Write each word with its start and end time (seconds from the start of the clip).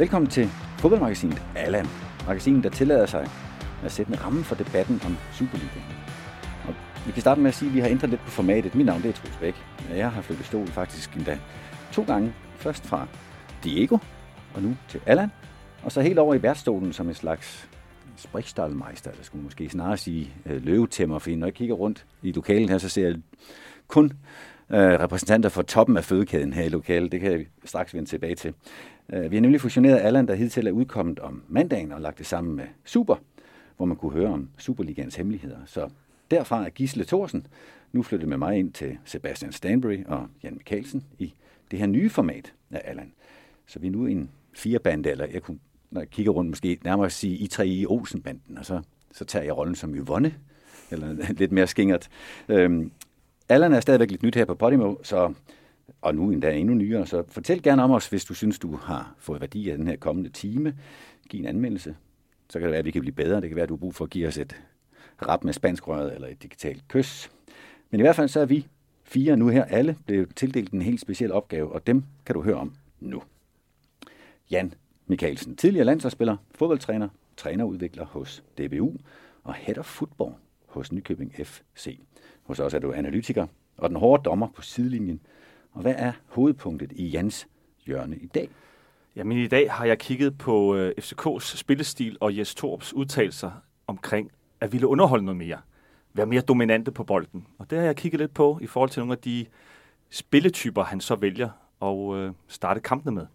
Velkommen 0.00 0.30
til 0.30 0.46
fodboldmagasinet 0.78 1.42
Allan. 1.56 1.86
Magasinet, 2.26 2.64
der 2.64 2.70
tillader 2.70 3.06
sig 3.06 3.28
at 3.84 3.92
sætte 3.92 4.12
en 4.12 4.24
ramme 4.24 4.44
for 4.44 4.54
debatten 4.54 5.00
om 5.06 5.16
Superligaen. 5.32 5.84
Og 6.68 6.74
vi 7.06 7.12
kan 7.12 7.20
starte 7.20 7.40
med 7.40 7.48
at 7.48 7.54
sige, 7.54 7.68
at 7.68 7.74
vi 7.74 7.80
har 7.80 7.88
ændret 7.88 8.10
lidt 8.10 8.20
på 8.20 8.30
formatet. 8.30 8.74
Mit 8.74 8.86
navn 8.86 9.02
det 9.02 9.08
er 9.08 9.12
Troels 9.12 9.36
Bæk. 9.36 9.54
Jeg 9.90 10.10
har 10.10 10.22
flyttet 10.22 10.46
stol 10.46 10.66
faktisk 10.66 11.16
endda 11.16 11.38
to 11.92 12.02
gange. 12.02 12.32
Først 12.56 12.86
fra 12.86 13.06
Diego, 13.64 13.98
og 14.54 14.62
nu 14.62 14.76
til 14.88 15.00
Allan. 15.06 15.30
Og 15.82 15.92
så 15.92 16.00
helt 16.00 16.18
over 16.18 16.34
i 16.34 16.42
værtsstolen 16.42 16.92
som 16.92 17.08
en 17.08 17.14
slags 17.14 17.68
sprichstallmeister, 18.16 19.10
der 19.10 19.22
skulle 19.22 19.44
måske 19.44 19.68
snarere 19.68 19.96
sige 19.96 20.32
øh, 20.46 20.64
løvetæmmer, 20.64 21.18
fordi 21.18 21.36
når 21.36 21.46
jeg 21.46 21.54
kigger 21.54 21.74
rundt 21.74 22.06
i 22.22 22.32
lokalet 22.32 22.70
her, 22.70 22.78
så 22.78 22.88
ser 22.88 23.06
jeg 23.06 23.16
kun 23.88 24.12
øh, 24.72 24.78
repræsentanter 24.78 25.48
for 25.48 25.62
toppen 25.62 25.96
af 25.96 26.04
fødekæden 26.04 26.52
her 26.52 26.64
i 26.64 26.68
lokalet. 26.68 27.12
Det 27.12 27.20
kan 27.20 27.32
jeg 27.32 27.46
straks 27.64 27.94
vende 27.94 28.08
tilbage 28.08 28.34
til. 28.34 28.54
Øh, 29.12 29.30
vi 29.30 29.36
har 29.36 29.40
nemlig 29.40 29.60
fusioneret 29.60 29.98
Allan, 29.98 30.28
der 30.28 30.34
hidtil 30.34 30.66
er 30.66 30.70
udkommet 30.70 31.18
om 31.18 31.42
mandagen, 31.48 31.92
og 31.92 32.00
lagt 32.00 32.18
det 32.18 32.26
sammen 32.26 32.56
med 32.56 32.64
Super, 32.84 33.16
hvor 33.76 33.86
man 33.86 33.96
kunne 33.96 34.12
høre 34.12 34.28
om 34.28 34.48
Superligans 34.58 35.16
hemmeligheder. 35.16 35.58
Så 35.66 35.88
derfra 36.30 36.64
er 36.64 36.70
Gisle 36.70 37.04
Thorsen 37.04 37.46
nu 37.92 38.02
flyttet 38.02 38.28
med 38.28 38.36
mig 38.36 38.58
ind 38.58 38.72
til 38.72 38.98
Sebastian 39.04 39.52
Stanbury 39.52 40.04
og 40.06 40.26
Jan 40.42 40.54
Mikkelsen 40.54 41.04
i 41.18 41.34
det 41.70 41.78
her 41.78 41.86
nye 41.86 42.10
format 42.10 42.52
af 42.70 42.82
Allan. 42.84 43.12
Så 43.66 43.78
vi 43.78 43.86
er 43.86 43.90
nu 43.90 44.06
en 44.06 44.30
firebande, 44.52 45.10
eller 45.10 45.26
jeg 45.32 45.42
kunne, 45.42 45.58
når 45.90 46.00
jeg 46.00 46.10
kigger 46.10 46.32
rundt, 46.32 46.48
måske 46.50 46.78
nærmere 46.84 47.10
sige 47.10 47.36
i 47.36 47.46
tre 47.46 47.68
i 47.68 47.86
Olsenbanden, 47.86 48.58
og 48.58 48.66
så, 48.66 48.80
så 49.12 49.24
tager 49.24 49.44
jeg 49.44 49.56
rollen 49.56 49.74
som 49.74 49.94
Yvonne, 49.94 50.34
eller 50.90 51.16
lidt 51.40 51.52
mere 51.52 51.66
skingert. 51.66 52.08
Øhm, 52.48 52.92
Allan 53.50 53.72
er 53.72 53.80
stadigvæk 53.80 54.10
lidt 54.10 54.22
nyt 54.22 54.34
her 54.34 54.44
på 54.44 54.54
Podimo, 54.54 54.94
så, 55.02 55.34
og 56.00 56.14
nu 56.14 56.30
endda 56.30 56.52
endnu 56.52 56.74
nyere, 56.74 57.06
så 57.06 57.24
fortæl 57.28 57.62
gerne 57.62 57.82
om 57.82 57.90
os, 57.90 58.08
hvis 58.08 58.24
du 58.24 58.34
synes, 58.34 58.58
du 58.58 58.76
har 58.76 59.14
fået 59.18 59.40
værdi 59.40 59.70
af 59.70 59.78
den 59.78 59.86
her 59.86 59.96
kommende 59.96 60.30
time. 60.30 60.76
Giv 61.28 61.40
en 61.40 61.46
anmeldelse. 61.46 61.96
Så 62.48 62.58
kan 62.58 62.66
det 62.66 62.70
være, 62.70 62.78
at 62.78 62.84
vi 62.84 62.90
kan 62.90 63.00
blive 63.00 63.14
bedre. 63.14 63.40
Det 63.40 63.48
kan 63.48 63.56
være, 63.56 63.62
at 63.62 63.68
du 63.68 63.74
har 63.74 63.80
brug 63.80 63.94
for 63.94 64.04
at 64.04 64.10
give 64.10 64.28
os 64.28 64.38
et 64.38 64.56
rap 65.28 65.44
med 65.44 65.52
spanskrøret 65.52 66.14
eller 66.14 66.28
et 66.28 66.42
digitalt 66.42 66.88
kys. 66.88 67.30
Men 67.90 68.00
i 68.00 68.02
hvert 68.02 68.16
fald 68.16 68.28
så 68.28 68.40
er 68.40 68.44
vi 68.44 68.66
fire 69.04 69.36
nu 69.36 69.48
her 69.48 69.64
alle 69.64 69.96
blevet 70.06 70.36
tildelt 70.36 70.72
en 70.72 70.82
helt 70.82 71.00
speciel 71.00 71.32
opgave, 71.32 71.72
og 71.72 71.86
dem 71.86 72.04
kan 72.26 72.34
du 72.34 72.42
høre 72.42 72.56
om 72.56 72.74
nu. 73.00 73.22
Jan 74.50 74.74
Mikkelsen, 75.06 75.56
tidligere 75.56 75.84
landsholdsspiller, 75.84 76.36
fodboldtræner, 76.54 77.08
trænerudvikler 77.36 78.04
hos 78.04 78.42
DBU 78.58 78.92
og 79.44 79.54
head 79.54 79.78
of 79.78 79.86
football 79.86 80.32
hos 80.66 80.92
Nykøbing 80.92 81.34
FC. 81.44 81.98
Hos 82.50 82.60
os 82.60 82.74
er 82.74 82.78
du 82.78 82.92
analytiker 82.92 83.46
og 83.76 83.88
den 83.88 83.96
hårde 83.96 84.22
dommer 84.22 84.48
på 84.56 84.62
sidelinjen. 84.62 85.20
Og 85.72 85.82
hvad 85.82 85.94
er 85.98 86.12
hovedpunktet 86.26 86.92
i 86.92 87.06
Jans 87.08 87.48
hjørne 87.86 88.16
i 88.16 88.26
dag? 88.26 88.48
Jamen 89.16 89.38
i 89.38 89.46
dag 89.46 89.72
har 89.72 89.84
jeg 89.84 89.98
kigget 89.98 90.38
på 90.38 90.76
øh, 90.76 90.94
FCK's 91.00 91.56
spillestil 91.56 92.16
og 92.20 92.38
Jes 92.38 92.54
Torps 92.54 92.92
udtalelser 92.92 93.50
omkring 93.86 94.30
at 94.60 94.72
ville 94.72 94.86
underholde 94.86 95.24
noget 95.24 95.36
mere. 95.36 95.58
Være 96.14 96.26
mere 96.26 96.40
dominante 96.40 96.92
på 96.92 97.04
bolden. 97.04 97.46
Og 97.58 97.70
det 97.70 97.78
har 97.78 97.84
jeg 97.84 97.96
kigget 97.96 98.20
lidt 98.20 98.34
på 98.34 98.58
i 98.62 98.66
forhold 98.66 98.90
til 98.90 99.00
nogle 99.00 99.12
af 99.12 99.18
de 99.18 99.46
spilletyper, 100.10 100.84
han 100.84 101.00
så 101.00 101.14
vælger 101.14 101.48
at 101.82 102.16
øh, 102.16 102.32
starte 102.48 102.80
kampene 102.80 103.14
med. 103.14 103.26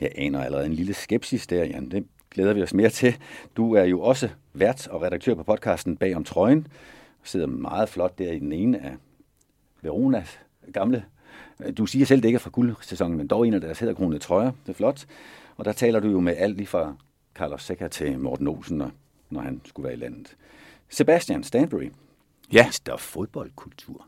Jeg 0.00 0.12
aner 0.14 0.42
allerede 0.42 0.66
en 0.66 0.74
lille 0.74 0.94
skepsis 0.94 1.46
der, 1.46 1.64
Jan. 1.64 1.90
Det 1.90 2.06
glæder 2.30 2.52
vi 2.52 2.62
os 2.62 2.74
mere 2.74 2.90
til. 2.90 3.16
Du 3.56 3.74
er 3.74 3.84
jo 3.84 4.00
også 4.00 4.28
vært 4.52 4.88
og 4.88 5.02
redaktør 5.02 5.34
på 5.34 5.42
podcasten 5.42 5.96
Bag 5.96 6.16
om 6.16 6.24
trøjen. 6.24 6.66
Sidder 7.24 7.46
meget 7.46 7.88
flot 7.88 8.18
der 8.18 8.32
i 8.32 8.38
den 8.38 8.52
ene 8.52 8.78
af 8.78 8.96
Veronas 9.82 10.40
gamle 10.72 11.04
du 11.78 11.86
siger 11.86 12.06
selv, 12.06 12.22
det 12.22 12.28
ikke 12.28 12.36
er 12.36 12.40
fra 12.40 12.50
guldsæsonen, 12.50 13.16
men 13.16 13.26
dog 13.26 13.46
en 13.46 13.54
af 13.54 13.60
deres 13.60 13.78
hæderkronede 13.78 14.18
trøjer. 14.18 14.50
Det 14.66 14.72
er 14.72 14.74
flot. 14.74 15.06
Og 15.56 15.64
der 15.64 15.72
taler 15.72 16.00
du 16.00 16.08
jo 16.08 16.20
med 16.20 16.36
alt 16.36 16.56
lige 16.56 16.66
fra 16.66 16.94
Carlos 17.34 17.62
Seca 17.62 17.88
til 17.88 18.18
Morten 18.18 18.48
Olsen, 18.48 18.82
når 19.30 19.40
han 19.40 19.60
skulle 19.64 19.84
være 19.84 19.96
i 19.96 20.00
landet. 20.00 20.36
Sebastian 20.88 21.44
Stanbury. 21.44 21.90
Ja. 22.52 22.66
Mister 22.66 22.96
fodboldkultur. 22.96 24.06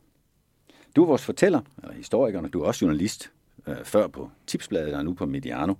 Du 0.96 1.02
er 1.02 1.06
vores 1.06 1.24
fortæller, 1.24 1.60
eller 1.82 1.94
historiker, 1.94 2.42
og 2.42 2.52
du 2.52 2.62
er 2.62 2.66
også 2.66 2.84
journalist, 2.84 3.32
øh, 3.66 3.84
før 3.84 4.06
på 4.06 4.30
Tipsbladet 4.46 4.94
og 4.94 5.04
nu 5.04 5.14
på 5.14 5.26
Mediano. 5.26 5.74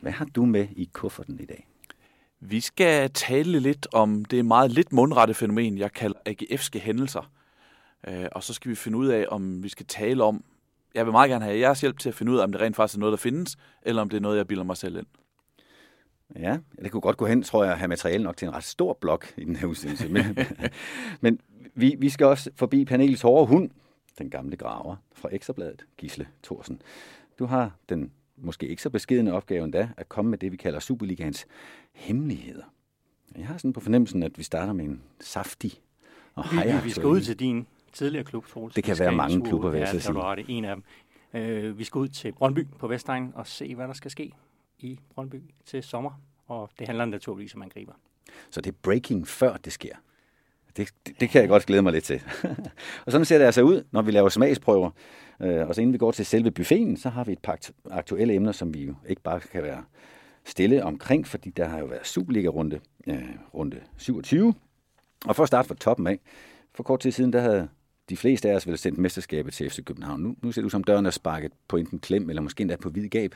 Hvad 0.00 0.12
har 0.12 0.24
du 0.24 0.44
med 0.44 0.68
i 0.76 0.90
kufferten 0.92 1.40
i 1.40 1.44
dag? 1.44 1.66
Vi 2.44 2.60
skal 2.60 3.10
tale 3.10 3.60
lidt 3.60 3.86
om 3.92 4.24
det 4.24 4.44
meget 4.44 4.70
lidt 4.70 4.92
mundrette 4.92 5.34
fænomen, 5.34 5.78
jeg 5.78 5.92
kalder 5.92 6.18
AGF'ske 6.28 6.78
hændelser. 6.78 7.30
Øh, 8.08 8.26
og 8.32 8.42
så 8.42 8.54
skal 8.54 8.70
vi 8.70 8.74
finde 8.74 8.98
ud 8.98 9.06
af, 9.06 9.26
om 9.28 9.62
vi 9.62 9.68
skal 9.68 9.86
tale 9.86 10.24
om, 10.24 10.44
jeg 10.94 11.06
vil 11.06 11.12
meget 11.12 11.30
gerne 11.30 11.44
have 11.44 11.58
jeres 11.58 11.80
hjælp 11.80 11.98
til 11.98 12.08
at 12.08 12.14
finde 12.14 12.32
ud 12.32 12.38
af, 12.38 12.44
om 12.44 12.52
det 12.52 12.60
rent 12.60 12.76
faktisk 12.76 12.96
er 12.96 13.00
noget, 13.00 13.12
der 13.12 13.16
findes, 13.16 13.56
eller 13.82 14.02
om 14.02 14.08
det 14.08 14.16
er 14.16 14.20
noget, 14.20 14.36
jeg 14.36 14.46
bilder 14.46 14.64
mig 14.64 14.76
selv 14.76 14.96
ind. 14.96 15.06
Ja, 16.36 16.58
det 16.82 16.90
kunne 16.90 17.00
godt 17.00 17.16
gå 17.16 17.26
hen, 17.26 17.42
tror 17.42 17.64
jeg, 17.64 17.72
at 17.72 17.78
have 17.78 17.88
materiale 17.88 18.24
nok 18.24 18.36
til 18.36 18.48
en 18.48 18.54
ret 18.54 18.64
stor 18.64 18.98
blok 19.00 19.34
i 19.36 19.44
den 19.44 19.56
her 19.56 19.66
udsendelse. 19.66 20.08
Men, 20.08 20.38
men 21.20 21.40
vi, 21.74 21.96
vi 21.98 22.08
skal 22.08 22.26
også 22.26 22.50
forbi 22.56 22.84
panelets 22.84 23.22
hårde 23.22 23.46
hund, 23.46 23.70
den 24.18 24.30
gamle 24.30 24.56
graver 24.56 24.96
fra 25.12 25.28
Ekstrabladet, 25.32 25.86
Gisle 25.96 26.28
Thorsen. 26.42 26.82
Du 27.38 27.46
har 27.46 27.76
den 27.88 28.12
måske 28.42 28.68
ikke 28.68 28.82
så 28.82 28.90
beskedende 28.90 29.32
opgave 29.32 29.64
endda, 29.64 29.88
at 29.96 30.08
komme 30.08 30.30
med 30.30 30.38
det, 30.38 30.52
vi 30.52 30.56
kalder 30.56 30.80
Superligans 30.80 31.46
hemmeligheder. 31.92 32.64
Jeg 33.36 33.46
har 33.46 33.58
sådan 33.58 33.72
på 33.72 33.80
fornemmelsen, 33.80 34.22
at 34.22 34.38
vi 34.38 34.42
starter 34.42 34.72
med 34.72 34.84
en 34.84 35.02
saftig 35.20 35.80
og 36.34 36.44
vi, 36.52 36.58
vi, 36.84 36.90
skal 36.90 37.06
ud 37.06 37.20
til 37.20 37.40
din 37.40 37.66
tidligere 37.92 38.24
klub, 38.24 38.46
Troels. 38.46 38.74
Det 38.74 38.84
kan 38.84 38.98
være 38.98 39.12
mange 39.12 39.44
klubber, 39.44 39.70
vil 39.70 39.78
jeg 39.78 39.88
så 39.88 40.00
sige. 40.00 40.28
Ja, 40.28 40.34
det 40.34 40.44
en 40.48 40.64
af 40.64 40.76
dem. 40.76 40.84
Øh, 41.34 41.78
vi 41.78 41.84
skal 41.84 41.98
ud 41.98 42.08
til 42.08 42.32
Brøndby 42.32 42.66
på 42.78 42.88
Vestegn 42.88 43.32
og 43.34 43.46
se, 43.46 43.74
hvad 43.74 43.88
der 43.88 43.92
skal 43.92 44.10
ske 44.10 44.32
i 44.78 44.98
Brøndby 45.14 45.42
til 45.66 45.82
sommer. 45.82 46.20
Og 46.46 46.70
det 46.78 46.86
handler 46.86 47.04
naturligvis 47.04 47.54
om 47.54 47.62
angriber. 47.62 47.92
Så 48.50 48.60
det 48.60 48.70
er 48.70 48.76
breaking 48.82 49.28
før 49.28 49.56
det 49.56 49.72
sker. 49.72 49.94
Det, 50.76 50.90
det, 51.06 51.20
det 51.20 51.30
kan 51.30 51.40
jeg 51.40 51.48
godt 51.48 51.66
glæde 51.66 51.82
mig 51.82 51.92
lidt 51.92 52.04
til. 52.04 52.22
og 53.06 53.12
sådan 53.12 53.24
ser 53.24 53.38
det 53.38 53.44
altså 53.44 53.62
ud, 53.62 53.84
når 53.90 54.02
vi 54.02 54.10
laver 54.10 54.28
smagsprøver. 54.28 54.90
Øh, 55.42 55.68
og 55.68 55.74
så 55.74 55.80
inden 55.80 55.92
vi 55.92 55.98
går 55.98 56.10
til 56.10 56.26
selve 56.26 56.50
buffeten, 56.50 56.96
så 56.96 57.08
har 57.08 57.24
vi 57.24 57.32
et 57.32 57.38
par 57.38 57.58
aktuelle 57.90 58.34
emner, 58.34 58.52
som 58.52 58.74
vi 58.74 58.84
jo 58.84 58.94
ikke 59.08 59.22
bare 59.22 59.40
kan 59.40 59.62
være 59.62 59.84
stille 60.44 60.84
omkring, 60.84 61.26
fordi 61.26 61.50
der 61.50 61.64
har 61.64 61.78
jo 61.78 61.84
været 61.84 62.06
Superliga-runde 62.06 62.80
øh, 63.06 63.28
runde 63.54 63.80
27. 63.96 64.54
Og 65.26 65.36
for 65.36 65.42
at 65.42 65.46
starte 65.46 65.68
fra 65.68 65.74
toppen 65.74 66.06
af, 66.06 66.18
for 66.74 66.82
kort 66.82 67.00
tid 67.00 67.10
siden, 67.10 67.32
der 67.32 67.40
havde 67.40 67.68
de 68.08 68.16
fleste 68.16 68.50
af 68.50 68.54
os 68.54 68.66
vel 68.66 68.78
sendt 68.78 68.98
mesterskabet 68.98 69.52
til 69.54 69.70
FC 69.70 69.84
København. 69.84 70.20
Nu, 70.20 70.36
nu 70.42 70.52
ser 70.52 70.62
du 70.62 70.68
som 70.68 70.84
døren 70.84 71.06
er 71.06 71.10
sparket 71.10 71.52
på 71.68 71.76
enten 71.76 71.98
klem, 71.98 72.28
eller 72.28 72.42
måske 72.42 72.60
endda 72.60 72.76
på 72.76 72.90
hvid 72.90 73.08
gab. 73.08 73.34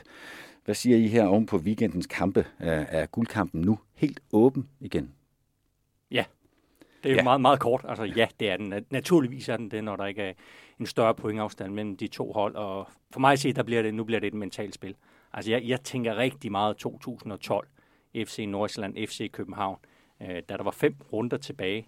Hvad 0.65 0.75
siger 0.75 0.97
I 0.97 1.07
her 1.07 1.25
oven 1.25 1.45
på 1.45 1.57
weekendens 1.57 2.07
kampe? 2.07 2.45
Er, 2.59 2.85
er 2.89 3.05
guldkampen 3.05 3.61
nu 3.61 3.79
helt 3.93 4.19
åben 4.31 4.67
igen? 4.79 5.11
Det 7.07 7.13
er 7.13 7.15
jo 7.15 7.19
ja. 7.19 7.23
meget, 7.23 7.41
meget 7.41 7.59
kort. 7.59 7.85
Altså 7.87 8.03
ja, 8.03 8.27
det 8.39 8.49
er 8.49 8.57
den. 8.57 8.85
Naturligvis 8.89 9.49
er 9.49 9.57
den 9.57 9.71
det, 9.71 9.83
når 9.83 9.95
der 9.95 10.05
ikke 10.05 10.21
er 10.21 10.33
en 10.79 10.85
større 10.85 11.15
pointafstand 11.15 11.73
mellem 11.73 11.97
de 11.97 12.07
to 12.07 12.31
hold. 12.31 12.55
Og 12.55 12.87
for 13.11 13.19
mig 13.19 13.33
at 13.33 13.39
se, 13.39 13.53
der 13.53 13.63
bliver 13.63 13.81
det, 13.81 13.93
nu 13.93 14.03
bliver 14.03 14.19
det 14.19 14.27
et 14.27 14.33
mentalt 14.33 14.75
spil. 14.75 14.95
Altså 15.33 15.51
jeg, 15.51 15.63
jeg 15.63 15.81
tænker 15.81 16.15
rigtig 16.15 16.51
meget 16.51 16.77
2012. 16.77 17.67
FC 18.15 18.45
Nordsjælland, 18.47 19.07
FC 19.07 19.31
København. 19.31 19.77
Øh, 20.21 20.27
da 20.27 20.57
der 20.57 20.63
var 20.63 20.71
fem 20.71 20.95
runder 21.13 21.37
tilbage, 21.37 21.87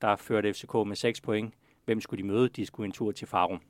der 0.00 0.16
førte 0.16 0.52
FCK 0.52 0.74
med 0.86 0.96
6 0.96 1.20
point. 1.20 1.54
Hvem 1.84 2.00
skulle 2.00 2.22
de 2.22 2.28
møde? 2.28 2.48
De 2.48 2.66
skulle 2.66 2.86
en 2.86 2.92
tur 2.92 3.12
til 3.12 3.28
Farum. 3.28 3.60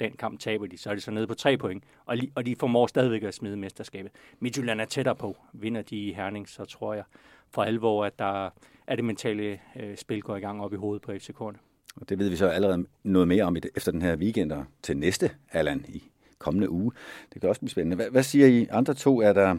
Den 0.00 0.12
kamp 0.12 0.40
taber 0.40 0.66
de, 0.66 0.78
så 0.78 0.90
er 0.90 0.94
de 0.94 1.00
så 1.00 1.10
nede 1.10 1.26
på 1.26 1.34
3 1.34 1.56
point, 1.56 1.84
og, 2.06 2.16
og 2.34 2.46
de 2.46 2.56
formår 2.56 2.86
stadigvæk 2.86 3.22
at 3.22 3.34
smide 3.34 3.56
mesterskabet. 3.56 4.12
Midtjylland 4.38 4.80
er 4.80 4.84
tættere 4.84 5.16
på. 5.16 5.36
Vinder 5.52 5.82
de 5.82 5.96
i 5.96 6.12
Herning, 6.12 6.48
så 6.48 6.64
tror 6.64 6.94
jeg 6.94 7.04
for 7.50 7.62
alvor, 7.62 8.04
at 8.04 8.18
der 8.18 8.50
er 8.86 8.96
det 8.96 9.04
mentale 9.04 9.60
øh, 9.80 9.96
spil 9.96 10.22
går 10.22 10.36
i 10.36 10.40
gang 10.40 10.62
op 10.62 10.72
i 10.72 10.76
hovedet 10.76 11.02
på 11.02 11.12
FCK'erne. 11.12 11.58
Og 11.96 12.08
det 12.08 12.18
ved 12.18 12.28
vi 12.28 12.36
så 12.36 12.48
allerede 12.48 12.86
noget 13.02 13.28
mere 13.28 13.44
om 13.44 13.56
efter 13.74 13.92
den 13.92 14.02
her 14.02 14.16
weekend 14.16 14.52
og 14.52 14.64
til 14.82 14.96
næste, 14.96 15.30
Allan, 15.52 15.84
i 15.88 16.02
kommende 16.38 16.70
uge. 16.70 16.92
Det 17.32 17.40
kan 17.40 17.48
også 17.48 17.60
blive 17.60 17.70
spændende. 17.70 17.96
Hvad, 17.96 18.10
hvad 18.10 18.22
siger 18.22 18.46
I 18.46 18.66
andre 18.70 18.94
to? 18.94 19.20
Er 19.20 19.32
der 19.32 19.56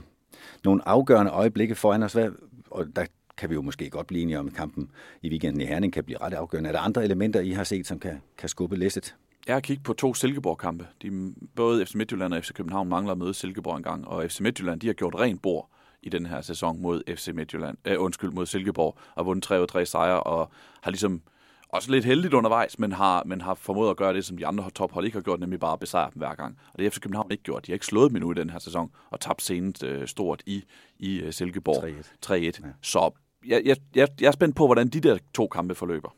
nogle 0.64 0.88
afgørende 0.88 1.32
øjeblikke 1.32 1.76
foran 1.76 2.04
os? 2.04 2.14
Hvad, 2.14 2.32
og 2.72 2.86
der 2.96 3.06
kan 3.38 3.50
vi 3.50 3.56
jo 3.56 3.62
måske 3.62 3.90
godt 3.90 4.08
blive 4.08 4.22
enige 4.22 4.40
om, 4.40 4.48
at 4.48 4.54
kampen 4.54 4.92
i 5.22 5.30
weekenden 5.30 5.62
i 5.62 5.66
Herning 5.66 5.94
kan 5.94 6.04
blive 6.04 6.22
ret 6.22 6.34
afgørende. 6.34 6.68
Er 6.68 6.72
der 6.74 6.80
andre 6.80 7.04
elementer, 7.04 7.40
I 7.40 7.52
har 7.52 7.64
set, 7.64 7.88
som 7.88 8.00
kan, 8.00 8.22
kan 8.38 8.50
skubbe 8.50 8.76
læsset? 8.76 9.16
Jeg 9.48 9.56
har 9.56 9.60
kigget 9.60 9.84
på 9.84 9.94
to 9.94 10.14
Silkeborg-kampe. 10.14 10.88
De, 11.02 11.34
både 11.56 11.86
FC 11.86 11.96
Midtjylland 11.96 12.34
og 12.34 12.44
FC 12.44 12.54
København 12.54 12.90
mangler 12.90 13.12
at 13.12 13.18
møde 13.18 13.34
Silkeborg 13.34 13.78
en 13.78 13.84
gang, 13.84 14.08
og 14.08 14.32
FC 14.32 14.40
Midtjylland 14.40 14.80
de 14.80 14.88
har 14.88 14.94
gjort 14.94 15.16
rent 15.16 15.42
bord 15.42 15.70
i 16.06 16.10
den 16.10 16.26
her 16.26 16.42
sæson 16.42 16.82
mod 16.82 17.04
FC 17.16 17.28
Midtjylland, 17.34 17.78
øh, 17.86 17.96
undskyld, 18.02 18.32
mod 18.32 18.46
Silkeborg, 18.46 18.98
og 19.16 19.26
vundet 19.26 19.44
3 19.44 19.68
3 19.68 19.86
sejre, 19.86 20.24
og 20.24 20.52
har 20.82 20.92
ligesom 20.92 21.22
også 21.70 21.92
lidt 21.92 22.06
heldigt 22.06 22.34
undervejs, 22.34 22.80
men 22.80 22.92
har, 22.92 23.24
men 23.24 23.42
har 23.42 23.54
formået 23.54 23.90
at 23.90 23.98
gøre 23.98 24.14
det, 24.14 24.26
som 24.26 24.38
de 24.38 24.48
andre 24.48 24.70
tophold 24.70 25.06
ikke 25.06 25.18
har 25.18 25.22
gjort, 25.22 25.40
nemlig 25.40 25.60
bare 25.60 25.74
at 25.74 25.80
besejre 25.80 26.12
dem 26.14 26.18
hver 26.18 26.36
gang. 26.36 26.58
Og 26.74 26.80
det 26.80 26.86
har 26.86 26.90
FC 26.90 27.00
København 27.00 27.32
ikke 27.32 27.44
gjort. 27.44 27.66
De 27.66 27.72
har 27.72 27.76
ikke 27.76 27.86
slået 27.86 28.10
dem 28.10 28.16
endnu 28.16 28.32
i 28.32 28.34
den 28.34 28.50
her 28.50 28.60
sæson, 28.60 28.92
og 29.10 29.20
tabt 29.20 29.42
senest 29.42 29.84
øh, 29.84 30.08
stort 30.08 30.44
i, 30.46 30.64
i 31.00 31.24
uh, 31.24 31.32
Silkeborg 31.32 31.84
3-1. 31.84 32.32
3-1. 32.34 32.36
Ja. 32.36 32.52
Så 32.82 33.12
jeg, 33.46 33.62
jeg, 33.66 33.78
jeg, 33.96 34.08
jeg 34.22 34.28
er 34.28 34.32
spændt 34.32 34.56
på, 34.56 34.66
hvordan 34.66 34.88
de 34.88 35.00
der 35.00 35.18
to 35.34 35.48
kampe 35.48 35.76
forløber. 35.76 36.16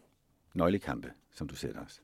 Nøglekampe, 0.54 1.12
som 1.36 1.48
du 1.48 1.56
ser 1.56 1.68
det 1.68 1.78
også. 1.78 2.00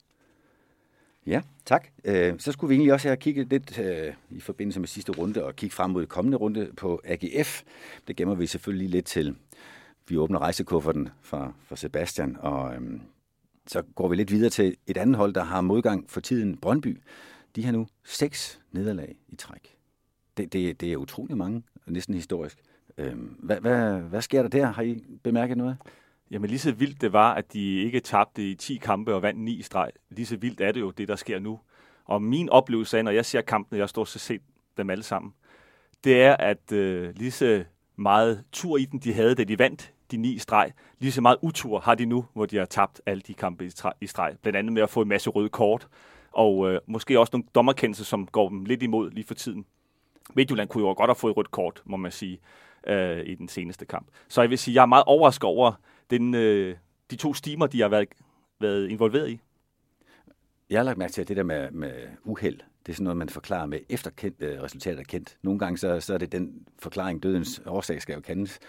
Ja, 1.26 1.42
tak. 1.66 1.88
Øh, 2.06 2.40
så 2.40 2.52
skulle 2.52 2.70
vi 2.70 2.76
egentlig 2.76 2.94
også 2.94 3.08
have 3.08 3.18
kigget 3.18 3.48
lidt 3.48 3.80
øh, 3.80 4.14
i 4.30 4.40
forbindelse 4.40 4.80
med 4.80 4.88
sidste 4.88 5.12
runde 5.12 5.46
og 5.46 5.56
kigge 5.56 5.76
frem 5.76 5.92
mod 5.92 6.06
kommende 6.06 6.38
runde 6.38 6.72
på 6.78 7.02
AGF. 7.04 7.64
Det 8.08 8.16
gemmer 8.16 8.36
vi 8.36 8.48
selvfølgelig 8.48 8.90
lidt 8.90 9.06
til. 9.06 9.36
Vi 10.08 10.18
åbner 10.18 10.40
rejsekufferten 10.40 11.10
for, 11.22 11.56
for 11.66 11.76
Sebastian, 11.76 12.38
og 12.40 12.76
øhm, 12.76 13.02
så 13.68 13.82
går 13.96 14.08
vi 14.08 14.16
lidt 14.16 14.32
videre 14.32 14.50
til 14.50 14.76
et 14.88 14.98
andet 14.98 15.16
hold, 15.16 15.34
der 15.34 15.44
har 15.44 15.62
modgang 15.62 16.10
for 16.10 16.22
tiden, 16.22 16.58
Brøndby. 16.58 17.02
De 17.56 17.66
har 17.66 17.72
nu 17.72 17.88
seks 18.04 18.60
nederlag 18.72 19.16
i 19.28 19.36
træk. 19.36 19.76
Det, 20.38 20.54
det, 20.54 20.82
det 20.82 20.92
er 20.92 20.98
utrolig 20.98 21.38
mange, 21.38 21.64
næsten 21.88 22.16
historisk. 22.16 22.58
Øhm, 22.98 23.36
hvad, 23.40 23.60
hvad, 23.60 24.02
hvad 24.02 24.22
sker 24.22 24.42
der 24.42 24.50
der? 24.50 24.66
Har 24.66 24.82
I 24.82 25.04
bemærket 25.24 25.58
noget? 25.58 25.78
Jamen 26.34 26.50
lige 26.50 26.60
så 26.60 26.72
vildt 26.72 27.02
det 27.02 27.14
var, 27.14 27.34
at 27.34 27.54
de 27.54 27.82
ikke 27.82 28.00
tabte 28.00 28.50
i 28.50 28.56
10 28.56 28.78
kampe 28.78 29.14
og 29.14 29.22
vandt 29.22 29.40
9 29.40 29.54
i 29.54 29.62
streg. 29.62 29.92
Lige 30.10 30.26
så 30.26 30.38
vildt 30.38 30.62
er 30.62 30.72
det 30.72 30.80
jo, 30.80 30.92
det 30.92 31.08
der 31.08 31.16
sker 31.16 31.40
nu. 31.40 31.60
Og 32.06 32.22
min 32.22 32.50
oplevelse 32.50 32.98
af, 32.98 33.04
når 33.04 33.12
jeg 33.12 33.26
ser 33.26 33.42
kampene, 33.42 33.80
jeg 33.80 33.90
står 33.90 34.06
så 34.06 34.20
set 34.20 34.42
dem 34.78 34.90
alle 34.90 35.04
sammen, 35.04 35.34
det 36.04 36.22
er, 36.22 36.36
at 36.38 36.72
øh, 36.72 37.16
lige 37.16 37.32
så 37.32 37.64
meget 37.96 38.44
tur 38.52 38.78
i 38.78 38.86
den, 38.86 39.00
de 39.00 39.14
havde, 39.14 39.36
da 39.36 39.44
de 39.44 39.60
vandt 39.60 39.94
de 40.12 40.18
ni 40.18 40.38
streg, 40.38 40.72
lige 41.00 41.12
så 41.12 41.22
meget 41.22 41.38
utur 41.42 41.80
har 41.80 41.96
de 41.96 42.06
nu, 42.06 42.26
hvor 42.34 42.46
de 42.46 42.58
har 42.58 42.66
tabt 42.66 43.02
alle 43.06 43.22
de 43.28 43.34
kampe 43.34 43.72
i 44.02 44.08
streg. 44.08 44.36
Blandt 44.42 44.58
andet 44.58 44.74
med 44.74 44.82
at 44.82 44.90
få 44.90 45.02
en 45.02 45.08
masse 45.08 45.30
røde 45.30 45.50
kort, 45.50 45.88
og 46.32 46.72
øh, 46.72 46.80
måske 46.88 47.20
også 47.20 47.30
nogle 47.34 47.48
dommerkendelser, 47.56 48.06
som 48.06 48.28
går 48.28 48.50
dem 48.50 48.66
lidt 48.66 48.84
imod 48.84 49.12
lige 49.12 49.28
for 49.28 49.34
tiden. 49.34 49.66
Midtjylland 50.34 50.70
kunne 50.70 50.88
jo 50.88 50.94
godt 50.94 51.10
have 51.10 51.16
fået 51.16 51.38
rødt 51.38 51.52
kort, 51.52 51.82
må 51.86 51.98
man 51.98 52.12
sige, 52.12 52.40
øh, 52.88 53.26
i 53.26 53.36
den 53.36 53.48
seneste 53.48 53.86
kamp. 53.86 54.08
Så 54.28 54.42
jeg 54.42 54.50
vil 54.50 54.58
sige, 54.58 54.76
jeg 54.76 54.82
er 54.82 54.86
meget 54.86 55.04
overrasket 55.08 55.44
over 55.44 55.74
den, 56.10 56.34
øh, 56.34 56.76
de 57.12 57.16
to 57.16 57.34
stimer, 57.34 57.68
de 57.68 57.82
har 57.82 57.90
været, 57.90 58.08
været 58.60 58.90
involveret 58.90 59.30
i. 59.30 59.40
Jeg 60.70 60.80
har 60.80 60.84
lagt 60.84 60.98
mærke 60.98 61.14
til, 61.14 61.22
at 61.22 61.28
det 61.28 61.38
der 61.38 61.44
med, 61.44 61.72
med 61.72 61.94
uheld, 62.24 62.60
det 62.86 62.92
er 62.92 62.96
sådan 62.96 63.04
noget, 63.04 63.18
man 63.18 63.30
forklarer 63.30 63.66
med 63.66 63.80
efter 63.90 64.12
kendt, 64.12 64.42
øh, 64.42 64.62
resultatet 64.62 65.00
er 65.00 65.04
kendt. 65.04 65.38
Nogle 65.42 65.60
gange 65.60 65.78
så, 65.78 66.00
så 66.00 66.14
er 66.14 66.18
det 66.18 66.32
den 66.32 66.68
forklaring, 66.80 67.24
dødens 67.24 67.62
årsag 67.66 68.02
skal 68.02 68.14
jo 68.14 68.22
kendes. 68.22 68.60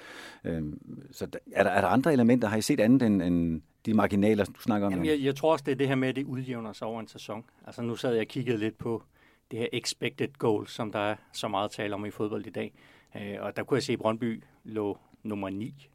Øhm, 0.45 1.03
så 1.13 1.27
der, 1.27 1.39
er, 1.53 1.63
der, 1.63 1.71
er 1.71 1.81
der 1.81 1.89
andre 1.89 2.13
elementer? 2.13 2.49
Har 2.49 2.57
I 2.57 2.63
set 2.63 2.81
andet 2.81 3.03
end, 3.03 3.23
end 3.23 3.63
de 3.87 3.95
marginaler, 3.95 4.45
du 4.45 4.61
snakker 4.61 4.87
om? 4.87 4.93
Jamen, 4.93 5.07
jeg, 5.07 5.21
jeg 5.21 5.37
tror 5.37 5.53
også, 5.53 5.63
det 5.67 5.73
er 5.73 5.77
det 5.77 5.89
her 5.89 5.95
med, 5.95 6.09
at 6.09 6.17
det 6.17 6.25
udjævner 6.25 6.73
sig 6.73 6.87
over 6.87 7.01
en 7.01 7.09
sæson. 7.09 7.45
Altså 7.67 7.83
nu 7.83 7.97
sad 7.97 8.13
jeg 8.13 8.21
og 8.21 8.27
kiggede 8.27 8.59
lidt 8.59 8.79
på 8.79 9.03
det 9.51 9.59
her 9.59 9.69
expected 9.73 10.29
goal, 10.39 10.67
som 10.67 10.93
der 10.93 10.99
er 10.99 11.17
så 11.33 11.49
meget 11.49 11.71
tale 11.71 11.95
om 11.95 12.07
i 12.07 12.11
fodbold 12.11 12.47
i 12.47 12.51
dag. 12.51 12.73
Øh, 13.17 13.37
og 13.41 13.57
der 13.57 13.63
kunne 13.63 13.77
jeg 13.77 13.83
se, 13.83 13.93
at 13.93 13.99
Brøndby 13.99 14.43
lå 14.65 14.99
nummer 15.23 15.51
9. 15.51 15.89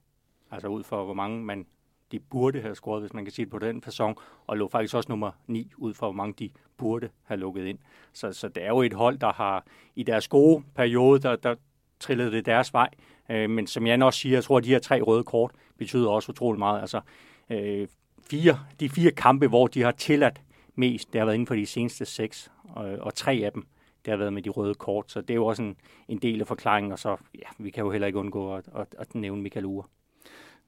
Altså 0.51 0.67
ud 0.67 0.83
for, 0.83 1.05
hvor 1.05 1.13
mange 1.13 1.45
man 1.45 1.65
de 2.11 2.19
burde 2.19 2.61
have 2.61 2.75
scoret, 2.75 3.01
hvis 3.01 3.13
man 3.13 3.25
kan 3.25 3.31
sige 3.33 3.45
det 3.45 3.51
på 3.51 3.59
den 3.59 3.83
façon, 3.87 4.13
og 4.47 4.57
lå 4.57 4.69
faktisk 4.69 4.95
også 4.95 5.09
nummer 5.09 5.31
9 5.47 5.71
ud 5.77 5.93
for, 5.93 6.05
hvor 6.05 6.13
mange 6.13 6.33
de 6.39 6.49
burde 6.77 7.09
have 7.23 7.39
lukket 7.39 7.65
ind. 7.65 7.79
Så, 8.13 8.33
så 8.33 8.47
det 8.47 8.63
er 8.63 8.67
jo 8.67 8.81
et 8.81 8.93
hold, 8.93 9.17
der 9.17 9.33
har 9.33 9.65
i 9.95 10.03
deres 10.03 10.27
gode 10.27 10.63
periode, 10.75 11.19
der, 11.19 11.35
der 11.35 11.55
trillede 11.99 12.31
det 12.31 12.45
deres 12.45 12.73
vej. 12.73 12.89
Øh, 13.29 13.49
men 13.49 13.67
som 13.67 13.87
Jan 13.87 14.01
også 14.01 14.19
siger, 14.19 14.35
jeg 14.35 14.43
tror, 14.43 14.57
at 14.57 14.63
de 14.63 14.69
her 14.69 14.79
tre 14.79 15.01
røde 15.01 15.23
kort 15.23 15.51
betyder 15.77 16.09
også 16.09 16.31
utrolig 16.31 16.59
meget. 16.59 16.81
Altså, 16.81 17.01
øh, 17.49 17.87
fire, 18.29 18.59
de 18.79 18.89
fire 18.89 19.11
kampe, 19.11 19.47
hvor 19.47 19.67
de 19.67 19.81
har 19.81 19.91
tilladt 19.91 20.41
mest, 20.75 21.13
det 21.13 21.19
har 21.19 21.25
været 21.25 21.35
inden 21.35 21.47
for 21.47 21.55
de 21.55 21.65
seneste 21.65 22.05
seks, 22.05 22.51
og, 22.63 22.85
og 22.85 23.15
tre 23.15 23.41
af 23.45 23.51
dem, 23.51 23.67
det 24.05 24.11
har 24.11 24.17
været 24.17 24.33
med 24.33 24.41
de 24.41 24.49
røde 24.49 24.73
kort. 24.73 25.11
Så 25.11 25.21
det 25.21 25.29
er 25.29 25.35
jo 25.35 25.45
også 25.45 25.63
en, 25.63 25.75
en 26.07 26.17
del 26.17 26.41
af 26.41 26.47
forklaringen, 26.47 26.91
og 26.91 26.99
så, 26.99 27.17
ja, 27.35 27.47
vi 27.57 27.69
kan 27.69 27.83
jo 27.83 27.91
heller 27.91 28.07
ikke 28.07 28.19
undgå 28.19 28.55
at, 28.55 28.69
at, 28.75 28.95
at 28.97 29.15
nævne 29.15 29.41
Michael 29.41 29.65
Ure. 29.65 29.83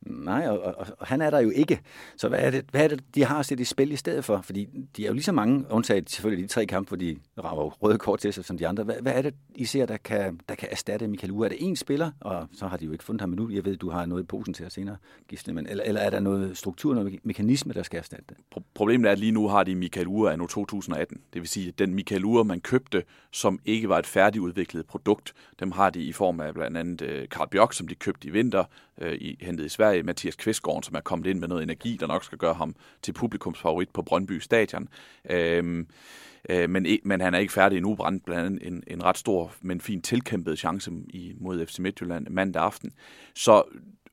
Nej, 0.05 0.47
og, 0.47 0.61
og, 0.61 0.87
og 0.99 1.07
han 1.07 1.21
er 1.21 1.29
der 1.29 1.39
jo 1.39 1.49
ikke. 1.49 1.81
Så 2.17 2.29
hvad 2.29 2.39
er, 2.39 2.51
det, 2.51 2.65
hvad 2.71 2.83
er 2.83 2.87
det, 2.87 3.03
de 3.15 3.25
har 3.25 3.41
set 3.41 3.59
i 3.59 3.63
spil 3.63 3.91
i 3.91 3.95
stedet 3.95 4.25
for? 4.25 4.41
Fordi 4.41 4.67
de 4.97 5.03
er 5.03 5.07
jo 5.07 5.13
lige 5.13 5.23
så 5.23 5.31
mange, 5.31 5.65
undtaget 5.69 6.09
selvfølgelig 6.09 6.43
de 6.43 6.53
tre 6.53 6.65
kampe, 6.65 6.87
hvor 6.87 6.97
de 6.97 7.17
rager 7.43 7.69
røde 7.69 7.97
kort 7.97 8.19
til 8.19 8.33
sig 8.33 8.45
som 8.45 8.57
de 8.57 8.67
andre. 8.67 8.83
Hvad, 8.83 8.95
hvad 9.01 9.13
er 9.13 9.21
det, 9.21 9.33
I 9.55 9.65
ser, 9.65 9.85
der 9.85 9.97
kan, 9.97 10.39
der 10.49 10.55
kan 10.55 10.67
erstatte 10.71 11.07
Michael 11.07 11.31
Ure? 11.31 11.45
Er 11.45 11.49
det 11.49 11.57
én 11.57 11.75
spiller, 11.75 12.11
og 12.19 12.47
så 12.53 12.67
har 12.67 12.77
de 12.77 12.85
jo 12.85 12.91
ikke 12.91 13.03
fundet 13.03 13.21
ham 13.21 13.29
endnu. 13.29 13.49
Jeg 13.49 13.65
ved, 13.65 13.77
du 13.77 13.89
har 13.89 14.05
noget 14.05 14.23
i 14.23 14.25
posen 14.25 14.53
til 14.53 14.63
at 14.63 14.71
senere, 14.71 14.97
Gisle, 15.27 15.53
men, 15.53 15.67
eller, 15.67 15.83
eller 15.83 16.01
er 16.01 16.09
der 16.09 16.19
noget 16.19 16.57
struktur, 16.57 16.93
noget 16.93 17.19
mekanisme, 17.23 17.73
der 17.73 17.83
skal 17.83 17.97
erstatte 17.97 18.25
det? 18.29 18.63
Problemet 18.73 19.07
er, 19.07 19.11
at 19.11 19.19
lige 19.19 19.31
nu 19.31 19.47
har 19.47 19.63
de 19.63 19.75
Michael 19.75 20.07
Ure 20.07 20.31
af 20.31 20.37
nu 20.37 20.47
2018. 20.47 21.21
Det 21.33 21.41
vil 21.41 21.49
sige, 21.49 21.67
at 21.67 21.79
den 21.79 21.93
Michael 21.93 22.25
Ure, 22.25 22.45
man 22.45 22.61
købte, 22.61 23.03
som 23.31 23.59
ikke 23.65 23.89
var 23.89 23.99
et 23.99 24.05
færdigudviklet 24.05 24.85
produkt, 24.85 25.33
dem 25.59 25.71
har 25.71 25.89
de 25.89 26.03
i 26.03 26.11
form 26.11 26.39
af 26.39 26.53
blandt 26.53 26.77
andet 26.77 27.01
øh, 27.01 27.29
Karl 27.29 27.49
Bjørk, 27.49 27.73
som 27.73 27.87
de 27.87 27.95
købte 27.95 28.27
i 28.27 28.31
vinter, 28.31 28.63
øh, 29.01 29.13
i, 29.13 29.37
hentet 29.41 29.65
i 29.65 29.69
Sverige, 29.69 30.03
Mathias 30.03 30.35
Kvistgaard, 30.35 30.83
som 30.83 30.95
er 30.95 31.01
kommet 31.01 31.27
ind 31.27 31.39
med 31.39 31.47
noget 31.47 31.63
energi, 31.63 31.97
der 31.99 32.07
nok 32.07 32.23
skal 32.23 32.37
gøre 32.37 32.53
ham 32.53 32.75
til 33.01 33.13
publikumsfavorit 33.13 33.89
på 33.89 34.01
Brøndby 34.01 34.39
Stadion. 34.39 34.87
Øhm, 35.29 35.87
øh, 36.49 36.69
men, 36.69 36.85
men 37.03 37.21
han 37.21 37.33
er 37.33 37.39
ikke 37.39 37.53
færdig 37.53 37.77
endnu, 37.77 37.95
brændt 37.95 38.25
blandt 38.25 38.45
andet 38.45 38.67
en, 38.67 38.83
en 38.87 39.03
ret 39.03 39.17
stor, 39.17 39.53
men 39.61 39.81
fin 39.81 40.01
tilkæmpet 40.01 40.59
chance 40.59 40.91
i, 41.09 41.33
mod 41.39 41.65
FC 41.65 41.79
Midtjylland 41.79 42.27
mandag 42.29 42.63
aften. 42.63 42.91
Så 43.35 43.63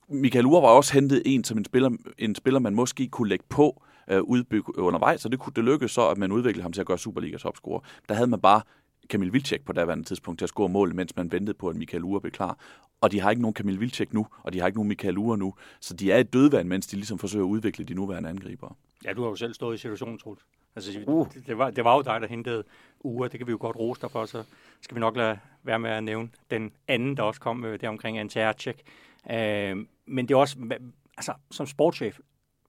Michael 0.08 0.46
Ure 0.46 0.62
var 0.62 0.68
også 0.68 0.92
hentet 0.92 1.22
en 1.26 1.44
som 1.44 1.58
en 1.58 1.64
spiller, 1.64 1.90
en 2.18 2.34
spiller 2.34 2.60
man 2.60 2.74
måske 2.74 3.08
kunne 3.08 3.28
lægge 3.28 3.44
på 3.48 3.82
øh, 4.10 4.22
udbygge 4.22 4.72
øh, 4.78 4.84
undervejs, 4.84 5.20
så 5.20 5.28
det 5.28 5.38
kunne 5.38 5.52
det 5.56 5.64
lykkes 5.64 5.90
så, 5.90 6.08
at 6.08 6.18
man 6.18 6.32
udviklede 6.32 6.62
ham 6.62 6.72
til 6.72 6.80
at 6.80 6.86
gøre 6.86 6.98
Superligas 6.98 7.42
topscorer. 7.42 7.80
Der 8.08 8.14
havde 8.14 8.30
man 8.30 8.40
bare 8.40 8.60
Kamil 9.10 9.32
Vilcek 9.32 9.64
på 9.64 9.72
daværende 9.72 10.04
tidspunkt 10.04 10.38
til 10.38 10.44
at 10.44 10.48
score 10.48 10.68
mål, 10.68 10.94
mens 10.94 11.16
man 11.16 11.32
ventede 11.32 11.58
på, 11.58 11.68
at 11.68 11.76
Michael 11.76 12.04
Ure 12.04 12.20
blev 12.20 12.32
klar. 12.32 12.58
Og 13.00 13.12
de 13.12 13.20
har 13.20 13.30
ikke 13.30 13.42
nogen 13.42 13.54
Kamil 13.54 13.80
Vilcek 13.80 14.12
nu, 14.12 14.26
og 14.42 14.52
de 14.52 14.60
har 14.60 14.66
ikke 14.66 14.78
nogen 14.78 14.88
Michael 14.88 15.18
Ure 15.18 15.38
nu. 15.38 15.54
Så 15.80 15.94
de 15.94 16.12
er 16.12 16.18
et 16.18 16.32
dødvand, 16.32 16.68
mens 16.68 16.86
de 16.86 16.96
ligesom 16.96 17.18
forsøger 17.18 17.44
at 17.44 17.48
udvikle 17.48 17.84
de 17.84 17.94
nuværende 17.94 18.28
angribere. 18.28 18.74
Ja, 19.04 19.12
du 19.12 19.22
har 19.22 19.28
jo 19.28 19.36
selv 19.36 19.54
stået 19.54 19.74
i 19.74 19.78
situationen, 19.78 20.18
Troels. 20.18 20.40
Altså, 20.76 21.00
uh. 21.06 21.28
det, 21.34 21.46
det, 21.46 21.58
var, 21.58 21.70
det 21.70 21.84
var 21.84 21.94
jo 21.94 22.02
dig, 22.02 22.20
der 22.20 22.26
hentede 22.26 22.64
Ure. 23.00 23.28
Det 23.28 23.38
kan 23.38 23.46
vi 23.46 23.52
jo 23.52 23.58
godt 23.60 23.76
rose 23.76 24.00
dig 24.00 24.10
for, 24.10 24.24
så 24.24 24.44
skal 24.80 24.94
vi 24.94 25.00
nok 25.00 25.16
lade 25.16 25.38
være 25.62 25.78
med 25.78 25.90
at 25.90 26.04
nævne 26.04 26.28
den 26.50 26.72
anden, 26.88 27.16
der 27.16 27.22
også 27.22 27.40
kom 27.40 27.64
øh, 27.64 27.80
der 27.80 27.88
omkring 27.88 28.18
Antarctic. 28.18 28.76
Øh, 29.30 29.76
men 30.06 30.28
det 30.28 30.34
er 30.34 30.38
også, 30.38 30.78
altså, 31.16 31.32
som 31.50 31.66
sportschef, 31.66 32.18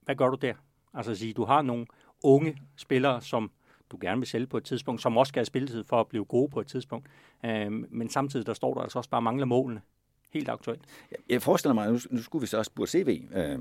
hvad 0.01 0.15
gør 0.15 0.29
du 0.29 0.37
der? 0.41 0.53
Altså 0.93 1.11
at 1.11 1.17
sige, 1.17 1.33
du 1.33 1.45
har 1.45 1.61
nogle 1.61 1.85
unge 2.23 2.57
spillere, 2.75 3.21
som 3.21 3.51
du 3.91 3.97
gerne 4.01 4.19
vil 4.19 4.27
sælge 4.27 4.47
på 4.47 4.57
et 4.57 4.63
tidspunkt, 4.63 5.01
som 5.01 5.17
også 5.17 5.29
skal 5.29 5.39
have 5.39 5.45
spilletid 5.45 5.83
for 5.83 5.99
at 5.99 6.07
blive 6.07 6.25
gode 6.25 6.49
på 6.49 6.59
et 6.59 6.67
tidspunkt. 6.67 7.07
Øh, 7.45 7.71
men 7.71 8.09
samtidig 8.09 8.45
der 8.45 8.53
står 8.53 8.73
der 8.73 8.81
altså 8.81 8.99
også 8.99 9.09
bare 9.09 9.21
mangler 9.21 9.45
målene. 9.45 9.81
Helt 10.29 10.49
aktuelt. 10.49 10.81
Jeg 11.29 11.41
forestiller 11.41 11.73
mig, 11.73 11.91
nu, 11.91 11.99
nu 12.09 12.21
skulle 12.21 12.41
vi 12.41 12.47
så 12.47 12.57
også 12.57 12.71
burde 12.75 12.91
CV, 12.91 13.23
øh, 13.35 13.59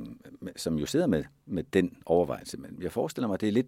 som 0.56 0.78
jo 0.78 0.86
sidder 0.86 1.06
med, 1.06 1.24
med 1.46 1.64
den 1.72 1.96
overvejelse, 2.06 2.56
men 2.56 2.78
jeg 2.82 2.92
forestiller 2.92 3.28
mig, 3.28 3.34
at 3.34 3.40
det 3.40 3.48
er 3.48 3.52
lidt 3.52 3.66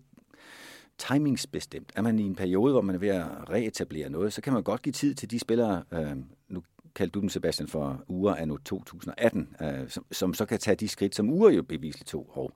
timingsbestemt. 0.98 1.92
Er 1.96 2.02
man 2.02 2.18
i 2.18 2.22
en 2.22 2.34
periode, 2.34 2.72
hvor 2.72 2.82
man 2.82 2.94
er 2.94 2.98
ved 2.98 3.08
at 3.08 3.50
reetablere 3.50 4.08
noget, 4.08 4.32
så 4.32 4.40
kan 4.40 4.52
man 4.52 4.62
godt 4.62 4.82
give 4.82 4.92
tid 4.92 5.14
til 5.14 5.30
de 5.30 5.38
spillere, 5.38 5.82
øh, 5.92 6.16
nu 6.48 6.62
kaldte 6.94 7.12
du 7.12 7.20
dem, 7.20 7.28
Sebastian, 7.28 7.68
for 7.68 8.04
uger 8.08 8.34
af 8.34 8.48
nu 8.48 8.56
2018, 8.56 9.56
øh, 9.62 9.88
som, 9.88 10.04
som 10.12 10.34
så 10.34 10.46
kan 10.46 10.58
tage 10.58 10.74
de 10.74 10.88
skridt, 10.88 11.14
som 11.14 11.30
uger 11.30 11.50
jo 11.50 11.62
bevisligt 11.62 12.08
to 12.08 12.30
år 12.34 12.52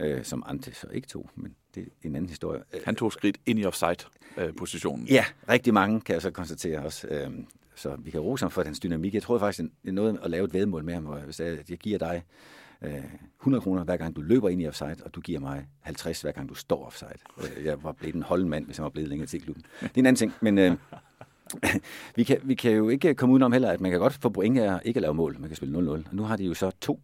øh, 0.00 0.24
som 0.24 0.42
Ante 0.46 0.74
så 0.74 0.86
ikke 0.92 1.08
tog, 1.08 1.30
men 1.34 1.54
det 1.74 1.82
er 1.82 2.08
en 2.08 2.16
anden 2.16 2.28
historie. 2.28 2.62
Han 2.84 2.96
tog 2.96 3.12
skridt 3.12 3.38
ind 3.46 3.58
i 3.58 3.64
offside-positionen. 3.64 5.06
Ja, 5.06 5.24
rigtig 5.48 5.74
mange 5.74 6.00
kan 6.00 6.12
jeg 6.12 6.22
så 6.22 6.30
konstatere 6.30 6.78
også. 6.78 7.08
Øh, 7.08 7.30
så 7.78 7.96
vi 7.98 8.10
kan 8.10 8.20
rose 8.20 8.44
ham 8.44 8.50
for 8.50 8.62
hans 8.64 8.80
dynamik. 8.80 9.14
Jeg 9.14 9.22
tror 9.22 9.38
faktisk, 9.38 9.70
det 9.82 9.88
er 9.88 9.92
noget 9.92 10.18
at 10.22 10.30
lave 10.30 10.44
et 10.44 10.54
vedmål 10.54 10.84
med 10.84 10.94
ham, 10.94 11.04
hvor 11.04 11.18
hvis 11.18 11.40
jeg, 11.40 11.58
jeg 11.70 11.78
giver 11.78 11.98
dig 11.98 12.22
øh, 12.82 13.04
100 13.40 13.62
kroner 13.62 13.84
hver 13.84 13.96
gang 13.96 14.16
du 14.16 14.20
løber 14.20 14.48
ind 14.48 14.62
i 14.62 14.66
offside, 14.66 14.96
og 15.04 15.14
du 15.14 15.20
giver 15.20 15.40
mig 15.40 15.66
50 15.80 16.22
hver 16.22 16.32
gang 16.32 16.48
du 16.48 16.54
står 16.54 16.86
offside. 16.86 17.10
Øh, 17.38 17.64
jeg 17.64 17.82
var 17.82 17.92
blevet 17.92 18.14
en 18.14 18.22
holdmand, 18.22 18.64
hvis 18.64 18.78
jeg 18.78 18.84
var 18.84 18.90
blevet 18.90 19.08
længere 19.08 19.26
til 19.26 19.42
klubben. 19.42 19.64
Det 19.80 19.86
er 19.86 19.90
en 19.96 20.06
anden 20.06 20.16
ting, 20.16 20.32
men 20.40 20.58
øh, 20.58 20.76
vi, 22.16 22.24
kan, 22.24 22.40
vi 22.42 22.54
kan 22.54 22.72
jo 22.72 22.88
ikke 22.88 23.14
komme 23.14 23.32
udenom 23.32 23.52
heller, 23.52 23.70
at 23.70 23.80
man 23.80 23.90
kan 23.90 24.00
godt 24.00 24.12
få 24.12 24.28
point 24.28 24.58
af 24.58 24.80
ikke 24.84 24.98
at 24.98 25.02
lave 25.02 25.14
mål. 25.14 25.36
Man 25.38 25.48
kan 25.48 25.56
spille 25.56 25.78
0-0. 25.78 25.90
Og 25.90 26.04
nu 26.12 26.22
har 26.22 26.36
de 26.36 26.44
jo 26.44 26.54
så 26.54 26.70
to 26.80 27.00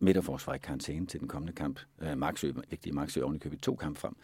midterforsvar 0.00 0.54
i 0.54 0.58
karantæne 0.58 1.06
til 1.06 1.20
den 1.20 1.28
kommende 1.28 1.52
kamp. 1.52 1.80
Øh, 2.02 2.18
Marksø, 2.18 2.52
vigtige 2.70 2.92
Marksø 2.92 3.22
oven 3.22 3.36
i 3.36 3.38
købet 3.38 3.60
to 3.60 3.74
kamp 3.74 3.98
frem. 3.98 4.16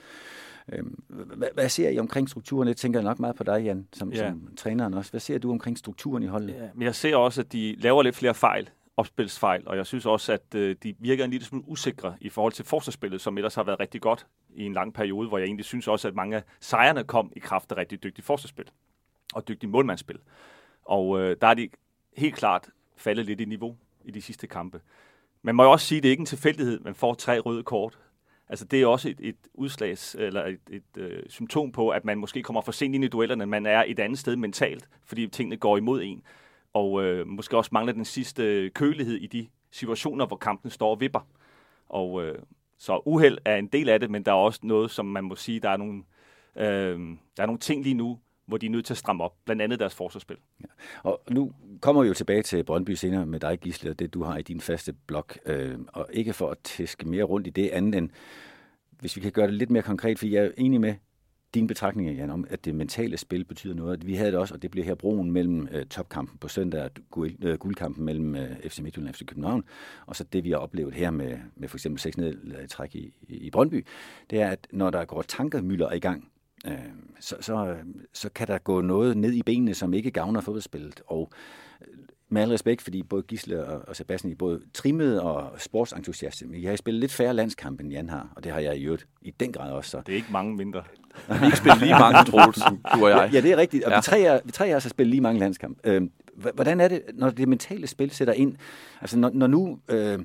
Øh, 0.69 0.85
hvad, 1.09 1.49
hvad 1.55 1.69
ser 1.69 1.89
I 1.89 1.99
omkring 1.99 2.29
strukturen? 2.29 2.69
Jeg 2.69 2.77
tænker 2.77 3.01
nok 3.01 3.19
meget 3.19 3.37
på 3.37 3.45
dig, 3.45 3.63
Jan, 3.65 3.89
som, 3.93 4.13
ja. 4.13 4.29
som 4.29 4.49
træneren 4.57 4.95
også. 4.95 5.11
Hvad 5.11 5.21
ser 5.21 5.39
du 5.39 5.51
omkring 5.51 5.79
strukturen 5.79 6.23
i 6.23 6.27
holdet? 6.27 6.55
Ja, 6.55 6.69
men 6.75 6.83
jeg 6.83 6.95
ser 6.95 7.17
også, 7.17 7.41
at 7.41 7.53
de 7.53 7.77
laver 7.79 8.03
lidt 8.03 8.17
flere 8.17 8.35
fejl 8.35 8.71
opspilsfejl, 8.97 9.69
og 9.69 9.77
jeg 9.77 9.87
synes 9.87 10.07
også, 10.07 10.33
at 10.33 10.55
øh, 10.55 10.77
de 10.83 10.95
virker 10.99 11.25
en 11.25 11.31
lille 11.31 11.47
smule 11.47 11.65
usikre 11.69 12.15
i 12.21 12.29
forhold 12.29 12.53
til 12.53 12.65
forsvarsspillet, 12.65 13.21
som 13.21 13.39
ellers 13.39 13.55
har 13.55 13.63
været 13.63 13.81
rigtig 13.81 14.01
godt 14.01 14.27
i 14.55 14.63
en 14.63 14.73
lang 14.73 14.95
periode, 14.95 15.29
hvor 15.29 15.39
jeg 15.39 15.45
egentlig 15.45 15.65
synes 15.65 15.89
også, 15.89 16.09
at 16.09 16.15
mange 16.15 16.37
af 16.37 16.43
sejrene 16.61 17.05
kom 17.05 17.33
i 17.37 17.39
kraft 17.39 17.73
af 17.73 17.77
rigtig 17.77 18.03
dygtigt 18.03 18.27
forsvarsspil 18.27 18.71
og 19.35 19.49
dygtigt 19.49 19.73
målmandsspil. 19.73 20.19
Og 20.85 21.21
øh, 21.21 21.37
der 21.41 21.47
er 21.47 21.55
de 21.55 21.69
helt 22.17 22.35
klart 22.35 22.69
faldet 22.97 23.27
lidt 23.27 23.41
i 23.41 23.45
niveau 23.45 23.77
i 24.05 24.11
de 24.11 24.23
sidste 24.23 24.47
kampe. 24.47 24.81
Man 25.43 25.55
må 25.55 25.63
jo 25.63 25.71
også 25.71 25.87
sige, 25.87 25.97
at 25.97 26.03
det 26.03 26.09
er 26.09 26.11
ikke 26.11 26.21
en 26.21 26.27
tilfældighed, 26.27 26.81
man 26.81 26.95
får 26.95 27.15
tre 27.15 27.39
røde 27.39 27.63
kort. 27.63 27.99
Altså 28.53 28.65
det 28.65 28.83
er 28.83 28.87
også 28.87 29.09
et, 29.09 29.17
et 29.21 29.37
udslags, 29.55 30.15
eller 30.19 30.47
et, 30.47 30.61
et 30.71 30.97
øh, 30.97 31.23
symptom 31.29 31.73
på, 31.73 31.89
at 31.89 32.05
man 32.05 32.19
måske 32.19 32.43
kommer 32.43 32.61
for 32.61 32.73
sent 32.73 32.95
ind 32.95 33.05
i 33.05 33.09
duellerne, 33.09 33.47
man 33.47 33.67
er 33.67 33.85
et 33.87 33.99
andet 33.99 34.19
sted 34.19 34.37
mentalt, 34.37 34.89
fordi 35.05 35.27
tingene 35.27 35.57
går 35.57 35.77
imod 35.77 36.03
en. 36.03 36.23
Og 36.73 37.05
øh, 37.05 37.27
måske 37.27 37.57
også 37.57 37.71
mangler 37.73 37.93
den 37.93 38.05
sidste 38.05 38.71
kølighed 38.75 39.17
i 39.17 39.27
de 39.27 39.49
situationer, 39.71 40.27
hvor 40.27 40.37
kampen 40.37 40.71
står 40.71 40.91
og 40.91 41.01
vipper. 41.01 41.21
Og 41.89 42.25
øh, 42.25 42.39
så 42.79 43.01
uheld 43.05 43.39
er 43.45 43.57
en 43.57 43.67
del 43.67 43.89
af 43.89 44.01
det, 44.01 44.11
men 44.11 44.23
der 44.23 44.33
er 44.33 44.37
også 44.37 44.61
noget, 44.63 44.91
som 44.91 45.07
man 45.07 45.25
må 45.25 45.37
sige, 45.37 45.61
der 45.61 45.71
er 45.71 45.77
nogle 45.77 46.03
Øh, 46.57 46.99
der 47.37 47.43
er 47.43 47.47
nogle 47.47 47.59
ting 47.59 47.83
lige 47.83 47.95
nu, 47.95 48.19
hvor 48.53 48.59
de 48.59 48.67
er 48.67 48.71
nødt 48.71 48.85
til 48.85 48.95
at 48.95 48.99
stramme 48.99 49.25
op, 49.25 49.35
blandt 49.45 49.63
andet 49.63 49.79
deres 49.79 49.95
forsvarsspil. 49.95 50.37
Ja. 50.61 50.67
Og 51.03 51.23
nu 51.31 51.53
kommer 51.81 52.03
vi 52.03 52.09
jo 52.09 52.15
tilbage 52.15 52.43
til 52.43 52.65
Brøndby 52.65 52.91
senere 52.91 53.27
med 53.27 53.41
dig, 53.41 53.59
Gisle, 53.61 53.91
og 53.91 53.99
det 53.99 54.15
du 54.15 54.23
har 54.23 54.37
i 54.37 54.43
din 54.43 54.61
faste 54.61 54.93
blok. 54.93 55.39
Øh, 55.47 55.79
og 55.89 56.09
ikke 56.13 56.33
for 56.33 56.51
at 56.51 56.59
tæske 56.65 57.09
mere 57.09 57.25
rundt 57.25 57.47
i 57.47 57.51
det 57.51 57.69
andet 57.69 57.95
end, 57.95 58.11
hvis 59.01 59.17
vi 59.17 59.21
kan 59.21 59.33
gøre 59.33 59.47
det 59.47 59.55
lidt 59.55 59.71
mere 59.71 59.83
konkret, 59.83 60.19
for 60.19 60.27
jeg 60.27 60.45
er 60.45 60.51
enig 60.57 60.81
med 60.81 60.95
din 61.55 61.67
betragtning, 61.67 62.17
Jan, 62.17 62.31
om, 62.31 62.47
at 62.51 62.65
det 62.65 62.75
mentale 62.75 63.17
spil 63.17 63.45
betyder 63.45 63.75
noget. 63.75 64.07
Vi 64.07 64.15
havde 64.15 64.31
det 64.31 64.39
også, 64.39 64.55
og 64.55 64.63
det 64.63 64.71
bliver 64.71 64.85
her 64.85 64.95
broen 64.95 65.31
mellem 65.31 65.69
øh, 65.73 65.87
topkampen 65.87 66.39
på 66.39 66.49
søndag 66.49 66.91
og 67.11 67.29
øh, 67.43 67.59
guldkampen 67.59 68.05
mellem 68.05 68.37
øh, 68.37 68.57
FC 68.69 68.79
Midtjylland 68.79 69.09
og 69.09 69.15
FC 69.15 69.27
København, 69.27 69.65
og 70.07 70.17
så 70.17 70.25
det, 70.25 70.45
vi 70.45 70.51
har 70.51 70.57
oplevet 70.57 70.95
her 70.95 71.11
med, 71.11 71.39
med 71.57 71.69
for 71.69 71.77
eksempel 71.77 72.01
seks 72.01 72.17
nedtræk 72.17 72.95
i, 72.95 73.15
i 73.29 73.51
Brøndby, 73.51 73.87
det 74.31 74.41
er, 74.41 74.49
at 74.49 74.67
når 74.71 74.91
der 74.91 75.05
går 75.05 75.23
tankemøller 75.23 75.93
i 75.93 75.99
gang, 75.99 76.33
uh, 76.69 76.75
så, 77.21 77.37
så, 77.41 77.77
så 78.13 78.29
kan 78.29 78.47
der 78.47 78.59
gå 78.59 78.81
noget 78.81 79.17
ned 79.17 79.33
i 79.33 79.43
benene, 79.43 79.75
som 79.75 79.95
ikke 79.95 80.11
gavner 80.11 80.41
fodboldspillet. 80.41 81.03
Og 81.07 81.31
med 82.29 82.43
al 82.43 82.51
respekt, 82.51 82.83
fordi 82.83 83.03
både 83.03 83.23
Gisle 83.23 83.67
og, 83.67 83.89
og 83.89 83.97
Sebastian 83.97 84.33
er 84.33 84.37
både 84.37 84.61
trimmede 84.75 85.23
og 85.23 85.53
sportsentusiaste, 85.59 86.47
men 86.47 86.63
jeg 86.63 86.71
har 86.71 86.77
spillet 86.77 87.01
lidt 87.01 87.13
færre 87.13 87.35
landskampe, 87.35 87.83
end 87.83 87.93
Jan 87.93 88.09
har, 88.09 88.33
og 88.37 88.45
det 88.45 88.53
har 88.53 88.61
jeg 88.61 88.77
i 88.77 88.85
øvrigt 88.85 89.07
i 89.23 89.31
den 89.31 89.53
grad 89.53 89.73
også. 89.73 89.91
Så. 89.91 90.03
Det 90.07 90.13
er 90.13 90.17
ikke 90.17 90.33
mange 90.33 90.57
mindre. 90.57 90.83
vi 91.29 91.35
har 91.35 91.47
ikke 91.47 91.57
spillet 91.57 91.81
lige 91.81 91.99
mange, 91.99 92.31
Troels, 92.31 92.61
du 92.95 93.05
og 93.05 93.11
jeg. 93.11 93.31
Ja, 93.33 93.41
det 93.41 93.53
er 93.53 93.57
rigtigt, 93.57 93.85
og 93.85 93.91
ja. 93.91 93.99
vi 93.99 94.03
tre 94.03 94.21
er, 94.21 94.41
vi 94.45 94.53
tre 94.53 94.69
er 94.69 94.79
så 94.79 94.89
spillet 94.89 95.11
lige 95.11 95.21
mange 95.21 95.41
landskampe. 95.41 95.81
Øh, 95.85 96.03
hvordan 96.55 96.81
er 96.81 96.89
det, 96.89 97.03
når 97.15 97.31
det 97.31 97.49
mentale 97.49 97.87
spil 97.87 98.11
sætter 98.11 98.35
ind? 98.35 98.57
Altså, 99.01 99.19
når, 99.19 99.31
når 99.35 99.47
nu... 99.47 99.79
Øh, 99.89 100.19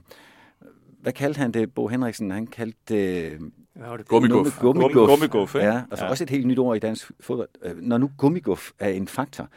hvad 1.01 1.13
kaldte 1.13 1.38
han 1.38 1.51
det, 1.51 1.74
Bo 1.74 1.88
Henriksen? 1.88 2.32
Han 2.32 2.48
kaldte 2.48 2.79
det... 2.88 3.39
Gummiguff. 4.07 4.60
Gummiguff. 4.60 5.10
Gummiguff, 5.10 5.55
ja. 5.55 5.81
Altså 5.91 6.05
ja. 6.05 6.12
også 6.12 6.24
et 6.24 6.29
helt 6.29 6.48
nyt 6.48 6.60
ord 6.60 6.75
i 6.75 6.79
dansk 6.79 7.12
fodbold. 7.19 7.50
Øh, 7.63 7.77
når 7.77 7.98
nu 7.98 8.12
gummiguff 8.17 8.72
er 8.79 8.89
en 8.89 9.07
faktor, 9.07 9.50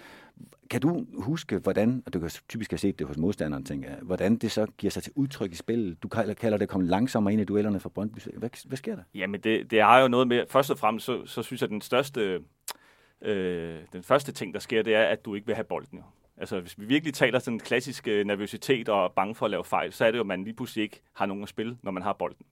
kan 0.71 0.81
du 0.81 1.07
huske, 1.19 1.59
hvordan, 1.59 2.03
og 2.07 2.13
du 2.13 2.21
kan 2.21 2.31
typisk 2.49 2.71
have 2.71 2.79
set 2.79 2.99
det 2.99 3.07
hos 3.07 3.17
modstanderen, 3.17 3.65
tænker 3.65 3.89
jeg, 3.89 3.99
hvordan 4.03 4.37
det 4.37 4.51
så 4.51 4.67
giver 4.79 4.91
sig 4.91 5.03
til 5.03 5.13
udtryk 5.15 5.53
i 5.53 5.57
spillet? 5.57 6.03
Du 6.03 6.09
kalder 6.09 6.35
det 6.51 6.63
at 6.63 6.69
komme 6.69 6.87
langsommere 6.87 7.33
ind 7.33 7.43
i 7.43 7.45
duellerne 7.45 7.81
for 7.81 7.89
Brøndby. 7.89 8.19
Hvad, 8.37 8.51
hvad 8.67 8.77
sker 8.77 8.97
der? 8.97 9.03
Jamen, 9.15 9.41
det, 9.41 9.71
det 9.71 9.83
har 9.83 10.01
jo 10.01 10.09
noget 10.09 10.29
med, 10.29 10.45
først 10.49 10.71
og 10.71 10.79
fremmest, 10.79 11.07
så, 11.07 11.27
så 11.27 11.43
synes 11.43 11.61
jeg, 11.61 11.67
at 11.67 11.71
den 11.71 11.81
største, 11.81 12.41
øh, 13.23 13.79
den 13.93 14.03
første 14.03 14.33
ting, 14.33 14.55
der 14.55 14.61
sker, 14.61 14.83
det 14.83 14.95
er, 14.95 15.05
at 15.05 15.25
du 15.25 15.35
ikke 15.35 15.47
vil 15.47 15.55
have 15.55 15.65
bolden. 15.65 15.99
Jo. 15.99 16.05
Altså, 16.37 16.61
hvis 16.61 16.79
vi 16.79 16.85
virkelig 16.85 17.15
taler 17.15 17.39
sådan 17.39 17.55
en 17.55 17.61
klassisk 17.61 18.09
øh, 18.09 18.27
nervøsitet 18.27 18.89
og 18.89 19.13
bange 19.13 19.35
for 19.35 19.45
at 19.45 19.51
lave 19.51 19.65
fejl, 19.65 19.93
så 19.93 20.05
er 20.05 20.11
det 20.11 20.19
jo, 20.19 20.23
at 20.23 20.27
man 20.27 20.45
lige 20.45 20.55
pludselig 20.55 20.83
ikke 20.83 21.03
har 21.13 21.27
nogen 21.27 21.43
at 21.43 21.49
spille, 21.49 21.77
når 21.83 21.91
man 21.91 22.03
har 22.03 22.13
bolden. 22.13 22.47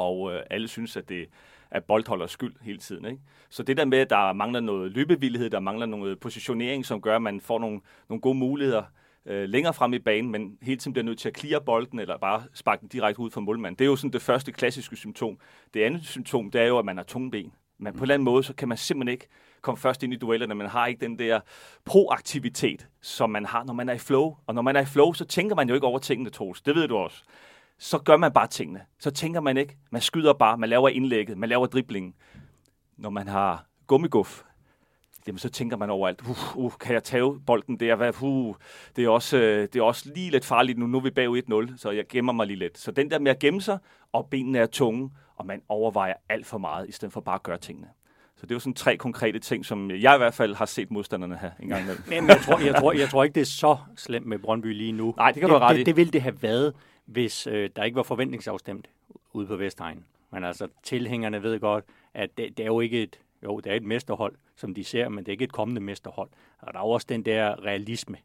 Og 0.00 0.34
øh, 0.34 0.42
alle 0.50 0.68
synes, 0.68 0.96
at 0.96 1.08
det 1.08 1.28
er 1.70 1.80
boldholders 1.80 2.30
skyld 2.30 2.54
hele 2.62 2.78
tiden. 2.78 3.04
Ikke? 3.04 3.18
Så 3.50 3.62
det 3.62 3.76
der 3.76 3.84
med, 3.84 3.98
at 3.98 4.10
der 4.10 4.32
mangler 4.32 4.60
noget 4.60 4.92
løbevillighed, 4.92 5.50
der 5.50 5.60
mangler 5.60 5.86
noget 5.86 6.20
positionering, 6.20 6.86
som 6.86 7.00
gør, 7.00 7.16
at 7.16 7.22
man 7.22 7.40
får 7.40 7.58
nogle, 7.58 7.80
nogle 8.08 8.20
gode 8.20 8.38
muligheder 8.38 8.82
øh, 9.26 9.48
længere 9.48 9.74
frem 9.74 9.92
i 9.92 9.98
banen, 9.98 10.30
men 10.30 10.58
hele 10.62 10.76
tiden 10.76 10.92
bliver 10.92 11.04
nødt 11.04 11.18
til 11.18 11.28
at 11.28 11.38
clear 11.38 11.60
bolden, 11.60 11.98
eller 11.98 12.18
bare 12.18 12.42
sparke 12.54 12.80
den 12.80 12.88
direkte 12.88 13.20
ud 13.20 13.30
fra 13.30 13.40
målmanden. 13.40 13.78
Det 13.78 13.84
er 13.84 13.88
jo 13.88 13.96
sådan 13.96 14.12
det 14.12 14.22
første 14.22 14.52
klassiske 14.52 14.96
symptom. 14.96 15.38
Det 15.74 15.82
andet 15.82 16.06
symptom, 16.06 16.50
det 16.50 16.60
er 16.60 16.66
jo, 16.66 16.78
at 16.78 16.84
man 16.84 16.96
har 16.96 17.04
tunge 17.04 17.30
ben. 17.30 17.52
Men 17.78 17.92
på 17.92 17.98
en 17.98 18.02
eller 18.02 18.14
anden 18.14 18.24
måde, 18.24 18.42
så 18.42 18.54
kan 18.54 18.68
man 18.68 18.76
simpelthen 18.78 19.12
ikke 19.12 19.28
komme 19.60 19.78
først 19.78 20.02
ind 20.02 20.12
i 20.12 20.16
duellerne. 20.16 20.54
Man 20.54 20.66
har 20.66 20.86
ikke 20.86 21.00
den 21.00 21.18
der 21.18 21.40
proaktivitet, 21.84 22.88
som 23.00 23.30
man 23.30 23.46
har, 23.46 23.64
når 23.64 23.74
man 23.74 23.88
er 23.88 23.92
i 23.92 23.98
flow. 23.98 24.36
Og 24.46 24.54
når 24.54 24.62
man 24.62 24.76
er 24.76 24.80
i 24.80 24.84
flow, 24.84 25.12
så 25.12 25.24
tænker 25.24 25.56
man 25.56 25.68
jo 25.68 25.74
ikke 25.74 25.86
over 25.86 25.98
tingene, 25.98 26.30
Troels. 26.30 26.62
Det 26.62 26.74
ved 26.74 26.88
du 26.88 26.96
også 26.96 27.22
så 27.80 27.98
gør 27.98 28.16
man 28.16 28.32
bare 28.32 28.46
tingene. 28.46 28.80
Så 28.98 29.10
tænker 29.10 29.40
man 29.40 29.56
ikke. 29.56 29.76
Man 29.90 30.02
skyder 30.02 30.32
bare, 30.32 30.58
man 30.58 30.68
laver 30.68 30.88
indlægget, 30.88 31.38
man 31.38 31.48
laver 31.48 31.66
driblingen. 31.66 32.14
Når 32.96 33.10
man 33.10 33.28
har 33.28 33.66
gummiguff, 33.86 34.42
jamen 35.26 35.38
så 35.38 35.48
tænker 35.48 35.76
man 35.76 35.90
over 35.90 36.08
alt. 36.08 36.22
Uh, 36.22 36.56
uh, 36.56 36.72
kan 36.80 36.94
jeg 36.94 37.04
tage 37.04 37.40
bolden 37.46 37.80
der? 37.80 37.94
Hvad, 37.94 38.22
uh, 38.22 38.54
det, 38.96 39.04
er 39.04 39.08
også, 39.08 39.36
øh, 39.36 39.68
det 39.72 39.76
er 39.76 39.82
også 39.82 40.12
lige 40.14 40.30
lidt 40.30 40.44
farligt 40.44 40.78
nu. 40.78 40.86
Nu 40.86 40.98
er 40.98 41.02
vi 41.02 41.10
bag 41.10 41.28
1-0, 41.28 41.76
så 41.76 41.90
jeg 41.90 42.04
gemmer 42.08 42.32
mig 42.32 42.46
lige 42.46 42.58
lidt. 42.58 42.78
Så 42.78 42.90
den 42.90 43.10
der 43.10 43.18
med 43.18 43.30
at 43.30 43.38
gemme 43.38 43.60
sig, 43.60 43.78
og 44.12 44.28
benene 44.30 44.58
er 44.58 44.66
tunge, 44.66 45.10
og 45.36 45.46
man 45.46 45.62
overvejer 45.68 46.14
alt 46.28 46.46
for 46.46 46.58
meget, 46.58 46.88
i 46.88 46.92
stedet 46.92 47.12
for 47.12 47.20
bare 47.20 47.34
at 47.34 47.42
gøre 47.42 47.58
tingene. 47.58 47.88
Så 48.36 48.46
det 48.46 48.50
er 48.50 48.54
jo 48.54 48.60
sådan 48.60 48.74
tre 48.74 48.96
konkrete 48.96 49.38
ting, 49.38 49.66
som 49.66 49.90
jeg 49.90 50.14
i 50.14 50.18
hvert 50.18 50.34
fald 50.34 50.54
har 50.54 50.66
set 50.66 50.90
modstanderne 50.90 51.36
have 51.36 51.52
en 51.60 51.68
gang 51.68 51.82
imellem. 51.82 52.04
Men 52.08 52.28
jeg 52.28 52.40
tror, 52.40 52.58
jeg, 52.58 52.74
tror, 52.74 52.92
jeg 52.92 53.08
tror 53.08 53.24
ikke, 53.24 53.34
det 53.34 53.40
er 53.40 53.44
så 53.44 53.76
slemt 53.96 54.26
med 54.26 54.38
Brøndby 54.38 54.66
lige 54.66 54.92
nu. 54.92 55.14
Nej, 55.16 55.32
det 55.32 55.40
kan 55.40 55.48
du 55.48 55.58
ret 55.58 55.70
det, 55.70 55.78
det, 55.78 55.86
det 55.86 55.96
ville 55.96 56.12
det 56.12 56.22
have 56.22 56.42
været, 56.42 56.74
hvis 57.10 57.46
øh, 57.46 57.70
der 57.76 57.84
ikke 57.84 57.96
var 57.96 58.02
forventningsafstemt 58.02 58.90
ude 59.32 59.46
på 59.46 59.56
Vestegnen. 59.56 60.04
Men 60.30 60.44
altså, 60.44 60.68
tilhængerne 60.82 61.42
ved 61.42 61.60
godt, 61.60 61.84
at 62.14 62.38
det, 62.38 62.56
det 62.56 62.62
er 62.62 62.66
jo 62.66 62.80
ikke 62.80 63.02
et, 63.02 63.20
jo, 63.42 63.60
det 63.60 63.72
er 63.72 63.76
et 63.76 63.82
mesterhold, 63.82 64.34
som 64.56 64.74
de 64.74 64.84
ser, 64.84 65.08
men 65.08 65.18
det 65.18 65.28
er 65.28 65.32
ikke 65.32 65.44
et 65.44 65.52
kommende 65.52 65.80
mesterhold. 65.80 66.30
Og 66.58 66.74
der 66.74 66.78
er 66.78 66.84
også 66.84 67.06
den 67.08 67.22
der 67.24 67.64
realisme. 67.64 68.16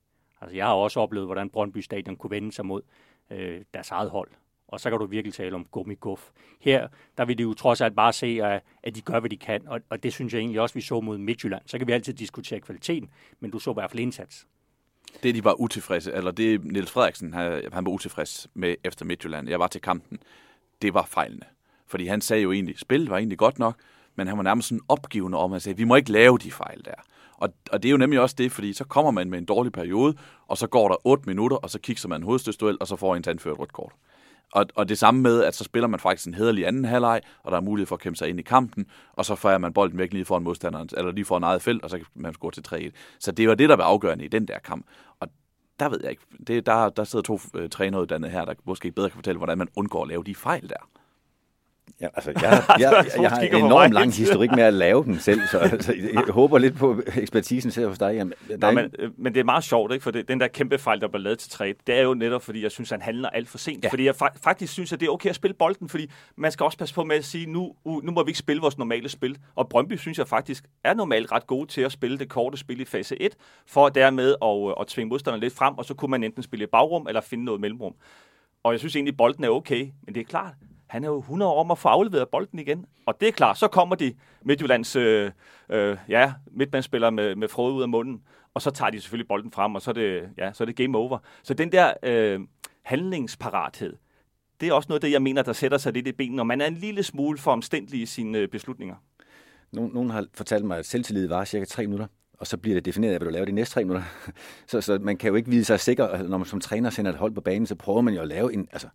Altså, 0.42 0.56
jeg 0.56 0.66
har 0.66 0.74
også 0.74 1.00
oplevet, 1.00 1.28
hvordan 1.28 1.50
Brøndby 1.50 1.78
Stadion 1.78 2.16
kunne 2.16 2.32
vende 2.32 2.52
sig 2.52 2.66
mod 2.66 2.82
øh, 3.30 3.62
deres 3.74 3.92
eget 3.92 4.10
hold. 4.10 4.32
Og 4.68 4.80
så 4.80 4.90
kan 4.90 5.00
du 5.00 5.06
virkelig 5.06 5.34
tale 5.34 5.56
om 5.56 5.66
gummiguff. 5.66 6.30
Her, 6.62 6.88
der 7.18 7.26
vil 7.26 7.38
de 7.38 7.44
jo 7.44 7.54
trods 7.54 7.82
alt 7.82 7.96
bare 7.96 8.14
se, 8.14 8.40
at, 8.44 8.64
at 8.84 8.96
de 8.96 9.02
gør, 9.02 9.20
hvad 9.20 9.30
de 9.30 9.38
kan. 9.38 9.68
Og, 9.68 9.82
og 9.90 10.04
det 10.04 10.14
synes 10.14 10.34
jeg 10.34 10.40
egentlig 10.40 10.62
også, 10.62 10.76
vi 10.76 10.82
så 10.82 11.02
mod 11.02 11.18
Midtjylland. 11.18 11.62
Så 11.66 11.78
kan 11.78 11.88
vi 11.88 11.92
altid 11.92 12.14
diskutere 12.14 12.60
kvaliteten, 12.60 13.10
men 13.40 13.52
du 13.52 13.60
så 13.60 13.72
i 13.72 13.74
hvert 13.74 13.92
fald 13.92 14.00
indsats 14.00 14.48
det, 15.24 15.36
de 15.36 15.44
var 15.44 15.54
utilfredse, 15.54 16.14
eller 16.14 16.32
det 16.32 16.64
Niels 16.64 16.92
Frederiksen, 16.92 17.34
han, 17.34 17.62
han 17.74 17.86
var 17.86 17.92
utilfreds 17.92 18.48
med 18.54 18.76
efter 18.84 19.06
Midtjylland, 19.06 19.50
jeg 19.50 19.60
var 19.60 19.68
til 19.68 19.82
kampen, 19.82 20.20
det 20.82 20.94
var 20.94 21.06
fejlene. 21.10 21.46
Fordi 21.88 22.06
han 22.06 22.22
sagde 22.22 22.44
jo 22.44 22.52
egentlig, 22.52 22.80
spillet 22.80 23.10
var 23.10 23.18
egentlig 23.18 23.38
godt 23.38 23.60
nok, 23.60 23.76
men 24.16 24.28
han 24.28 24.38
var 24.38 24.44
nærmest 24.44 24.68
sådan 24.68 24.82
opgivende 24.88 25.38
om, 25.38 25.54
at 25.54 25.62
sige, 25.62 25.78
vi 25.78 25.84
må 25.84 25.96
ikke 25.96 26.12
lave 26.12 26.38
de 26.38 26.52
fejl 26.52 26.86
der. 26.86 26.96
Og, 27.38 27.54
og 27.72 27.84
det 27.84 27.90
er 27.90 27.92
jo 27.92 27.98
nemlig 27.98 28.20
også 28.20 28.36
det, 28.38 28.52
fordi 28.52 28.74
så 28.74 28.84
kommer 28.84 29.12
man 29.12 29.30
med 29.30 29.38
en 29.38 29.46
dårlig 29.46 29.72
periode, 29.72 30.18
og 30.48 30.58
så 30.58 30.68
går 30.68 30.88
der 30.88 31.08
8 31.08 31.24
minutter, 31.28 31.58
og 31.58 31.70
så 31.70 31.80
kigger 31.80 32.08
man 32.08 32.22
en 32.22 32.26
hovedstødsduel, 32.26 32.78
og 32.80 32.88
så 32.88 32.96
får 32.96 33.16
en 33.16 33.24
tandført 33.24 33.60
rødt 33.60 33.74
kort. 33.74 33.92
Og, 34.56 34.66
og 34.76 34.90
det 34.90 34.98
samme 34.98 35.22
med, 35.22 35.44
at 35.44 35.56
så 35.56 35.64
spiller 35.64 35.88
man 35.88 36.00
faktisk 36.00 36.28
en 36.28 36.34
hederlig 36.34 36.68
anden 36.68 36.86
halvleg, 36.86 37.22
og 37.44 37.52
der 37.52 37.58
er 37.58 37.62
mulighed 37.62 37.88
for 37.88 37.96
at 37.96 38.02
kæmpe 38.02 38.18
sig 38.18 38.30
ind 38.30 38.40
i 38.40 38.44
kampen, 38.44 38.86
og 39.14 39.26
så 39.26 39.36
fejrer 39.36 39.58
man 39.58 39.74
bolden 39.74 39.98
væk 39.98 40.14
lige 40.14 40.26
foran 40.26 40.44
modstanderen, 40.44 40.90
eller 40.98 41.12
lige 41.12 41.26
foran 41.26 41.44
eget 41.44 41.62
felt, 41.62 41.84
og 41.84 41.90
så 41.90 41.98
kan 41.98 42.06
man 42.16 42.34
score 42.34 42.52
til 42.52 42.64
3-1. 42.68 43.18
Så 43.20 43.32
det 43.32 43.50
var 43.50 43.56
det, 43.56 43.70
der 43.70 43.76
var 43.76 43.84
afgørende 43.84 44.26
i 44.26 44.28
den 44.28 44.48
der 44.48 44.60
kamp. 44.60 44.86
Og 45.20 45.28
der 45.80 45.90
ved 45.90 46.00
jeg 46.02 46.12
ikke. 46.12 46.22
Det, 46.48 46.66
der, 46.66 46.90
der 46.90 47.04
sidder 47.04 47.24
to 47.24 47.40
øh, 47.56 47.70
træneruddannede 47.70 48.32
her, 48.32 48.46
der 48.46 48.54
måske 48.66 48.92
bedre 48.92 49.10
kan 49.10 49.16
fortælle, 49.16 49.38
hvordan 49.38 49.58
man 49.58 49.68
undgår 49.76 50.02
at 50.02 50.08
lave 50.08 50.24
de 50.24 50.36
fejl 50.36 50.70
der. 50.70 50.90
Ja, 52.02 52.08
altså, 52.16 52.32
jeg, 52.42 52.42
jeg, 52.80 53.06
jeg, 53.06 53.22
jeg 53.22 53.30
har 53.30 53.40
en 53.40 53.56
enorm 53.56 53.92
lang 53.92 54.14
historik 54.14 54.52
med 54.52 54.64
at 54.64 54.74
lave 54.74 55.04
den 55.04 55.20
selv, 55.20 55.42
så 55.52 55.60
altså, 55.72 55.94
jeg 56.14 56.24
håber 56.30 56.58
lidt 56.58 56.76
på 56.76 57.02
ekspertisen 57.16 57.72
selv 57.72 57.88
hos 57.88 57.98
dig. 57.98 58.14
Jamen, 58.14 58.34
Nej, 58.58 58.72
men, 58.72 58.92
øh, 59.00 59.12
men 59.18 59.34
det 59.34 59.40
er 59.40 59.44
meget 59.44 59.64
sjovt, 59.64 59.94
ikke? 59.94 60.04
for 60.04 60.12
det, 60.12 60.28
den 60.28 60.40
der 60.40 60.48
kæmpe 60.48 60.78
fejl, 60.78 61.02
der 61.02 61.08
blev 61.08 61.22
lavet 61.22 61.40
til 61.40 61.52
træet, 61.52 61.88
det 61.88 61.96
er 61.96 62.02
jo 62.02 62.14
netop, 62.14 62.42
fordi 62.42 62.64
jeg 62.64 62.72
synes, 62.72 62.90
han 62.90 63.02
handler 63.02 63.30
alt 63.30 63.50
for 63.50 63.58
sent. 63.58 63.84
Ja. 63.84 63.90
Fordi 63.90 64.06
jeg 64.06 64.16
fa- 64.24 64.38
faktisk 64.44 64.74
synes, 64.74 64.94
at 64.94 65.00
det 65.00 65.06
er 65.08 65.12
okay 65.12 65.30
at 65.30 65.36
spille 65.36 65.54
bolden, 65.54 65.90
fordi 65.90 66.12
man 66.36 66.52
skal 66.52 66.64
også 66.64 66.78
passe 66.78 66.96
på 66.96 67.04
med 67.04 67.16
at 67.16 67.26
sige, 67.26 67.46
nu, 67.46 67.76
nu 67.86 68.12
må 68.12 68.24
vi 68.24 68.30
ikke 68.30 68.40
spille 68.40 68.62
vores 68.62 68.78
normale 68.78 69.10
spil. 69.10 69.38
Og 69.56 69.70
Brøndby 69.70 69.98
synes 69.98 70.18
jeg 70.18 70.28
faktisk 70.28 70.64
er 70.84 70.94
normalt 70.94 71.32
ret 71.32 71.48
gode 71.48 71.68
til 71.68 71.82
at 71.82 71.92
spille 71.92 72.20
det 72.20 72.30
korte 72.30 72.58
spil 72.58 72.82
i 72.82 72.86
fase 72.86 73.22
1, 73.22 73.36
for 73.68 73.90
dermed 73.90 74.36
at, 74.42 74.82
at 74.82 74.88
tvinge 74.88 75.10
modstanderen 75.10 75.42
lidt 75.42 75.54
frem, 75.56 75.78
og 75.78 75.86
så 75.86 75.94
kunne 75.94 76.12
man 76.12 76.24
enten 76.24 76.44
spille 76.44 76.64
i 76.64 76.68
bagrum 76.72 77.08
eller 77.08 77.22
finde 77.22 77.46
noget 77.46 77.62
mellemrum. 77.62 77.94
Og 78.64 78.72
jeg 78.72 78.80
synes 78.80 78.96
egentlig, 78.96 79.12
at 79.14 79.18
bolden 79.18 79.44
er 79.44 79.50
okay, 79.50 79.88
men 80.06 80.16
det 80.16 80.22
er 80.22 80.26
klart, 80.26 80.54
han 80.96 81.04
er 81.04 81.08
jo 81.08 81.20
100 81.20 81.52
år 81.52 81.60
om 81.60 81.72
at 81.72 81.78
få 81.78 81.88
afleveret 81.88 82.30
bolden 82.30 82.60
igen. 82.60 82.86
Og 83.06 83.22
det 83.22 83.28
er 83.28 83.32
klart, 83.32 83.58
så 83.58 83.68
kommer 83.68 83.96
de 83.96 84.14
Midtjyllands 84.42 84.96
øh, 84.96 85.32
øh, 85.70 85.98
ja, 86.10 86.34
midtbandsspillere 86.52 87.12
med, 87.12 87.36
med 87.36 87.48
frode 87.48 87.74
ud 87.74 87.82
af 87.82 87.90
munden, 87.90 88.22
og 88.54 88.62
så 88.62 88.72
tager 88.72 88.90
de 88.90 89.02
selvfølgelig 89.02 89.28
bolden 89.28 89.52
frem, 89.52 89.76
og 89.76 89.82
så 89.82 89.92
er 89.92 89.94
det, 89.94 90.30
ja, 90.38 90.54
så 90.54 90.64
er 90.64 90.66
det 90.66 90.76
game 90.76 90.98
over. 90.98 91.18
Så 91.44 91.54
den 91.54 91.72
der 91.72 91.94
øh, 92.04 92.40
handlingsparathed, 92.84 93.98
det 94.62 94.70
er 94.70 94.74
også 94.74 94.88
noget 94.90 94.98
af 95.04 95.08
det, 95.08 95.12
jeg 95.12 95.22
mener, 95.22 95.42
der 95.42 95.54
sætter 95.54 95.78
sig 95.78 95.94
lidt 95.94 96.08
i 96.08 96.12
benene, 96.12 96.36
når 96.36 96.44
man 96.44 96.62
er 96.62 96.68
en 96.68 96.76
lille 96.76 97.04
smule 97.04 97.38
for 97.38 97.52
omstændelig 97.52 98.02
i 98.02 98.06
sine 98.06 98.38
øh, 98.38 98.48
beslutninger. 98.48 98.96
Nogen, 99.72 99.92
nogen 99.94 100.10
har 100.10 100.26
fortalt 100.34 100.66
mig, 100.66 100.78
at 100.78 100.86
selvtillid 100.86 101.28
var 101.28 101.46
cirka 101.46 101.66
tre 101.66 101.88
minutter 101.88 102.08
og 102.40 102.48
så 102.48 102.58
bliver 102.58 102.76
det 102.76 102.86
defineret 102.86 103.14
af, 103.14 103.20
hvad 103.20 103.26
du 103.26 103.32
laver 103.32 103.46
de 103.46 103.52
næste 103.52 103.74
tre 103.74 103.84
minutter. 103.84 104.04
så, 104.68 104.82
så 104.82 105.00
man 105.02 105.18
kan 105.18 105.30
jo 105.30 105.36
ikke 105.36 105.50
vide 105.50 105.66
sig 105.66 105.80
sikker, 105.80 106.08
altså, 106.08 106.28
når 106.28 106.38
man 106.38 106.48
som 106.48 106.60
træner 106.60 106.90
sender 106.90 107.12
et 107.12 107.18
hold 107.18 107.32
på 107.32 107.42
banen, 107.42 107.66
så 107.66 107.76
prøver 107.76 108.02
man 108.02 108.14
jo 108.14 108.22
at 108.22 108.28
lave 108.28 108.54
en 108.54 108.68
altså, 108.72 108.88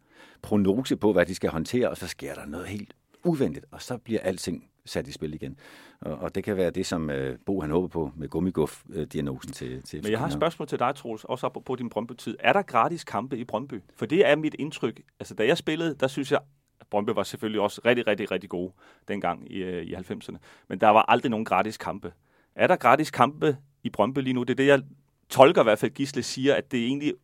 prognose 0.43 0.97
på, 0.97 1.13
hvad 1.13 1.27
de 1.27 1.35
skal 1.35 1.51
håndtere, 1.51 1.89
og 1.89 1.97
så 1.97 2.07
sker 2.07 2.35
der 2.35 2.47
noget 2.47 2.67
helt 2.67 2.95
uventet, 3.25 3.65
og 3.71 3.83
så 3.83 3.99
bliver 3.99 4.21
alting 4.21 4.71
sat 4.85 5.09
i 5.09 5.13
spil 5.13 5.35
igen. 5.35 5.57
Og, 6.01 6.19
og 6.19 6.35
det 6.35 6.45
kan 6.45 6.57
være 6.57 6.71
det, 6.71 6.87
som 6.87 7.11
uh, 7.11 7.17
Bo 7.47 7.61
han 7.61 7.71
håber 7.71 7.89
på 7.89 8.11
med 8.17 8.29
gummiguff-diagnosen 8.29 9.53
til, 9.53 9.83
til 9.83 10.03
Men 10.03 10.11
jeg 10.11 10.19
har 10.19 10.27
et 10.27 10.33
spørgsmål 10.33 10.69
til 10.69 10.79
dig, 10.79 10.95
Troels, 10.95 11.25
også 11.25 11.63
på 11.67 11.77
din 11.77 11.91
Brøndby-tid. 11.91 12.37
Er 12.41 12.53
der 12.53 12.63
gratis 12.63 13.05
kampe 13.05 13.39
i 13.39 13.45
Brøndby? 13.45 13.83
For 13.97 14.07
det 14.07 14.29
er 14.29 14.37
mit 14.37 14.57
indtryk. 14.59 15.01
Altså, 15.21 15.35
da 15.35 15.47
jeg 15.47 15.59
spillede, 15.59 15.95
der 16.01 16.09
synes 16.09 16.33
jeg, 16.33 16.41
at 16.81 16.87
Brøndby 16.91 17.11
var 17.11 17.23
selvfølgelig 17.23 17.61
også 17.61 17.81
rigtig, 17.85 18.07
rigtig, 18.07 18.31
rigtig 18.31 18.51
gode 18.51 18.73
dengang 19.09 19.53
i, 19.53 19.63
uh, 19.63 19.83
i 19.83 19.95
90'erne. 19.95 20.37
Men 20.69 20.81
der 20.81 20.89
var 20.89 21.03
aldrig 21.09 21.31
nogen 21.31 21.45
gratis 21.45 21.77
kampe. 21.77 22.13
Er 22.55 22.67
der 22.67 22.77
gratis 22.77 23.11
kampe 23.11 23.57
i 23.83 23.91
Brøndby 23.91 24.19
lige 24.19 24.35
nu? 24.35 24.43
Det 24.43 24.51
er 24.51 24.57
det, 24.57 24.67
jeg 24.67 24.83
tolker 25.29 25.61
i 25.61 25.65
hvert 25.65 25.79
fald, 25.79 25.91
Gisle 25.91 26.23
siger, 26.23 26.55
at 26.55 26.73
det 26.73 26.81
er 26.81 26.87
egentlig 26.87 27.15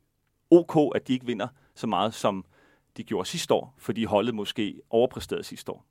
ok, 0.51 0.93
at 0.95 1.09
de 1.09 1.13
ikke 1.13 1.27
vinder 1.27 1.49
så 1.75 1.87
meget, 1.87 2.15
som 2.15 2.45
de 2.97 3.05
gjorde 3.05 3.29
sidste 3.29 3.55
år, 3.55 3.75
fordi 3.79 4.05
holdet 4.05 4.35
måske 4.35 4.81
overpræsterede 4.91 5.45
sidste 5.45 5.73
år. 5.73 5.85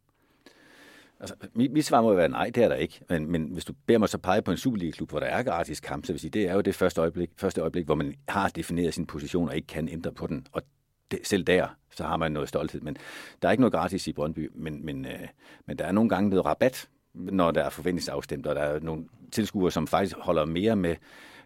Altså, 1.19 1.35
mit, 1.53 1.71
mit 1.71 1.85
svar 1.85 2.01
må 2.01 2.09
jo 2.09 2.15
være 2.15 2.29
nej, 2.29 2.51
det 2.55 2.63
er 2.63 2.67
der 2.67 2.75
ikke. 2.75 3.01
Men, 3.09 3.31
men 3.31 3.43
hvis 3.43 3.65
du 3.65 3.73
beder 3.85 3.99
mig 3.99 4.09
så 4.09 4.17
pege 4.17 4.41
på 4.41 4.51
en 4.51 4.57
Superliga-klub, 4.57 5.09
hvor 5.09 5.19
der 5.19 5.27
er 5.27 5.43
gratis 5.43 5.79
kamp, 5.79 6.05
så 6.05 6.13
vil 6.13 6.19
sige, 6.19 6.31
det 6.31 6.49
er 6.49 6.53
jo 6.53 6.61
det 6.61 6.75
første 6.75 7.01
øjeblik, 7.01 7.29
første 7.37 7.61
øjeblik, 7.61 7.85
hvor 7.85 7.95
man 7.95 8.15
har 8.27 8.49
defineret 8.49 8.93
sin 8.93 9.05
position 9.05 9.49
og 9.49 9.55
ikke 9.55 9.67
kan 9.67 9.89
ændre 9.89 10.11
på 10.11 10.27
den. 10.27 10.47
Og 10.51 10.61
det, 11.11 11.19
selv 11.23 11.43
der, 11.43 11.67
så 11.91 12.03
har 12.03 12.17
man 12.17 12.31
noget 12.31 12.49
stolthed. 12.49 12.81
Men 12.81 12.97
der 13.41 13.47
er 13.47 13.51
ikke 13.51 13.61
noget 13.61 13.73
gratis 13.73 14.07
i 14.07 14.13
Brøndby, 14.13 14.51
men, 14.55 14.85
men, 14.85 15.05
øh, 15.05 15.27
men 15.65 15.77
der 15.77 15.85
er 15.85 15.91
nogle 15.91 16.09
gange 16.09 16.29
noget 16.29 16.45
rabat, 16.45 16.89
når 17.13 17.51
der 17.51 17.63
er 17.63 17.69
forventningsafstemt, 17.69 18.47
og 18.47 18.55
der 18.55 18.61
er 18.61 18.79
nogle 18.79 19.05
tilskuere, 19.31 19.71
som 19.71 19.87
faktisk 19.87 20.17
holder 20.17 20.45
mere 20.45 20.75
med 20.75 20.95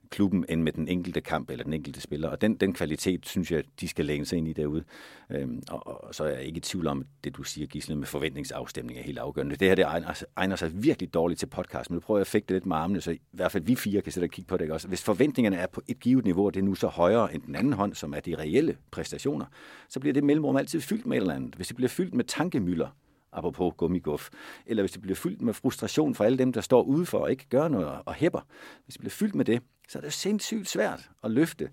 klubben 0.09 0.45
end 0.49 0.61
med 0.61 0.71
den 0.71 0.87
enkelte 0.87 1.21
kamp 1.21 1.49
eller 1.49 1.63
den 1.63 1.73
enkelte 1.73 2.01
spiller. 2.01 2.29
Og 2.29 2.41
den, 2.41 2.55
den 2.55 2.73
kvalitet, 2.73 3.25
synes 3.25 3.51
jeg, 3.51 3.63
de 3.79 3.87
skal 3.87 4.05
læne 4.05 4.25
sig 4.25 4.37
ind 4.37 4.47
i 4.47 4.53
derude. 4.53 4.83
Øhm, 5.29 5.63
og, 5.69 6.03
og 6.03 6.15
så 6.15 6.23
er 6.23 6.29
jeg 6.29 6.43
ikke 6.43 6.57
i 6.57 6.61
tvivl 6.61 6.87
om, 6.87 6.99
at 6.99 7.05
det 7.23 7.37
du 7.37 7.43
siger, 7.43 7.67
Gisle, 7.67 7.95
med 7.95 8.07
forventningsafstemning 8.07 8.99
er 8.99 9.03
helt 9.03 9.17
afgørende. 9.17 9.55
Det 9.55 9.67
her 9.67 9.75
det 9.75 9.85
egner, 9.85 10.23
egner 10.35 10.55
sig 10.55 10.83
virkelig 10.83 11.13
dårligt 11.13 11.39
til 11.39 11.47
podcast, 11.47 11.89
men 11.89 11.95
nu 11.95 11.99
prøver 11.99 12.17
jeg 12.17 12.21
at 12.21 12.27
fægte 12.27 12.53
lidt 12.53 12.65
med 12.65 12.75
armene, 12.75 13.01
så 13.01 13.11
i 13.11 13.19
hvert 13.31 13.51
fald 13.51 13.63
vi 13.63 13.75
fire 13.75 14.01
kan 14.01 14.11
sætte 14.11 14.25
og 14.25 14.29
kigge 14.29 14.47
på 14.47 14.57
det. 14.57 14.63
Ikke? 14.63 14.73
Også. 14.73 14.87
Hvis 14.87 15.03
forventningerne 15.03 15.55
er 15.55 15.67
på 15.67 15.81
et 15.87 15.99
givet 15.99 16.25
niveau, 16.25 16.45
og 16.45 16.53
det 16.53 16.59
er 16.59 16.63
nu 16.63 16.75
så 16.75 16.87
højere 16.87 17.33
end 17.33 17.41
den 17.41 17.55
anden 17.55 17.73
hånd, 17.73 17.93
som 17.93 18.13
er 18.13 18.19
de 18.19 18.35
reelle 18.35 18.77
præstationer, 18.91 19.45
så 19.89 19.99
bliver 19.99 20.13
det 20.13 20.23
mellemrum 20.23 20.55
altid 20.55 20.81
fyldt 20.81 21.05
med 21.05 21.17
et 21.17 21.21
eller 21.21 21.33
andet. 21.33 21.55
Hvis 21.55 21.67
det 21.67 21.75
bliver 21.75 21.89
fyldt 21.89 22.13
med 22.13 22.23
tankemøller, 22.23 22.87
apropos 23.31 23.73
gummiguff, 23.77 24.29
eller 24.65 24.83
hvis 24.83 24.91
det 24.91 25.01
bliver 25.01 25.15
fyldt 25.15 25.41
med 25.41 25.53
frustration 25.53 26.15
for 26.15 26.23
alle 26.23 26.37
dem, 26.37 26.53
der 26.53 26.61
står 26.61 26.83
ude 26.83 27.05
for 27.05 27.25
at 27.25 27.31
ikke 27.31 27.47
gøre 27.49 27.69
noget 27.69 27.87
og 28.05 28.13
hæpper, 28.13 28.41
hvis 28.85 28.93
det 28.93 28.99
bliver 28.99 29.11
fyldt 29.11 29.35
med 29.35 29.45
det, 29.45 29.61
så 29.89 29.97
er 29.97 30.01
det 30.01 30.13
sindssygt 30.13 30.69
svært 30.69 31.09
at 31.23 31.31
løfte 31.31 31.69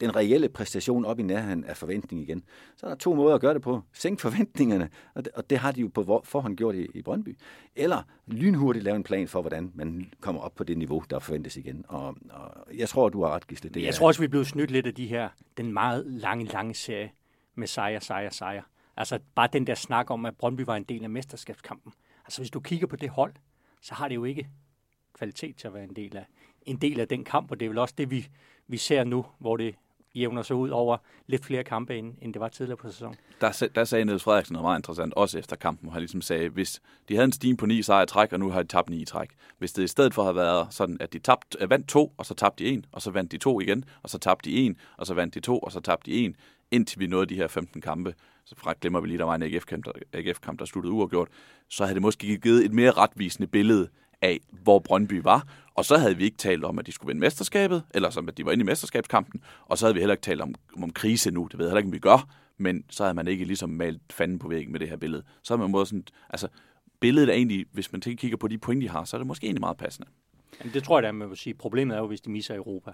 den 0.00 0.16
reelle 0.16 0.48
præstation 0.48 1.04
op 1.04 1.18
i 1.18 1.22
nærheden 1.22 1.64
af 1.64 1.76
forventning 1.76 2.22
igen. 2.22 2.44
Så 2.76 2.86
er 2.86 2.90
der 2.90 2.96
to 2.96 3.14
måder 3.14 3.34
at 3.34 3.40
gøre 3.40 3.54
det 3.54 3.62
på. 3.62 3.82
Sænk 3.92 4.20
forventningerne, 4.20 4.90
og 5.14 5.24
det, 5.24 5.32
og 5.32 5.50
det 5.50 5.58
har 5.58 5.72
de 5.72 5.80
jo 5.80 5.90
på 5.94 6.22
forhånd 6.24 6.56
gjort 6.56 6.74
i, 6.74 6.86
i 6.94 7.02
Brøndby. 7.02 7.36
Eller 7.76 8.02
lynhurtigt 8.26 8.84
lave 8.84 8.96
en 8.96 9.02
plan 9.02 9.28
for, 9.28 9.40
hvordan 9.40 9.72
man 9.74 10.12
kommer 10.20 10.42
op 10.42 10.54
på 10.54 10.64
det 10.64 10.78
niveau, 10.78 11.02
der 11.10 11.18
forventes 11.18 11.56
igen. 11.56 11.84
Og, 11.88 12.16
og 12.30 12.50
jeg 12.76 12.88
tror, 12.88 13.08
du 13.08 13.22
har 13.22 13.30
ret, 13.30 13.46
Gisle. 13.46 13.70
Det 13.70 13.82
jeg 13.82 13.88
er... 13.88 13.92
tror 13.92 14.06
også, 14.06 14.20
vi 14.20 14.24
er 14.24 14.28
blevet 14.30 14.46
snydt 14.46 14.70
lidt 14.70 14.86
af 14.86 14.94
de 14.94 15.06
her, 15.06 15.28
den 15.56 15.72
meget 15.72 16.06
lange, 16.06 16.44
lange 16.44 16.74
serie 16.74 17.10
med 17.54 17.66
sejr, 17.66 18.00
sejr, 18.00 18.30
sejr. 18.30 18.62
Altså 18.98 19.18
bare 19.34 19.48
den 19.52 19.66
der 19.66 19.74
snak 19.74 20.10
om, 20.10 20.26
at 20.26 20.36
Brøndby 20.36 20.60
var 20.60 20.76
en 20.76 20.84
del 20.84 21.04
af 21.04 21.10
mesterskabskampen. 21.10 21.92
Altså 22.24 22.40
hvis 22.40 22.50
du 22.50 22.60
kigger 22.60 22.86
på 22.86 22.96
det 22.96 23.10
hold, 23.10 23.34
så 23.82 23.94
har 23.94 24.08
det 24.08 24.14
jo 24.14 24.24
ikke 24.24 24.48
kvalitet 25.14 25.56
til 25.56 25.66
at 25.66 25.74
være 25.74 25.84
en 25.84 25.96
del 25.96 26.16
af, 26.16 26.26
en 26.62 26.76
del 26.76 27.00
af 27.00 27.08
den 27.08 27.24
kamp, 27.24 27.50
og 27.50 27.60
det 27.60 27.66
er 27.66 27.70
vel 27.70 27.78
også 27.78 27.94
det, 27.98 28.10
vi, 28.10 28.28
vi 28.66 28.76
ser 28.76 29.04
nu, 29.04 29.26
hvor 29.38 29.56
det 29.56 29.74
jævner 30.14 30.42
sig 30.42 30.56
ud 30.56 30.68
over 30.68 30.96
lidt 31.26 31.44
flere 31.44 31.64
kampe, 31.64 31.96
end, 31.96 32.14
end 32.22 32.34
det 32.34 32.40
var 32.40 32.48
tidligere 32.48 32.76
på 32.76 32.90
sæsonen. 32.90 33.16
Der, 33.40 33.68
der 33.74 33.84
sagde 33.84 34.04
Niels 34.04 34.22
Frederiksen 34.22 34.52
noget 34.52 34.64
meget 34.64 34.78
interessant, 34.78 35.14
også 35.14 35.38
efter 35.38 35.56
kampen, 35.56 35.86
hvor 35.86 35.92
han 35.92 36.00
ligesom 36.00 36.20
sagde, 36.20 36.48
hvis 36.48 36.82
de 37.08 37.14
havde 37.14 37.24
en 37.24 37.32
steam 37.32 37.56
på 37.56 37.66
ni 37.66 37.82
sejre 37.82 38.06
træk, 38.06 38.32
og 38.32 38.40
nu 38.40 38.50
har 38.50 38.62
de 38.62 38.68
tabt 38.68 38.90
ni 38.90 38.96
i 38.96 39.04
træk. 39.04 39.28
Hvis 39.58 39.72
det 39.72 39.82
i 39.82 39.86
stedet 39.86 40.14
for 40.14 40.22
havde 40.22 40.36
været 40.36 40.74
sådan, 40.74 40.96
at 41.00 41.12
de 41.12 41.18
tabt, 41.18 41.56
øh, 41.60 41.70
vandt 41.70 41.88
to, 41.88 42.14
og 42.16 42.26
så 42.26 42.34
tabte 42.34 42.64
de 42.64 42.70
en, 42.70 42.84
og 42.92 43.02
så 43.02 43.10
vandt 43.10 43.32
de 43.32 43.38
to 43.38 43.60
igen, 43.60 43.84
og 44.02 44.10
så 44.10 44.18
tabte 44.18 44.50
de 44.50 44.56
en, 44.56 44.76
og 44.96 45.06
så 45.06 45.14
vandt 45.14 45.34
de 45.34 45.40
to, 45.40 45.58
og 45.58 45.72
så 45.72 45.80
tabte 45.80 46.10
de 46.10 46.16
en, 46.16 46.36
indtil 46.70 47.00
vi 47.00 47.06
nåede 47.06 47.26
de 47.26 47.34
her 47.34 47.48
15 47.48 47.80
kampe, 47.80 48.14
så 48.48 48.54
fra 48.56 48.74
glemmer 48.80 49.00
vi 49.00 49.08
lige, 49.08 49.18
der 49.18 49.24
var 49.24 49.34
en 49.34 49.42
AGF-kamp, 49.42 49.84
der, 49.84 49.92
AGF-kamp, 50.12 50.58
der 50.58 50.64
sluttede 50.64 50.92
uafgjort, 50.92 51.28
så 51.68 51.84
havde 51.84 51.94
det 51.94 52.02
måske 52.02 52.38
givet 52.38 52.64
et 52.64 52.72
mere 52.72 52.90
retvisende 52.90 53.46
billede 53.46 53.88
af, 54.22 54.40
hvor 54.50 54.78
Brøndby 54.78 55.20
var. 55.22 55.46
Og 55.74 55.84
så 55.84 55.96
havde 55.98 56.16
vi 56.16 56.24
ikke 56.24 56.36
talt 56.36 56.64
om, 56.64 56.78
at 56.78 56.86
de 56.86 56.92
skulle 56.92 57.08
vinde 57.08 57.20
mesterskabet, 57.20 57.82
eller 57.94 58.10
som 58.10 58.28
at 58.28 58.38
de 58.38 58.44
var 58.44 58.52
inde 58.52 58.62
i 58.62 58.64
mesterskabskampen, 58.64 59.42
og 59.66 59.78
så 59.78 59.86
havde 59.86 59.94
vi 59.94 60.00
heller 60.00 60.12
ikke 60.14 60.22
talt 60.22 60.40
om, 60.40 60.54
om 60.82 60.90
krise 60.90 61.30
nu. 61.30 61.48
Det 61.50 61.58
ved 61.58 61.66
jeg 61.66 61.70
heller 61.70 61.78
ikke, 61.78 61.88
om 61.88 61.92
vi 61.92 61.98
gør, 61.98 62.28
men 62.58 62.84
så 62.90 63.02
havde 63.02 63.14
man 63.14 63.28
ikke 63.28 63.44
ligesom 63.44 63.70
malet 63.70 64.00
fanden 64.10 64.38
på 64.38 64.48
væggen 64.48 64.72
med 64.72 64.80
det 64.80 64.88
her 64.88 64.96
billede. 64.96 65.22
Så 65.42 65.54
havde 65.54 65.62
man 65.62 65.70
måde 65.70 65.86
sådan, 65.86 66.04
altså 66.30 66.48
billedet 67.00 67.28
er 67.28 67.34
egentlig, 67.34 67.66
hvis 67.72 67.92
man 67.92 68.00
kigger 68.00 68.36
på 68.36 68.48
de 68.48 68.58
point, 68.58 68.82
de 68.82 68.88
har, 68.88 69.04
så 69.04 69.16
er 69.16 69.18
det 69.18 69.26
måske 69.26 69.44
egentlig 69.44 69.60
meget 69.60 69.76
passende. 69.76 70.08
Jamen, 70.60 70.74
det 70.74 70.84
tror 70.84 70.98
jeg 70.98 71.02
da, 71.02 71.12
man 71.12 71.28
vil 71.28 71.36
sige. 71.36 71.54
Problemet 71.54 71.96
er 71.96 72.00
jo, 72.00 72.06
hvis 72.06 72.20
de 72.20 72.30
misser 72.30 72.54
Europa 72.54 72.92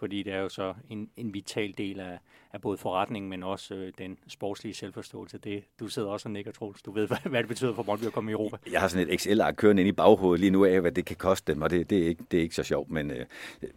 fordi 0.00 0.22
det 0.22 0.32
er 0.32 0.38
jo 0.38 0.48
så 0.48 0.74
en, 0.88 1.10
en 1.16 1.34
vital 1.34 1.74
del 1.78 2.00
af, 2.00 2.18
af 2.52 2.60
både 2.60 2.78
forretningen, 2.78 3.30
men 3.30 3.42
også 3.42 3.74
øh, 3.74 3.92
den 3.98 4.18
sportslige 4.28 4.74
selvforståelse. 4.74 5.38
Det, 5.38 5.64
du 5.80 5.88
sidder 5.88 6.08
også 6.08 6.28
og 6.28 6.32
nikker, 6.32 6.52
Troels. 6.52 6.82
Du 6.82 6.92
ved, 6.92 7.06
hvad, 7.08 7.18
hvad 7.24 7.40
det 7.40 7.48
betyder 7.48 7.74
for 7.74 7.82
Brøndby 7.82 8.04
at 8.04 8.12
komme 8.12 8.30
i 8.30 8.32
Europa. 8.32 8.56
Jeg 8.72 8.80
har 8.80 8.88
sådan 8.88 9.08
et 9.08 9.14
Excel-ark 9.14 9.54
kørende 9.56 9.82
ind 9.82 9.88
i 9.88 9.92
baghovedet 9.92 10.40
lige 10.40 10.50
nu 10.50 10.64
af, 10.64 10.80
hvad 10.80 10.92
det 10.92 11.04
kan 11.04 11.16
koste 11.16 11.52
dem, 11.52 11.62
og 11.62 11.70
det, 11.70 11.90
det, 11.90 12.02
er, 12.02 12.08
ikke, 12.08 12.24
det 12.30 12.38
er 12.38 12.42
ikke 12.42 12.54
så 12.54 12.62
sjovt. 12.62 12.90
Men 12.90 13.10
øh, 13.10 13.26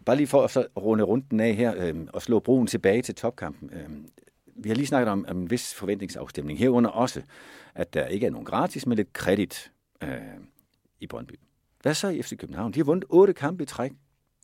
bare 0.06 0.16
lige 0.16 0.26
for 0.26 0.42
at 0.42 0.50
så 0.50 0.66
runde 0.76 1.04
runden 1.04 1.40
af 1.40 1.54
her 1.54 1.88
øh, 1.88 2.06
og 2.12 2.22
slå 2.22 2.40
broen 2.40 2.66
tilbage 2.66 3.02
til 3.02 3.14
topkampen. 3.14 3.70
Øh, 3.72 3.88
vi 4.56 4.68
har 4.68 4.76
lige 4.76 4.86
snakket 4.86 5.12
om, 5.12 5.24
om 5.28 5.38
en 5.38 5.50
vis 5.50 5.74
forventningsafstemning. 5.74 6.58
Herunder 6.58 6.90
også, 6.90 7.22
at 7.74 7.94
der 7.94 8.06
ikke 8.06 8.26
er 8.26 8.30
nogen 8.30 8.44
gratis, 8.44 8.86
men 8.86 8.96
lidt 8.96 9.12
kredit 9.12 9.72
øh, 10.02 10.08
i 11.00 11.06
Brøndby. 11.06 11.34
Hvad 11.82 11.94
så 11.94 12.08
i 12.08 12.22
FC 12.22 12.36
København? 12.36 12.72
De 12.72 12.78
har 12.78 12.84
vundet 12.84 13.04
otte 13.08 13.32
kampe 13.32 13.62
i 13.62 13.66
træk, 13.66 13.92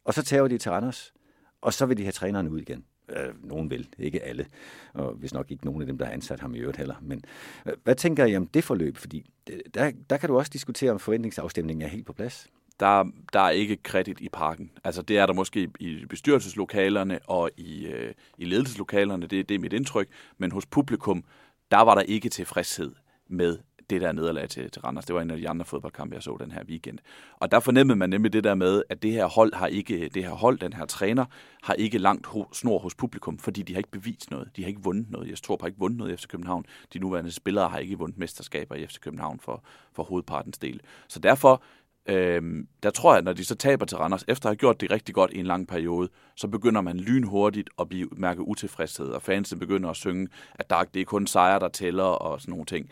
og 0.05 0.14
så 0.14 0.23
tager 0.23 0.49
de 0.49 0.59
til 0.59 0.71
Randers 0.71 1.12
og 1.61 1.73
så 1.73 1.87
vil 1.87 1.96
de 1.96 2.03
have 2.03 2.12
træneren 2.12 2.49
ud 2.49 2.61
igen. 2.61 2.85
Øh, 3.09 3.49
nogen 3.49 3.70
vil, 3.70 3.88
ikke 3.99 4.23
alle. 4.23 4.46
Og 4.92 5.12
hvis 5.12 5.35
nok 5.35 5.51
ikke 5.51 5.64
nogen 5.64 5.81
af 5.81 5.87
dem, 5.87 5.99
der 5.99 6.05
har 6.05 6.12
ansat 6.12 6.40
ham 6.40 6.55
i 6.55 6.59
øvrigt 6.59 6.79
heller. 6.79 6.94
Men 7.03 7.25
øh, 7.66 7.73
hvad 7.85 7.94
tænker 7.94 8.25
I 8.25 8.37
om 8.37 8.46
det 8.46 8.64
forløb? 8.64 8.96
Fordi 8.96 9.31
øh, 9.51 9.61
der, 9.75 9.90
der 10.11 10.16
kan 10.16 10.29
du 10.29 10.38
også 10.38 10.51
diskutere, 10.53 10.90
om 10.90 10.99
forventningsafstemningen 10.99 11.83
er 11.83 11.88
helt 11.88 12.07
på 12.07 12.12
plads. 12.12 12.46
Der, 12.81 13.05
der 13.33 13.40
er 13.40 13.51
ikke 13.51 13.77
kredit 13.77 14.20
i 14.20 14.29
parken. 14.29 14.70
Altså 14.85 15.03
det 15.03 15.18
er 15.18 15.27
der 15.27 15.33
måske 15.33 15.70
i 15.81 16.07
bestyrelseslokalerne 16.09 17.18
og 17.27 17.51
i, 17.57 17.87
øh, 17.87 18.14
i 18.38 18.44
ledelseslokalerne, 18.44 19.27
det, 19.27 19.49
det 19.49 19.55
er 19.55 19.59
mit 19.59 19.73
indtryk. 19.73 20.09
Men 20.38 20.53
hos 20.53 20.66
publikum, 20.66 21.25
der 21.70 21.81
var 21.81 21.94
der 21.94 22.03
ikke 22.03 22.29
tilfredshed 22.29 22.92
med 23.29 23.59
det 23.90 24.00
der 24.00 24.12
nederlag 24.12 24.48
til, 24.48 24.70
til 24.70 24.83
Randers. 24.83 25.05
Det 25.05 25.14
var 25.14 25.22
en 25.22 25.31
af 25.31 25.37
de 25.37 25.48
andre 25.48 25.64
fodboldkampe, 25.64 26.14
jeg 26.14 26.22
så 26.22 26.37
den 26.40 26.53
her 26.53 26.64
weekend. 26.64 26.98
Og 27.37 27.50
der 27.50 27.61
fornemmede 27.61 27.98
man 27.98 28.11
nemlig 28.11 28.33
det 28.33 28.44
der 28.44 28.55
med, 28.55 28.83
at 28.88 29.03
det 29.03 29.12
her 29.12 29.26
hold 29.26 29.55
har 29.55 29.66
ikke, 29.66 30.09
det 30.14 30.24
her 30.24 30.31
hold, 30.31 30.59
den 30.59 30.72
her 30.72 30.87
træner, 30.87 31.24
har 31.62 31.74
ikke 31.74 31.98
langt 31.98 32.26
ho- 32.26 32.53
snor 32.53 32.79
hos 32.79 32.94
publikum, 32.94 33.38
fordi 33.38 33.62
de 33.62 33.72
har 33.72 33.79
ikke 33.79 33.90
bevist 33.90 34.31
noget. 34.31 34.48
De 34.57 34.62
har 34.62 34.68
ikke 34.68 34.83
vundet 34.83 35.11
noget. 35.11 35.29
Jeg 35.29 35.38
tror 35.38 35.59
har 35.61 35.66
ikke 35.66 35.79
vundet 35.79 35.98
noget 35.98 36.12
i 36.12 36.16
FC 36.16 36.26
København. 36.26 36.64
De 36.92 36.98
nuværende 36.98 37.33
spillere 37.33 37.68
har 37.68 37.79
ikke 37.79 37.98
vundet 37.98 38.18
mesterskaber 38.18 38.74
i 38.74 38.87
FC 38.87 39.00
København 39.00 39.40
for, 39.40 39.64
for 39.92 40.03
hovedpartens 40.03 40.59
del. 40.59 40.81
Så 41.09 41.18
derfor, 41.20 41.62
Øhm, 42.07 42.68
der 42.83 42.90
tror 42.90 43.12
jeg, 43.12 43.18
at 43.18 43.24
når 43.24 43.33
de 43.33 43.44
så 43.44 43.55
taber 43.55 43.87
til 43.87 43.98
Randers, 43.98 44.24
efter 44.29 44.46
at 44.46 44.50
have 44.50 44.57
gjort 44.57 44.81
det 44.81 44.90
rigtig 44.90 45.14
godt 45.14 45.33
i 45.33 45.38
en 45.38 45.46
lang 45.46 45.68
periode, 45.68 46.09
så 46.37 46.48
begynder 46.48 46.81
man 46.81 46.96
lynhurtigt 46.96 47.70
at 47.81 47.88
blive, 47.88 48.09
mærke 48.12 48.42
utilfredshed, 48.42 49.07
og 49.07 49.22
fansen 49.22 49.59
begynder 49.59 49.90
at 49.90 49.96
synge, 49.96 50.29
at 50.55 50.70
der, 50.70 50.85
det 50.94 51.00
er 51.00 51.05
kun 51.05 51.26
sejre, 51.26 51.59
der 51.59 51.68
tæller 51.68 52.05
og 52.05 52.40
sådan 52.40 52.53
nogle 52.53 52.66
ting 52.66 52.90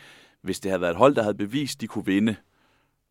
hvis 0.48 0.60
det 0.60 0.70
havde 0.70 0.80
været 0.80 0.90
et 0.90 0.96
hold, 0.96 1.14
der 1.14 1.22
havde 1.22 1.34
bevist, 1.34 1.80
de 1.80 1.86
kunne 1.86 2.06
vinde, 2.06 2.36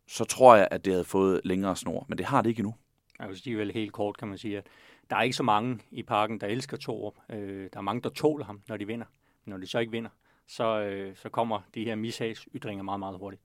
så 0.06 0.24
tror 0.24 0.56
jeg, 0.56 0.68
at 0.70 0.84
det 0.84 0.92
havde 0.92 1.04
fået 1.04 1.40
længere 1.44 1.76
snor. 1.76 2.06
Men 2.08 2.18
det 2.18 2.26
har 2.26 2.42
det 2.42 2.50
ikke 2.50 2.60
endnu. 2.60 2.74
Jeg 3.18 3.28
vil 3.28 3.36
sige 3.36 3.58
vel 3.58 3.72
helt 3.72 3.92
kort, 3.92 4.18
kan 4.18 4.28
man 4.28 4.38
sige, 4.38 4.58
at 4.58 4.66
der 5.10 5.16
er 5.16 5.22
ikke 5.22 5.36
så 5.36 5.42
mange 5.42 5.78
i 5.90 6.02
parken, 6.02 6.40
der 6.40 6.46
elsker 6.46 6.76
Torup. 6.76 7.14
Øh, 7.30 7.68
der 7.72 7.78
er 7.78 7.80
mange, 7.80 8.02
der 8.02 8.08
tåler 8.08 8.44
ham, 8.44 8.60
når 8.68 8.76
de 8.76 8.86
vinder. 8.86 9.06
Når 9.44 9.56
de 9.56 9.66
så 9.66 9.78
ikke 9.78 9.92
vinder, 9.92 10.10
så, 10.46 10.80
øh, 10.80 11.16
så 11.16 11.28
kommer 11.28 11.60
de 11.74 11.84
her 11.84 11.94
mishagsytringer 11.94 12.84
meget, 12.84 13.00
meget 13.00 13.18
hurtigt. 13.18 13.42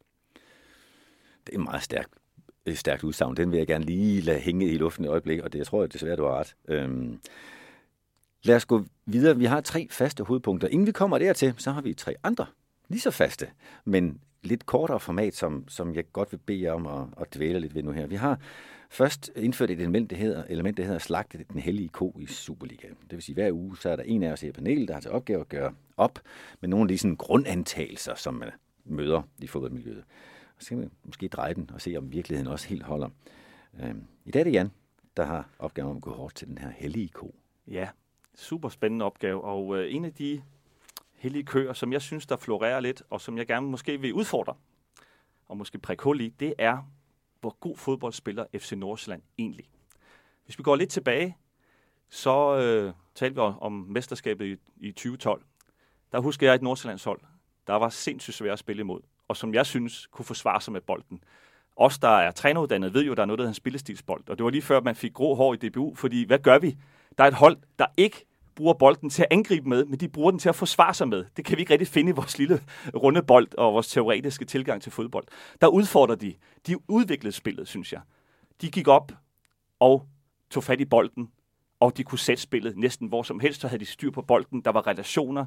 Det 1.48 1.56
er 1.56 1.60
meget 1.60 1.84
stærkt 1.84 2.14
et 2.66 2.78
stærkt 2.78 3.04
udsagn. 3.04 3.38
Den 3.38 3.52
vil 3.52 3.58
jeg 3.58 3.68
gerne 3.68 3.86
lige 3.86 4.22
lade 4.22 4.40
hænge 4.40 4.68
i 4.68 4.78
luften 4.78 5.06
i 5.06 5.08
øjeblik, 5.08 5.40
og 5.40 5.54
det 5.54 5.60
jeg 5.60 5.68
tror 5.68 5.82
jeg 5.82 5.94
desværre, 5.94 6.16
du 6.16 6.26
har 6.26 6.40
ret. 6.40 6.56
Øhm, 6.68 7.20
lad 8.44 8.56
os 8.56 8.66
gå 8.66 8.84
videre. 9.06 9.38
Vi 9.38 9.46
har 9.46 9.62
tre 9.62 9.88
faste 9.92 10.24
hovedpunkter. 10.24 10.68
Inden 10.68 10.88
vi 10.88 10.92
kommer 10.92 11.18
dertil, 11.18 11.54
så 11.58 11.72
har 11.72 11.82
vi 11.82 11.94
tre 11.94 12.16
andre 12.24 12.46
lige 12.90 13.02
så 13.02 13.12
faste, 13.12 13.48
men 13.86 14.22
lidt 14.44 14.66
kortere 14.66 15.00
format, 15.00 15.36
som, 15.36 15.68
som 15.68 15.96
jeg 15.96 16.12
godt 16.14 16.32
vil 16.32 16.38
bede 16.38 16.62
jer 16.62 16.72
om 16.72 16.88
at, 16.88 17.08
at 17.22 17.36
dvæle 17.36 17.60
lidt 17.60 17.76
ved 17.76 17.84
nu 17.84 17.92
her. 17.92 18.08
Vi 18.08 18.16
har 18.16 18.40
først 18.90 19.32
indført 19.36 19.70
et 19.72 19.80
element, 19.80 20.10
der 20.10 20.16
hedder, 20.16 20.44
element, 20.50 20.78
der 20.78 20.84
hedder 20.84 21.00
slagte 21.00 21.46
den 21.54 21.60
hellige 21.60 21.90
ko 21.90 22.18
i 22.20 22.26
Superligaen. 22.26 22.98
Det 23.02 23.12
vil 23.12 23.22
sige, 23.22 23.34
hver 23.34 23.52
uge, 23.52 23.78
så 23.78 23.90
er 23.90 23.96
der 23.96 24.04
en 24.04 24.24
af 24.24 24.32
os 24.32 24.42
her 24.42 24.50
i 24.50 24.52
panelet, 24.52 24.88
der 24.88 24.94
har 24.94 25.02
til 25.02 25.12
opgave 25.12 25.42
at 25.42 25.50
gøre 25.50 25.74
op 25.98 26.20
med 26.62 26.70
nogle 26.70 26.84
af 26.84 26.88
de 26.88 26.98
sådan 26.98 27.16
grundantagelser, 27.16 28.16
som 28.16 28.34
man 28.34 28.50
møder 28.86 29.22
i 29.42 29.48
fodboldmiljøet. 29.48 30.04
Og 30.58 30.64
så 30.64 30.70
kan 30.70 30.82
vi 30.82 30.88
måske 31.04 31.28
dreje 31.28 31.54
den 31.54 31.70
og 31.74 31.82
se, 31.82 31.96
om 31.98 32.12
virkeligheden 32.12 32.52
også 32.52 32.68
helt 32.68 32.84
holder. 32.84 33.10
Øhm, 33.84 34.04
I 34.26 34.32
dag 34.32 34.40
er 34.40 34.44
det 34.44 34.54
Jan, 34.54 34.72
der 35.18 35.26
har 35.26 35.50
opgaven 35.60 35.90
om 35.90 35.96
at 35.96 36.02
gå 36.02 36.14
hårdt 36.14 36.36
til 36.36 36.48
den 36.48 36.58
her 36.58 36.70
hellige 36.70 37.10
ko. 37.10 37.36
Ja, 37.68 37.90
super 38.36 38.70
spændende 38.70 39.06
opgave, 39.06 39.44
og 39.44 39.78
øh, 39.78 39.96
en 39.96 40.06
af 40.06 40.14
de 40.14 40.42
hellige 41.24 41.44
køer, 41.44 41.74
som 41.74 41.94
jeg 41.94 42.02
synes, 42.02 42.26
der 42.26 42.38
florerer 42.38 42.80
lidt, 42.80 43.04
og 43.10 43.22
som 43.22 43.38
jeg 43.38 43.48
gerne 43.48 43.68
måske 43.68 44.02
vil 44.02 44.14
udfordre, 44.14 44.56
og 45.46 45.58
måske 45.58 45.80
prikke 45.80 46.04
hul 46.04 46.22
i, 46.22 46.30
det 46.30 46.54
er, 46.58 46.92
hvor 47.42 47.58
god 47.60 47.78
fodbold 47.78 48.14
spiller 48.14 48.46
FC 48.58 48.72
Nordsjælland 48.72 49.22
egentlig. 49.38 49.70
Hvis 50.46 50.58
vi 50.58 50.64
går 50.64 50.76
lidt 50.76 50.90
tilbage, 50.90 51.38
så 52.10 52.58
øh, 52.58 52.94
talte 53.16 53.36
vi 53.36 53.42
om 53.42 53.72
mesterskabet 53.72 54.46
i, 54.46 54.88
i 54.88 54.92
2012. 54.92 55.44
Der 56.12 56.20
husker 56.20 56.48
jeg 56.48 56.56
et 56.56 56.62
Nordsjællands 56.62 57.04
hold, 57.04 57.20
der 57.68 57.74
var 57.74 57.90
sindssygt 57.90 58.36
svært 58.36 58.54
at 58.54 58.60
spille 58.60 58.80
imod, 58.80 59.02
og 59.28 59.38
som 59.38 59.54
jeg 59.54 59.66
synes 59.66 60.08
kunne 60.08 60.26
forsvare 60.26 60.62
sig 60.62 60.74
med 60.74 60.82
bolden. 60.82 61.24
Os, 61.76 62.00
der 62.00 62.18
er 62.18 62.32
træneruddannet, 62.32 62.94
ved 62.94 63.04
jo, 63.04 63.12
at 63.12 63.18
der 63.18 63.24
er 63.24 63.28
noget, 63.28 63.38
der 63.38 63.44
hedder 63.44 63.52
en 63.52 63.56
spillestilsbold. 63.56 64.30
Og 64.30 64.38
det 64.38 64.44
var 64.44 64.50
lige 64.50 64.62
før, 64.62 64.82
man 64.82 64.96
fik 64.96 65.14
grå 65.14 65.36
hår 65.36 65.54
i 65.54 65.58
DBU, 65.58 65.96
fordi 65.96 66.26
hvad 66.26 66.40
gør 66.40 66.60
vi? 66.60 66.78
Der 67.18 67.24
er 67.24 67.28
et 67.28 67.34
hold, 67.34 67.58
der 67.80 67.86
ikke 67.98 68.26
bruger 68.56 68.74
bolden 68.74 69.10
til 69.10 69.22
at 69.22 69.28
angribe 69.32 69.70
med, 69.70 69.86
men 69.86 70.00
de 70.00 70.08
bruger 70.08 70.32
den 70.32 70.40
til 70.40 70.50
at 70.50 70.56
forsvare 70.56 70.94
sig 70.94 71.08
med. 71.08 71.26
Det 71.38 71.46
kan 71.46 71.58
vi 71.58 71.62
ikke 71.62 71.74
rigtig 71.74 71.88
finde 71.88 72.10
i 72.10 72.14
vores 72.14 72.38
lille 72.38 72.62
runde 72.96 73.24
bold 73.24 73.48
og 73.58 73.74
vores 73.74 73.88
teoretiske 73.88 74.46
tilgang 74.46 74.82
til 74.82 74.92
fodbold. 74.92 75.26
Der 75.62 75.68
udfordrer 75.68 76.16
de. 76.16 76.34
De 76.68 76.90
udviklede 76.90 77.32
spillet, 77.32 77.68
synes 77.68 77.94
jeg. 77.94 78.02
De 78.62 78.72
gik 78.72 78.88
op 78.88 79.12
og 79.80 80.08
tog 80.50 80.64
fat 80.64 80.82
i 80.82 80.86
bolden, 80.86 81.32
og 81.80 81.98
de 81.98 82.04
kunne 82.04 82.20
sætte 82.20 82.44
spillet 82.44 82.78
næsten 82.78 83.08
hvor 83.08 83.24
som 83.24 83.40
helst, 83.40 83.62
så 83.62 83.68
havde 83.68 83.80
de 83.80 83.86
styr 83.86 84.12
på 84.12 84.22
bolden. 84.22 84.62
Der 84.62 84.72
var 84.72 84.88
relationer, 84.88 85.46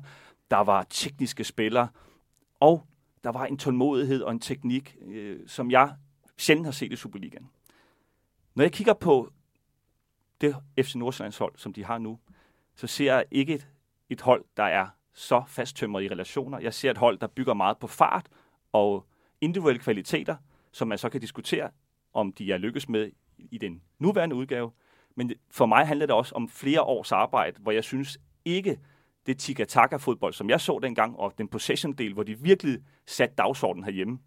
der 0.50 0.56
var 0.56 0.86
tekniske 0.90 1.44
spillere, 1.44 1.88
og 2.60 2.86
der 3.24 3.32
var 3.32 3.46
en 3.46 3.58
tålmodighed 3.58 4.22
og 4.22 4.32
en 4.32 4.40
teknik, 4.40 4.96
øh, 5.06 5.40
som 5.46 5.70
jeg 5.70 5.94
sjældent 6.38 6.66
har 6.66 6.72
set 6.72 6.92
i 6.92 6.96
Superligaen. 6.96 7.50
Når 8.54 8.64
jeg 8.64 8.72
kigger 8.72 8.94
på 8.94 9.32
det 10.40 10.56
FC 10.80 10.94
Nordsjællands 10.94 11.38
hold, 11.38 11.52
som 11.56 11.72
de 11.72 11.84
har 11.84 11.98
nu, 11.98 12.18
så 12.76 12.86
ser 12.86 13.14
jeg 13.14 13.24
ikke 13.30 13.54
et, 13.54 13.68
et 14.10 14.20
hold, 14.20 14.44
der 14.56 14.62
er 14.62 14.86
så 15.12 15.42
fasttømret 15.48 16.04
i 16.04 16.08
relationer. 16.08 16.58
Jeg 16.58 16.74
ser 16.74 16.90
et 16.90 16.98
hold, 16.98 17.18
der 17.18 17.26
bygger 17.26 17.54
meget 17.54 17.78
på 17.78 17.86
fart 17.86 18.28
og 18.72 19.06
individuelle 19.40 19.80
kvaliteter, 19.80 20.36
som 20.72 20.88
man 20.88 20.98
så 20.98 21.08
kan 21.08 21.20
diskutere, 21.20 21.70
om 22.12 22.32
de 22.32 22.52
er 22.52 22.58
lykkes 22.58 22.88
med 22.88 23.10
i 23.38 23.58
den 23.58 23.82
nuværende 23.98 24.36
udgave. 24.36 24.70
Men 25.14 25.32
for 25.50 25.66
mig 25.66 25.86
handler 25.86 26.06
det 26.06 26.14
også 26.14 26.34
om 26.34 26.48
flere 26.48 26.82
års 26.82 27.12
arbejde, 27.12 27.60
hvor 27.60 27.72
jeg 27.72 27.84
synes 27.84 28.18
ikke, 28.44 28.78
det 29.26 29.38
tiki-taka-fodbold, 29.38 30.32
som 30.32 30.50
jeg 30.50 30.60
så 30.60 30.78
dengang, 30.82 31.16
og 31.18 31.32
den 31.38 31.48
possession-del, 31.48 32.12
hvor 32.12 32.22
de 32.22 32.38
virkelig 32.38 32.78
satte 33.06 33.34
dagsordenen 33.34 33.84
herhjemme, 33.84 34.18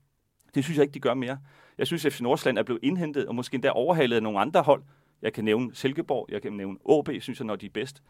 det 0.56 0.64
synes 0.64 0.78
jeg 0.78 0.84
ikke, 0.84 0.94
de 0.94 1.00
gør 1.00 1.14
mere. 1.14 1.40
Jeg 1.78 1.88
synes, 1.88 2.06
at 2.06 2.14
FC 2.14 2.22
Nordsjælland 2.22 2.58
er 2.58 2.64
blevet 2.64 2.84
indhentet, 2.84 3.28
og 3.28 3.36
måske 3.36 3.56
endda 3.56 3.70
overhalet 3.70 4.16
af 4.16 4.24
nogle 4.24 4.40
andre 4.40 4.62
hold. 4.62 4.84
Jeg 5.22 5.34
kan 5.34 5.46
nævne 5.46 5.76
Silkeborg, 5.76 6.26
jeg 6.30 6.42
kan 6.42 6.54
nævne 6.54 6.78
AB, 6.90 7.10
synes 7.22 7.40
jeg, 7.40 7.46
når 7.46 7.56
de 7.56 7.66
er 7.66 7.70
bedst 7.70 8.04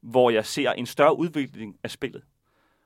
hvor 0.00 0.30
jeg 0.30 0.46
ser 0.46 0.72
en 0.72 0.86
større 0.86 1.18
udvikling 1.18 1.76
af 1.84 1.90
spillet. 1.90 2.22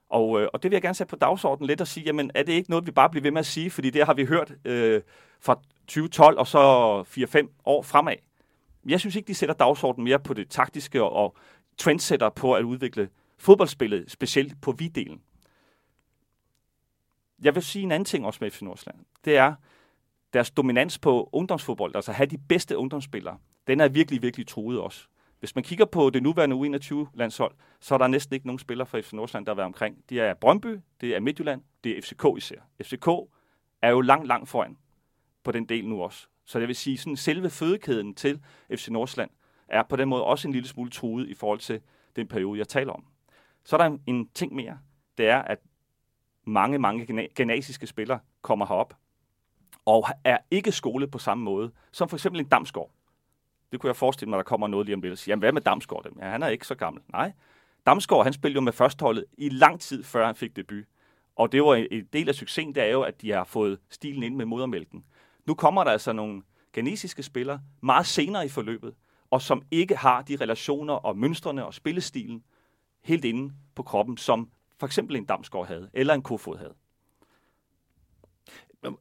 Og, 0.09 0.41
øh, 0.41 0.49
og 0.53 0.63
det 0.63 0.71
vil 0.71 0.75
jeg 0.75 0.83
gerne 0.83 0.95
sætte 0.95 1.11
på 1.11 1.17
dagsordenen 1.17 1.67
lidt 1.67 1.81
og 1.81 1.87
sige, 1.87 2.05
jamen 2.05 2.31
er 2.35 2.43
det 2.43 2.53
ikke 2.53 2.71
noget, 2.71 2.87
vi 2.87 2.91
bare 2.91 3.11
bliver 3.11 3.23
ved 3.23 3.31
med 3.31 3.41
at 3.41 3.47
sige, 3.47 3.71
fordi 3.71 3.91
det 3.91 4.07
har 4.07 4.15
vi 4.15 4.25
hørt 4.25 4.55
øh, 4.65 5.03
fra 5.41 5.61
2012 5.87 6.39
og 6.39 6.47
så 6.47 7.03
4-5 7.03 7.61
år 7.65 7.83
fremad. 7.83 8.17
Jeg 8.87 9.01
synes 9.01 9.17
ikke, 9.17 9.27
de 9.27 9.35
sætter 9.35 9.55
dagsordenen 9.55 10.05
mere 10.05 10.21
på 10.21 10.35
det 10.35 10.51
taktiske 10.51 11.03
og, 11.03 11.13
og 11.13 11.37
trendsetter 11.79 12.31
på 12.31 12.55
at 12.55 12.65
udvikle 12.65 13.09
fodboldspillet, 13.39 14.11
specielt 14.11 14.61
på 14.61 14.73
viddelen. 14.73 15.21
Jeg 17.43 17.55
vil 17.55 17.63
sige 17.63 17.83
en 17.83 17.93
anden 17.93 18.05
ting 18.05 18.27
også 18.27 18.39
med 18.41 18.51
FC 18.51 18.63
Nordsjælland. 18.63 19.05
Det 19.25 19.37
er 19.37 19.55
deres 20.33 20.51
dominans 20.51 20.99
på 20.99 21.29
ungdomsfodbold, 21.33 21.97
altså 21.97 22.11
at 22.11 22.17
have 22.17 22.27
de 22.27 22.39
bedste 22.49 22.79
ungdomsspillere. 22.79 23.39
Den 23.67 23.81
er 23.81 23.89
virkelig, 23.89 24.23
virkelig 24.23 24.47
truet 24.47 24.81
også. 24.81 25.07
Hvis 25.45 25.55
man 25.55 25.65
kigger 25.65 25.85
på 25.85 26.11
det 26.11 26.23
nuværende 26.23 26.57
U21-landshold, 26.57 27.55
så 27.81 27.95
er 27.95 27.99
der 27.99 28.07
næsten 28.07 28.35
ikke 28.35 28.47
nogen 28.47 28.59
spillere 28.59 28.87
fra 28.87 29.01
FC 29.01 29.13
Nordsjælland, 29.13 29.47
der 29.47 29.53
har 29.53 29.57
været 29.57 29.67
omkring. 29.67 30.05
Det 30.09 30.21
er 30.21 30.35
Brøndby, 30.35 30.81
det 31.01 31.17
er 31.17 31.21
Midtjylland, 31.21 31.63
det 31.85 31.99
er 31.99 32.03
FCK 32.03 32.25
især. 32.37 32.57
FCK 32.83 33.09
er 33.83 33.91
jo 33.91 34.01
langt, 34.01 34.27
langt 34.27 34.49
foran 34.49 34.77
på 35.43 35.53
den 35.53 35.65
del 35.65 35.89
nu 35.89 36.03
også. 36.03 36.27
Så 36.45 36.61
det 36.61 36.69
vil 36.69 36.77
sige, 36.77 36.99
sådan 36.99 37.17
selve 37.17 37.51
fødekæden 37.51 38.15
til 38.15 38.41
FC 38.75 38.89
Nordsjælland 38.89 39.31
er 39.69 39.83
på 39.83 39.97
den 39.97 40.09
måde 40.09 40.25
også 40.25 40.49
en 40.49 40.53
lille 40.53 40.69
smule 40.69 40.91
truet 40.91 41.29
i 41.29 41.35
forhold 41.35 41.59
til 41.59 41.81
den 42.17 42.29
periode, 42.29 42.59
jeg 42.59 42.69
taler 42.69 42.93
om. 42.93 43.05
Så 43.65 43.77
er 43.77 43.79
der 43.79 43.87
en, 43.87 44.03
en 44.07 44.29
ting 44.35 44.55
mere. 44.55 44.79
Det 45.19 45.29
er, 45.29 45.43
at 45.43 45.59
mange, 46.45 46.79
mange 46.79 47.29
genasiske 47.37 47.87
spillere 47.87 48.19
kommer 48.43 48.67
herop 48.67 48.95
og 49.85 50.07
er 50.25 50.39
ikke 50.51 50.73
skolet 50.73 51.11
på 51.11 51.19
samme 51.19 51.45
måde, 51.45 51.71
som 51.93 52.09
for 52.09 52.17
eksempel 52.17 52.41
en 52.41 52.49
Damsgaard. 52.49 52.91
Det 53.73 53.81
kunne 53.81 53.89
jeg 53.89 53.97
forestille 53.97 54.31
mig, 54.31 54.37
der 54.37 54.43
kommer 54.43 54.67
noget 54.67 54.87
lige 54.87 54.95
om 54.95 55.01
lidt. 55.01 55.29
Jamen, 55.29 55.41
hvad 55.41 55.53
med 55.53 55.63
Damsgaard? 55.63 56.07
Ja, 56.19 56.25
han 56.25 56.43
er 56.43 56.49
ikke 56.49 56.67
så 56.67 56.75
gammel. 56.75 57.03
Nej. 57.13 57.33
Damsgaard, 57.87 58.25
han 58.25 58.33
spillede 58.33 58.55
jo 58.55 58.61
med 58.61 58.73
førsteholdet 58.73 59.25
i 59.39 59.49
lang 59.49 59.81
tid, 59.81 60.05
før 60.05 60.27
han 60.27 60.35
fik 60.35 60.57
debut. 60.57 60.85
Og 61.37 61.53
det 61.53 61.63
var 61.63 61.75
en 61.75 62.09
del 62.13 62.29
af 62.29 62.35
succesen, 62.35 62.75
det 62.75 62.83
er 62.83 62.91
jo, 62.91 63.03
at 63.03 63.23
de 63.23 63.31
har 63.31 63.45
fået 63.45 63.79
stilen 63.91 64.23
ind 64.23 64.37
med 64.37 64.45
modermælken. 64.45 65.05
Nu 65.47 65.55
kommer 65.55 65.85
der 65.85 65.91
altså 65.91 66.13
nogle 66.13 66.43
ganesiske 66.73 67.23
spillere 67.23 67.61
meget 67.83 68.07
senere 68.07 68.47
i 68.47 68.49
forløbet, 68.49 68.95
og 69.31 69.43
som 69.43 69.63
ikke 69.71 69.97
har 69.97 70.23
de 70.23 70.37
relationer 70.37 70.95
og 70.95 71.19
mønstrene 71.19 71.67
og 71.67 71.75
spillestilen 71.75 72.45
helt 73.03 73.25
inde 73.25 73.55
på 73.75 73.83
kroppen, 73.83 74.17
som 74.17 74.51
for 74.79 74.87
eksempel 74.87 75.17
en 75.17 75.25
Damsgaard 75.25 75.67
havde, 75.67 75.91
eller 75.93 76.15
en 76.15 76.23
Kofod 76.23 76.57
havde. 76.59 76.75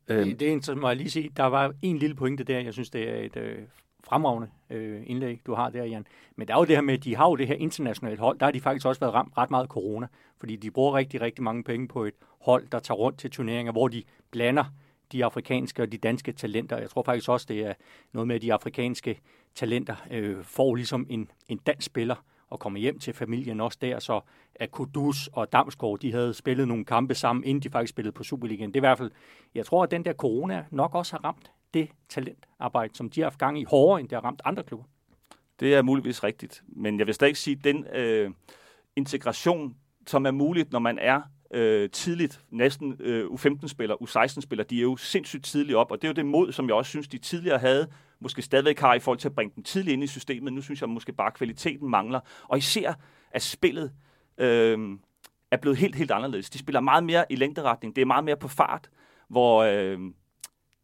Det, 0.07 0.39
det 0.39 0.69
er, 0.69 0.75
må 0.75 0.87
jeg 0.87 0.97
lige 0.97 1.11
sige, 1.11 1.29
der 1.37 1.43
var 1.43 1.73
en 1.81 1.97
lille 1.97 2.15
pointe 2.15 2.43
der, 2.43 2.59
jeg 2.59 2.73
synes, 2.73 2.89
det 2.89 3.09
er 3.09 3.15
et 3.15 3.35
øh, 3.35 3.63
fremragende 4.03 4.49
øh, 4.69 5.01
indlæg, 5.05 5.41
du 5.45 5.53
har 5.53 5.69
der, 5.69 5.83
Jan. 5.83 6.07
Men 6.35 6.47
der 6.47 6.53
er 6.53 6.57
jo 6.57 6.65
det 6.65 6.75
her 6.75 6.81
med, 6.81 6.93
at 6.93 7.03
de 7.03 7.15
har 7.15 7.29
jo 7.29 7.35
det 7.35 7.47
her 7.47 7.55
internationale 7.55 8.17
hold. 8.17 8.39
Der 8.39 8.45
har 8.45 8.51
de 8.51 8.61
faktisk 8.61 8.85
også 8.85 8.99
været 8.99 9.13
ramt 9.13 9.37
ret 9.37 9.51
meget 9.51 9.69
corona, 9.69 10.07
fordi 10.37 10.55
de 10.55 10.71
bruger 10.71 10.93
rigtig, 10.93 11.21
rigtig 11.21 11.43
mange 11.43 11.63
penge 11.63 11.87
på 11.87 12.03
et 12.03 12.13
hold, 12.41 12.67
der 12.71 12.79
tager 12.79 12.97
rundt 12.97 13.19
til 13.19 13.31
turneringer, 13.31 13.71
hvor 13.71 13.87
de 13.87 14.03
blander 14.31 14.63
de 15.11 15.25
afrikanske 15.25 15.81
og 15.81 15.91
de 15.91 15.97
danske 15.97 16.31
talenter. 16.31 16.77
Jeg 16.77 16.89
tror 16.89 17.03
faktisk 17.03 17.29
også, 17.29 17.45
det 17.49 17.59
er 17.59 17.73
noget 18.13 18.27
med, 18.27 18.35
at 18.35 18.41
de 18.41 18.53
afrikanske 18.53 19.19
talenter 19.55 19.95
øh, 20.11 20.43
får 20.43 20.75
ligesom 20.75 21.05
en, 21.09 21.31
en 21.47 21.57
dansk 21.57 21.85
spiller 21.85 22.15
og 22.49 22.59
kommer 22.59 22.79
hjem 22.79 22.99
til 22.99 23.13
familien 23.13 23.61
også 23.61 23.77
der, 23.81 23.99
så 23.99 24.21
at 24.55 24.71
Kudus 24.71 25.29
og 25.33 25.51
Damsgaard, 25.51 25.99
de 25.99 26.11
havde 26.11 26.33
spillet 26.33 26.67
nogle 26.67 26.85
kampe 26.85 27.15
sammen, 27.15 27.45
inden 27.45 27.63
de 27.63 27.69
faktisk 27.69 27.89
spillede 27.89 28.13
på 28.13 28.23
Superligaen. 28.23 28.69
Det 28.69 28.75
er 28.75 28.79
i 28.79 28.87
hvert 28.87 28.97
fald, 28.97 29.11
jeg 29.55 29.65
tror, 29.65 29.83
at 29.83 29.91
den 29.91 30.05
der 30.05 30.13
corona 30.13 30.65
nok 30.71 30.95
også 30.95 31.13
har 31.13 31.23
ramt 31.23 31.51
det 31.73 31.89
talentarbejde, 32.09 32.95
som 32.95 33.09
de 33.09 33.21
har 33.21 33.25
haft 33.25 33.39
gang 33.39 33.59
i, 33.59 33.63
hårdere, 33.63 33.99
end 33.99 34.09
det 34.09 34.15
har 34.15 34.25
ramt 34.25 34.41
andre 34.45 34.63
klubber. 34.63 34.85
Det 35.59 35.75
er 35.75 35.81
muligvis 35.81 36.23
rigtigt, 36.23 36.63
men 36.67 36.99
jeg 36.99 37.07
vil 37.07 37.15
stadig 37.15 37.37
sige, 37.37 37.57
at 37.57 37.63
den 37.63 37.87
øh, 37.87 38.31
integration, 38.95 39.75
som 40.07 40.25
er 40.25 40.31
muligt, 40.31 40.71
når 40.71 40.79
man 40.79 40.99
er 40.99 41.21
øh, 41.53 41.89
tidligt, 41.89 42.41
næsten 42.49 42.95
øh, 42.99 43.25
U15-spiller, 43.25 43.95
U16-spiller, 43.95 44.63
de 44.63 44.77
er 44.77 44.81
jo 44.81 44.97
sindssygt 44.97 45.45
tidligt 45.45 45.75
op, 45.75 45.91
og 45.91 46.01
det 46.01 46.07
er 46.07 46.09
jo 46.09 46.13
det 46.13 46.25
mod, 46.25 46.51
som 46.51 46.67
jeg 46.67 46.75
også 46.75 46.89
synes, 46.89 47.07
de 47.07 47.17
tidligere 47.17 47.59
havde, 47.59 47.87
måske 48.19 48.41
stadigvæk 48.41 48.79
har 48.79 48.93
i 48.93 48.99
forhold 48.99 49.19
til 49.19 49.27
at 49.27 49.35
bringe 49.35 49.53
dem 49.55 49.63
tidligt 49.63 49.93
ind 49.93 50.03
i 50.03 50.07
systemet. 50.07 50.53
Nu 50.53 50.61
synes 50.61 50.81
jeg 50.81 50.89
måske 50.89 51.13
bare, 51.13 51.27
at 51.27 51.33
kvaliteten 51.33 51.89
mangler, 51.89 52.19
og 52.47 52.57
især 52.57 52.93
at 53.31 53.41
spillet 53.41 53.91
øh, 54.37 54.79
er 55.51 55.57
blevet 55.57 55.77
helt, 55.77 55.95
helt 55.95 56.11
anderledes. 56.11 56.49
De 56.49 56.57
spiller 56.57 56.79
meget 56.79 57.03
mere 57.03 57.25
i 57.29 57.35
længderetning, 57.35 57.95
det 57.95 58.01
er 58.01 58.05
meget 58.05 58.23
mere 58.23 58.37
på 58.37 58.47
fart, 58.47 58.89
hvor... 59.27 59.63
Øh, 59.63 59.99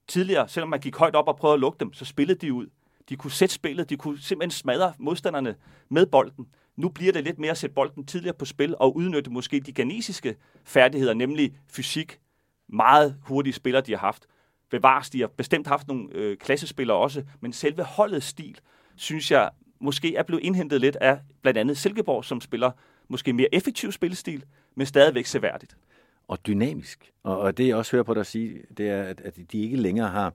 tidligere, 0.09 0.49
selvom 0.49 0.69
man 0.69 0.79
gik 0.79 0.95
højt 0.95 1.15
op 1.15 1.27
og 1.27 1.37
prøvede 1.37 1.53
at 1.53 1.59
lukke 1.59 1.79
dem, 1.79 1.93
så 1.93 2.05
spillede 2.05 2.39
de 2.39 2.53
ud. 2.53 2.67
De 3.09 3.15
kunne 3.15 3.31
sætte 3.31 3.55
spillet, 3.55 3.89
de 3.89 3.97
kunne 3.97 4.21
simpelthen 4.21 4.51
smadre 4.51 4.93
modstanderne 4.99 5.55
med 5.89 6.05
bolden. 6.05 6.47
Nu 6.75 6.89
bliver 6.89 7.13
det 7.13 7.23
lidt 7.23 7.39
mere 7.39 7.51
at 7.51 7.57
sætte 7.57 7.73
bolden 7.73 8.05
tidligere 8.05 8.35
på 8.35 8.45
spil 8.45 8.75
og 8.79 8.95
udnytte 8.95 9.29
måske 9.29 9.59
de 9.59 9.71
ganesiske 9.71 10.35
færdigheder, 10.63 11.13
nemlig 11.13 11.53
fysik. 11.67 12.19
Meget 12.67 13.15
hurtige 13.21 13.53
spillere, 13.53 13.81
de 13.81 13.91
har 13.91 13.99
haft. 13.99 14.25
Bevares, 14.69 15.09
de 15.09 15.19
har 15.19 15.27
bestemt 15.27 15.67
haft 15.67 15.87
nogle 15.87 16.09
øh, 16.11 16.37
klassespillere 16.37 16.97
også, 16.97 17.23
men 17.41 17.53
selve 17.53 17.83
holdets 17.83 18.25
stil, 18.25 18.59
synes 18.95 19.31
jeg, 19.31 19.49
måske 19.79 20.15
er 20.15 20.23
blevet 20.23 20.43
indhentet 20.43 20.81
lidt 20.81 20.95
af 20.95 21.19
blandt 21.41 21.57
andet 21.57 21.77
Silkeborg, 21.77 22.25
som 22.25 22.41
spiller 22.41 22.71
måske 23.07 23.33
mere 23.33 23.55
effektiv 23.55 23.91
spillestil, 23.91 24.45
men 24.75 24.87
stadigvæk 24.87 25.25
seværdigt 25.25 25.77
og 26.29 26.47
dynamisk. 26.47 27.11
Og, 27.23 27.39
og 27.39 27.57
det 27.57 27.67
jeg 27.67 27.75
også 27.75 27.91
hører 27.91 28.03
på 28.03 28.13
dig 28.13 28.25
sige, 28.25 28.61
det 28.77 28.89
er, 28.89 29.03
at, 29.03 29.21
at 29.21 29.37
de 29.51 29.61
ikke 29.61 29.77
længere 29.77 30.07
har 30.07 30.33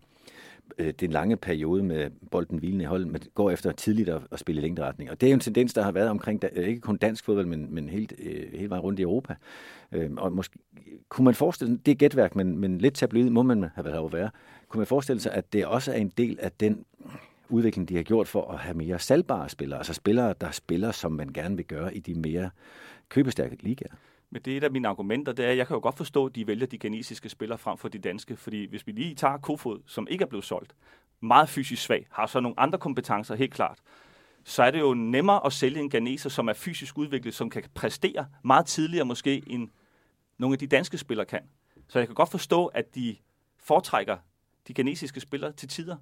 øh, 0.78 0.94
den 1.00 1.11
lange 1.11 1.37
periode 1.37 1.83
med 1.83 2.11
bolden 2.30 2.59
hvilende 2.59 2.83
i 2.83 2.87
holdet, 2.87 3.09
men 3.09 3.22
går 3.35 3.50
efter 3.50 3.72
tidligt 3.72 4.09
at, 4.09 4.22
at 4.33 4.38
spille 4.38 4.61
i 4.61 4.62
længderetning. 4.62 5.11
Og 5.11 5.20
det 5.20 5.26
er 5.26 5.30
jo 5.30 5.35
en 5.35 5.40
tendens, 5.40 5.74
der 5.74 5.83
har 5.83 5.92
været 5.92 6.09
omkring, 6.09 6.42
da, 6.42 6.48
øh, 6.52 6.68
ikke 6.68 6.80
kun 6.80 6.96
dansk 6.96 7.24
fodbold, 7.24 7.46
men, 7.46 7.74
men 7.74 7.88
helt, 7.88 8.12
øh, 8.18 8.52
hele 8.52 8.70
vejen 8.70 8.83
rundt 8.83 8.98
i 8.98 9.02
Europa. 9.02 9.35
Øh, 9.92 10.11
og 10.16 10.33
måske 10.33 10.59
kunne 11.09 11.24
man 11.24 11.35
forestille 11.35 11.72
sig, 11.72 11.87
det 11.87 11.92
er 11.92 11.96
gætværk, 11.96 12.37
men, 12.37 12.59
men 12.59 12.78
lidt 12.78 12.94
tabloid 12.94 13.30
må 13.30 13.42
man 13.42 13.62
have 13.74 13.85
været 13.85 14.12
være. 14.12 14.30
Kunne 14.68 14.78
man 14.78 14.87
forestille 14.87 15.20
sig, 15.20 15.33
at 15.33 15.52
det 15.52 15.66
også 15.66 15.92
er 15.92 15.96
en 15.96 16.12
del 16.18 16.38
af 16.40 16.52
den 16.52 16.85
udvikling, 17.48 17.88
de 17.88 17.96
har 17.96 18.02
gjort 18.02 18.28
for 18.28 18.50
at 18.50 18.59
have 18.59 18.76
mere 18.76 18.98
salgbare 18.98 19.48
spillere, 19.48 19.78
altså 19.78 19.94
spillere, 19.94 20.35
der 20.40 20.50
spiller, 20.50 20.92
som 20.92 21.12
man 21.12 21.28
gerne 21.28 21.57
vil 21.57 21.64
gøre 21.64 21.96
i 21.96 22.00
de 22.00 22.14
mere 22.14 22.50
købestærke 23.09 23.57
ligaer? 23.61 23.94
Men 24.30 24.42
det 24.42 24.52
er 24.52 24.56
et 24.56 24.64
af 24.64 24.70
mine 24.70 24.88
argumenter, 24.88 25.32
det 25.32 25.44
er, 25.44 25.50
at 25.50 25.56
jeg 25.56 25.66
kan 25.66 25.74
jo 25.74 25.80
godt 25.80 25.96
forstå, 25.96 26.26
at 26.26 26.34
de 26.34 26.46
vælger 26.46 26.66
de 26.66 26.78
genesiske 26.78 27.28
spillere 27.28 27.58
frem 27.58 27.78
for 27.78 27.88
de 27.88 27.98
danske, 27.98 28.37
fordi 28.37 28.66
hvis 28.66 28.87
vi 28.87 28.92
lige 28.92 29.14
tager 29.14 29.38
Kofod, 29.38 29.80
som 29.87 30.06
ikke 30.10 30.22
er 30.22 30.26
blevet 30.26 30.44
solgt, 30.44 30.74
meget 31.20 31.48
fysisk 31.48 31.82
svag, 31.82 32.06
har 32.10 32.26
så 32.26 32.40
nogle 32.40 32.60
andre 32.60 32.78
kompetencer, 32.78 33.34
helt 33.34 33.54
klart, 33.54 33.78
så 34.44 34.62
er 34.62 34.70
det 34.70 34.80
jo 34.80 34.94
nemmere 34.94 35.46
at 35.46 35.52
sælge 35.52 35.80
en 35.80 35.90
ganeser, 35.90 36.30
som 36.30 36.48
er 36.48 36.52
fysisk 36.52 36.98
udviklet, 36.98 37.34
som 37.34 37.50
kan 37.50 37.62
præstere 37.74 38.26
meget 38.44 38.66
tidligere 38.66 39.04
måske, 39.04 39.42
end 39.46 39.70
nogle 40.38 40.54
af 40.54 40.58
de 40.58 40.66
danske 40.66 40.98
spillere 40.98 41.26
kan. 41.26 41.40
Så 41.88 41.98
jeg 41.98 42.08
kan 42.08 42.14
godt 42.14 42.30
forstå, 42.30 42.66
at 42.66 42.94
de 42.94 43.16
foretrækker 43.58 44.16
de 44.68 44.74
genesiske 44.74 45.20
spillere 45.20 45.52
til 45.52 45.68
tider. 45.68 45.96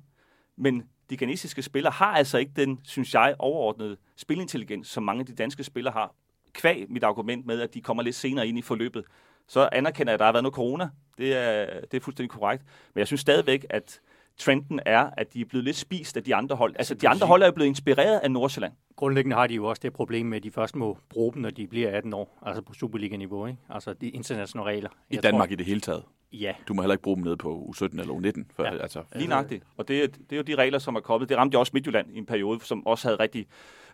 Men 0.56 0.82
de 1.10 1.16
genesiske 1.16 1.62
spillere 1.62 1.92
har 1.92 2.06
altså 2.16 2.38
ikke 2.38 2.52
den, 2.56 2.80
synes 2.84 3.14
jeg, 3.14 3.34
overordnede 3.38 3.96
spilintelligens, 4.16 4.88
som 4.88 5.02
mange 5.02 5.20
af 5.20 5.26
de 5.26 5.34
danske 5.34 5.64
spillere 5.64 5.92
har 5.92 6.14
kvæg 6.54 6.86
mit 6.88 7.04
argument 7.04 7.46
med, 7.46 7.60
at 7.60 7.74
de 7.74 7.80
kommer 7.80 8.02
lidt 8.02 8.16
senere 8.16 8.48
ind 8.48 8.58
i 8.58 8.62
forløbet, 8.62 9.04
så 9.48 9.68
anerkender 9.72 10.10
jeg, 10.10 10.14
at 10.14 10.18
der 10.18 10.24
har 10.24 10.32
været 10.32 10.42
noget 10.42 10.54
corona. 10.54 10.88
Det 11.18 11.36
er, 11.36 11.80
det 11.80 11.94
er 11.94 12.00
fuldstændig 12.00 12.30
korrekt. 12.30 12.64
Men 12.94 12.98
jeg 12.98 13.06
synes 13.06 13.20
stadigvæk, 13.20 13.66
at 13.70 14.00
trenden 14.36 14.80
er, 14.86 15.10
at 15.16 15.34
de 15.34 15.40
er 15.40 15.44
blevet 15.44 15.64
lidt 15.64 15.76
spist 15.76 16.16
af 16.16 16.24
de 16.24 16.34
andre 16.34 16.56
hold. 16.56 16.74
Altså, 16.78 16.94
de 16.94 17.08
andre 17.08 17.26
hold 17.26 17.42
er 17.42 17.50
blevet 17.50 17.68
inspireret 17.68 18.18
af 18.18 18.30
Nordsjælland. 18.30 18.72
Grundlæggende 18.96 19.36
har 19.36 19.46
de 19.46 19.54
jo 19.54 19.64
også 19.64 19.80
det 19.82 19.92
problem 19.92 20.26
med, 20.26 20.36
at 20.36 20.42
de 20.42 20.50
først 20.50 20.76
må 20.76 20.98
bruge 21.10 21.32
dem, 21.32 21.42
når 21.42 21.50
de 21.50 21.66
bliver 21.66 21.96
18 21.96 22.12
år, 22.12 22.38
altså 22.46 22.62
på 22.62 22.74
Superliga-niveau, 22.74 23.46
ikke? 23.46 23.58
Altså 23.70 23.92
de 23.92 24.08
internationale 24.08 24.70
regler. 24.70 24.90
I 25.10 25.14
Jeg 25.14 25.22
Danmark 25.22 25.48
tror, 25.48 25.52
i 25.52 25.56
det 25.56 25.66
hele 25.66 25.80
taget? 25.80 26.02
Ja. 26.32 26.52
Du 26.68 26.74
må 26.74 26.82
heller 26.82 26.94
ikke 26.94 27.02
bruge 27.02 27.16
dem 27.16 27.24
nede 27.24 27.36
på 27.36 27.74
U17 27.76 27.84
eller 27.84 28.14
U19. 28.14 28.44
For, 28.56 28.64
ja. 28.64 28.76
altså. 28.76 29.02
Lige 29.16 29.28
nøjagtigt. 29.28 29.64
Og 29.76 29.88
det, 29.88 30.02
er, 30.02 30.06
det 30.06 30.32
er 30.32 30.36
jo 30.36 30.42
de 30.42 30.54
regler, 30.54 30.78
som 30.78 30.96
er 30.96 31.00
kommet. 31.00 31.28
Det 31.28 31.36
ramte 31.36 31.54
jo 31.54 31.60
også 31.60 31.70
Midtjylland 31.74 32.10
i 32.12 32.18
en 32.18 32.26
periode, 32.26 32.64
som 32.64 32.86
også 32.86 33.08
havde 33.08 33.20
rigtig 33.20 33.46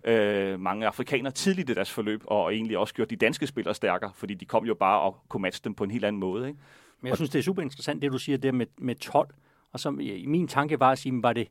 øh, 0.05 0.61
mange 0.61 0.87
afrikanere 0.87 1.33
tidligt 1.33 1.71
i 1.71 1.75
deres 1.75 1.91
forløb, 1.91 2.23
og 2.27 2.55
egentlig 2.55 2.79
også 2.79 2.95
gjort 2.95 3.11
de 3.11 3.17
danske 3.17 3.47
spillere 3.47 3.75
stærkere, 3.75 4.11
fordi 4.15 4.35
de 4.35 4.45
kom 4.45 4.65
jo 4.65 4.75
bare 4.75 5.01
og 5.01 5.17
kunne 5.29 5.43
matche 5.43 5.65
dem 5.65 5.75
på 5.75 5.85
en 5.85 5.91
helt 5.91 6.05
anden 6.05 6.21
måde. 6.21 6.49
Ikke? 6.49 6.61
Men 7.01 7.09
jeg 7.09 7.17
synes, 7.17 7.31
det 7.31 7.39
er 7.39 7.43
super 7.43 7.63
interessant, 7.63 8.03
det 8.03 8.13
du 8.13 8.19
siger 8.19 8.39
der 8.39 8.53
med, 8.53 8.67
med 8.79 8.95
12. 8.95 9.29
Og 9.73 9.81
så 9.81 9.97
i 10.01 10.27
min 10.27 10.49
tanke 10.49 10.81
var 10.81 10.91
at 10.91 10.99
sige, 10.99 11.23
var 11.23 11.33
det 11.33 11.49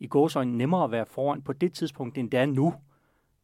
i 0.00 0.06
gåsøjne 0.06 0.58
nemmere 0.58 0.84
at 0.84 0.90
være 0.90 1.06
foran 1.06 1.42
på 1.42 1.52
det 1.52 1.72
tidspunkt, 1.72 2.18
end 2.18 2.30
det 2.30 2.40
er 2.40 2.46
nu, 2.46 2.74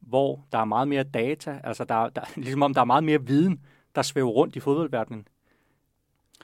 hvor 0.00 0.44
der 0.52 0.58
er 0.58 0.64
meget 0.64 0.88
mere 0.88 1.02
data, 1.02 1.60
altså 1.64 1.84
der, 1.84 2.08
der, 2.08 2.22
ligesom 2.36 2.62
om 2.62 2.74
der 2.74 2.80
er 2.80 2.84
meget 2.84 3.04
mere 3.04 3.26
viden, 3.26 3.60
der 3.94 4.02
svæver 4.02 4.30
rundt 4.30 4.56
i 4.56 4.60
fodboldverdenen 4.60 5.28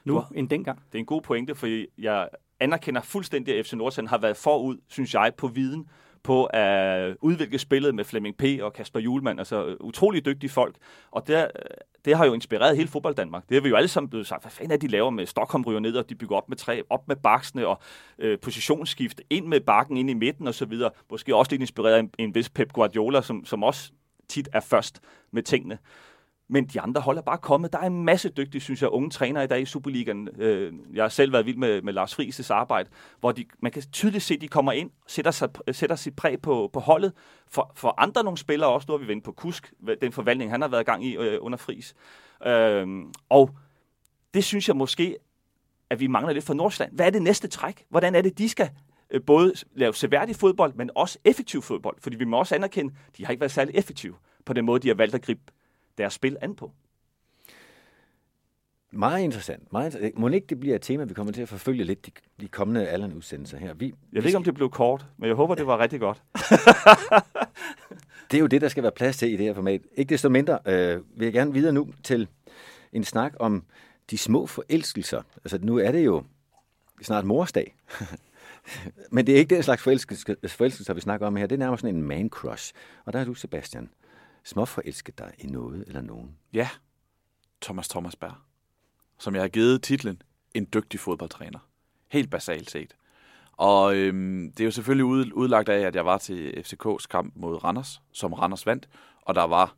nu 0.05 0.15
du, 0.15 0.25
end 0.35 0.49
dengang. 0.49 0.79
Det 0.93 0.95
er 0.95 0.99
en 0.99 1.07
god 1.07 1.23
pointe, 1.23 1.55
for 1.55 1.85
jeg 1.99 2.29
anerkender 2.61 3.01
fuldstændig, 3.01 3.59
at 3.59 3.67
FC 3.67 3.73
Nordsjælland 3.73 4.09
har 4.09 4.19
været 4.19 4.37
forud, 4.37 4.79
synes 4.89 5.15
jeg, 5.15 5.33
på 5.37 5.49
viden 5.49 5.89
på 6.23 6.45
at 6.45 7.17
udvikle 7.21 7.59
spillet 7.59 7.95
med 7.95 8.05
Flemming 8.05 8.37
P. 8.37 8.45
og 8.63 8.73
Kasper 8.73 9.01
Julemand, 9.01 9.39
altså 9.39 9.67
øh, 9.67 9.77
utrolig 9.81 10.25
dygtige 10.25 10.51
folk. 10.51 10.77
Og 11.11 11.27
der, 11.27 11.45
øh, 11.45 11.51
det 12.05 12.17
har 12.17 12.27
jo 12.27 12.35
inspireret 12.35 12.77
hele 12.77 12.89
fodbold 12.89 13.15
Danmark. 13.15 13.49
Det 13.49 13.55
har 13.55 13.61
vi 13.61 13.69
jo 13.69 13.77
alle 13.77 13.89
sammen 13.89 14.11
blevet 14.11 14.27
sagt, 14.27 14.43
hvad 14.43 14.51
fanden 14.51 14.73
er 14.73 14.77
de 14.77 14.89
laver 14.89 15.11
med 15.11 15.27
Stockholm 15.27 15.65
ryger 15.65 15.81
ned, 15.81 15.97
og 15.97 16.09
de 16.09 16.15
bygger 16.15 16.37
op 16.37 16.49
med 16.49 16.57
træ, 16.57 16.81
op 16.91 17.09
med 17.09 17.17
baksene 17.17 17.67
og 17.67 17.81
øh, 18.19 18.39
positionsskift, 18.39 19.21
ind 19.31 19.47
med 19.47 19.61
bakken, 19.61 19.97
ind 19.97 20.11
i 20.11 20.15
midten 20.15 20.47
og 20.47 20.55
så 20.55 20.65
videre. 20.65 20.91
Måske 21.11 21.37
også 21.37 21.53
lidt 21.53 21.61
inspireret 21.61 21.95
af 21.95 22.01
en, 22.01 22.11
en 22.19 22.35
vis 22.35 22.49
Pep 22.49 22.73
Guardiola, 22.73 23.23
som, 23.23 23.45
som 23.45 23.63
også 23.63 23.93
tit 24.29 24.49
er 24.53 24.61
først 24.61 25.01
med 25.31 25.43
tingene. 25.43 25.79
Men 26.53 26.67
de 26.67 26.81
andre 26.81 27.01
hold 27.01 27.19
er 27.19 27.23
bare 27.23 27.39
kommet. 27.39 27.73
Der 27.73 27.79
er 27.79 27.87
en 27.87 28.05
masse 28.05 28.29
dygtige, 28.29 28.61
synes 28.61 28.83
jeg, 28.83 28.91
unge 28.91 29.11
trænere 29.11 29.45
i 29.45 29.47
dag 29.47 29.61
i 29.61 29.65
Superligaen. 29.65 30.29
Øh, 30.39 30.73
jeg 30.93 31.05
har 31.05 31.09
selv 31.09 31.33
været 31.33 31.47
vild 31.47 31.57
med, 31.57 31.83
med 31.83 31.93
Lars 31.93 32.21
Friis' 32.21 32.53
arbejde, 32.53 32.89
hvor 33.21 33.33
de, 33.33 33.45
man 33.61 33.73
kan 33.73 33.83
tydeligt 33.93 34.25
se, 34.25 34.35
at 34.35 34.41
de 34.41 34.49
kommer 34.49 34.73
ind, 34.73 34.91
sætter, 35.07 35.31
sig, 35.31 35.49
sætter 35.73 35.97
sit 35.97 36.17
præg 36.17 36.43
på, 36.43 36.71
på 36.73 36.81
holdet. 36.81 37.13
For, 37.49 37.73
for 37.75 37.95
andre 37.99 38.25
nogle 38.25 38.39
spillere 38.39 38.71
også, 38.71 38.87
nu 38.89 38.93
har 38.95 38.99
vi 38.99 39.09
vendt 39.09 39.25
på 39.25 39.33
Kusk, 39.33 39.73
den 40.01 40.13
forvaltning, 40.13 40.51
han 40.51 40.61
har 40.61 40.69
været 40.69 40.83
i 40.83 40.85
gang 40.85 41.05
i 41.05 41.17
øh, 41.17 41.39
under 41.41 41.59
Friis. 41.59 41.95
Øh, 42.47 42.87
og 43.29 43.51
det 44.35 44.45
synes 44.45 44.69
jeg 44.69 44.77
måske, 44.77 45.17
at 45.91 46.01
vi 46.01 46.07
mangler 46.07 46.33
lidt 46.33 46.45
fra 46.45 46.55
Nordsjælland. 46.55 46.95
Hvad 46.95 47.07
er 47.07 47.11
det 47.11 47.23
næste 47.23 47.49
træk? 47.49 47.85
Hvordan 47.89 48.15
er 48.15 48.23
det, 48.23 48.39
de 48.39 48.49
skal 48.49 48.71
øh, 49.11 49.21
både 49.27 49.53
lave 49.75 49.95
seværdig 49.95 50.37
fodbold, 50.37 50.75
men 50.75 50.91
også 50.95 51.19
effektiv 51.25 51.63
fodbold? 51.63 51.97
Fordi 52.01 52.17
vi 52.17 52.25
må 52.25 52.39
også 52.39 52.55
anerkende, 52.55 52.95
at 53.09 53.17
de 53.17 53.25
har 53.25 53.31
ikke 53.31 53.41
været 53.41 53.53
særlig 53.53 53.75
effektive 53.75 54.15
på 54.45 54.53
den 54.53 54.65
måde, 54.65 54.81
de 54.81 54.89
har 54.89 54.95
valgt 54.95 55.15
at 55.15 55.23
gribe 55.23 55.41
deres 56.01 56.15
spil 56.15 56.37
an 56.41 56.55
på. 56.55 56.73
Meget 58.93 59.23
interessant. 59.23 59.73
Meget 59.73 59.87
interessant. 59.87 60.19
Må 60.19 60.29
ikke 60.29 60.47
det 60.47 60.61
bliver 60.61 60.77
et 60.77 60.83
tema, 60.83 61.05
vi 61.05 61.15
kommer 61.15 61.33
til 61.33 61.43
at 61.43 61.49
forfølge 61.49 61.85
lidt 61.85 62.07
de, 62.07 62.11
de 62.41 62.49
kommende 62.49 62.89
Allan 62.89 63.13
udsendelser 63.13 63.59
her? 63.59 63.75
Vi, 63.75 63.95
jeg 64.13 64.23
ved 64.23 64.29
ikke, 64.29 64.37
om 64.37 64.45
det 64.45 64.55
blev 64.55 64.71
kort, 64.71 65.07
men 65.17 65.29
jeg 65.29 65.37
håber, 65.37 65.55
det 65.55 65.67
var 65.67 65.79
rigtig 65.79 66.01
godt. 66.01 66.23
det 68.31 68.37
er 68.37 68.41
jo 68.41 68.47
det, 68.47 68.61
der 68.61 68.69
skal 68.69 68.83
være 68.83 68.93
plads 68.93 69.17
til 69.17 69.33
i 69.33 69.37
det 69.37 69.47
her 69.47 69.55
format. 69.55 69.81
Ikke 69.97 70.11
desto 70.11 70.29
mindre 70.29 70.59
øh, 70.67 71.01
vil 71.19 71.27
jeg 71.27 71.33
gerne 71.33 71.53
videre 71.53 71.73
nu 71.73 71.89
til 72.03 72.29
en 72.93 73.05
snak 73.05 73.33
om 73.41 73.65
de 74.11 74.19
små 74.19 74.47
forelskelser. 74.47 75.23
Altså 75.37 75.59
nu 75.63 75.79
er 75.79 75.93
det 75.93 76.05
jo 76.05 76.25
snart 77.03 77.25
morsdag. 77.25 77.75
men 79.13 79.27
det 79.27 79.35
er 79.35 79.39
ikke 79.39 79.55
den 79.55 79.63
slags 79.63 79.83
forelskelser, 79.83 80.35
forelskelser, 80.47 80.95
vi 80.95 81.01
snakker 81.01 81.27
om 81.27 81.37
her. 81.37 81.47
Det 81.47 81.55
er 81.55 81.59
nærmest 81.59 81.81
sådan 81.81 81.97
en 81.97 82.03
man 82.03 82.29
crush. 82.29 82.73
Og 83.05 83.13
der 83.13 83.19
er 83.19 83.25
du, 83.25 83.35
Sebastian 83.35 83.91
småforelsket 84.45 85.19
dig 85.19 85.33
i 85.39 85.47
noget 85.47 85.85
eller 85.87 86.01
nogen? 86.01 86.37
Ja, 86.53 86.69
Thomas 87.63 87.89
Thomasberg, 87.89 88.35
som 89.19 89.35
jeg 89.35 89.43
har 89.43 89.49
givet 89.49 89.83
titlen 89.83 90.23
En 90.55 90.67
dygtig 90.75 91.01
fodboldtræner. 91.01 91.59
Helt 92.09 92.31
basalt 92.31 92.71
set. 92.71 92.97
Og 93.53 93.97
øhm, 93.97 94.53
det 94.53 94.61
er 94.61 94.65
jo 94.65 94.71
selvfølgelig 94.71 95.05
ud, 95.05 95.33
udlagt 95.33 95.69
af, 95.69 95.81
at 95.81 95.95
jeg 95.95 96.07
var 96.07 96.19
til 96.19 96.65
FCK's 96.67 97.07
kamp 97.11 97.33
mod 97.37 97.65
Randers, 97.65 98.01
som 98.13 98.33
Randers 98.33 98.67
vandt, 98.67 98.89
og 99.23 99.35
der 99.35 99.45
var 99.45 99.77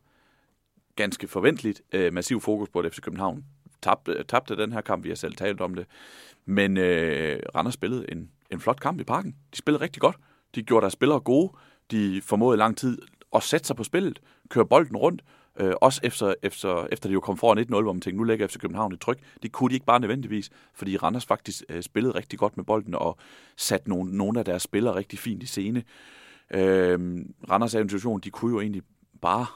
ganske 0.97 1.29
forventeligt 1.29 1.83
øh, 1.93 2.13
massiv 2.13 2.41
fokus 2.41 2.69
på, 2.69 2.79
at 2.79 2.95
FC 2.95 3.01
København 3.01 3.45
tabte, 3.83 4.13
øh, 4.13 4.25
tabte 4.25 4.57
den 4.57 4.73
her 4.73 4.81
kamp. 4.81 5.05
Vi 5.05 5.09
har 5.09 5.17
selv 5.17 5.35
talt 5.35 5.61
om 5.61 5.75
det. 5.75 5.87
Men 6.45 6.77
øh, 6.77 7.41
Randers 7.55 7.75
spillede 7.75 8.13
en, 8.13 8.31
en 8.51 8.61
flot 8.61 8.81
kamp 8.81 9.01
i 9.01 9.05
parken. 9.05 9.37
De 9.53 9.59
spillede 9.59 9.85
rigtig 9.85 10.01
godt. 10.01 10.17
De 10.55 10.63
gjorde 10.63 10.83
deres 10.83 10.93
spillere 10.93 11.21
gode. 11.21 11.53
De 11.91 12.23
formåede 12.23 12.59
lang 12.59 12.77
tid 12.77 12.99
at 13.35 13.43
sætte 13.43 13.67
sig 13.67 13.77
på 13.77 13.85
spillet, 13.85 14.21
køre 14.53 14.67
bolden 14.67 14.97
rundt, 14.97 15.23
øh, 15.61 15.73
også 15.81 16.01
efter, 16.05 16.35
efter, 16.43 16.87
efter 16.93 17.09
de 17.09 17.13
jo 17.13 17.21
kom 17.21 17.37
foran 17.37 17.59
1-0, 17.59 17.83
hvor 17.83 17.93
man 17.93 18.01
tænkte, 18.01 18.17
nu 18.17 18.25
lægger 18.25 18.47
FC 18.47 18.59
København 18.59 18.93
et 18.93 19.01
tryk. 19.01 19.19
Det 19.43 19.53
kunne 19.53 19.69
de 19.69 19.75
ikke 19.75 19.87
bare 19.87 20.01
nødvendigvis, 20.01 20.51
fordi 20.75 20.97
Randers 20.97 21.27
faktisk 21.27 21.65
øh, 21.69 21.83
spillede 21.83 22.15
rigtig 22.15 22.39
godt 22.39 22.57
med 22.57 22.65
bolden 22.65 22.95
og 22.95 23.19
satte 23.57 23.89
nogle, 23.89 24.17
nogle 24.17 24.39
af 24.39 24.45
deres 24.45 24.63
spillere 24.63 24.95
rigtig 24.95 25.19
fint 25.19 25.43
i 25.43 25.47
scene. 25.47 25.83
Øh, 26.51 26.99
Randers 27.51 27.75
er 27.75 27.81
en 27.81 27.89
situation, 27.89 28.21
de 28.21 28.31
kunne 28.31 28.53
jo 28.53 28.61
egentlig 28.61 28.83
bare 29.23 29.47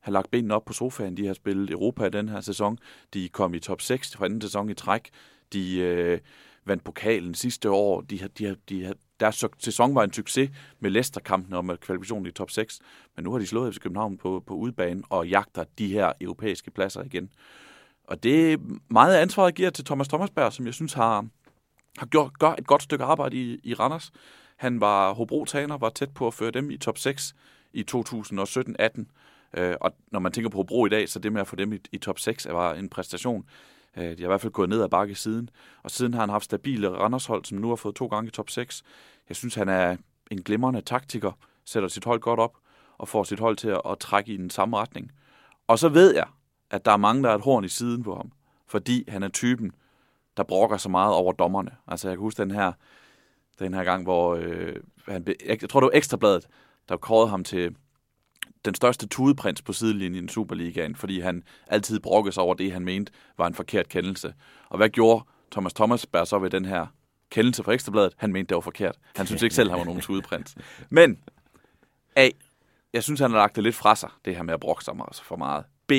have 0.00 0.12
lagt 0.12 0.30
benene 0.30 0.54
op 0.54 0.64
på 0.64 0.72
sofaen. 0.72 1.16
De 1.16 1.26
har 1.26 1.34
spillet 1.34 1.70
Europa 1.70 2.04
i 2.04 2.10
den 2.10 2.28
her 2.28 2.40
sæson. 2.40 2.78
De 3.14 3.28
kom 3.28 3.54
i 3.54 3.58
top 3.58 3.80
6 3.80 4.16
fra 4.16 4.24
anden 4.24 4.40
sæson 4.40 4.70
i 4.70 4.74
træk. 4.74 5.10
De 5.52 5.78
øh, 5.78 6.18
vandt 6.64 6.84
pokalen 6.84 7.34
sidste 7.34 7.70
år. 7.70 8.00
De 8.00 8.20
har, 8.20 8.28
de 8.28 8.44
har, 8.44 8.56
de 8.68 8.84
har, 8.84 8.94
deres 9.20 9.44
sæson 9.58 9.94
var 9.94 10.04
en 10.04 10.12
succes 10.12 10.50
med 10.80 10.90
Leicester-kampen 10.90 11.54
og 11.54 11.64
med 11.64 11.76
kvalifikationen 11.76 12.26
i 12.26 12.30
top 12.30 12.50
6, 12.50 12.80
men 13.16 13.24
nu 13.24 13.32
har 13.32 13.38
de 13.38 13.46
slået 13.46 13.74
FC 13.74 13.78
København 13.78 14.16
på, 14.16 14.42
på 14.46 14.54
udebane 14.54 15.02
og 15.08 15.28
jagter 15.28 15.64
de 15.78 15.88
her 15.88 16.12
europæiske 16.20 16.70
pladser 16.70 17.02
igen. 17.02 17.30
Og 18.04 18.22
det 18.22 18.52
er 18.52 18.56
meget 18.88 19.16
ansvar, 19.16 19.44
jeg 19.44 19.52
giver 19.52 19.70
til 19.70 19.84
Thomas 19.84 20.08
Thomasberg, 20.08 20.52
som 20.52 20.66
jeg 20.66 20.74
synes 20.74 20.92
har, 20.92 21.26
har 21.98 22.06
gjort, 22.06 22.38
gør 22.38 22.54
et 22.58 22.66
godt 22.66 22.82
stykke 22.82 23.04
arbejde 23.04 23.36
i, 23.36 23.60
i 23.62 23.74
Randers. 23.74 24.12
Han 24.56 24.80
var 24.80 25.12
Hobro-træner, 25.12 25.78
var 25.78 25.90
tæt 25.90 26.14
på 26.14 26.26
at 26.26 26.34
føre 26.34 26.50
dem 26.50 26.70
i 26.70 26.76
top 26.76 26.98
6 26.98 27.34
i 27.72 27.84
2017-18. 27.90 29.04
Øh, 29.54 29.74
og 29.80 29.92
når 30.10 30.20
man 30.20 30.32
tænker 30.32 30.50
på 30.50 30.56
Hobro 30.56 30.86
i 30.86 30.88
dag, 30.88 31.08
så 31.08 31.18
det 31.18 31.32
med 31.32 31.40
at 31.40 31.46
få 31.46 31.56
dem 31.56 31.72
i, 31.72 31.78
i 31.92 31.98
top 31.98 32.18
6 32.18 32.46
var 32.50 32.74
en 32.74 32.88
præstation. 32.88 33.44
Øh, 33.96 34.02
de 34.02 34.08
har 34.08 34.24
i 34.24 34.26
hvert 34.26 34.40
fald 34.40 34.52
gået 34.52 34.68
ned 34.68 34.82
ad 34.82 34.88
bakke 34.88 35.14
siden. 35.14 35.50
Og 35.82 35.90
siden 35.90 36.14
har 36.14 36.20
han 36.20 36.30
haft 36.30 36.44
stabile 36.44 36.90
Randershold, 36.90 37.44
som 37.44 37.58
nu 37.58 37.68
har 37.68 37.76
fået 37.76 37.94
to 37.94 38.06
gange 38.06 38.28
i 38.28 38.30
top 38.30 38.50
6. 38.50 38.82
Jeg 39.30 39.36
synes, 39.36 39.54
han 39.54 39.68
er 39.68 39.96
en 40.30 40.42
glimrende 40.42 40.80
taktiker, 40.80 41.32
sætter 41.64 41.88
sit 41.88 42.04
hold 42.04 42.20
godt 42.20 42.40
op 42.40 42.56
og 42.98 43.08
får 43.08 43.24
sit 43.24 43.40
hold 43.40 43.56
til 43.56 43.68
at, 43.68 43.80
at 43.90 43.98
trække 43.98 44.32
i 44.32 44.36
den 44.36 44.50
samme 44.50 44.76
retning. 44.76 45.12
Og 45.66 45.78
så 45.78 45.88
ved 45.88 46.14
jeg, 46.14 46.26
at 46.70 46.84
der 46.84 46.92
er 46.92 46.96
mange, 46.96 47.22
der 47.22 47.30
er 47.30 47.34
et 47.34 47.44
horn 47.44 47.64
i 47.64 47.68
siden 47.68 48.02
på 48.02 48.14
ham, 48.14 48.32
fordi 48.66 49.04
han 49.08 49.22
er 49.22 49.28
typen, 49.28 49.72
der 50.36 50.42
brokker 50.42 50.76
så 50.76 50.88
meget 50.88 51.14
over 51.14 51.32
dommerne. 51.32 51.70
Altså 51.86 52.08
jeg 52.08 52.16
kan 52.16 52.22
huske 52.22 52.42
den 52.42 52.50
her, 52.50 52.72
den 53.58 53.74
her 53.74 53.84
gang, 53.84 54.02
hvor 54.02 54.34
øh, 54.34 54.76
han, 55.08 55.26
jeg 55.46 55.70
tror 55.70 55.80
det 55.80 55.86
var 55.86 55.96
Ekstrabladet, 55.98 56.46
der 56.88 56.96
kårede 56.96 57.28
ham 57.28 57.44
til 57.44 57.76
den 58.64 58.74
største 58.74 59.08
tudeprins 59.08 59.62
på 59.62 59.72
sidelinjen 59.72 60.24
i 60.24 60.28
Superligaen, 60.28 60.96
fordi 60.96 61.20
han 61.20 61.42
altid 61.66 62.00
brokkede 62.00 62.32
sig 62.32 62.42
over 62.42 62.54
det, 62.54 62.72
han 62.72 62.84
mente 62.84 63.12
var 63.38 63.46
en 63.46 63.54
forkert 63.54 63.88
kendelse. 63.88 64.34
Og 64.68 64.76
hvad 64.76 64.88
gjorde 64.88 65.24
Thomas 65.52 65.74
Thomasberg 65.74 66.26
så 66.26 66.38
ved 66.38 66.50
den 66.50 66.64
her 66.64 66.86
kendelse 67.30 67.64
fra 67.64 67.72
Ekstrabladet? 67.72 68.12
Han 68.16 68.32
mente, 68.32 68.48
det 68.48 68.54
var 68.54 68.60
forkert. 68.60 68.96
Han 69.16 69.26
synes 69.26 69.42
ikke 69.42 69.54
selv, 69.54 69.70
han 69.70 69.78
var 69.78 69.84
nogen 69.84 70.00
tudeprins. 70.00 70.56
Men 70.90 71.18
A, 72.16 72.28
jeg 72.92 73.02
synes, 73.02 73.20
han 73.20 73.30
har 73.30 73.38
lagt 73.38 73.56
det 73.56 73.64
lidt 73.64 73.74
fra 73.74 73.96
sig, 73.96 74.10
det 74.24 74.36
her 74.36 74.42
med 74.42 74.54
at 74.54 74.60
brokke 74.60 74.84
sig 74.84 74.94
for 75.22 75.36
meget. 75.36 75.64
B, 75.86 75.92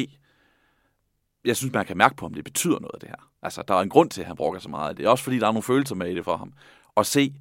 jeg 1.45 1.57
synes, 1.57 1.73
man 1.73 1.85
kan 1.85 1.97
mærke 1.97 2.15
på 2.15 2.25
ham, 2.25 2.33
det 2.33 2.43
betyder 2.43 2.79
noget, 2.79 3.01
det 3.01 3.09
her. 3.09 3.29
Altså, 3.41 3.63
der 3.67 3.75
er 3.75 3.81
en 3.81 3.89
grund 3.89 4.09
til, 4.09 4.21
at 4.21 4.27
han 4.27 4.35
brokker 4.35 4.59
så 4.59 4.69
meget. 4.69 4.97
Det 4.97 5.05
er 5.05 5.09
også, 5.09 5.23
fordi 5.23 5.39
der 5.39 5.47
er 5.47 5.51
nogle 5.51 5.63
følelser 5.63 5.95
med 5.95 6.11
i 6.11 6.15
det 6.15 6.25
for 6.25 6.37
ham. 6.37 6.53
Og 6.95 7.05
C, 7.05 7.33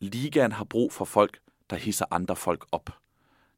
ligaen 0.00 0.52
har 0.52 0.64
brug 0.64 0.92
for 0.92 1.04
folk, 1.04 1.38
der 1.70 1.76
hisser 1.76 2.04
andre 2.10 2.36
folk 2.36 2.66
op. 2.72 2.90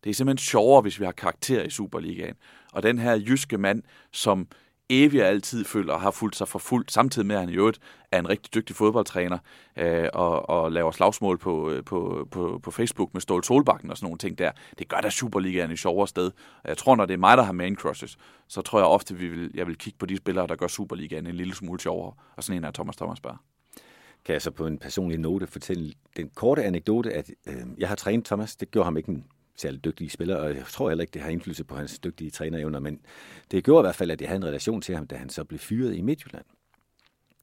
Det 0.04 0.10
er 0.10 0.14
simpelthen 0.14 0.38
sjovere, 0.38 0.82
hvis 0.82 1.00
vi 1.00 1.04
har 1.04 1.12
karakter 1.12 1.62
i 1.62 1.70
Superligaen. 1.70 2.34
Og 2.72 2.82
den 2.82 2.98
her 2.98 3.14
jyske 3.14 3.58
mand, 3.58 3.82
som 4.12 4.48
evig 4.90 5.22
altid 5.22 5.64
føler 5.64 5.98
har 5.98 6.10
fulgt 6.10 6.36
sig 6.36 6.48
for 6.48 6.58
fuldt, 6.58 6.92
samtidig 6.92 7.26
med 7.26 7.36
at 7.36 7.40
han 7.40 7.50
i 7.50 7.56
øvrigt 7.56 7.78
er 8.12 8.18
en 8.18 8.28
rigtig 8.28 8.54
dygtig 8.54 8.76
fodboldtræner 8.76 9.38
øh, 9.76 10.08
og, 10.12 10.48
og 10.48 10.72
laver 10.72 10.90
slagsmål 10.90 11.38
på, 11.38 11.70
øh, 11.70 11.84
på, 11.84 12.28
på, 12.30 12.60
på 12.62 12.70
Facebook 12.70 13.10
med 13.12 13.20
Ståle 13.20 13.44
Solbakken 13.44 13.90
og 13.90 13.96
sådan 13.96 14.06
nogle 14.06 14.18
ting 14.18 14.38
der. 14.38 14.52
Det 14.78 14.88
gør 14.88 15.00
da 15.00 15.10
Superligaen 15.10 15.70
i 15.70 15.76
sjovere 15.76 16.08
sted. 16.08 16.30
Jeg 16.64 16.76
tror, 16.76 16.96
når 16.96 17.06
det 17.06 17.14
er 17.14 17.18
mig, 17.18 17.36
der 17.36 17.42
har 17.42 17.52
main 17.52 17.76
crushes, 17.76 18.16
så 18.48 18.62
tror 18.62 18.78
jeg 18.78 18.86
ofte, 18.86 19.16
vi 19.16 19.28
vil, 19.28 19.50
jeg 19.54 19.66
vil 19.66 19.78
kigge 19.78 19.98
på 19.98 20.06
de 20.06 20.16
spillere, 20.16 20.46
der 20.46 20.56
gør 20.56 20.66
Superligaen 20.66 21.26
en 21.26 21.34
lille 21.34 21.54
smule 21.54 21.80
sjovere. 21.80 22.12
Og 22.36 22.44
sådan 22.44 22.58
en 22.58 22.64
er 22.64 22.70
Thomas 22.70 22.96
Thomasberg 22.96 23.36
kan 24.24 24.32
jeg 24.32 24.42
så 24.42 24.50
på 24.50 24.66
en 24.66 24.78
personlig 24.78 25.18
note 25.18 25.46
fortælle 25.46 25.92
den 26.16 26.30
korte 26.34 26.64
anekdote, 26.64 27.12
at 27.12 27.30
øh, 27.46 27.66
jeg 27.78 27.88
har 27.88 27.96
trænet 27.96 28.24
Thomas. 28.24 28.56
Det 28.56 28.70
gjorde 28.70 28.84
ham 28.84 28.96
ikke 28.96 29.08
en 29.08 29.24
særlig 29.56 29.84
dygtige 29.84 30.10
spiller, 30.10 30.36
og 30.36 30.56
jeg 30.56 30.64
tror 30.64 30.88
heller 30.88 31.02
ikke, 31.02 31.14
det 31.14 31.22
har 31.22 31.28
indflydelse 31.28 31.64
på 31.64 31.76
hans 31.76 31.98
dygtige 31.98 32.30
trænerevner, 32.30 32.80
men 32.80 33.00
det 33.50 33.64
gjorde 33.64 33.80
i 33.80 33.86
hvert 33.86 33.94
fald, 33.94 34.10
at 34.10 34.20
jeg 34.20 34.28
havde 34.28 34.36
en 34.36 34.44
relation 34.44 34.80
til 34.80 34.94
ham, 34.94 35.06
da 35.06 35.16
han 35.16 35.28
så 35.28 35.44
blev 35.44 35.58
fyret 35.58 35.96
i 35.96 36.00
Midtjylland. 36.00 36.44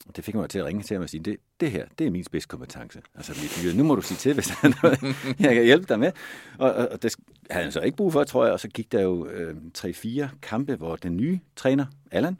Og 0.07 0.15
det 0.15 0.23
fik 0.23 0.35
mig 0.35 0.49
til 0.49 0.59
at 0.59 0.65
ringe 0.65 0.83
til 0.83 0.95
ham 0.95 1.03
og 1.03 1.09
sige, 1.09 1.23
det, 1.23 1.37
det 1.59 1.71
her, 1.71 1.85
det 1.99 2.07
er 2.07 2.11
min 2.11 2.23
spidskompetence. 2.23 3.01
Altså, 3.15 3.61
mit 3.65 3.77
nu 3.77 3.83
må 3.83 3.95
du 3.95 4.01
sige 4.01 4.17
til, 4.17 4.33
hvis 4.33 4.47
der 4.47 4.55
er 4.63 4.73
noget, 4.83 5.15
jeg 5.45 5.55
kan 5.55 5.63
hjælpe 5.63 5.85
dig 5.89 5.99
med. 5.99 6.11
Og, 6.57 6.73
og, 6.73 6.87
og 6.91 7.03
det 7.03 7.15
havde 7.49 7.63
han 7.63 7.71
så 7.71 7.81
ikke 7.81 7.97
brug 7.97 8.13
for, 8.13 8.23
tror 8.23 8.43
jeg. 8.43 8.53
Og 8.53 8.59
så 8.59 8.67
gik 8.67 8.91
der 8.91 9.01
jo 9.01 9.27
øh, 9.27 9.55
3-4 9.77 10.27
kampe, 10.41 10.75
hvor 10.75 10.95
den 10.95 11.17
nye 11.17 11.39
træner, 11.55 11.85
Allan 12.11 12.37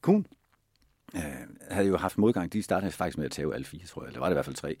Kuhn, 0.00 0.26
øh, 1.16 1.22
havde 1.70 1.88
jo 1.88 1.96
haft 1.96 2.18
modgang. 2.18 2.52
De 2.52 2.62
startede 2.62 2.92
faktisk 2.92 3.18
med 3.18 3.26
at 3.26 3.32
tage 3.32 3.54
alle 3.54 3.64
fire, 3.64 3.86
tror 3.86 4.02
jeg. 4.02 4.08
Eller 4.08 4.20
var 4.20 4.26
det 4.26 4.32
i 4.32 4.36
hvert 4.36 4.44
fald 4.44 4.56
tre. 4.56 4.76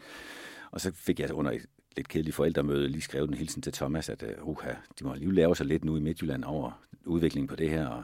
Og 0.70 0.80
så 0.80 0.92
fik 0.94 1.20
jeg 1.20 1.32
under 1.32 1.58
lidt 1.96 2.08
kedeligt 2.08 2.36
forældremøde 2.36 2.88
lige 2.88 3.02
skrevet 3.02 3.28
en 3.28 3.34
hilsen 3.34 3.62
til 3.62 3.72
Thomas, 3.72 4.08
at 4.08 4.24
uh, 4.42 4.48
uh, 4.48 4.56
de 4.98 5.04
må 5.04 5.12
alligevel 5.12 5.34
lave 5.34 5.56
sig 5.56 5.66
lidt 5.66 5.84
nu 5.84 5.96
i 5.96 6.00
Midtjylland 6.00 6.44
over 6.44 6.80
udviklingen 7.04 7.48
på 7.48 7.56
det 7.56 7.70
her, 7.70 7.86
og 7.86 8.02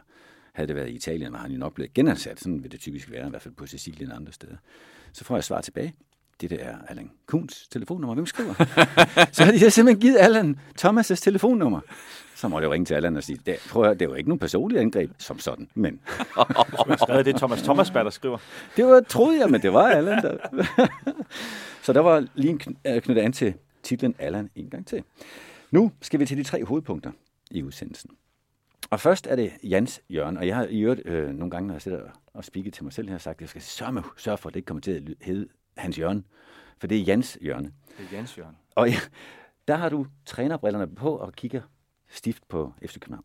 havde 0.53 0.69
det 0.69 0.77
været 0.77 0.89
i 0.89 0.95
Italien, 0.95 1.33
var 1.33 1.39
han 1.39 1.53
jo 1.53 1.59
nok 1.59 1.75
blevet 1.75 1.95
genansat. 1.95 2.41
Sådan 2.41 2.63
vil 2.63 2.73
det 2.73 2.81
typisk 2.81 3.11
være, 3.11 3.27
i 3.27 3.31
hvert 3.31 3.43
fald 3.43 3.55
på 3.55 3.67
Sicilien 3.67 4.11
og 4.11 4.17
andre 4.17 4.33
steder. 4.33 4.57
Så 5.13 5.25
får 5.25 5.37
jeg 5.37 5.45
svar 5.45 5.61
tilbage. 5.61 5.95
Det 6.41 6.51
der 6.51 6.57
er 6.57 6.77
Allan 6.89 7.11
Kuhns 7.27 7.69
telefonnummer. 7.69 8.15
Hvem 8.15 8.27
skriver? 8.27 8.55
så 9.33 9.45
har 9.45 9.53
de 9.53 9.71
simpelthen 9.71 10.01
givet 10.01 10.17
Allan 10.19 10.59
Thomas' 10.81 11.15
telefonnummer. 11.15 11.81
Så 12.35 12.49
må 12.49 12.59
jeg 12.59 12.67
jo 12.67 12.73
ringe 12.73 12.85
til 12.85 12.95
Allan 12.95 13.17
og 13.17 13.23
sige, 13.23 13.39
det, 13.47 13.57
prøv 13.71 13.85
at, 13.85 14.01
det 14.01 14.11
var 14.11 14.17
ikke 14.17 14.29
nogen 14.29 14.39
personlig 14.39 14.81
angreb 14.81 15.11
som 15.19 15.39
sådan, 15.39 15.69
men... 15.75 16.01
skrevet 17.03 17.27
det 17.27 17.37
Thomas 17.37 17.63
Thomas 17.63 17.91
der 17.91 18.11
skriver. 18.11 18.39
Det 18.77 18.87
var, 18.87 19.01
troede 19.01 19.41
jeg, 19.41 19.51
men 19.51 19.63
det 19.63 19.73
var 19.73 19.89
Allan, 19.91 20.23
der... 20.23 20.37
så 21.85 21.93
der 21.93 22.01
var 22.01 22.27
lige 22.35 22.59
øh, 22.87 23.03
knyttet 23.03 23.23
an 23.23 23.33
til 23.33 23.55
titlen 23.83 24.15
Allan 24.19 24.51
en 24.55 24.71
gang 24.71 24.87
til. 24.87 25.05
Nu 25.71 25.93
skal 26.01 26.21
vi 26.21 26.27
til 26.27 26.37
de 26.37 26.43
tre 26.43 26.65
hovedpunkter 26.65 27.13
i 27.51 27.63
udsendelsen. 27.63 28.11
Og 28.91 29.01
først 29.01 29.27
er 29.27 29.37
det 29.37 29.53
Jans 29.63 30.03
hjørne, 30.09 30.39
og 30.39 30.47
jeg 30.47 30.57
har 30.57 30.65
i 30.65 30.81
øvrigt 30.81 31.03
øh, 31.05 31.29
nogle 31.29 31.51
gange, 31.51 31.67
når 31.67 31.75
jeg 31.75 31.83
sidder 31.83 32.03
og 32.35 32.45
spikker 32.45 32.71
til 32.71 32.85
mig 32.85 32.93
selv, 32.93 33.11
har 33.11 33.19
sagt, 33.19 33.37
at 33.37 33.41
jeg 33.41 33.49
skal 33.49 33.63
sørge, 33.63 34.03
sørge 34.17 34.39
for, 34.39 34.49
at 34.49 34.55
det 34.55 34.59
ikke 34.59 34.67
kommer 34.67 34.81
til 34.81 34.91
at 34.91 35.03
hedde 35.21 35.49
hans 35.77 35.97
hjørne, 35.97 36.23
for 36.79 36.87
det 36.87 36.99
er 36.99 37.03
Jans 37.03 37.39
hjørne. 37.41 37.73
Det 37.99 38.07
er 38.13 38.17
Jans 38.17 38.35
hjørne. 38.35 38.57
Og 38.75 38.89
ja, 38.89 38.97
der 39.69 39.77
har 39.77 39.89
du 39.89 40.07
trænerbrillerne 40.27 40.95
på 40.95 41.17
og 41.17 41.33
kigger 41.33 41.63
stift 42.09 42.49
på 42.49 42.73
FC 42.87 42.95
København. 43.01 43.25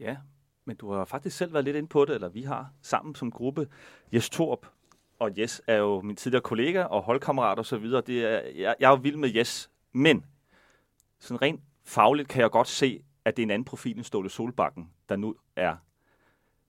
Ja, 0.00 0.16
men 0.64 0.76
du 0.76 0.92
har 0.92 1.04
faktisk 1.04 1.36
selv 1.36 1.52
været 1.52 1.64
lidt 1.64 1.76
ind 1.76 1.88
på 1.88 2.04
det, 2.04 2.14
eller 2.14 2.28
vi 2.28 2.42
har 2.42 2.72
sammen 2.82 3.14
som 3.14 3.30
gruppe. 3.30 3.68
Jes 4.14 4.30
Torp, 4.30 4.66
og 5.18 5.38
Jes 5.38 5.62
er 5.66 5.76
jo 5.76 6.00
min 6.00 6.16
tidligere 6.16 6.42
kollega 6.42 6.82
og 6.82 7.02
holdkammerat 7.02 7.58
og 7.58 7.66
så 7.66 7.76
videre. 7.76 8.02
Det 8.06 8.24
er, 8.24 8.40
jeg, 8.54 8.74
jeg 8.80 8.86
er 8.86 8.90
jo 8.90 8.94
vild 8.94 9.16
med 9.16 9.34
Jes, 9.34 9.70
men 9.92 10.24
sådan 11.18 11.42
rent 11.42 11.60
fagligt 11.84 12.28
kan 12.28 12.42
jeg 12.42 12.50
godt 12.50 12.68
se, 12.68 13.04
at 13.24 13.36
det 13.36 13.42
er 13.42 13.46
en 13.46 13.50
anden 13.50 13.64
profil 13.64 13.96
end 13.96 14.04
Ståle 14.04 14.30
Solbakken, 14.30 14.90
der 15.08 15.16
nu 15.16 15.34
er 15.56 15.76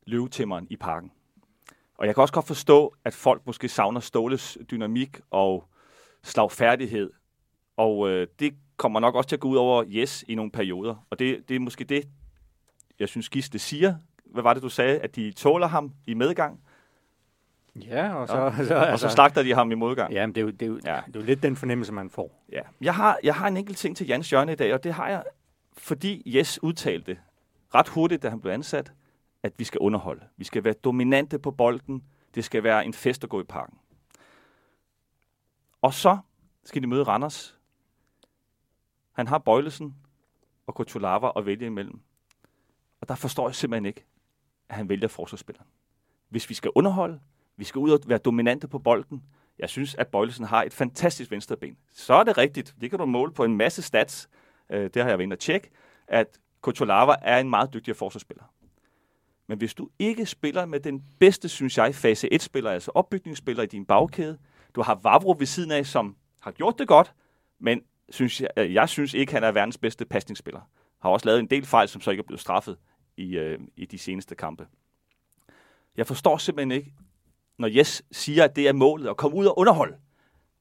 løvetimmeren 0.05 0.67
i 0.69 0.75
parken. 0.75 1.11
Og 1.97 2.05
jeg 2.05 2.15
kan 2.15 2.21
også 2.21 2.33
godt 2.33 2.47
forstå, 2.47 2.95
at 3.05 3.13
folk 3.13 3.45
måske 3.45 3.69
savner 3.69 3.99
Ståles 3.99 4.57
dynamik 4.71 5.19
og 5.31 5.69
slagfærdighed. 6.23 7.09
Og 7.77 8.09
øh, 8.09 8.27
det 8.39 8.53
kommer 8.77 8.99
nok 8.99 9.15
også 9.15 9.29
til 9.29 9.35
at 9.35 9.39
gå 9.39 9.47
ud 9.47 9.55
over 9.55 9.83
Yes 9.87 10.25
i 10.27 10.35
nogle 10.35 10.51
perioder. 10.51 11.05
Og 11.09 11.19
det, 11.19 11.49
det 11.49 11.55
er 11.55 11.59
måske 11.59 11.83
det, 11.83 12.07
jeg 12.99 13.09
synes 13.09 13.29
Gisle 13.29 13.59
siger. 13.59 13.95
Hvad 14.25 14.43
var 14.43 14.53
det, 14.53 14.63
du 14.63 14.69
sagde? 14.69 14.99
At 14.99 15.15
de 15.15 15.31
tåler 15.31 15.67
ham 15.67 15.93
i 16.07 16.13
medgang? 16.13 16.62
Ja, 17.75 18.13
og 18.13 18.27
så, 18.27 18.37
ja. 18.37 18.51
så, 18.55 18.59
altså, 18.59 18.91
og 18.91 18.99
så 18.99 19.09
slagter 19.09 19.43
de 19.43 19.53
ham 19.53 19.71
i 19.71 19.75
modgang. 19.75 20.13
Ja, 20.13 20.25
men 20.25 20.35
det 20.35 20.41
er, 20.41 20.45
jo, 20.45 20.51
det, 20.51 20.61
er 20.61 20.67
jo, 20.67 20.79
ja. 20.85 21.01
det 21.07 21.15
er 21.15 21.19
jo 21.19 21.25
lidt 21.25 21.43
den 21.43 21.55
fornemmelse, 21.55 21.93
man 21.93 22.09
får. 22.09 22.43
Ja. 22.51 22.61
Jeg, 22.81 22.95
har, 22.95 23.19
jeg 23.23 23.35
har 23.35 23.47
en 23.47 23.57
enkelt 23.57 23.77
ting 23.77 23.97
til 23.97 24.07
Jans 24.07 24.33
Jørgen 24.33 24.49
i 24.49 24.55
dag, 24.55 24.73
og 24.73 24.83
det 24.83 24.93
har 24.93 25.09
jeg, 25.09 25.23
fordi 25.77 26.35
Jes 26.37 26.63
udtalte 26.63 27.17
ret 27.75 27.87
hurtigt, 27.87 28.23
da 28.23 28.29
han 28.29 28.41
blev 28.41 28.51
ansat, 28.53 28.93
at 29.43 29.53
vi 29.57 29.63
skal 29.63 29.79
underholde. 29.79 30.25
Vi 30.37 30.43
skal 30.43 30.63
være 30.63 30.73
dominante 30.73 31.39
på 31.39 31.51
bolden. 31.51 32.03
Det 32.35 32.45
skal 32.45 32.63
være 32.63 32.85
en 32.85 32.93
fest 32.93 33.23
at 33.23 33.29
gå 33.29 33.41
i 33.41 33.43
parken. 33.43 33.77
Og 35.81 35.93
så 35.93 36.17
skal 36.63 36.81
de 36.81 36.87
møde 36.87 37.03
Randers. 37.03 37.59
Han 39.11 39.27
har 39.27 39.37
Bøjlesen 39.37 39.95
og 40.67 40.75
Kutulava 40.75 41.31
at 41.35 41.45
vælge 41.45 41.65
imellem. 41.65 42.01
Og 43.01 43.09
der 43.09 43.15
forstår 43.15 43.47
jeg 43.47 43.55
simpelthen 43.55 43.85
ikke, 43.85 44.05
at 44.69 44.75
han 44.75 44.89
vælger 44.89 45.07
forsvarsspilleren. 45.07 45.67
Hvis 46.29 46.49
vi 46.49 46.53
skal 46.53 46.71
underholde, 46.75 47.19
vi 47.57 47.63
skal 47.63 47.79
ud 47.79 47.91
og 47.91 47.99
være 48.07 48.17
dominante 48.17 48.67
på 48.67 48.79
bolden. 48.79 49.23
Jeg 49.59 49.69
synes, 49.69 49.95
at 49.95 50.07
Bøjlesen 50.07 50.45
har 50.45 50.63
et 50.63 50.73
fantastisk 50.73 51.31
venstreben. 51.31 51.77
Så 51.93 52.13
er 52.13 52.23
det 52.23 52.37
rigtigt. 52.37 52.75
Det 52.81 52.89
kan 52.89 52.99
du 52.99 53.05
måle 53.05 53.33
på 53.33 53.43
en 53.43 53.57
masse 53.57 53.81
stats. 53.81 54.29
Øh, 54.69 54.89
det 54.93 55.01
har 55.01 55.09
jeg 55.09 55.17
været 55.17 55.23
inde 55.23 55.33
at 55.33 55.39
tjekke, 55.39 55.69
at 56.07 56.39
Kotolava 56.61 57.15
er 57.21 57.39
en 57.39 57.49
meget 57.49 57.73
dygtig 57.73 57.95
forsvarsspiller. 57.95 58.43
Men 59.47 59.57
hvis 59.57 59.73
du 59.73 59.89
ikke 59.99 60.25
spiller 60.25 60.65
med 60.65 60.79
den 60.79 61.03
bedste, 61.19 61.49
synes 61.49 61.77
jeg, 61.77 61.95
fase 61.95 62.29
1-spiller, 62.33 62.71
altså 62.71 62.91
opbygningsspiller 62.95 63.63
i 63.63 63.65
din 63.65 63.85
bagkæde, 63.85 64.37
du 64.75 64.81
har 64.81 64.95
Vavro 64.95 65.35
ved 65.39 65.45
siden 65.45 65.71
af, 65.71 65.85
som 65.85 66.15
har 66.41 66.51
gjort 66.51 66.79
det 66.79 66.87
godt, 66.87 67.13
men 67.59 67.81
synes 68.09 68.41
jeg, 68.41 68.49
øh, 68.57 68.73
jeg 68.73 68.89
synes 68.89 69.13
ikke, 69.13 69.33
han 69.33 69.43
er 69.43 69.51
verdens 69.51 69.77
bedste 69.77 70.05
pasningsspiller. 70.05 70.61
Har 70.99 71.09
også 71.09 71.25
lavet 71.25 71.39
en 71.39 71.49
del 71.49 71.65
fejl, 71.65 71.87
som 71.87 72.01
så 72.01 72.11
ikke 72.11 72.21
er 72.21 72.27
blevet 72.27 72.41
straffet 72.41 72.77
i, 73.17 73.37
øh, 73.37 73.59
i 73.75 73.85
de 73.85 73.97
seneste 73.97 74.35
kampe. 74.35 74.67
Jeg 75.97 76.07
forstår 76.07 76.37
simpelthen 76.37 76.71
ikke, 76.71 76.93
når 77.57 77.67
Jes 77.67 78.03
siger, 78.11 78.43
at 78.43 78.55
det 78.55 78.67
er 78.67 78.73
målet 78.73 79.09
at 79.09 79.17
komme 79.17 79.37
ud 79.37 79.45
og 79.45 79.59
underholde 79.59 79.95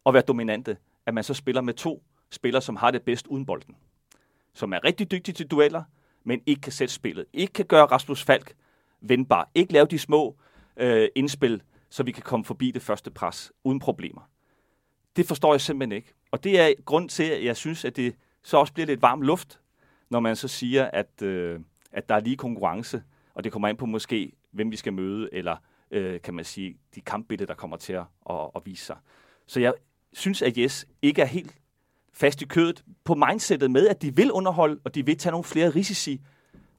og 0.05 0.15
være 0.15 0.23
dominante, 0.23 0.77
at 1.07 1.15
man 1.15 1.25
så 1.25 1.35
spiller 1.35 1.61
med 1.61 1.75
to 1.75 2.03
spillere, 2.31 2.63
som 2.63 2.77
har 2.77 2.91
det 2.91 3.03
bedst 3.03 3.27
uden 3.27 3.47
bolden. 3.47 3.77
Som 4.55 4.73
er 4.73 4.85
rigtig 4.85 5.11
dygtige 5.11 5.35
til 5.35 5.47
dueller, 5.47 5.83
men 6.25 6.43
ikke 6.47 6.61
kan 6.61 6.73
sætte 6.73 6.95
spillet. 6.95 7.27
Ikke 7.33 7.53
kan 7.53 7.65
gøre 7.65 7.85
Rasmus 7.85 8.23
Falk 8.23 8.55
vendbar. 9.01 9.51
Ikke 9.55 9.73
lave 9.73 9.87
de 9.87 9.99
små 9.99 10.37
øh, 10.77 11.09
indspil, 11.15 11.63
så 11.91 12.03
vi 12.03 12.13
kan 12.13 12.23
komme 12.23 12.45
forbi 12.45 12.71
det 12.71 12.83
første 12.83 13.11
pres 13.11 13.53
uden 13.65 13.79
problemer. 13.79 14.31
Det 15.17 15.27
forstår 15.27 15.53
jeg 15.53 15.61
simpelthen 15.61 15.97
ikke. 15.97 16.13
Og 16.31 16.45
det 16.45 16.61
er 16.61 16.73
grund 16.85 17.09
til, 17.09 17.23
at 17.23 17.45
jeg 17.45 17.57
synes, 17.57 17.85
at 17.85 17.97
det 17.97 18.15
så 18.43 18.57
også 18.57 18.73
bliver 18.73 18.87
lidt 18.87 19.03
varm 19.03 19.23
luft, 19.23 19.61
når 20.11 20.21
man 20.21 20.37
så 20.37 20.49
siger, 20.49 20.85
at, 20.85 21.23
øh, 21.23 21.61
at 21.93 22.09
der 22.09 22.15
er 22.15 22.21
lige 22.21 22.37
konkurrence, 22.37 23.03
og 23.35 23.45
det 23.45 23.53
kommer 23.53 23.69
ind 23.69 23.79
på 23.79 23.87
måske, 23.87 24.33
hvem 24.51 24.71
vi 24.71 24.77
skal 24.77 24.93
møde, 24.93 25.29
eller 25.33 25.57
øh, 25.93 26.21
kan 26.21 26.35
man 26.35 26.45
sige, 26.45 26.77
de 26.95 27.01
kampbilleder, 27.01 27.47
der 27.47 27.55
kommer 27.55 27.77
til 27.77 27.93
at, 27.93 28.05
at, 28.31 28.51
at 28.57 28.63
vise 28.65 28.85
sig. 28.85 28.97
Så 29.47 29.61
jeg 29.61 29.75
synes, 30.13 30.43
at 30.43 30.59
Jes 30.59 30.87
ikke 31.03 31.23
er 31.23 31.27
helt 31.27 31.55
fast 32.13 32.43
i 32.43 32.45
kødet 32.45 32.85
på 33.05 33.15
mindsetet 33.15 33.71
med, 33.71 33.89
at 33.89 34.03
de 34.03 34.17
vil 34.17 34.33
underholde, 34.33 34.81
og 34.85 34.95
de 34.95 35.07
vil 35.07 35.19
tage 35.19 35.31
nogle 35.31 35.45
flere 35.45 35.71
risici 35.71 36.21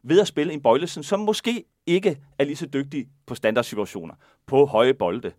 ved 0.03 0.21
at 0.21 0.27
spille 0.27 0.53
en 0.53 0.61
Bøjlesen, 0.61 1.03
som 1.03 1.19
måske 1.19 1.63
ikke 1.85 2.21
er 2.37 2.43
lige 2.43 2.55
så 2.55 2.65
dygtig 2.65 3.07
på 3.25 3.35
standardsituationer, 3.35 4.15
på 4.45 4.65
høje 4.65 4.93
bolde. 4.93 5.31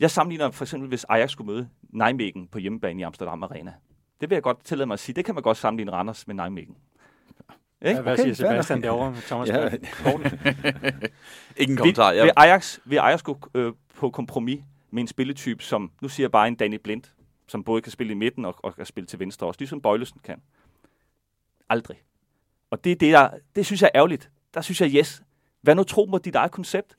Jeg 0.00 0.10
sammenligner 0.10 0.50
for 0.50 0.64
eksempel, 0.64 0.88
hvis 0.88 1.06
Ajax 1.08 1.30
skulle 1.30 1.52
møde 1.52 1.68
Nijmegen 1.82 2.48
på 2.48 2.58
hjemmebane 2.58 3.00
i 3.00 3.02
Amsterdam 3.02 3.42
Arena. 3.42 3.74
Det 4.20 4.30
vil 4.30 4.36
jeg 4.36 4.42
godt 4.42 4.64
tillade 4.64 4.86
mig 4.86 4.94
at 4.94 5.00
sige. 5.00 5.14
Det 5.16 5.24
kan 5.24 5.34
man 5.34 5.42
godt 5.42 5.56
sammenligne 5.56 5.92
Randers 5.92 6.26
med 6.26 6.34
Nijmegen. 6.34 6.76
Ikke? 7.82 7.96
Ja, 7.96 8.02
hvad 8.02 8.12
okay, 8.12 8.22
siger 8.22 8.34
Sebastian 8.34 8.82
derovre 8.82 9.10
med 9.10 9.22
Thomas 9.22 9.48
ja. 9.48 9.68
Ingen 11.56 11.76
kommentar. 11.78 12.12
Ja. 12.12 12.22
Vil, 12.22 12.32
Ajax, 12.36 12.78
vil 12.84 12.96
Ajax 12.96 13.22
gå 13.22 13.38
øh, 13.54 13.72
på 13.94 14.10
kompromis 14.10 14.60
med 14.90 15.02
en 15.02 15.06
spilletype, 15.06 15.64
som, 15.64 15.92
nu 16.00 16.08
siger 16.08 16.24
jeg 16.24 16.30
bare 16.30 16.48
en 16.48 16.54
Danny 16.54 16.74
Blind, 16.84 17.02
som 17.46 17.64
både 17.64 17.82
kan 17.82 17.92
spille 17.92 18.10
i 18.10 18.14
midten 18.14 18.44
og, 18.44 18.54
og 18.58 18.76
kan 18.76 18.86
spille 18.86 19.06
til 19.06 19.18
venstre 19.18 19.46
også, 19.46 19.60
ligesom 19.60 19.80
Bøjlesen 19.80 20.20
kan. 20.24 20.42
Aldrig. 21.68 22.02
Og 22.70 22.84
det, 22.84 23.00
det, 23.00 23.12
der, 23.12 23.30
det 23.56 23.66
synes 23.66 23.82
jeg 23.82 23.90
er 23.94 23.98
ærgerligt. 23.98 24.30
Der 24.54 24.60
synes 24.60 24.80
jeg, 24.80 24.90
yes, 24.94 25.22
vær 25.62 25.74
nu 25.74 25.84
tro 25.84 26.04
på 26.04 26.18
dit 26.18 26.34
eget 26.34 26.50
koncept. 26.50 26.96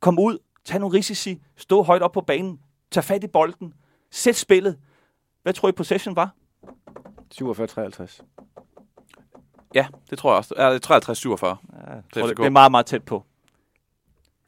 Kom 0.00 0.18
ud, 0.18 0.38
tag 0.64 0.80
nogle 0.80 0.98
risici, 0.98 1.42
stå 1.56 1.82
højt 1.82 2.02
op 2.02 2.12
på 2.12 2.20
banen, 2.20 2.60
tag 2.90 3.04
fat 3.04 3.24
i 3.24 3.26
bolden, 3.26 3.74
sæt 4.10 4.36
spillet. 4.36 4.78
Hvad 5.42 5.52
tror 5.52 5.68
I 5.68 5.72
possession 5.72 6.16
var? 6.16 6.34
47-53. 7.34 8.33
Ja, 9.74 9.86
det 10.10 10.18
tror 10.18 10.30
jeg 10.30 10.36
også. 10.36 10.54
Ja, 10.58 10.76
53-47. 10.76 11.90
Ja, 11.90 11.96
det, 11.96 12.36
det 12.36 12.46
er 12.46 12.50
meget, 12.50 12.70
meget 12.70 12.86
tæt 12.86 13.04
på. 13.04 13.24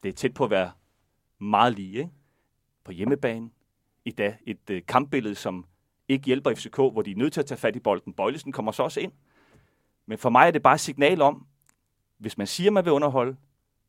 Det 0.03 0.09
er 0.09 0.13
tæt 0.13 0.33
på 0.33 0.43
at 0.43 0.49
være 0.49 0.71
meget 1.39 1.73
lige, 1.73 1.97
ikke? 1.97 2.09
På 2.83 2.91
hjemmebane. 2.91 3.49
I 4.05 4.11
dag 4.11 4.37
et 4.45 4.69
uh, 4.71 4.77
kampbillede, 4.87 5.35
som 5.35 5.65
ikke 6.07 6.25
hjælper 6.25 6.55
FCK, 6.55 6.75
hvor 6.75 7.01
de 7.01 7.11
er 7.11 7.15
nødt 7.15 7.33
til 7.33 7.39
at 7.39 7.45
tage 7.45 7.57
fat 7.57 7.75
i 7.75 7.79
bolden. 7.79 8.13
Bøjlesen 8.13 8.51
kommer 8.51 8.71
så 8.71 8.83
også 8.83 8.99
ind. 8.99 9.11
Men 10.05 10.17
for 10.17 10.29
mig 10.29 10.47
er 10.47 10.51
det 10.51 10.63
bare 10.63 10.73
et 10.73 10.79
signal 10.79 11.21
om, 11.21 11.45
hvis 12.17 12.37
man 12.37 12.47
siger, 12.47 12.71
man 12.71 12.85
vil 12.85 12.93
underholde, 12.93 13.37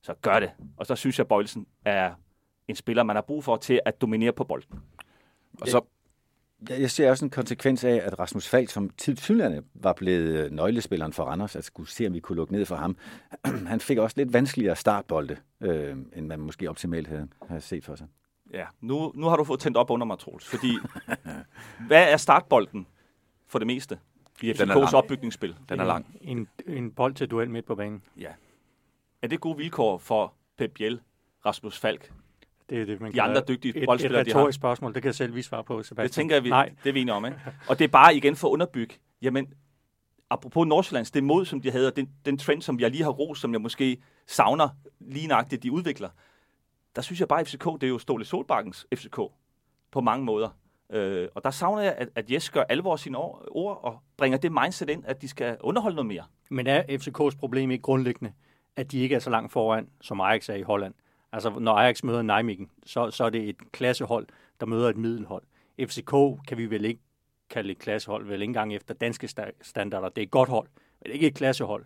så 0.02 0.14
gør 0.22 0.40
det. 0.40 0.50
Og 0.76 0.86
så 0.86 0.96
synes 0.96 1.18
jeg, 1.18 1.24
at 1.24 1.28
Bøjlesen 1.28 1.66
er 1.84 2.14
en 2.68 2.76
spiller, 2.76 3.02
man 3.02 3.16
har 3.16 3.22
brug 3.22 3.44
for 3.44 3.56
til 3.56 3.80
at 3.84 4.00
dominere 4.00 4.32
på 4.32 4.44
bolden. 4.44 4.80
Og 5.60 5.68
så 5.68 5.80
jeg 6.70 6.90
ser 6.90 7.10
også 7.10 7.24
en 7.24 7.30
konsekvens 7.30 7.84
af, 7.84 8.00
at 8.04 8.18
Rasmus 8.18 8.48
Falk, 8.48 8.70
som 8.70 8.90
tidligere 8.98 9.62
var 9.74 9.92
blevet 9.92 10.52
nøglespilleren 10.52 11.12
for 11.12 11.24
Randers, 11.24 11.56
at 11.56 11.64
skulle 11.64 11.88
se, 11.88 12.06
om 12.06 12.14
vi 12.14 12.20
kunne 12.20 12.36
lukke 12.36 12.52
ned 12.52 12.64
for 12.64 12.76
ham, 12.76 12.96
han 13.66 13.80
fik 13.80 13.98
også 13.98 14.14
lidt 14.16 14.32
vanskeligere 14.32 14.76
startbolde, 14.76 15.36
øh, 15.60 15.96
end 16.16 16.26
man 16.26 16.40
måske 16.40 16.70
optimalt 16.70 17.08
havde, 17.08 17.28
havde 17.48 17.60
set 17.60 17.84
for 17.84 17.94
sig. 17.96 18.06
Ja, 18.52 18.64
nu, 18.80 19.12
nu 19.14 19.26
har 19.26 19.36
du 19.36 19.44
fået 19.44 19.60
tændt 19.60 19.76
op 19.76 19.90
under 19.90 20.06
mig, 20.06 20.18
Troels, 20.18 20.46
fordi 20.46 20.78
hvad 21.88 22.12
er 22.12 22.16
startbolden 22.16 22.86
for 23.46 23.58
det 23.58 23.66
meste? 23.66 23.98
i 24.42 24.52
FCK's 24.52 24.94
opbygningsspil. 24.94 25.56
Den 25.68 25.80
er 25.80 25.84
lang. 25.84 26.06
En, 26.20 26.48
en 26.66 26.90
bold 26.90 27.14
til 27.14 27.30
duel 27.30 27.50
midt 27.50 27.66
på 27.66 27.74
banen. 27.74 28.02
Ja. 28.16 28.32
Er 29.22 29.28
det 29.28 29.40
gode 29.40 29.56
vilkår 29.56 29.98
for 29.98 30.34
Pep 30.58 30.70
Biel, 30.74 31.00
Rasmus 31.46 31.78
Falk? 31.78 32.12
Det 32.70 32.80
er 32.80 32.84
det, 32.84 33.00
man 33.00 33.12
de 33.12 33.22
andre 33.22 33.42
dygtige 33.48 33.86
boldspillere, 33.86 34.24
de 34.24 34.32
har. 34.32 34.46
Et 34.46 34.54
spørgsmål, 34.54 34.94
det 34.94 35.02
kan 35.02 35.06
jeg 35.06 35.14
selv 35.14 35.32
lige 35.32 35.42
svare 35.42 35.64
på, 35.64 35.82
Sebastian. 35.82 36.04
Det 36.04 36.12
tænker 36.12 36.36
jeg, 36.36 36.44
vi, 36.44 36.48
Nej. 36.48 36.72
det 36.84 36.88
er 36.88 36.92
vi 36.92 37.00
enige 37.00 37.14
om. 37.14 37.24
Ikke? 37.24 37.38
Og 37.68 37.78
det 37.78 37.84
er 37.84 37.88
bare 37.88 38.16
igen 38.16 38.36
for 38.36 38.48
at 38.48 38.52
underbygge, 38.52 38.94
jamen, 39.22 39.46
apropos 40.30 40.66
Nordsjællands, 40.66 41.10
det 41.10 41.24
mod, 41.24 41.44
som 41.44 41.60
de 41.60 41.70
havde, 41.70 41.86
og 41.86 41.96
den, 41.96 42.10
den 42.24 42.38
trend, 42.38 42.62
som 42.62 42.80
jeg 42.80 42.90
lige 42.90 43.02
har 43.02 43.10
ros, 43.10 43.40
som 43.40 43.52
jeg 43.52 43.60
måske 43.60 44.02
savner 44.26 44.68
lige 45.00 45.26
nøjagtigt, 45.26 45.62
de 45.62 45.72
udvikler, 45.72 46.08
der 46.96 47.02
synes 47.02 47.20
jeg 47.20 47.28
bare, 47.28 47.40
at 47.40 47.48
FCK, 47.48 47.64
det 47.64 47.82
er 47.82 47.88
jo 47.88 47.98
Ståle 47.98 48.24
Solbakkens 48.24 48.86
FCK 48.94 49.20
på 49.90 50.00
mange 50.00 50.24
måder. 50.24 50.48
Øh, 50.92 51.28
og 51.34 51.44
der 51.44 51.50
savner 51.50 51.82
jeg, 51.82 51.94
at, 51.98 52.08
at 52.14 52.32
Jes 52.32 52.50
gør 52.50 52.62
alvor 52.62 52.92
af 52.92 52.98
sine 52.98 53.18
ord 53.18 53.80
og 53.82 53.98
bringer 54.16 54.38
det 54.38 54.52
mindset 54.52 54.90
ind, 54.90 55.04
at 55.06 55.22
de 55.22 55.28
skal 55.28 55.56
underholde 55.60 55.94
noget 55.96 56.06
mere. 56.06 56.24
Men 56.50 56.66
er 56.66 56.82
FCK's 56.82 57.38
problem 57.38 57.70
ikke 57.70 57.82
grundlæggende, 57.82 58.32
at 58.76 58.92
de 58.92 58.98
ikke 58.98 59.14
er 59.14 59.18
så 59.18 59.30
langt 59.30 59.52
foran, 59.52 59.88
som 60.00 60.20
Ajax 60.20 60.48
er 60.48 60.54
i 60.54 60.62
Holland? 60.62 60.94
Altså, 61.32 61.50
når 61.50 61.72
Ajax 61.72 62.02
møder 62.02 62.22
Nijmegen, 62.22 62.70
så, 62.86 63.10
så 63.10 63.24
er 63.24 63.30
det 63.30 63.48
et 63.48 63.72
klassehold, 63.72 64.26
der 64.60 64.66
møder 64.66 64.88
et 64.88 64.96
middelhold. 64.96 65.42
FCK 65.80 66.12
kan 66.48 66.58
vi 66.58 66.70
vel 66.70 66.84
ikke 66.84 67.00
kalde 67.50 67.70
et 67.70 67.78
klassehold, 67.78 68.26
vel 68.26 68.42
ikke 68.42 68.50
engang 68.50 68.74
efter 68.74 68.94
danske 68.94 69.28
standarder. 69.62 70.08
Det 70.08 70.18
er 70.18 70.26
et 70.26 70.30
godt 70.30 70.48
hold, 70.48 70.68
men 71.02 71.12
ikke 71.12 71.26
et 71.26 71.34
klassehold. 71.34 71.84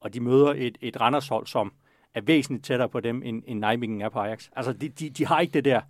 Og 0.00 0.14
de 0.14 0.20
møder 0.20 0.54
et, 0.56 0.78
et 0.80 1.00
Randershold, 1.00 1.46
som 1.46 1.72
er 2.14 2.20
væsentligt 2.20 2.64
tættere 2.64 2.88
på 2.88 3.00
dem, 3.00 3.22
end, 3.22 3.42
end 3.46 3.58
Nijmegen 3.58 4.00
er 4.00 4.08
på 4.08 4.18
Ajax. 4.18 4.48
Altså, 4.56 4.72
de, 4.72 4.88
de, 4.88 5.10
de 5.10 5.26
har 5.26 5.40
ikke 5.40 5.52
det 5.52 5.64
der, 5.64 5.80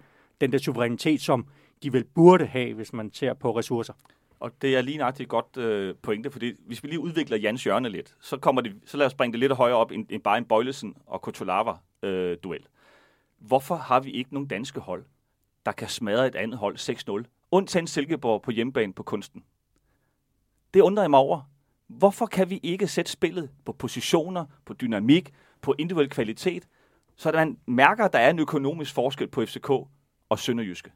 den 0.41 0.53
der 0.53 0.59
suverænitet, 0.59 1.20
som 1.20 1.47
de 1.83 1.93
vel 1.93 2.05
burde 2.05 2.47
have, 2.47 2.74
hvis 2.74 2.93
man 2.93 3.12
ser 3.12 3.35
på 3.35 3.59
ressourcer. 3.59 3.93
Og 4.41 4.62
det 4.62 4.76
er 4.76 4.80
lige 4.80 4.99
nøjagtigt 4.99 5.26
et 5.26 5.30
godt 5.30 5.57
øh, 5.57 5.95
pointe, 6.03 6.30
fordi 6.30 6.53
hvis 6.66 6.82
vi 6.82 6.89
lige 6.89 7.01
udvikler 7.01 7.37
Jans 7.37 7.64
hjørne 7.64 7.89
lidt, 7.89 8.16
så, 8.20 8.37
kommer 8.37 8.62
det, 8.62 8.80
så 8.84 8.97
lad 8.97 9.07
os 9.07 9.14
bringe 9.14 9.32
det 9.32 9.41
lidt 9.41 9.53
højere 9.53 9.76
op 9.76 9.91
end, 9.91 10.07
end 10.11 10.22
bare 10.22 10.39
en 10.39 10.45
Bøjlesen 10.45 10.95
og 11.07 11.22
Kotolava-duel. 11.22 12.61
Øh, 12.61 12.66
Hvorfor 13.39 13.74
har 13.74 14.01
vi 14.01 14.11
ikke 14.11 14.34
nogen 14.34 14.49
danske 14.49 14.80
hold, 14.80 15.05
der 15.66 15.72
kan 15.72 15.89
smadre 15.89 16.26
et 16.26 16.34
andet 16.34 16.59
hold 16.59 17.24
6-0? 17.24 17.30
Undtagen 17.51 17.87
Silkeborg 17.87 18.43
på 18.43 18.51
hjemmebane 18.51 18.93
på 18.93 19.03
kunsten. 19.03 19.45
Det 20.74 20.80
undrer 20.80 21.03
jeg 21.03 21.11
mig 21.11 21.20
over. 21.20 21.51
Hvorfor 21.87 22.26
kan 22.26 22.51
vi 22.51 22.61
ikke 22.62 22.89
sætte 22.89 23.11
spillet 23.11 23.51
på 23.64 23.72
positioner, 23.72 24.45
på 24.64 24.74
dynamik, 24.74 25.32
på 25.61 25.74
individuel 25.78 26.11
kvalitet, 26.11 26.68
så 27.16 27.32
man 27.32 27.59
mærker, 27.66 28.05
at 28.05 28.12
der 28.12 28.18
er 28.18 28.30
en 28.30 28.39
økonomisk 28.39 28.95
forskel 28.95 29.28
på 29.28 29.47
FCK 29.47 29.70
og 30.28 30.39
Sønderjyske? 30.39 30.93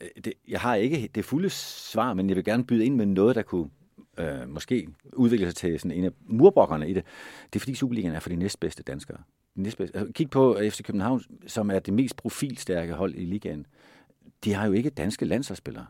Øh, 0.00 0.08
det, 0.24 0.32
jeg 0.48 0.60
har 0.60 0.74
ikke 0.74 1.08
det 1.14 1.24
fulde 1.24 1.50
svar, 1.50 2.14
men 2.14 2.28
jeg 2.28 2.36
vil 2.36 2.44
gerne 2.44 2.64
byde 2.64 2.84
ind 2.84 2.96
med 2.96 3.06
noget, 3.06 3.36
der 3.36 3.42
kunne 3.42 3.70
øh, 4.18 4.48
måske 4.48 4.88
udvikle 5.12 5.46
sig 5.46 5.56
til 5.56 5.80
sådan 5.80 5.98
en 5.98 6.04
af 6.04 6.10
murbrokkerne 6.26 6.88
i 6.90 6.92
det. 6.94 7.04
Det 7.52 7.58
er 7.58 7.60
fordi 7.60 7.74
Superligaen 7.74 8.14
er 8.14 8.20
for 8.20 8.28
de 8.28 8.36
næstbedste 8.36 8.82
danskere. 8.82 9.18
De 9.56 9.62
næstbedste. 9.62 9.98
Altså, 9.98 10.12
kig 10.12 10.30
på 10.30 10.58
FC 10.70 10.82
København, 10.82 11.22
som 11.46 11.70
er 11.70 11.78
det 11.78 11.94
mest 11.94 12.16
profilstærke 12.16 12.92
hold 12.92 13.14
i 13.14 13.24
ligaen. 13.24 13.66
De 14.44 14.52
har 14.54 14.66
jo 14.66 14.72
ikke 14.72 14.90
danske 14.90 15.24
landsholdsspillere 15.24 15.86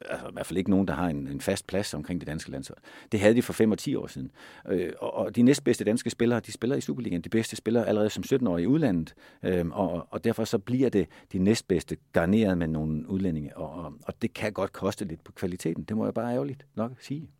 altså 0.00 0.28
i 0.28 0.32
hvert 0.32 0.46
fald 0.46 0.58
ikke 0.58 0.70
nogen, 0.70 0.88
der 0.88 0.94
har 0.94 1.08
en, 1.08 1.28
en 1.28 1.40
fast 1.40 1.66
plads 1.66 1.94
omkring 1.94 2.20
det 2.20 2.28
danske 2.28 2.50
landshold. 2.50 2.78
Det 3.12 3.20
havde 3.20 3.34
de 3.34 3.42
for 3.42 3.52
5 3.52 3.70
og 3.70 3.78
10 3.78 3.94
år 3.94 4.06
siden. 4.06 4.30
Øh, 4.68 4.92
og, 5.00 5.14
og 5.14 5.36
de 5.36 5.42
næstbedste 5.42 5.84
danske 5.84 6.10
spillere, 6.10 6.40
de 6.40 6.52
spiller 6.52 6.76
i 6.76 6.80
Superligaen. 6.80 7.22
De 7.22 7.28
bedste 7.28 7.56
spillere 7.56 7.88
allerede 7.88 8.10
som 8.10 8.24
17-årige 8.26 8.64
i 8.64 8.66
udlandet. 8.66 9.14
Øh, 9.42 9.66
og, 9.66 10.06
og 10.10 10.24
derfor 10.24 10.44
så 10.44 10.58
bliver 10.58 10.88
det 10.88 11.08
de 11.32 11.38
næstbedste 11.38 11.96
garneret 12.12 12.58
med 12.58 12.66
nogle 12.66 13.08
udlændinge. 13.08 13.56
Og, 13.56 13.84
og, 13.84 13.92
og 14.02 14.22
det 14.22 14.34
kan 14.34 14.52
godt 14.52 14.72
koste 14.72 15.04
lidt 15.04 15.24
på 15.24 15.32
kvaliteten. 15.32 15.84
Det 15.84 15.96
må 15.96 16.04
jeg 16.04 16.14
bare 16.14 16.32
ærgerligt 16.32 16.66
nok 16.74 16.92
sige. 17.00 17.30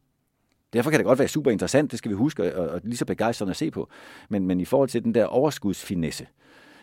Derfor 0.73 0.91
kan 0.91 0.99
det 0.99 1.07
godt 1.07 1.19
være 1.19 1.29
super 1.29 1.51
interessant, 1.51 1.91
det 1.91 1.99
skal 1.99 2.11
vi 2.11 2.15
huske, 2.15 2.57
og, 2.57 2.69
og 2.69 2.81
lige 2.85 2.97
så 2.97 3.05
begejstrende 3.05 3.51
at 3.51 3.57
se 3.57 3.71
på. 3.71 3.91
Men, 4.29 4.47
men 4.47 4.61
i 4.61 4.65
forhold 4.65 4.89
til 4.89 5.05
den 5.05 5.15
der 5.15 5.25
overskudsfinesse 5.25 6.27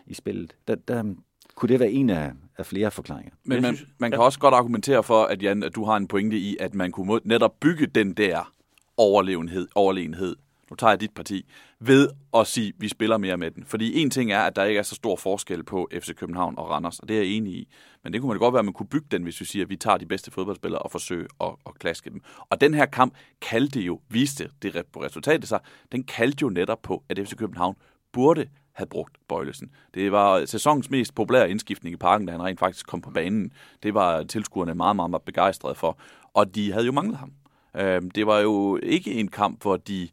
i 0.06 0.14
spillet, 0.14 0.56
der, 0.68 0.76
der, 0.76 1.14
kunne 1.56 1.70
det 1.70 1.80
være 1.80 1.92
en 1.92 2.10
af, 2.10 2.32
af 2.58 2.66
flere 2.66 2.92
forklaringer? 2.92 3.32
Men 3.44 3.62
man, 3.62 3.78
man 3.98 4.12
kan 4.12 4.20
ja. 4.20 4.26
også 4.26 4.40
godt 4.40 4.54
argumentere 4.54 5.04
for, 5.04 5.24
at 5.24 5.44
Jan, 5.44 5.64
at 5.64 5.76
du 5.76 5.86
har 5.86 5.98
en 5.98 6.08
pointe 6.08 6.38
i, 6.38 6.58
at 6.60 6.76
man 6.76 6.92
kunne 6.92 7.20
netop 7.24 7.60
bygge 7.60 7.88
den 7.88 8.14
der 8.14 8.52
overlevenhed, 8.98 9.68
overlegenhed, 9.76 10.36
nu 10.70 10.76
tager 10.76 10.92
jeg 10.92 11.02
dit 11.02 11.14
parti, 11.14 11.46
ved 11.80 12.10
at 12.34 12.48
sige, 12.48 12.68
at 12.68 12.74
vi 12.78 12.88
spiller 12.88 13.18
mere 13.18 13.38
med 13.38 13.52
den. 13.52 13.66
Fordi 13.66 14.02
en 14.02 14.10
ting 14.10 14.32
er, 14.32 14.40
at 14.40 14.56
der 14.56 14.64
ikke 14.64 14.80
er 14.80 14.84
så 14.84 14.96
stor 14.96 15.16
forskel 15.16 15.64
på 15.64 15.90
FC 16.00 16.16
København 16.16 16.56
og 16.58 16.70
Randers, 16.70 17.00
og 17.00 17.08
det 17.08 17.16
er 17.18 17.22
jeg 17.22 17.30
enig 17.30 17.54
i. 17.54 17.68
Men 18.04 18.14
det 18.14 18.22
kunne 18.22 18.30
man 18.30 18.40
godt 18.40 18.54
være, 18.54 18.60
at 18.60 18.66
man 18.66 18.74
kunne 18.74 18.88
bygge 18.88 19.08
den, 19.12 19.24
hvis 19.24 19.40
vi 19.40 19.46
siger, 19.46 19.66
at 19.66 19.70
vi 19.70 19.76
tager 19.76 19.98
de 19.98 20.06
bedste 20.06 20.32
fodboldspillere 20.32 20.82
og 20.82 20.92
forsøger 20.92 21.28
at, 21.42 21.56
at 21.66 21.80
klaske 21.80 22.10
dem. 22.10 22.22
Og 22.50 22.62
den 22.62 22.74
her 22.74 22.86
kamp 22.86 23.14
kaldte 23.42 23.80
jo, 23.80 24.00
viste 24.10 24.50
det 24.62 24.86
på 24.94 25.04
resultatet 25.04 25.48
sig, 25.48 25.60
den 25.92 26.04
kaldte 26.04 26.38
jo 26.42 26.50
netop 26.50 26.82
på, 26.82 27.04
at 27.10 27.20
FC 27.20 27.36
København 27.36 27.76
burde 28.14 28.48
havde 28.74 28.90
brugt 28.90 29.18
Bøjlesen. 29.28 29.72
Det 29.94 30.12
var 30.12 30.46
sæsonens 30.46 30.90
mest 30.90 31.16
populære 31.16 31.50
indskiftning 31.50 31.94
i 31.94 31.98
parken, 31.98 32.28
da 32.28 32.32
han 32.32 32.44
rent 32.44 32.60
faktisk 32.60 32.88
kom 32.88 33.02
på 33.02 33.12
banen. 33.12 33.52
Det 33.84 33.94
var 33.94 34.24
tilskuerne 34.24 34.76
meget, 34.76 34.96
meget, 34.96 35.10
meget 35.10 35.24
begejstrede 35.24 35.76
for. 35.76 35.98
Og 36.34 36.56
de 36.56 36.72
havde 36.72 36.86
jo 36.86 36.92
manglet 36.92 37.18
ham. 37.18 37.32
Øhm, 37.78 38.12
det 38.12 38.28
var 38.28 38.40
jo 38.40 38.80
ikke 38.84 39.14
en 39.14 39.28
kamp, 39.28 39.62
hvor 39.62 39.78
de 39.78 40.10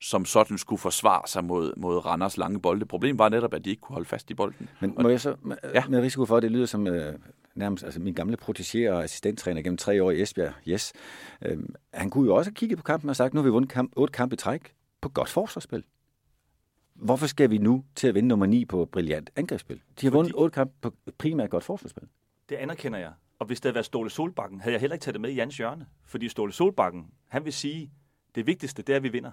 som 0.00 0.24
sådan 0.24 0.58
skulle 0.58 0.80
forsvare 0.80 1.22
sig 1.26 1.44
mod, 1.44 1.72
mod 1.76 2.06
Randers 2.06 2.36
lange 2.36 2.60
bolde. 2.60 2.86
Problemet 2.86 3.18
var 3.18 3.28
netop, 3.28 3.54
at 3.54 3.64
de 3.64 3.70
ikke 3.70 3.80
kunne 3.80 3.94
holde 3.94 4.08
fast 4.08 4.30
i 4.30 4.34
bolden. 4.34 4.68
Men 4.80 4.94
må 5.00 5.08
jeg 5.08 5.20
så, 5.20 5.34
ja. 5.74 5.84
med 5.88 6.00
risiko 6.00 6.26
for, 6.26 6.36
at 6.36 6.42
det 6.42 6.50
lyder 6.50 6.66
som 6.66 6.86
øh, 6.86 7.14
nærmest 7.54 7.84
altså 7.84 8.00
min 8.00 8.14
gamle 8.14 8.36
protégé 8.42 8.90
og 8.90 9.04
assistenttræner 9.04 9.62
gennem 9.62 9.76
tre 9.76 10.02
år 10.02 10.10
i 10.10 10.22
Esbjerg, 10.22 10.52
yes, 10.68 10.92
øh, 11.42 11.58
han 11.94 12.10
kunne 12.10 12.26
jo 12.26 12.34
også 12.34 12.50
have 12.50 12.54
kigget 12.54 12.78
på 12.78 12.82
kampen 12.82 13.10
og 13.10 13.16
sagt, 13.16 13.34
nu 13.34 13.40
har 13.40 13.44
vi 13.44 13.50
vundet 13.50 13.70
kamp, 13.70 13.92
otte 13.96 14.12
kampe 14.12 14.34
i 14.34 14.36
træk 14.36 14.72
på 15.00 15.08
godt 15.08 15.28
forsvarsspil. 15.28 15.84
Hvorfor 16.98 17.26
skal 17.26 17.50
vi 17.50 17.58
nu 17.58 17.84
til 17.94 18.08
at 18.08 18.14
vinde 18.14 18.28
nummer 18.28 18.46
9 18.46 18.64
på 18.64 18.84
brilliant 18.84 19.30
angrebsspil? 19.36 19.76
De 19.76 19.82
har 19.82 19.94
Fordi... 19.94 20.08
vundet 20.08 20.32
otte 20.34 20.54
kampe 20.54 20.74
på 20.80 20.94
primært 21.18 21.50
godt 21.50 21.64
forsvarsspil. 21.64 22.08
Det 22.48 22.56
anerkender 22.56 22.98
jeg. 22.98 23.12
Og 23.38 23.46
hvis 23.46 23.60
det 23.60 23.64
havde 23.64 23.74
været 23.74 23.86
Ståle 23.86 24.10
Solbakken, 24.10 24.60
havde 24.60 24.72
jeg 24.72 24.80
heller 24.80 24.94
ikke 24.94 25.04
taget 25.04 25.14
det 25.14 25.20
med 25.20 25.30
i 25.30 25.34
Jans 25.34 25.56
hjørne. 25.56 25.86
Fordi 26.04 26.28
Ståle 26.28 26.52
Solbakken, 26.52 27.10
han 27.28 27.44
vil 27.44 27.52
sige, 27.52 27.90
det 28.34 28.46
vigtigste, 28.46 28.82
det 28.82 28.92
er, 28.92 28.96
at 28.96 29.02
vi 29.02 29.08
vinder. 29.08 29.30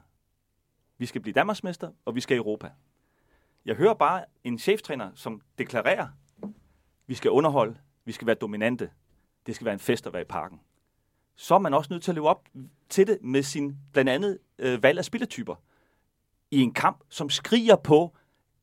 Vi 0.97 1.05
skal 1.05 1.21
blive 1.21 1.33
Danmarksmester, 1.33 1.91
og 2.05 2.15
vi 2.15 2.21
skal 2.21 2.35
i 2.35 2.37
Europa. 2.37 2.71
Jeg 3.65 3.75
hører 3.75 3.93
bare 3.93 4.25
en 4.43 4.59
cheftræner, 4.59 5.11
som 5.15 5.41
deklarerer, 5.57 6.07
vi 7.07 7.13
skal 7.13 7.31
underholde, 7.31 7.77
vi 8.05 8.11
skal 8.11 8.27
være 8.27 8.35
dominante, 8.35 8.89
det 9.45 9.55
skal 9.55 9.65
være 9.65 9.73
en 9.73 9.79
fest 9.79 10.07
at 10.07 10.13
være 10.13 10.21
i 10.21 10.25
parken. 10.25 10.59
Så 11.35 11.55
er 11.55 11.59
man 11.59 11.73
også 11.73 11.93
nødt 11.93 12.03
til 12.03 12.11
at 12.11 12.15
leve 12.15 12.29
op 12.29 12.47
til 12.89 13.07
det 13.07 13.17
med 13.21 13.43
sin 13.43 13.77
blandt 13.93 14.09
andet 14.09 14.39
øh, 14.59 14.83
valg 14.83 14.97
af 14.97 15.05
spilletyper 15.05 15.55
i 16.55 16.61
en 16.61 16.73
kamp, 16.73 17.03
som 17.09 17.29
skriger 17.29 17.75
på 17.75 18.15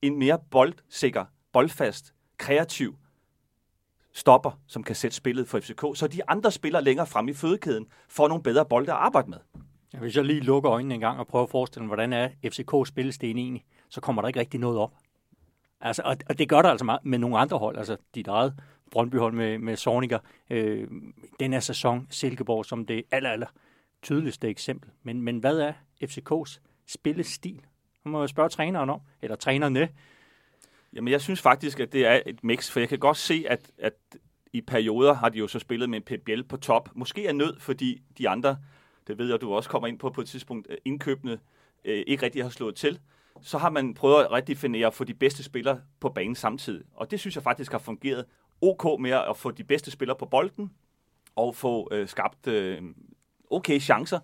en 0.02 0.18
mere 0.18 0.38
boldsikker, 0.50 1.24
boldfast, 1.52 2.14
kreativ 2.38 2.96
stopper, 4.12 4.60
som 4.66 4.82
kan 4.82 4.96
sætte 4.96 5.16
spillet 5.16 5.48
for 5.48 5.60
FCK, 5.60 5.84
så 5.94 6.08
de 6.12 6.30
andre 6.30 6.50
spillere 6.52 6.84
længere 6.84 7.06
frem 7.06 7.28
i 7.28 7.32
fødekæden 7.32 7.86
får 8.08 8.28
nogle 8.28 8.42
bedre 8.42 8.66
bolde 8.66 8.92
at 8.92 8.98
arbejde 8.98 9.30
med. 9.30 9.38
Ja, 9.94 9.98
hvis 9.98 10.16
jeg 10.16 10.24
lige 10.24 10.40
lukker 10.40 10.72
øjnene 10.72 10.94
en 10.94 11.00
gang 11.00 11.18
og 11.18 11.26
prøver 11.26 11.42
at 11.42 11.50
forestille 11.50 11.82
mig, 11.82 11.88
hvordan 11.88 12.12
er 12.12 12.28
FCK 12.44 12.88
spillesten 12.88 13.38
egentlig, 13.38 13.64
så 13.88 14.00
kommer 14.00 14.22
der 14.22 14.26
ikke 14.28 14.40
rigtig 14.40 14.60
noget 14.60 14.78
op. 14.78 14.94
Altså, 15.80 16.02
og, 16.04 16.16
og 16.28 16.38
det 16.38 16.48
gør 16.48 16.62
der 16.62 16.68
altså 16.68 16.84
meget 16.84 17.04
med 17.04 17.18
nogle 17.18 17.38
andre 17.38 17.58
hold, 17.58 17.78
altså 17.78 17.96
dit 18.14 18.28
eget 18.28 18.60
Brøndbyhold 18.90 19.32
med, 19.32 19.58
med 19.58 19.76
Sorniger, 19.76 20.18
øh, 20.50 20.88
den 21.40 21.52
her 21.52 21.60
sæson, 21.60 22.06
Silkeborg 22.10 22.64
som 22.64 22.86
det 22.86 23.02
aller, 23.10 23.30
aller 23.30 23.46
tydeligste 24.02 24.48
eksempel. 24.48 24.90
Men, 25.02 25.22
men 25.22 25.38
hvad 25.38 25.58
er 25.58 25.72
FCK's 26.04 26.58
spillestil? 26.86 27.60
Nu 28.04 28.10
må 28.10 28.20
jeg 28.20 28.28
spørge 28.28 28.48
træneren 28.48 28.90
om, 28.90 29.00
eller 29.22 29.36
trænerne. 29.36 29.88
Jamen, 30.92 31.12
jeg 31.12 31.20
synes 31.20 31.40
faktisk, 31.40 31.80
at 31.80 31.92
det 31.92 32.06
er 32.06 32.20
et 32.26 32.44
mix, 32.44 32.70
for 32.70 32.80
jeg 32.80 32.88
kan 32.88 32.98
godt 32.98 33.16
se, 33.16 33.44
at, 33.48 33.70
at 33.78 33.94
i 34.52 34.60
perioder 34.60 35.14
har 35.14 35.28
de 35.28 35.38
jo 35.38 35.48
så 35.48 35.58
spillet 35.58 35.90
med 35.90 36.00
Pep 36.00 36.20
Biel 36.24 36.44
på 36.44 36.56
top. 36.56 36.88
Måske 36.94 37.26
er 37.26 37.32
nød, 37.32 37.60
fordi 37.60 38.02
de 38.18 38.28
andre, 38.28 38.56
det 39.06 39.18
ved 39.18 39.30
jeg, 39.30 39.40
du 39.40 39.54
også 39.54 39.70
kommer 39.70 39.88
ind 39.88 39.98
på 39.98 40.10
på 40.10 40.20
et 40.20 40.26
tidspunkt, 40.26 40.66
øh, 40.70 40.76
indkøbende 40.84 41.38
øh, 41.84 42.04
ikke 42.06 42.22
rigtig 42.22 42.42
har 42.42 42.50
slået 42.50 42.74
til. 42.74 43.00
Så 43.40 43.58
har 43.58 43.70
man 43.70 43.94
prøvet 43.94 44.24
at 44.24 44.32
redefinere 44.32 44.86
at 44.86 44.94
få 44.94 45.04
de 45.04 45.14
bedste 45.14 45.42
spillere 45.42 45.80
på 46.00 46.08
banen 46.08 46.34
samtidig. 46.34 46.84
Og 46.94 47.10
det 47.10 47.20
synes 47.20 47.34
jeg 47.34 47.42
faktisk 47.42 47.72
har 47.72 47.78
fungeret 47.78 48.24
ok 48.60 49.00
med 49.00 49.10
at 49.10 49.36
få 49.36 49.50
de 49.50 49.64
bedste 49.64 49.90
spillere 49.90 50.16
på 50.18 50.26
bolden, 50.26 50.72
og 51.36 51.54
få 51.54 51.88
øh, 51.92 52.08
skabt 52.08 52.46
øh, 52.46 52.82
okay 53.50 53.80
chancer, 53.80 54.18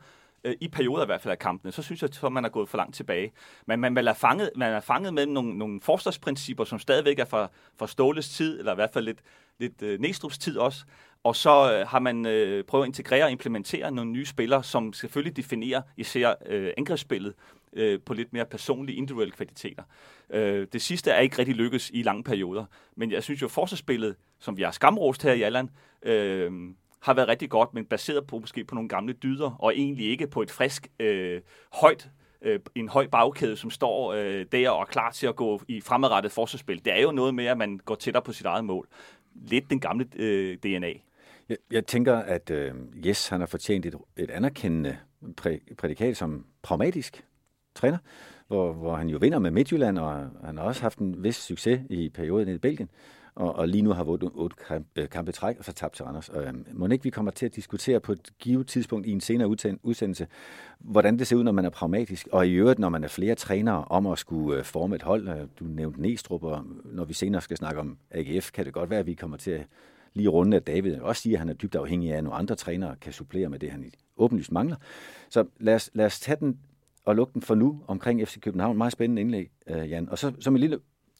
øh, 0.44 0.54
i 0.60 0.68
perioder 0.68 1.02
i 1.02 1.06
hvert 1.06 1.20
fald 1.20 1.32
af 1.32 1.38
kampene, 1.38 1.72
så 1.72 1.82
synes 1.82 2.02
jeg, 2.02 2.10
at 2.24 2.32
man 2.32 2.44
er 2.44 2.48
gået 2.48 2.68
for 2.68 2.76
langt 2.76 2.94
tilbage. 2.94 3.32
Men 3.66 3.80
man, 3.80 3.92
man, 3.92 4.08
er, 4.08 4.12
fanget, 4.12 4.50
man 4.56 4.72
er 4.72 4.80
fanget 4.80 5.14
med 5.14 5.26
nogle, 5.26 5.58
nogle 5.58 5.80
forsvarsprincipper, 5.80 6.64
som 6.64 6.78
stadigvæk 6.78 7.18
er 7.18 7.24
fra, 7.24 7.50
fra 7.76 7.86
Ståles 7.86 8.28
tid, 8.28 8.58
eller 8.58 8.72
i 8.72 8.74
hvert 8.74 8.90
fald 8.92 9.04
lidt, 9.04 9.18
lidt 9.58 9.82
øh, 9.82 10.00
Næstrup's 10.00 10.38
tid 10.38 10.56
også. 10.56 10.84
Og 11.24 11.36
så 11.36 11.72
øh, 11.72 11.88
har 11.88 11.98
man 11.98 12.26
øh, 12.26 12.64
prøvet 12.64 12.84
at 12.84 12.88
integrere 12.88 13.24
og 13.24 13.30
implementere 13.30 13.90
nogle 13.90 14.10
nye 14.10 14.26
spillere, 14.26 14.64
som 14.64 14.92
selvfølgelig 14.92 15.36
definerer 15.36 15.82
især 15.96 16.34
øh, 16.46 16.72
angrebsspillet 16.76 17.34
øh, 17.72 18.00
på 18.06 18.14
lidt 18.14 18.32
mere 18.32 18.46
personlige, 18.46 18.96
individuelle 18.96 19.32
kvaliteter. 19.32 19.82
Øh, 20.30 20.66
det 20.72 20.82
sidste 20.82 21.10
er 21.10 21.20
ikke 21.20 21.38
rigtig 21.38 21.54
lykkes 21.54 21.90
i 21.94 22.02
lange 22.02 22.24
perioder, 22.24 22.64
men 22.96 23.12
jeg 23.12 23.22
synes 23.22 23.42
jo, 23.42 23.48
forsvarsspillet, 23.48 24.16
som 24.38 24.56
vi 24.56 24.62
har 24.62 24.70
skamrost 24.70 25.22
her 25.22 25.32
i 25.32 25.42
Allan, 25.42 25.70
øh, 26.02 26.52
har 27.00 27.14
været 27.14 27.28
rigtig 27.28 27.50
godt, 27.50 27.74
men 27.74 27.84
baseret 27.84 28.26
på 28.26 28.38
måske 28.38 28.64
på 28.64 28.74
nogle 28.74 28.88
gamle 28.88 29.12
dyder, 29.12 29.50
og 29.50 29.76
egentlig 29.76 30.06
ikke 30.10 30.26
på 30.26 30.42
et 30.42 30.50
frisk, 30.50 30.88
øh, 31.00 31.40
højt 31.72 32.10
øh, 32.42 32.60
en 32.74 32.88
høj 32.88 33.06
bagkæde, 33.06 33.56
som 33.56 33.70
står 33.70 34.12
øh, 34.12 34.46
der 34.52 34.70
og 34.70 34.80
er 34.80 34.84
klar 34.84 35.10
til 35.10 35.26
at 35.26 35.36
gå 35.36 35.60
i 35.68 35.80
fremadrettet 35.80 36.32
forsvarsspil. 36.32 36.84
Det 36.84 36.92
er 36.98 37.02
jo 37.02 37.12
noget 37.12 37.34
med, 37.34 37.46
at 37.46 37.58
man 37.58 37.80
går 37.84 37.94
tættere 37.94 38.22
på 38.22 38.32
sit 38.32 38.46
eget 38.46 38.64
mål. 38.64 38.88
Lidt 39.34 39.70
den 39.70 39.80
gamle 39.80 40.06
øh, 40.16 40.56
DNA. 40.56 40.92
Jeg, 41.48 41.56
jeg 41.70 41.86
tænker, 41.86 42.16
at 42.16 42.50
øh, 42.50 42.74
Jes 43.06 43.28
han 43.28 43.40
har 43.40 43.46
fortjent 43.46 43.86
et, 43.86 43.94
et 44.16 44.30
anerkendende 44.30 44.96
præ, 45.36 45.58
prædikat 45.78 46.16
som 46.16 46.46
pragmatisk 46.62 47.24
træner, 47.74 47.98
hvor, 48.46 48.72
hvor 48.72 48.96
han 48.96 49.08
jo 49.08 49.18
vinder 49.18 49.38
med 49.38 49.50
Midtjylland, 49.50 49.98
og 49.98 50.30
han 50.44 50.58
har 50.58 50.64
også 50.64 50.82
haft 50.82 50.98
en 50.98 51.22
vis 51.24 51.36
succes 51.36 51.80
i 51.90 52.08
perioden 52.08 52.48
i 52.48 52.58
Belgien 52.58 52.88
og, 53.38 53.56
og 53.56 53.68
lige 53.68 53.82
nu 53.82 53.92
har 53.92 54.04
vundet 54.04 54.30
otte 54.34 54.56
øh, 54.60 54.66
kampe, 54.68 55.06
kampe 55.06 55.32
træk, 55.32 55.58
og 55.58 55.64
så 55.64 55.72
tabt 55.72 55.94
til 55.94 56.04
Randers. 56.04 56.30
Øh, 56.34 56.54
må 56.72 56.86
ikke 56.86 57.04
vi 57.04 57.10
kommer 57.10 57.30
til 57.30 57.46
at 57.46 57.56
diskutere 57.56 58.00
på 58.00 58.12
et 58.12 58.30
givet 58.38 58.66
tidspunkt 58.66 59.06
i 59.06 59.10
en 59.10 59.20
senere 59.20 59.48
udsendelse, 59.82 60.26
hvordan 60.78 61.18
det 61.18 61.26
ser 61.26 61.36
ud, 61.36 61.44
når 61.44 61.52
man 61.52 61.64
er 61.64 61.70
pragmatisk, 61.70 62.28
og 62.32 62.46
i 62.46 62.52
øvrigt, 62.52 62.78
når 62.78 62.88
man 62.88 63.04
er 63.04 63.08
flere 63.08 63.34
trænere 63.34 63.84
om 63.84 64.06
at 64.06 64.18
skulle 64.18 64.58
øh, 64.58 64.64
forme 64.64 64.96
et 64.96 65.02
hold. 65.02 65.28
Øh, 65.28 65.46
du 65.60 65.64
nævnte 65.64 66.02
Næstrup, 66.02 66.44
og 66.44 66.64
når 66.84 67.04
vi 67.04 67.14
senere 67.14 67.42
skal 67.42 67.56
snakke 67.56 67.80
om 67.80 67.98
AGF, 68.10 68.50
kan 68.50 68.64
det 68.64 68.72
godt 68.72 68.90
være, 68.90 69.00
at 69.00 69.06
vi 69.06 69.14
kommer 69.14 69.36
til 69.36 69.50
at 69.50 69.66
lige 70.14 70.28
runde, 70.28 70.56
at 70.56 70.66
David 70.66 71.00
også 71.00 71.22
siger, 71.22 71.36
at 71.36 71.38
han 71.38 71.48
er 71.48 71.54
dybt 71.54 71.74
afhængig 71.74 72.12
af, 72.12 72.16
at 72.16 72.24
nogle 72.24 72.38
andre 72.38 72.54
trænere 72.54 72.96
kan 73.00 73.12
supplere 73.12 73.48
med 73.48 73.58
det, 73.58 73.70
han 73.70 73.92
åbenlyst 74.16 74.52
mangler. 74.52 74.76
Så 75.28 75.44
lad 75.60 75.74
os, 75.74 75.90
lad 75.94 76.06
os 76.06 76.20
tage 76.20 76.36
den 76.40 76.58
og 77.04 77.16
lukke 77.16 77.34
den 77.34 77.42
for 77.42 77.54
nu 77.54 77.82
omkring 77.86 78.28
FC 78.28 78.40
København. 78.40 78.76
Meget 78.78 78.92
spændende 78.92 79.22
indlæg, 79.22 79.50
Jan. 79.68 80.08
Og 80.08 80.18
så 80.18 80.32
som 80.40 80.54
en 80.54 80.60
lille 80.60 80.78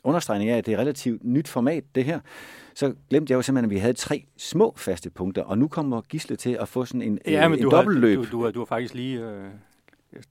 understregning 0.08 0.50
af, 0.50 0.58
at 0.58 0.66
det 0.66 0.74
er 0.74 0.78
relativt 0.78 1.24
nyt 1.24 1.48
format, 1.48 1.84
det 1.94 2.04
her, 2.04 2.20
så 2.74 2.94
glemte 3.10 3.30
jeg 3.30 3.36
jo 3.36 3.42
simpelthen, 3.42 3.70
at 3.70 3.74
vi 3.74 3.78
havde 3.78 3.92
tre 3.92 4.24
små 4.36 4.74
faste 4.76 5.10
punkter, 5.10 5.42
og 5.42 5.58
nu 5.58 5.68
kommer 5.68 6.00
Gisle 6.00 6.36
til 6.36 6.56
at 6.60 6.68
få 6.68 6.84
sådan 6.84 7.02
en, 7.02 7.18
ja, 7.26 7.48
men 7.48 7.58
en 7.58 7.64
du 7.64 7.70
dobbeltløb. 7.70 8.18
Har, 8.18 8.24
du, 8.24 8.30
du, 8.30 8.44
har, 8.44 8.50
du 8.50 8.60
har 8.60 8.66
faktisk 8.66 8.94
lige 8.94 9.20
øh, 9.20 9.44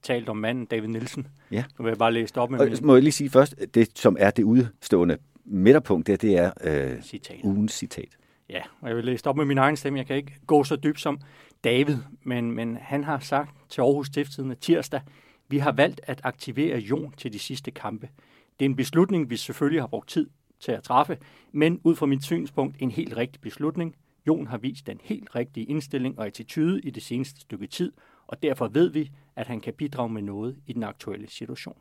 talt 0.02 0.30
om 0.30 0.38
manden, 0.38 0.66
David 0.66 0.88
Nielsen. 0.88 1.28
Ja. 1.52 1.64
Nu 1.80 1.84
vil 1.84 1.90
jeg 1.90 1.98
bare 1.98 2.14
læse 2.14 2.38
op 2.38 2.52
med 2.52 2.60
og, 2.60 2.66
min... 2.66 2.78
Må 2.82 2.94
jeg 2.94 3.04
lige 3.04 3.12
sige 3.12 3.30
først, 3.30 3.56
det 3.74 4.00
som 4.00 4.18
er 4.20 4.30
det 4.30 4.44
udstående 4.44 5.18
midterpunkt, 5.46 6.08
det, 6.08 6.22
det 6.22 6.38
er 6.38 6.52
øh, 6.64 7.02
citat. 7.02 7.40
ugens 7.44 7.74
citat. 7.74 8.18
Ja, 8.50 8.62
og 8.82 8.88
jeg 8.88 8.96
vil 8.96 9.06
læse 9.06 9.28
op 9.28 9.38
med 9.38 9.46
min 9.46 9.58
egen 9.58 9.78
stemme. 9.78 10.00
Jeg 10.00 10.08
kan 10.08 10.16
ikke 10.16 10.36
gå 10.48 10.64
så 10.64 10.76
dybt 10.76 11.00
som 11.00 11.20
David, 11.64 11.98
men, 12.24 12.52
men 12.52 12.78
han 12.82 13.04
har 13.04 13.20
sagt 13.20 13.52
til 13.70 13.82
Aarhus 13.82 14.08
Stiftstidende 14.08 14.56
tirsdag, 14.56 15.02
vi 15.50 15.58
har 15.58 15.72
valgt 15.72 16.02
at 16.04 16.22
aktivere 16.24 16.78
Jon 16.78 17.14
til 17.18 17.34
de 17.34 17.40
sidste 17.40 17.72
kampe. 17.72 18.10
Det 18.60 18.66
er 18.66 18.70
en 18.70 18.76
beslutning, 18.76 19.30
vi 19.30 19.38
selvfølgelig 19.38 19.82
har 19.82 19.88
brugt 19.88 20.10
tid 20.10 20.30
til 20.60 20.72
at 20.72 20.84
træffe, 20.84 21.18
men 21.52 21.82
ud 21.84 21.96
fra 21.96 22.06
mit 22.06 22.24
synspunkt 22.24 22.76
en 22.80 22.92
helt 22.92 23.18
rigtig 23.18 23.42
beslutning. 23.42 23.96
Jon 24.28 24.48
har 24.48 24.58
vist 24.58 24.88
den 24.88 25.00
helt 25.04 25.36
rigtige 25.36 25.66
indstilling 25.66 26.20
og 26.20 26.26
attitude 26.26 26.82
i 26.82 26.90
det 26.90 27.04
seneste 27.04 27.42
stykke 27.42 27.68
tid, 27.68 27.92
og 28.28 28.44
derfor 28.44 28.68
ved 28.68 28.90
vi, 28.90 29.12
at 29.36 29.48
han 29.48 29.62
kan 29.62 29.74
bidrage 29.74 30.10
med 30.10 30.22
noget 30.22 30.58
i 30.66 30.74
den 30.74 30.84
aktuelle 30.84 31.30
situation. 31.30 31.78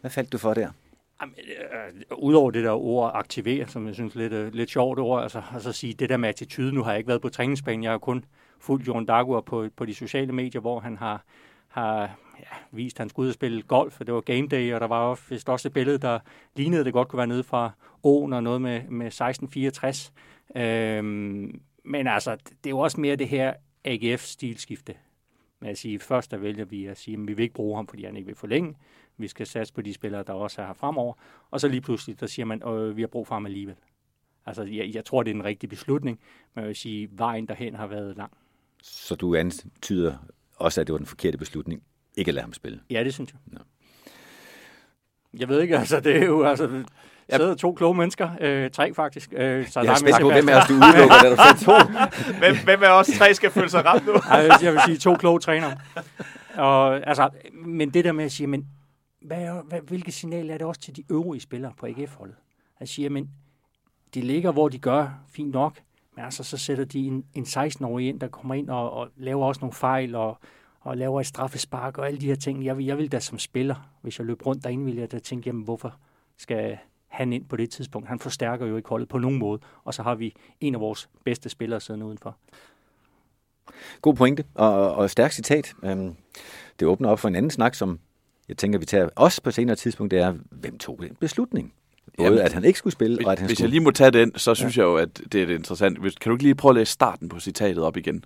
Hvad 0.00 0.10
faldt 0.10 0.32
du 0.32 0.38
for 0.38 0.54
der? 0.54 0.70
Jamen, 1.20 1.34
øh, 1.38 2.18
Udover 2.18 2.50
det 2.50 2.64
der 2.64 2.70
ord 2.70 3.10
aktivere, 3.14 3.68
som 3.68 3.86
jeg 3.86 3.94
synes 3.94 4.14
lidt, 4.14 4.32
øh, 4.32 4.54
lidt 4.54 4.70
sjovt 4.70 4.98
ord, 4.98 5.22
altså, 5.22 5.42
altså 5.52 5.72
sige 5.72 5.94
det 5.94 6.08
der 6.08 6.16
med 6.16 6.28
attitude, 6.28 6.72
nu 6.72 6.82
har 6.82 6.90
jeg 6.90 6.98
ikke 6.98 7.08
været 7.08 7.22
på 7.22 7.28
træningsbanen, 7.28 7.82
jeg 7.82 7.90
har 7.90 7.98
kun 7.98 8.24
fulgt 8.60 8.86
Jon 8.86 9.06
Dagur 9.06 9.40
på, 9.40 9.68
på 9.76 9.84
de 9.84 9.94
sociale 9.94 10.32
medier, 10.32 10.60
hvor 10.60 10.80
han 10.80 10.96
har, 10.96 11.24
har 11.68 12.00
ja, 12.38 12.56
vist, 12.70 12.96
at 12.96 12.98
han 12.98 13.08
skulle 13.08 13.24
ud 13.24 13.28
og 13.28 13.34
spille 13.34 13.62
golf, 13.62 14.00
og 14.00 14.06
det 14.06 14.14
var 14.14 14.20
game 14.20 14.48
day, 14.48 14.74
og 14.74 14.80
der 14.80 14.86
var 14.86 15.20
vist 15.30 15.48
også 15.48 15.68
et 15.68 15.72
billede, 15.72 15.98
der 15.98 16.18
lignede, 16.56 16.80
at 16.80 16.86
det 16.86 16.92
godt 16.92 17.08
kunne 17.08 17.18
være 17.18 17.26
nede 17.26 17.42
fra 17.42 17.70
åen 18.02 18.32
og 18.32 18.42
noget 18.42 18.62
med, 18.62 18.82
med 18.88 19.06
1664. 19.06 20.12
Øhm, 20.56 21.60
men 21.84 22.06
altså, 22.06 22.36
det 22.36 22.66
er 22.66 22.70
jo 22.70 22.78
også 22.78 23.00
mere 23.00 23.16
det 23.16 23.28
her 23.28 23.54
AGF-stilskifte. 23.84 24.94
Men 25.60 25.70
at 25.70 25.78
sige, 25.78 25.98
først 25.98 26.30
der 26.30 26.36
vælger 26.36 26.64
vi 26.64 26.86
at 26.86 26.98
sige, 26.98 27.14
at 27.14 27.28
vi 27.28 27.32
vil 27.32 27.42
ikke 27.42 27.54
bruge 27.54 27.76
ham, 27.76 27.86
fordi 27.86 28.04
han 28.04 28.16
ikke 28.16 28.26
vil 28.26 28.36
forlænge. 28.36 28.74
Vi 29.16 29.28
skal 29.28 29.46
satse 29.46 29.74
på 29.74 29.82
de 29.82 29.94
spillere, 29.94 30.22
der 30.22 30.32
også 30.32 30.62
er 30.62 30.66
her 30.66 30.72
fremover. 30.72 31.14
Og 31.50 31.60
så 31.60 31.68
lige 31.68 31.80
pludselig, 31.80 32.20
der 32.20 32.26
siger 32.26 32.46
man, 32.46 32.62
at 32.62 32.96
vi 32.96 33.02
har 33.02 33.08
brug 33.08 33.26
for 33.26 33.34
ham 33.34 33.46
alligevel. 33.46 33.76
Altså, 34.46 34.62
jeg, 34.62 34.90
jeg 34.94 35.04
tror, 35.04 35.22
det 35.22 35.30
er 35.30 35.34
en 35.34 35.44
rigtig 35.44 35.68
beslutning, 35.68 36.20
men 36.54 36.62
jeg 36.62 36.68
vil 36.68 36.76
sige, 36.76 37.08
vejen 37.12 37.46
derhen 37.46 37.74
har 37.74 37.86
været 37.86 38.16
lang. 38.16 38.32
Så 38.82 39.14
du 39.14 39.34
antyder 39.34 40.16
også, 40.58 40.80
at 40.80 40.86
det 40.86 40.92
var 40.92 40.98
den 40.98 41.06
forkerte 41.06 41.38
beslutning, 41.38 41.82
ikke 42.16 42.28
at 42.28 42.34
lade 42.34 42.42
ham 42.42 42.52
spille? 42.52 42.80
Ja, 42.90 43.04
det 43.04 43.14
synes 43.14 43.32
jeg. 43.32 43.40
Ja. 43.52 43.58
Jeg 45.38 45.48
ved 45.48 45.60
ikke, 45.60 45.78
altså 45.78 46.00
det 46.00 46.16
er 46.16 46.24
jo, 46.24 46.44
altså, 46.44 46.84
sidder 47.36 47.54
to 47.54 47.72
kloge 47.72 47.94
mennesker, 47.94 48.30
øh, 48.40 48.70
tre 48.70 48.94
faktisk. 48.94 49.32
Øh, 49.32 49.68
så 49.68 49.80
jeg 49.80 49.90
er 49.92 49.94
spændt 49.94 50.20
på, 50.20 50.30
hvem 50.32 50.48
af 50.48 50.60
os 50.60 50.68
du 50.68 50.74
udelukker, 50.74 51.16
da 51.22 51.30
du 51.30 51.36
får 51.44 51.64
to. 51.64 51.92
hvem, 52.38 52.56
hvem 52.64 52.82
af 52.82 52.98
os 52.98 53.06
tre 53.18 53.34
skal 53.34 53.50
føle 53.50 53.70
sig 53.70 53.84
ramt 53.84 54.06
nu? 54.06 54.12
altså, 54.30 54.64
jeg 54.66 54.72
vil 54.72 54.80
sige 54.86 54.98
to 54.98 55.14
kloge 55.14 55.40
trænere. 55.40 55.76
Og, 56.54 57.08
altså, 57.08 57.30
men 57.52 57.94
det 57.94 58.04
der 58.04 58.12
med 58.12 58.24
at 58.24 58.32
sige, 58.32 58.46
men 58.46 58.66
hvad, 59.22 59.62
hvad, 59.68 59.80
hvilket 59.80 60.14
signal 60.14 60.50
er 60.50 60.58
det 60.58 60.66
også 60.66 60.80
til 60.80 60.96
de 60.96 61.04
øvrige 61.10 61.40
spillere 61.40 61.72
på 61.78 61.86
AGF-holdet? 61.86 62.36
Jeg 62.80 62.88
siger, 62.88 63.10
men 63.10 63.30
de 64.14 64.20
ligger, 64.20 64.52
hvor 64.52 64.68
de 64.68 64.78
gør, 64.78 65.08
fint 65.32 65.52
nok, 65.52 65.80
altså, 66.24 66.44
så 66.44 66.56
sætter 66.56 66.84
de 66.84 66.98
en, 66.98 67.24
en 67.34 67.44
16-årig 67.44 68.08
ind, 68.08 68.20
der 68.20 68.28
kommer 68.28 68.54
ind 68.54 68.70
og, 68.70 68.92
og 68.92 69.08
laver 69.16 69.46
også 69.46 69.60
nogle 69.60 69.72
fejl, 69.72 70.14
og, 70.14 70.38
og 70.80 70.96
laver 70.96 71.20
et 71.20 71.26
straffespark 71.26 71.98
og 71.98 72.06
alle 72.06 72.20
de 72.20 72.26
her 72.26 72.34
ting. 72.34 72.64
Jeg, 72.64 72.80
jeg 72.80 72.98
vil 72.98 73.12
da 73.12 73.20
som 73.20 73.38
spiller, 73.38 73.90
hvis 74.02 74.18
jeg 74.18 74.26
løb 74.26 74.46
rundt 74.46 74.64
derinde, 74.64 74.84
ville 74.84 75.00
jeg 75.00 75.12
da 75.12 75.18
tænke, 75.18 75.48
jamen 75.48 75.62
hvorfor 75.62 75.94
skal 76.36 76.78
han 77.08 77.32
ind 77.32 77.44
på 77.44 77.56
det 77.56 77.70
tidspunkt? 77.70 78.08
Han 78.08 78.18
forstærker 78.18 78.66
jo 78.66 78.76
ikke 78.76 78.88
holdet 78.88 79.08
på 79.08 79.18
nogen 79.18 79.38
måde, 79.38 79.60
og 79.84 79.94
så 79.94 80.02
har 80.02 80.14
vi 80.14 80.34
en 80.60 80.74
af 80.74 80.80
vores 80.80 81.08
bedste 81.24 81.48
spillere 81.48 81.80
siddende 81.80 82.06
udenfor. 82.06 82.36
God 84.02 84.14
pointe, 84.14 84.44
og, 84.54 84.94
og 84.94 85.10
stærk 85.10 85.32
citat. 85.32 85.74
Øhm, 85.84 86.16
det 86.80 86.88
åbner 86.88 87.08
op 87.08 87.18
for 87.18 87.28
en 87.28 87.34
anden 87.34 87.50
snak, 87.50 87.74
som 87.74 88.00
jeg 88.48 88.56
tænker, 88.56 88.78
vi 88.78 88.84
tager 88.84 89.08
også 89.16 89.42
på 89.42 89.50
senere 89.50 89.76
tidspunkt, 89.76 90.10
det 90.10 90.18
er, 90.18 90.34
hvem 90.50 90.78
tog 90.78 90.98
den 91.02 91.14
beslutning? 91.14 91.74
Både 92.18 92.28
Jamen, 92.28 92.44
at 92.44 92.52
han 92.52 92.64
ikke 92.64 92.78
skulle 92.78 92.92
spille, 92.92 93.16
hvis, 93.16 93.26
og 93.26 93.32
at 93.32 93.38
han 93.38 93.48
Hvis 93.48 93.58
skulle... 93.58 93.64
jeg 93.64 93.70
lige 93.70 93.80
må 93.80 93.90
tage 93.90 94.10
den, 94.10 94.38
så 94.38 94.54
synes 94.54 94.76
ja. 94.76 94.82
jeg 94.82 94.86
jo, 94.86 94.96
at 94.96 95.20
det 95.32 95.50
er 95.50 95.54
interessant. 95.54 95.98
Kan 95.98 96.30
du 96.30 96.32
ikke 96.32 96.42
lige 96.42 96.54
prøve 96.54 96.70
at 96.70 96.76
læse 96.76 96.92
starten 96.92 97.28
på 97.28 97.40
citatet 97.40 97.84
op 97.84 97.96
igen? 97.96 98.24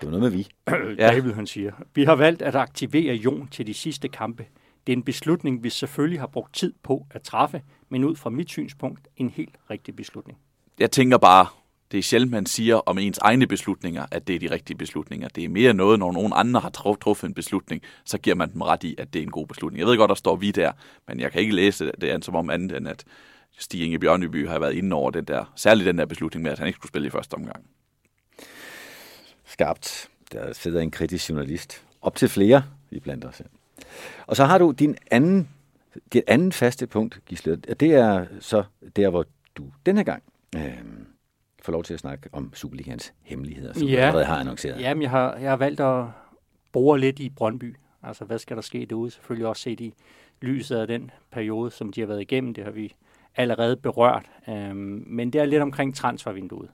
Det 0.00 0.06
var 0.06 0.18
noget 0.18 0.22
med 0.22 0.30
vi. 0.30 0.48
ja. 0.98 1.08
David, 1.08 1.32
han 1.32 1.46
siger, 1.46 1.72
vi 1.94 2.04
har 2.04 2.14
valgt 2.14 2.42
at 2.42 2.54
aktivere 2.54 3.14
Jon 3.14 3.48
til 3.48 3.66
de 3.66 3.74
sidste 3.74 4.08
kampe. 4.08 4.46
Det 4.86 4.92
er 4.92 4.96
en 4.96 5.02
beslutning, 5.02 5.62
vi 5.64 5.70
selvfølgelig 5.70 6.20
har 6.20 6.26
brugt 6.26 6.54
tid 6.54 6.72
på 6.82 7.06
at 7.10 7.22
træffe, 7.22 7.62
men 7.88 8.04
ud 8.04 8.16
fra 8.16 8.30
mit 8.30 8.50
synspunkt 8.50 9.08
en 9.16 9.30
helt 9.30 9.54
rigtig 9.70 9.96
beslutning. 9.96 10.38
Jeg 10.78 10.90
tænker 10.90 11.18
bare, 11.18 11.46
det 11.90 11.98
er 11.98 12.02
sjældent, 12.02 12.32
man 12.32 12.46
siger 12.46 12.76
om 12.76 12.98
ens 12.98 13.18
egne 13.18 13.46
beslutninger, 13.46 14.06
at 14.10 14.26
det 14.28 14.34
er 14.34 14.38
de 14.38 14.50
rigtige 14.50 14.76
beslutninger. 14.76 15.28
Det 15.28 15.44
er 15.44 15.48
mere 15.48 15.74
noget, 15.74 15.98
når 15.98 16.12
nogen 16.12 16.32
andre 16.36 16.60
har 16.60 16.70
truffet 16.70 17.28
en 17.28 17.34
beslutning, 17.34 17.82
så 18.04 18.18
giver 18.18 18.36
man 18.36 18.52
dem 18.52 18.62
ret 18.62 18.84
i, 18.84 18.94
at 18.98 19.12
det 19.12 19.18
er 19.18 19.22
en 19.22 19.30
god 19.30 19.46
beslutning. 19.46 19.78
Jeg 19.78 19.86
ved 19.86 19.96
godt, 19.96 20.08
der 20.08 20.14
står 20.14 20.36
vi 20.36 20.50
der, 20.50 20.72
men 21.08 21.20
jeg 21.20 21.32
kan 21.32 21.40
ikke 21.40 21.54
læse 21.54 21.92
det 22.00 22.24
som 22.24 22.34
om 22.34 22.50
andet 22.50 22.76
end, 22.76 22.88
at 22.88 23.04
Stig 23.58 23.84
Inge 23.84 23.98
Bjørneby 23.98 24.48
har 24.48 24.58
været 24.58 24.74
inde 24.74 24.96
over 24.96 25.10
den 25.10 25.24
der, 25.24 25.52
særligt 25.56 25.86
den 25.86 25.98
der 25.98 26.06
beslutning 26.06 26.42
med, 26.42 26.52
at 26.52 26.58
han 26.58 26.66
ikke 26.66 26.76
skulle 26.76 26.90
spille 26.90 27.06
i 27.06 27.10
første 27.10 27.34
omgang. 27.34 27.64
Skarpt. 29.44 30.08
Der 30.32 30.52
sidder 30.52 30.80
en 30.80 30.90
kritisk 30.90 31.30
journalist. 31.30 31.84
Op 32.02 32.16
til 32.16 32.28
flere 32.28 32.62
vi 32.90 33.00
blandt 33.00 33.24
os. 33.24 33.42
Og 34.26 34.36
så 34.36 34.44
har 34.44 34.58
du 34.58 34.70
din 34.70 34.96
anden, 35.10 35.48
dit 36.12 36.22
anden 36.26 36.52
faste 36.52 36.86
punkt, 36.86 37.20
Gisle. 37.26 37.56
Det 37.56 37.94
er 37.94 38.26
så 38.40 38.64
der, 38.96 39.10
hvor 39.10 39.26
du 39.56 39.64
denne 39.86 40.04
gang 40.04 40.22
øh, 40.56 40.78
får 41.62 41.72
lov 41.72 41.84
til 41.84 41.94
at 41.94 42.00
snakke 42.00 42.28
om 42.32 42.54
Superligans 42.54 43.14
hemmeligheder, 43.22 43.72
som 43.72 43.88
ja. 43.88 43.96
du 43.96 44.00
allerede 44.00 44.24
har 44.24 44.36
annonceret. 44.36 44.80
Jamen, 44.80 45.02
jeg 45.02 45.10
har, 45.10 45.36
jeg 45.36 45.50
har 45.50 45.56
valgt 45.56 45.80
at 45.80 46.04
bore 46.72 47.00
lidt 47.00 47.18
i 47.18 47.30
Brøndby. 47.30 47.76
Altså, 48.02 48.24
hvad 48.24 48.38
skal 48.38 48.56
der 48.56 48.62
ske 48.62 48.86
derude? 48.86 49.10
Selvfølgelig 49.10 49.46
også 49.46 49.62
set 49.62 49.80
i 49.80 49.94
lyset 50.40 50.76
af 50.76 50.86
den 50.86 51.10
periode, 51.30 51.70
som 51.70 51.92
de 51.92 52.00
har 52.00 52.06
været 52.06 52.20
igennem. 52.20 52.54
Det 52.54 52.64
har 52.64 52.70
vi 52.70 52.94
allerede 53.36 53.76
berørt. 53.76 54.30
Øhm, 54.48 55.04
men 55.06 55.32
det 55.32 55.40
er 55.40 55.44
lidt 55.44 55.62
omkring 55.62 55.94
transfervinduet. 55.94 56.70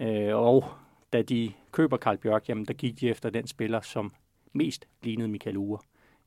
Øh, 0.00 0.36
og 0.36 0.64
da 1.12 1.22
de 1.22 1.52
køber 1.72 1.96
Karl 1.96 2.16
Bjørk, 2.16 2.48
jamen, 2.48 2.64
der 2.64 2.74
gik 2.74 3.00
de 3.00 3.08
efter 3.08 3.30
den 3.30 3.46
spiller, 3.46 3.80
som 3.80 4.12
mest 4.52 4.86
lignede 5.02 5.28
Michael 5.28 5.56
Ure. 5.56 5.78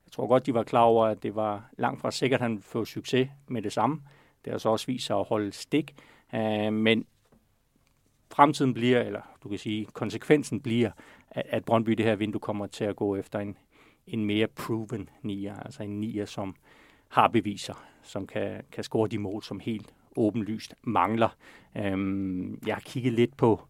Jeg 0.06 0.12
tror 0.12 0.26
godt, 0.26 0.46
de 0.46 0.54
var 0.54 0.62
klar 0.62 0.82
over, 0.82 1.06
at 1.06 1.22
det 1.22 1.34
var 1.34 1.70
langt 1.78 2.00
fra 2.00 2.10
sikkert, 2.10 2.40
at 2.40 2.42
han 2.42 2.62
får 2.62 2.84
succes 2.84 3.28
med 3.48 3.62
det 3.62 3.72
samme. 3.72 4.02
Det 4.44 4.52
har 4.52 4.58
så 4.58 4.68
også 4.68 4.86
vist 4.86 5.06
sig 5.06 5.16
at 5.16 5.24
holde 5.24 5.52
stik. 5.52 5.94
Øh, 6.34 6.72
men 6.72 7.04
fremtiden 8.30 8.74
bliver, 8.74 9.00
eller 9.00 9.20
du 9.42 9.48
kan 9.48 9.58
sige, 9.58 9.86
konsekvensen 9.92 10.60
bliver, 10.60 10.90
at, 11.30 11.42
at 11.48 11.64
Brøndby 11.64 11.92
det 11.92 12.06
her 12.06 12.16
vindue 12.16 12.40
kommer 12.40 12.66
til 12.66 12.84
at 12.84 12.96
gå 12.96 13.16
efter 13.16 13.38
en, 13.38 13.56
en 14.06 14.24
mere 14.24 14.46
proven 14.46 15.08
nier, 15.22 15.56
altså 15.56 15.82
en 15.82 16.00
nier, 16.00 16.24
som 16.24 16.54
har 17.08 17.28
beviser, 17.28 17.84
som 18.02 18.26
kan, 18.26 18.62
kan 18.72 18.84
score 18.84 19.08
de 19.08 19.18
mål, 19.18 19.42
som 19.42 19.60
helt 19.60 19.94
åbenlyst 20.16 20.74
mangler. 20.82 21.28
Øhm, 21.76 22.62
jeg 22.66 22.74
har 22.74 22.80
kigget 22.80 23.12
lidt 23.12 23.36
på 23.36 23.60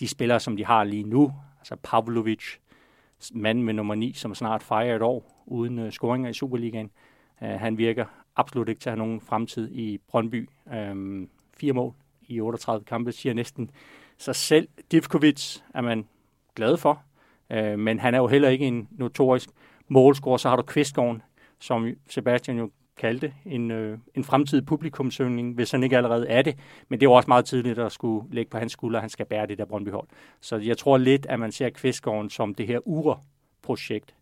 de 0.00 0.08
spillere, 0.08 0.40
som 0.40 0.56
de 0.56 0.64
har 0.64 0.84
lige 0.84 1.02
nu. 1.02 1.32
Altså 1.58 1.76
Pavlovic, 1.82 2.42
mand 3.32 3.62
med 3.62 3.74
nummer 3.74 3.94
9, 3.94 4.12
som 4.12 4.34
snart 4.34 4.62
fejrer 4.62 4.96
et 4.96 5.02
år 5.02 5.44
uden 5.46 5.78
uh, 5.78 5.90
scoringer 5.90 6.30
i 6.30 6.32
Superligaen. 6.32 6.90
Uh, 7.40 7.48
han 7.48 7.78
virker 7.78 8.04
absolut 8.36 8.68
ikke 8.68 8.80
til 8.80 8.90
at 8.90 8.92
have 8.96 9.06
nogen 9.06 9.20
fremtid 9.20 9.70
i 9.70 9.98
Brøndby. 10.08 10.48
Um, 10.90 11.28
fire 11.56 11.72
mål 11.72 11.94
i 12.22 12.40
38 12.40 12.84
kampe 12.84 13.12
siger 13.12 13.34
næsten 13.34 13.70
så 14.22 14.32
selv. 14.32 14.68
Divkovic 14.90 15.58
er 15.74 15.80
man 15.80 16.08
glad 16.54 16.76
for, 16.76 17.02
øh, 17.50 17.78
men 17.78 17.98
han 17.98 18.14
er 18.14 18.18
jo 18.18 18.26
heller 18.26 18.48
ikke 18.48 18.66
en 18.66 18.88
notorisk 18.90 19.50
målscorer. 19.88 20.36
Så 20.36 20.48
har 20.48 20.56
du 20.56 20.62
Kvistgården, 20.62 21.22
som 21.60 21.88
Sebastian 22.08 22.58
jo 22.58 22.70
kaldte 22.96 23.34
en, 23.44 23.70
øh, 23.70 23.98
en 24.14 24.24
fremtidig 24.24 24.66
publikumsøgning, 24.66 25.54
hvis 25.54 25.70
han 25.70 25.82
ikke 25.82 25.96
allerede 25.96 26.28
er 26.28 26.42
det. 26.42 26.58
Men 26.88 27.00
det 27.00 27.06
er 27.06 27.10
jo 27.10 27.12
også 27.12 27.28
meget 27.28 27.44
tidligt 27.44 27.78
at 27.78 27.92
skulle 27.92 28.34
lægge 28.34 28.50
på 28.50 28.58
hans 28.58 28.72
skulder, 28.72 28.98
at 28.98 29.02
han 29.02 29.10
skal 29.10 29.26
bære 29.26 29.46
det 29.46 29.58
der 29.58 29.64
Brøndby-hold. 29.64 30.08
Så 30.40 30.56
jeg 30.56 30.78
tror 30.78 30.96
lidt, 30.96 31.26
at 31.26 31.40
man 31.40 31.52
ser 31.52 31.70
Kvistgården 31.70 32.30
som 32.30 32.54
det 32.54 32.66
her 32.66 32.78
ure-projekt. 32.84 34.14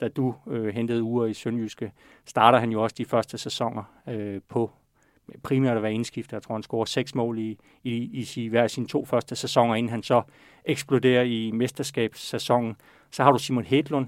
Da 0.00 0.08
du 0.08 0.34
øh, 0.48 0.74
hentede 0.74 1.02
ure 1.02 1.30
i 1.30 1.34
Sønderjyske, 1.34 1.92
starter 2.26 2.58
han 2.58 2.72
jo 2.72 2.82
også 2.82 2.94
de 2.98 3.04
første 3.04 3.38
sæsoner 3.38 3.82
øh, 4.08 4.40
på 4.48 4.70
primært 5.42 5.76
at 5.76 5.82
være 5.82 5.94
indskiftet. 5.94 6.32
Jeg 6.32 6.42
tror, 6.42 6.54
han 6.54 6.62
scorer 6.62 6.84
seks 6.84 7.14
mål 7.14 7.38
i, 7.38 7.58
i, 7.84 7.92
i 7.94 8.28
i 8.36 8.46
hver 8.46 8.66
sine 8.66 8.86
to 8.86 9.04
første 9.04 9.36
sæsoner, 9.36 9.74
inden 9.74 9.90
han 9.90 10.02
så 10.02 10.22
eksploderer 10.64 11.22
i 11.22 11.50
mesterskabssæsonen. 11.50 12.76
Så 13.10 13.22
har 13.22 13.32
du 13.32 13.38
Simon 13.38 13.64
Hedlund, 13.64 14.06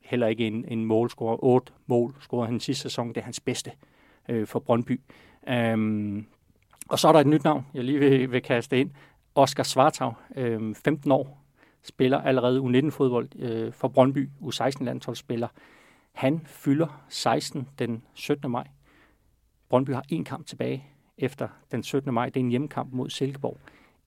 heller 0.00 0.26
ikke 0.26 0.46
en, 0.46 0.64
en 0.68 0.84
målscorer. 0.84 1.44
Otte 1.44 1.72
mål 1.86 2.14
scorede 2.20 2.46
han 2.46 2.60
sidste 2.60 2.82
sæson. 2.82 3.08
Det 3.08 3.16
er 3.16 3.22
hans 3.22 3.40
bedste 3.40 3.72
øh, 4.28 4.46
for 4.46 4.58
Brøndby. 4.58 5.00
Øhm, 5.48 6.26
og 6.88 6.98
så 6.98 7.08
er 7.08 7.12
der 7.12 7.20
et 7.20 7.26
nyt 7.26 7.44
navn, 7.44 7.66
jeg 7.74 7.84
lige 7.84 7.98
vil, 7.98 8.32
vil 8.32 8.42
kaste 8.42 8.80
ind. 8.80 8.90
Oscar 9.34 9.62
Svartau, 9.62 10.12
øh, 10.36 10.74
15 10.74 11.12
år, 11.12 11.42
spiller 11.82 12.20
allerede 12.20 12.60
U19-fodbold 12.60 13.28
øh, 13.38 13.72
for 13.72 13.88
Brøndby, 13.88 14.30
U16-landsholdsspiller. 14.42 15.48
Han 16.12 16.40
fylder 16.46 17.04
16 17.08 17.68
den 17.78 18.02
17. 18.14 18.50
maj. 18.50 18.66
Brøndby 19.68 19.90
har 19.90 20.04
en 20.08 20.24
kamp 20.24 20.46
tilbage 20.46 20.86
efter 21.18 21.48
den 21.72 21.82
17. 21.82 22.14
maj. 22.14 22.26
Det 22.26 22.36
er 22.36 22.44
en 22.44 22.50
hjemmekamp 22.50 22.92
mod 22.92 23.10
Silkeborg. 23.10 23.58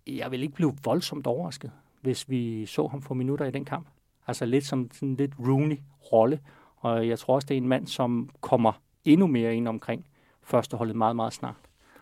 Jeg 0.07 0.32
vil 0.32 0.41
ikke 0.41 0.55
blive 0.55 0.74
voldsomt 0.84 1.28
overrasket, 1.28 1.72
hvis 2.01 2.30
vi 2.30 2.66
så 2.66 2.88
ham 2.88 3.01
få 3.01 3.14
minutter 3.14 3.45
i 3.45 3.51
den 3.51 3.66
kamp. 3.66 3.88
Altså 4.28 4.45
lidt 4.45 4.66
som 4.66 4.89
sådan 4.91 5.16
lidt 5.16 5.34
Rooney-rolle. 5.39 6.39
Og 6.78 7.07
jeg 7.07 7.20
tror 7.20 7.36
også, 7.36 7.45
det 7.45 7.53
er 7.53 7.57
en 7.57 7.68
mand, 7.68 7.88
som 7.88 8.30
kommer 8.41 8.72
endnu 9.05 9.28
mere 9.28 9.55
ind 9.55 9.68
omkring 9.68 10.05
førsteholdet 10.43 10.95
meget, 10.95 11.16
meget 11.16 11.34
snart. 11.34 11.55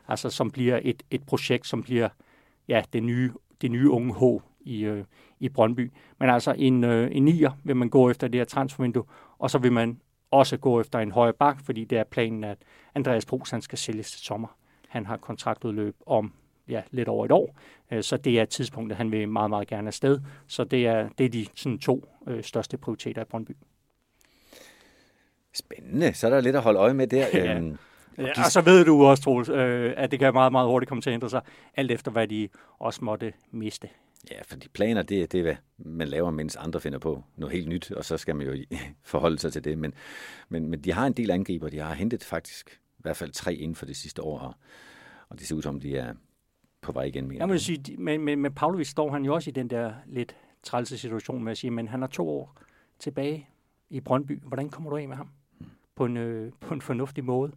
Altså 0.08 0.30
som 0.30 0.52
bliver 0.52 0.80
et, 0.84 1.04
et 1.12 1.24
projekt, 1.24 1.68
som 1.68 1.84
bliver 1.84 2.10
ja, 2.68 2.84
det, 2.94 3.04
nye, 3.04 3.32
det 3.62 3.72
nye 3.72 3.90
unge 3.90 4.14
H 4.14 4.42
i, 4.62 4.86
øh, 4.86 5.04
i 5.40 5.50
Brøndby. 5.50 5.92
Men 6.20 6.30
altså 6.30 6.56
en, 6.58 6.84
øh, 6.84 7.10
en 7.12 7.26
nier 7.26 7.52
vil 7.64 7.76
man 7.76 7.90
gå 7.90 8.10
efter 8.10 8.28
det 8.28 8.40
her 8.40 8.46
transfervindue, 8.46 9.04
og 9.40 9.52
så 9.52 9.58
vil 9.58 9.72
man 9.72 10.00
også 10.32 10.58
gå 10.58 10.82
efter 10.82 11.00
en 11.00 11.12
højre 11.12 11.34
bak, 11.34 11.58
fordi 11.66 11.86
det 11.86 11.98
er 11.98 12.04
planen, 12.04 12.44
at 12.44 12.58
Andreas 12.96 13.26
Pros 13.26 13.50
han 13.50 13.62
skal 13.62 13.78
sælges 13.78 14.12
til 14.12 14.22
sommer. 14.22 14.58
Han 14.88 15.06
har 15.06 15.18
kontraktudløb 15.18 15.96
om 16.06 16.34
ja, 16.70 16.82
lidt 16.92 17.08
over 17.08 17.26
et 17.26 17.32
år, 17.32 17.58
øh, 17.92 18.04
så 18.04 18.18
det 18.18 18.40
er 18.40 18.44
et 18.44 18.50
tidspunkt, 18.50 18.92
at 18.92 18.98
han 18.98 19.12
vil 19.12 19.30
meget, 19.30 19.50
meget 19.50 19.68
gerne 19.68 19.88
afsted. 19.88 20.20
Så 20.48 20.64
det 20.64 20.88
er, 20.88 21.10
det 21.18 21.26
er 21.26 21.30
de 21.30 21.46
sådan, 21.56 21.80
to 21.80 22.06
øh, 22.28 22.44
største 22.44 22.78
prioriteter 22.78 23.22
i 23.22 23.26
Brøndby. 23.26 23.52
Spændende. 25.54 26.14
Så 26.14 26.28
er 26.28 26.32
der 26.32 26.42
lidt 26.42 26.56
at 26.56 26.62
holde 26.62 26.80
øje 26.80 26.94
med 26.94 27.08
der. 27.08 27.28
ja. 27.34 27.54
Øhm, 27.58 27.78
Ja, 28.18 28.46
og 28.46 28.52
så 28.52 28.62
ved 28.62 28.86
du 28.86 29.06
også, 29.06 29.24
Troels, 29.24 29.50
øh, 29.50 29.94
at 29.98 30.12
det 30.12 30.20
kan 30.20 30.34
meget, 30.34 30.52
meget 30.52 30.68
hurtigt 30.68 30.90
komme 30.90 31.02
til 31.02 31.10
at 31.10 31.14
ændre 31.14 31.30
sig, 31.30 31.42
alt 31.76 31.92
efter 31.92 32.12
hvad 32.12 32.28
de 32.28 32.50
også 32.80 33.06
måtte 33.06 33.34
miste. 33.52 33.90
Ja, 34.32 34.42
for 34.42 34.56
de 34.56 34.70
planer, 34.70 35.02
det, 35.02 35.32
det 35.32 35.38
er, 35.40 35.44
hvad 35.44 35.56
man 35.78 36.08
laver, 36.08 36.32
mens 36.32 36.56
andre 36.56 36.82
finder 36.82 37.00
på 37.00 37.24
noget 37.36 37.56
helt 37.56 37.68
nyt, 37.68 37.92
og 37.92 38.06
så 38.06 38.18
skal 38.18 38.36
man 38.36 38.48
jo 38.48 38.64
forholde 39.04 39.40
sig 39.40 39.54
til 39.54 39.64
det. 39.64 39.78
Men, 39.78 39.94
men, 40.50 40.70
men 40.70 40.82
de 40.82 40.94
har 40.94 41.08
en 41.08 41.14
del 41.14 41.32
angriber. 41.32 41.70
De 41.70 41.80
har 41.80 41.94
hentet 41.94 42.24
faktisk 42.24 42.82
i 42.98 43.02
hvert 43.02 43.18
fald 43.18 43.32
tre 43.32 43.56
inden 43.56 43.76
for 43.76 43.86
det 43.86 43.96
sidste 43.96 44.22
år, 44.22 44.40
og, 44.40 44.54
og 45.30 45.40
det 45.40 45.48
ser 45.48 45.56
ud 45.56 45.62
som, 45.62 45.80
de 45.80 45.98
er 45.98 46.14
på 46.82 46.92
vej 46.92 47.04
igen. 47.04 47.34
Jeg 47.34 47.48
må 47.48 47.58
sige, 47.58 47.98
med, 47.98 48.18
med, 48.18 48.36
med 48.36 48.52
Pavlovic 48.52 48.88
står 48.88 49.12
han 49.12 49.26
jo 49.26 49.34
også 49.34 49.50
i 49.50 49.54
den 49.54 49.70
der 49.70 49.94
lidt 50.06 50.36
trælse 50.64 50.98
situation 50.98 51.44
med 51.44 51.52
at 51.52 51.58
sige, 51.58 51.72
men 51.72 51.88
han 51.88 52.02
har 52.02 52.08
to 52.08 52.30
år 52.30 52.58
tilbage 53.00 53.50
i 53.90 54.00
Brøndby. 54.00 54.40
Hvordan 54.44 54.70
kommer 54.70 54.90
du 54.90 54.96
af 54.96 55.08
med 55.08 55.16
ham? 55.16 55.30
På 55.96 56.06
en, 56.06 56.18
øh, 56.18 56.52
på 56.68 56.74
en 56.74 56.82
fornuftig 56.82 57.26
måde. 57.26 57.52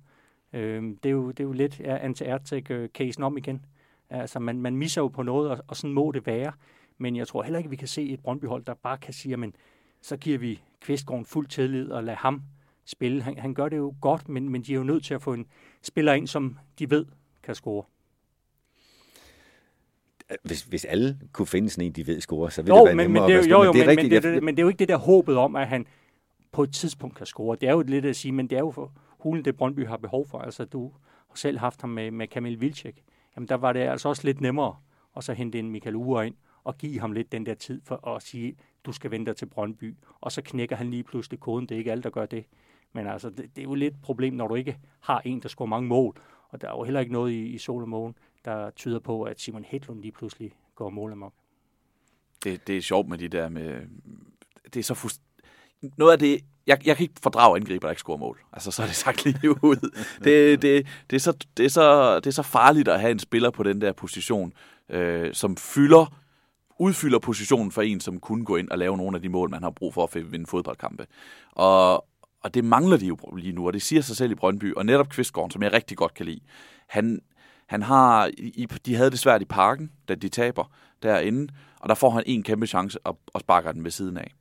Øh, 0.52 0.82
det, 0.82 1.06
er 1.06 1.10
jo, 1.10 1.30
det 1.30 1.40
er 1.40 1.44
jo 1.44 1.52
lidt 1.52 1.80
ja, 1.80 2.08
anti-Ertek-casen 2.08 3.22
om 3.22 3.36
igen. 3.36 3.64
Altså, 4.10 4.38
man, 4.38 4.60
man 4.60 4.76
misser 4.76 5.02
jo 5.02 5.08
på 5.08 5.22
noget, 5.22 5.50
og, 5.50 5.58
og 5.68 5.76
sådan 5.76 5.94
må 5.94 6.12
det 6.12 6.26
være. 6.26 6.52
Men 6.98 7.16
jeg 7.16 7.28
tror 7.28 7.42
heller 7.42 7.58
ikke, 7.58 7.70
vi 7.70 7.76
kan 7.76 7.88
se 7.88 8.08
et 8.08 8.20
Brøndby-hold, 8.20 8.64
der 8.64 8.74
bare 8.74 8.98
kan 8.98 9.14
sige, 9.14 9.36
men 9.36 9.54
så 10.02 10.16
giver 10.16 10.38
vi 10.38 10.62
Kvistgården 10.80 11.24
fuld 11.24 11.46
tillid 11.46 11.90
og 11.90 12.04
lader 12.04 12.18
ham 12.18 12.42
spille. 12.84 13.22
Han, 13.22 13.38
han 13.38 13.54
gør 13.54 13.68
det 13.68 13.76
jo 13.76 13.94
godt, 14.00 14.28
men, 14.28 14.48
men 14.48 14.62
de 14.62 14.72
er 14.72 14.76
jo 14.76 14.82
nødt 14.82 15.04
til 15.04 15.14
at 15.14 15.22
få 15.22 15.32
en 15.32 15.46
spiller 15.82 16.12
ind, 16.12 16.26
som 16.26 16.58
de 16.78 16.90
ved 16.90 17.06
kan 17.42 17.54
score. 17.54 17.84
Hvis, 20.42 20.62
hvis 20.62 20.84
alle 20.84 21.18
kunne 21.32 21.46
finde 21.46 21.70
sådan 21.70 21.86
en, 21.86 21.92
de 21.92 22.06
ved 22.06 22.20
score, 22.20 22.50
så 22.50 22.62
ville 22.62 22.76
jo, 22.76 22.80
det 22.80 22.86
være 22.86 22.94
men, 22.94 23.04
nemmere 23.04 23.28
men 23.28 23.36
det, 23.36 23.44
at 23.44 23.50
jo, 23.50 23.62
jo, 23.62 23.72
men, 23.72 23.74
det 23.74 23.82
er 23.82 23.96
men, 23.96 24.10
det, 24.10 24.22
det, 24.22 24.42
men 24.42 24.56
det 24.56 24.62
er 24.62 24.64
jo 24.64 24.68
ikke 24.68 24.78
det 24.78 24.88
der 24.88 24.96
håbet 24.96 25.36
om, 25.36 25.56
at 25.56 25.68
han 25.68 25.86
på 26.52 26.62
et 26.62 26.72
tidspunkt 26.72 27.16
kan 27.16 27.26
score. 27.26 27.56
Det 27.60 27.68
er 27.68 27.72
jo 27.72 27.82
lidt 27.82 28.04
at 28.04 28.16
sige, 28.16 28.32
men 28.32 28.50
det 28.50 28.56
er 28.56 28.60
jo 28.60 28.70
for 28.70 28.92
hulen, 29.18 29.44
det 29.44 29.56
Brøndby 29.56 29.86
har 29.86 29.96
behov 29.96 30.26
for. 30.28 30.38
Altså, 30.38 30.64
du 30.64 30.92
har 31.28 31.36
selv 31.36 31.58
haft 31.58 31.80
ham 31.80 31.90
med, 31.90 32.10
med 32.10 32.26
Kamil 32.26 32.60
Vilcek 32.60 33.02
jamen 33.36 33.48
der 33.48 33.54
var 33.54 33.72
det 33.72 33.80
altså 33.80 34.08
også 34.08 34.22
lidt 34.24 34.40
nemmere 34.40 34.76
at 35.16 35.24
så 35.24 35.32
hente 35.32 35.58
en 35.58 35.70
Michael 35.70 35.96
Ure 35.96 36.26
ind 36.26 36.34
og 36.64 36.78
give 36.78 37.00
ham 37.00 37.12
lidt 37.12 37.32
den 37.32 37.46
der 37.46 37.54
tid 37.54 37.80
for 37.84 38.08
at 38.08 38.22
sige, 38.22 38.56
du 38.84 38.92
skal 38.92 39.10
vente 39.10 39.34
til 39.34 39.46
Brøndby. 39.46 39.96
Og 40.20 40.32
så 40.32 40.42
knækker 40.42 40.76
han 40.76 40.90
lige 40.90 41.02
pludselig 41.02 41.40
koden. 41.40 41.66
Det 41.66 41.74
er 41.74 41.78
ikke 41.78 41.92
alle, 41.92 42.02
der 42.02 42.10
gør 42.10 42.26
det. 42.26 42.44
Men 42.92 43.06
altså, 43.06 43.30
det, 43.30 43.56
det 43.56 43.58
er 43.58 43.62
jo 43.62 43.74
lidt 43.74 43.94
et 43.94 44.02
problem, 44.02 44.34
når 44.34 44.48
du 44.48 44.54
ikke 44.54 44.78
har 45.00 45.20
en, 45.24 45.40
der 45.42 45.48
scorer 45.48 45.68
mange 45.68 45.88
mål. 45.88 46.16
Og 46.48 46.60
der 46.60 46.68
er 46.68 46.72
jo 46.72 46.84
heller 46.84 47.00
ikke 47.00 47.12
noget 47.12 47.32
i, 47.32 47.46
i 47.46 47.58
Solomon, 47.58 48.14
der 48.44 48.70
tyder 48.70 48.98
på, 48.98 49.22
at 49.22 49.40
Simon 49.40 49.64
Hedlund 49.64 50.00
lige 50.00 50.12
pludselig 50.12 50.52
går 50.74 50.90
mål 50.90 51.12
amok. 51.12 51.34
Det, 52.44 52.66
det 52.66 52.76
er 52.76 52.80
sjovt 52.80 53.08
med 53.08 53.18
de 53.18 53.28
der 53.28 53.48
med... 53.48 53.86
Det 54.64 54.76
er 54.76 54.82
så 54.82 54.94
fuldstændig 54.94 55.29
noget 55.96 56.12
af 56.12 56.18
det, 56.18 56.40
jeg, 56.66 56.86
jeg 56.86 56.96
kan 56.96 57.04
ikke 57.04 57.20
fordrage 57.22 57.56
angriber, 57.56 57.86
der 57.86 57.90
ikke 57.90 58.00
scorer 58.00 58.18
mål. 58.18 58.38
Altså, 58.52 58.70
så 58.70 58.82
er 58.82 58.86
det 58.86 58.96
sagt 58.96 59.24
lige 59.24 59.64
ud. 59.64 59.90
Det, 60.24 60.62
det, 60.62 60.86
det, 61.10 61.16
er 61.16 61.20
så, 61.20 61.32
det, 61.56 61.64
er 61.64 61.70
så, 61.70 62.16
det 62.16 62.26
er 62.26 62.30
så 62.30 62.42
farligt 62.42 62.88
at 62.88 63.00
have 63.00 63.10
en 63.10 63.18
spiller 63.18 63.50
på 63.50 63.62
den 63.62 63.80
der 63.80 63.92
position, 63.92 64.52
øh, 64.88 65.34
som 65.34 65.56
fylder, 65.56 66.14
udfylder 66.78 67.18
positionen 67.18 67.72
for 67.72 67.82
en, 67.82 68.00
som 68.00 68.20
kunne 68.20 68.44
gå 68.44 68.56
ind 68.56 68.68
og 68.70 68.78
lave 68.78 68.96
nogle 68.96 69.16
af 69.16 69.22
de 69.22 69.28
mål, 69.28 69.50
man 69.50 69.62
har 69.62 69.70
brug 69.70 69.94
for 69.94 70.16
at 70.16 70.32
vinde 70.32 70.46
fodboldkampe. 70.46 71.06
Og, 71.52 72.06
og 72.42 72.54
det 72.54 72.64
mangler 72.64 72.96
de 72.96 73.06
jo 73.06 73.16
lige 73.36 73.52
nu, 73.52 73.66
og 73.66 73.72
det 73.72 73.82
siger 73.82 74.02
sig 74.02 74.16
selv 74.16 74.32
i 74.32 74.34
Brøndby. 74.34 74.74
Og 74.74 74.86
netop 74.86 75.08
Kvistgården, 75.08 75.50
som 75.50 75.62
jeg 75.62 75.72
rigtig 75.72 75.96
godt 75.96 76.14
kan 76.14 76.26
lide, 76.26 76.40
han, 76.88 77.20
han 77.66 77.82
har, 77.82 78.30
i, 78.38 78.66
de 78.86 78.94
havde 78.94 79.10
det 79.10 79.18
svært 79.18 79.42
i 79.42 79.44
parken, 79.44 79.90
da 80.08 80.14
de 80.14 80.28
taber 80.28 80.70
derinde, 81.02 81.52
og 81.80 81.88
der 81.88 81.94
får 81.94 82.10
han 82.10 82.22
en 82.26 82.42
kæmpe 82.42 82.66
chance 82.66 82.98
og, 83.04 83.18
og 83.26 83.40
sparker 83.40 83.72
den 83.72 83.84
ved 83.84 83.90
siden 83.90 84.16
af. 84.16 84.34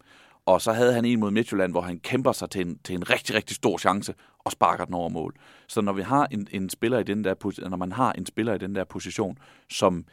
Og 0.49 0.61
så 0.61 0.71
havde 0.71 0.93
han 0.93 1.05
en 1.05 1.19
mod 1.19 1.31
Midtjylland, 1.31 1.71
hvor 1.71 1.81
han 1.81 1.99
kæmper 1.99 2.31
sig 2.31 2.49
til 2.49 2.61
en, 2.61 2.79
til 2.83 2.95
en 2.95 3.09
rigtig, 3.09 3.35
rigtig 3.35 3.55
stor 3.55 3.77
chance 3.77 4.13
og 4.39 4.51
sparker 4.51 4.85
den 4.85 4.93
over 4.93 5.09
mål. 5.09 5.35
Så 5.67 5.81
når 5.81 5.93
vi 5.93 6.01
har 6.01 6.27
en, 6.31 6.47
en 6.51 6.69
spiller 6.69 6.99
i 6.99 7.03
den 7.03 7.23
der 7.23 7.69
når 7.69 7.77
man 7.77 7.91
har 7.91 8.13
en 8.13 8.25
spiller 8.25 8.53
i 8.53 8.57
den 8.57 8.75
der 8.75 8.83
position, 8.83 9.37
som 9.69 10.05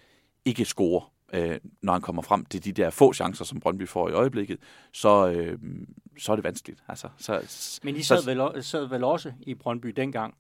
ikke 0.44 0.64
scorer, 0.64 1.12
øh, 1.32 1.60
når 1.82 1.92
han 1.92 2.02
kommer 2.02 2.22
frem 2.22 2.44
til 2.44 2.64
de 2.64 2.72
der 2.72 2.90
få 2.90 3.12
chancer, 3.12 3.44
som 3.44 3.60
Brøndby 3.60 3.88
får 3.88 4.08
i 4.08 4.12
øjeblikket, 4.12 4.58
så, 4.92 5.28
øh, 5.28 5.58
så 6.18 6.32
er 6.32 6.36
det 6.36 6.44
vanskeligt. 6.44 6.84
Altså, 6.88 7.08
så, 7.18 7.80
Men 7.82 7.96
I 7.96 8.02
sad, 8.02 8.22
så, 8.22 8.52
vel, 8.54 8.64
sad 8.64 8.86
vel 8.86 9.04
også 9.04 9.32
i 9.40 9.54
Brøndby 9.54 9.88
dengang, 9.88 10.34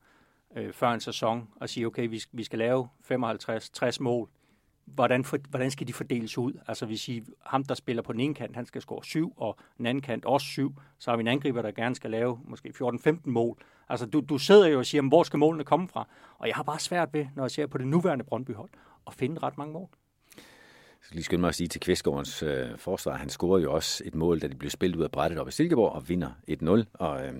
øh, 0.56 0.72
før 0.72 0.90
en 0.90 1.00
sæson, 1.00 1.48
og 1.60 1.68
sige, 1.68 1.86
okay, 1.86 2.08
vi, 2.08 2.22
vi 2.32 2.44
skal 2.44 2.58
lave 2.58 2.88
55-60 3.12 3.96
mål 4.00 4.28
hvordan, 4.86 5.24
for, 5.24 5.38
hvordan 5.50 5.70
skal 5.70 5.88
de 5.88 5.92
fordeles 5.92 6.38
ud? 6.38 6.52
Altså 6.68 6.86
hvis 6.86 7.08
I, 7.08 7.22
ham, 7.46 7.64
der 7.64 7.74
spiller 7.74 8.02
på 8.02 8.12
den 8.12 8.20
ene 8.20 8.34
kant, 8.34 8.56
han 8.56 8.66
skal 8.66 8.80
score 8.80 9.04
7, 9.04 9.32
og 9.36 9.58
den 9.78 9.86
anden 9.86 10.02
kant 10.02 10.24
også 10.24 10.46
7. 10.46 10.74
Så 10.98 11.10
har 11.10 11.16
vi 11.16 11.20
en 11.20 11.28
angriber, 11.28 11.62
der 11.62 11.70
gerne 11.70 11.94
skal 11.94 12.10
lave 12.10 12.40
måske 12.44 12.72
14-15 12.82 13.16
mål. 13.24 13.58
Altså 13.88 14.06
du, 14.06 14.20
du 14.20 14.38
sidder 14.38 14.66
jo 14.66 14.78
og 14.78 14.86
siger, 14.86 15.08
hvor 15.08 15.22
skal 15.22 15.38
målene 15.38 15.64
komme 15.64 15.88
fra? 15.88 16.08
Og 16.38 16.48
jeg 16.48 16.56
har 16.56 16.62
bare 16.62 16.78
svært 16.78 17.08
ved, 17.12 17.26
når 17.34 17.44
jeg 17.44 17.50
ser 17.50 17.66
på 17.66 17.78
det 17.78 17.86
nuværende 17.86 18.24
Brøndby-hold, 18.24 18.70
at 19.06 19.14
finde 19.14 19.38
ret 19.42 19.58
mange 19.58 19.72
mål. 19.72 19.88
Jeg 20.36 21.08
skal 21.08 21.14
lige 21.14 21.24
skynde 21.24 21.40
mig 21.40 21.48
at 21.48 21.54
sige 21.54 21.68
til 21.68 21.80
Kvistgårdens 21.80 22.42
øh, 22.42 22.78
forsvar, 22.78 23.16
han 23.16 23.28
scorede 23.28 23.62
jo 23.62 23.72
også 23.72 24.02
et 24.06 24.14
mål, 24.14 24.40
da 24.40 24.48
de 24.48 24.54
blev 24.54 24.70
spillet 24.70 24.96
ud 24.96 25.04
af 25.04 25.10
brættet 25.10 25.38
op 25.40 25.48
i 25.48 25.52
Silkeborg 25.52 25.92
og 25.92 26.08
vinder 26.08 26.30
1-0. 26.50 26.84
Og, 26.94 27.26
øh, 27.26 27.34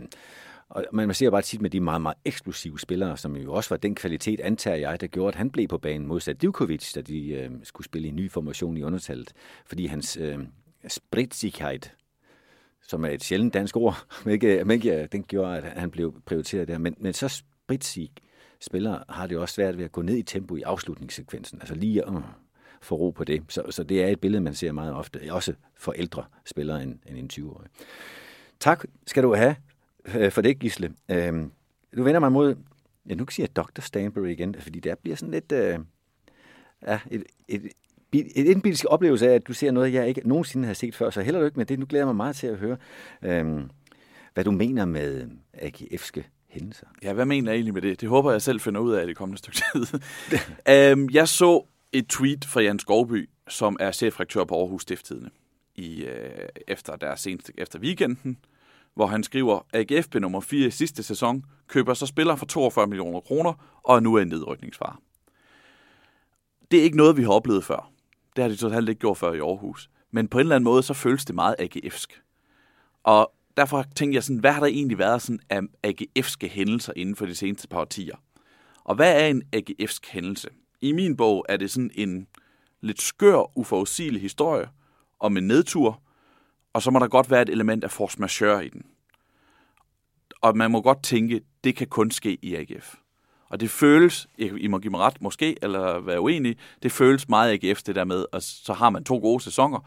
og 0.68 0.84
man 0.92 1.14
ser 1.14 1.30
bare 1.30 1.42
tit 1.42 1.60
med 1.60 1.70
de 1.70 1.80
meget, 1.80 2.02
meget 2.02 2.16
eksplosive 2.24 2.80
spillere, 2.80 3.16
som 3.16 3.36
jo 3.36 3.52
også 3.52 3.70
var 3.70 3.76
den 3.76 3.94
kvalitet, 3.94 4.40
antager 4.40 4.76
jeg, 4.76 5.00
der 5.00 5.06
gjorde, 5.06 5.28
at 5.28 5.34
han 5.34 5.50
blev 5.50 5.68
på 5.68 5.78
banen 5.78 6.06
modsat 6.06 6.42
Divkovic, 6.42 6.92
da 6.92 7.00
de 7.00 7.28
øh, 7.28 7.50
skulle 7.62 7.84
spille 7.84 8.06
i 8.06 8.08
en 8.08 8.16
ny 8.16 8.30
formation 8.30 8.76
i 8.76 8.82
undertallet. 8.82 9.32
Fordi 9.66 9.86
hans 9.86 10.16
øh, 10.16 10.38
spritsighed, 10.88 11.80
som 12.82 13.04
er 13.04 13.08
et 13.08 13.24
sjældent 13.24 13.54
dansk 13.54 13.76
ord, 13.76 14.06
men 14.24 14.32
ikke, 14.32 14.64
men 14.64 14.74
ikke, 14.74 15.02
øh, 15.02 15.08
den 15.12 15.22
gjorde, 15.22 15.56
at 15.56 15.80
han 15.80 15.90
blev 15.90 16.20
prioriteret 16.26 16.68
der. 16.68 16.78
Men, 16.78 16.94
men 16.98 17.12
så 17.12 17.28
spritsig 17.28 18.10
spillere 18.60 19.04
har 19.08 19.26
det 19.26 19.34
jo 19.34 19.40
også 19.40 19.54
svært 19.54 19.78
ved 19.78 19.84
at 19.84 19.92
gå 19.92 20.02
ned 20.02 20.16
i 20.16 20.22
tempo 20.22 20.56
i 20.56 20.62
afslutningssekvensen. 20.62 21.60
Altså 21.60 21.74
lige 21.74 22.06
at 22.06 22.14
øh, 22.14 22.20
få 22.82 22.94
ro 22.94 23.10
på 23.10 23.24
det. 23.24 23.42
Så, 23.48 23.62
så 23.70 23.82
det 23.82 24.02
er 24.02 24.08
et 24.08 24.20
billede, 24.20 24.42
man 24.42 24.54
ser 24.54 24.72
meget 24.72 24.94
ofte, 24.94 25.20
også 25.30 25.54
for 25.76 25.92
ældre 25.92 26.24
spillere 26.44 26.82
end, 26.82 26.98
end 27.06 27.18
en 27.18 27.30
20-årig. 27.32 27.68
Tak 28.60 28.84
skal 29.06 29.22
du 29.22 29.34
have 29.34 29.56
øh, 30.14 30.32
for 30.32 30.42
det, 30.42 30.58
Gisle. 30.58 30.92
Øh, 31.10 31.32
du 31.96 32.02
vender 32.02 32.20
mig 32.20 32.32
mod, 32.32 32.54
ja, 33.08 33.14
nu 33.14 33.26
siger 33.28 33.46
jeg 33.46 33.56
Dr. 33.56 33.80
Stanbury 33.80 34.28
igen, 34.28 34.54
fordi 34.60 34.80
det 34.80 34.98
bliver 34.98 35.16
sådan 35.16 35.32
lidt, 35.32 35.52
øh, 35.52 35.78
ja, 36.86 37.00
et, 37.10 37.24
et 37.48 37.72
en 38.12 38.46
indbilsk 38.46 38.84
oplevelse 38.88 39.30
af, 39.30 39.34
at 39.34 39.46
du 39.48 39.52
ser 39.52 39.70
noget, 39.70 39.92
jeg 39.92 40.08
ikke 40.08 40.28
nogensinde 40.28 40.66
har 40.66 40.74
set 40.74 40.94
før, 40.94 41.10
så 41.10 41.22
heller 41.22 41.40
du 41.40 41.46
ikke 41.46 41.58
med 41.58 41.66
det. 41.66 41.78
Nu 41.78 41.86
glæder 41.86 42.00
jeg 42.00 42.06
mig 42.06 42.16
meget 42.16 42.36
til 42.36 42.46
at 42.46 42.56
høre, 42.56 42.76
øhm, 43.22 43.70
hvad 44.34 44.44
du 44.44 44.50
mener 44.50 44.84
med 44.84 45.28
AGF'ske 45.54 46.22
hændelser. 46.48 46.86
Ja, 47.02 47.12
hvad 47.12 47.24
mener 47.24 47.50
jeg 47.50 47.56
egentlig 47.56 47.74
med 47.74 47.82
det? 47.82 48.00
Det 48.00 48.08
håber 48.08 48.32
jeg 48.32 48.42
selv 48.42 48.60
finder 48.60 48.80
ud 48.80 48.92
af 48.92 49.04
i 49.04 49.06
det 49.06 49.16
kommende 49.16 49.38
stykke 49.38 49.62
tid. 49.72 50.00
øhm, 50.74 51.08
jeg 51.12 51.28
så 51.28 51.64
et 51.92 52.08
tweet 52.08 52.44
fra 52.44 52.60
Jan 52.60 52.78
Skovby, 52.78 53.28
som 53.48 53.76
er 53.80 53.90
chefrektør 53.90 54.44
på 54.44 54.60
Aarhus 54.60 54.82
Stifttidene, 54.82 55.30
i, 55.74 56.04
øh, 56.04 56.48
efter, 56.68 56.96
der 56.96 57.16
seneste, 57.16 57.52
efter 57.58 57.78
weekenden, 57.78 58.38
hvor 58.96 59.06
han 59.06 59.22
skriver, 59.22 59.66
AGF 59.72 60.08
blev 60.08 60.20
nummer 60.20 60.40
4 60.40 60.66
i 60.66 60.70
sidste 60.70 61.02
sæson, 61.02 61.44
køber 61.68 61.94
så 61.94 62.06
spiller 62.06 62.36
for 62.36 62.46
42 62.46 62.86
millioner 62.86 63.20
kroner, 63.20 63.80
og 63.82 64.02
nu 64.02 64.14
er 64.14 64.22
en 64.22 64.28
nedrykningsfar. 64.28 65.00
Det 66.70 66.78
er 66.78 66.82
ikke 66.82 66.96
noget, 66.96 67.16
vi 67.16 67.22
har 67.22 67.30
oplevet 67.30 67.64
før. 67.64 67.92
Det 68.36 68.42
har 68.42 68.48
de 68.48 68.56
totalt 68.56 68.88
ikke 68.88 68.98
gjort 68.98 69.18
før 69.18 69.32
i 69.32 69.38
Aarhus. 69.38 69.90
Men 70.10 70.28
på 70.28 70.38
en 70.38 70.40
eller 70.40 70.56
anden 70.56 70.64
måde, 70.64 70.82
så 70.82 70.94
føles 70.94 71.24
det 71.24 71.34
meget 71.34 71.56
AGF'sk. 71.60 72.22
Og 73.04 73.32
derfor 73.56 73.84
tænkte 73.96 74.14
jeg 74.14 74.24
sådan, 74.24 74.40
hvad 74.40 74.52
har 74.52 74.60
der 74.60 74.66
egentlig 74.66 74.98
været 74.98 75.22
sådan 75.22 75.40
af 75.50 75.60
AGF'ske 75.86 76.48
hændelser 76.48 76.92
inden 76.96 77.16
for 77.16 77.26
de 77.26 77.34
seneste 77.34 77.68
par 77.68 77.80
årtier? 77.80 78.16
Og 78.84 78.94
hvad 78.94 79.22
er 79.22 79.26
en 79.26 79.42
AGF'sk 79.56 80.10
hændelse? 80.10 80.48
I 80.80 80.92
min 80.92 81.16
bog 81.16 81.46
er 81.48 81.56
det 81.56 81.70
sådan 81.70 81.90
en 81.94 82.26
lidt 82.80 83.02
skør, 83.02 83.58
uforudsigelig 83.58 84.20
historie 84.20 84.68
om 85.20 85.36
en 85.36 85.46
nedtur, 85.46 86.02
og 86.76 86.82
så 86.82 86.90
må 86.90 86.98
der 86.98 87.08
godt 87.08 87.30
være 87.30 87.42
et 87.42 87.48
element 87.48 87.84
af 87.84 87.90
force 87.90 88.20
majeure 88.20 88.66
i 88.66 88.68
den. 88.68 88.82
Og 90.40 90.56
man 90.56 90.70
må 90.70 90.82
godt 90.82 91.02
tænke, 91.02 91.40
det 91.64 91.76
kan 91.76 91.86
kun 91.86 92.10
ske 92.10 92.38
i 92.42 92.54
AGF. 92.54 92.94
Og 93.48 93.60
det 93.60 93.70
føles, 93.70 94.28
I 94.38 94.66
må 94.66 94.78
give 94.78 94.90
mig 94.90 95.00
ret 95.00 95.22
måske, 95.22 95.56
eller 95.62 96.00
være 96.00 96.20
uenig, 96.20 96.56
det 96.82 96.92
føles 96.92 97.28
meget 97.28 97.52
AGF 97.52 97.82
det 97.82 97.94
der 97.94 98.04
med, 98.04 98.24
og 98.32 98.42
så 98.42 98.72
har 98.72 98.90
man 98.90 99.04
to 99.04 99.18
gode 99.18 99.42
sæsoner, 99.42 99.78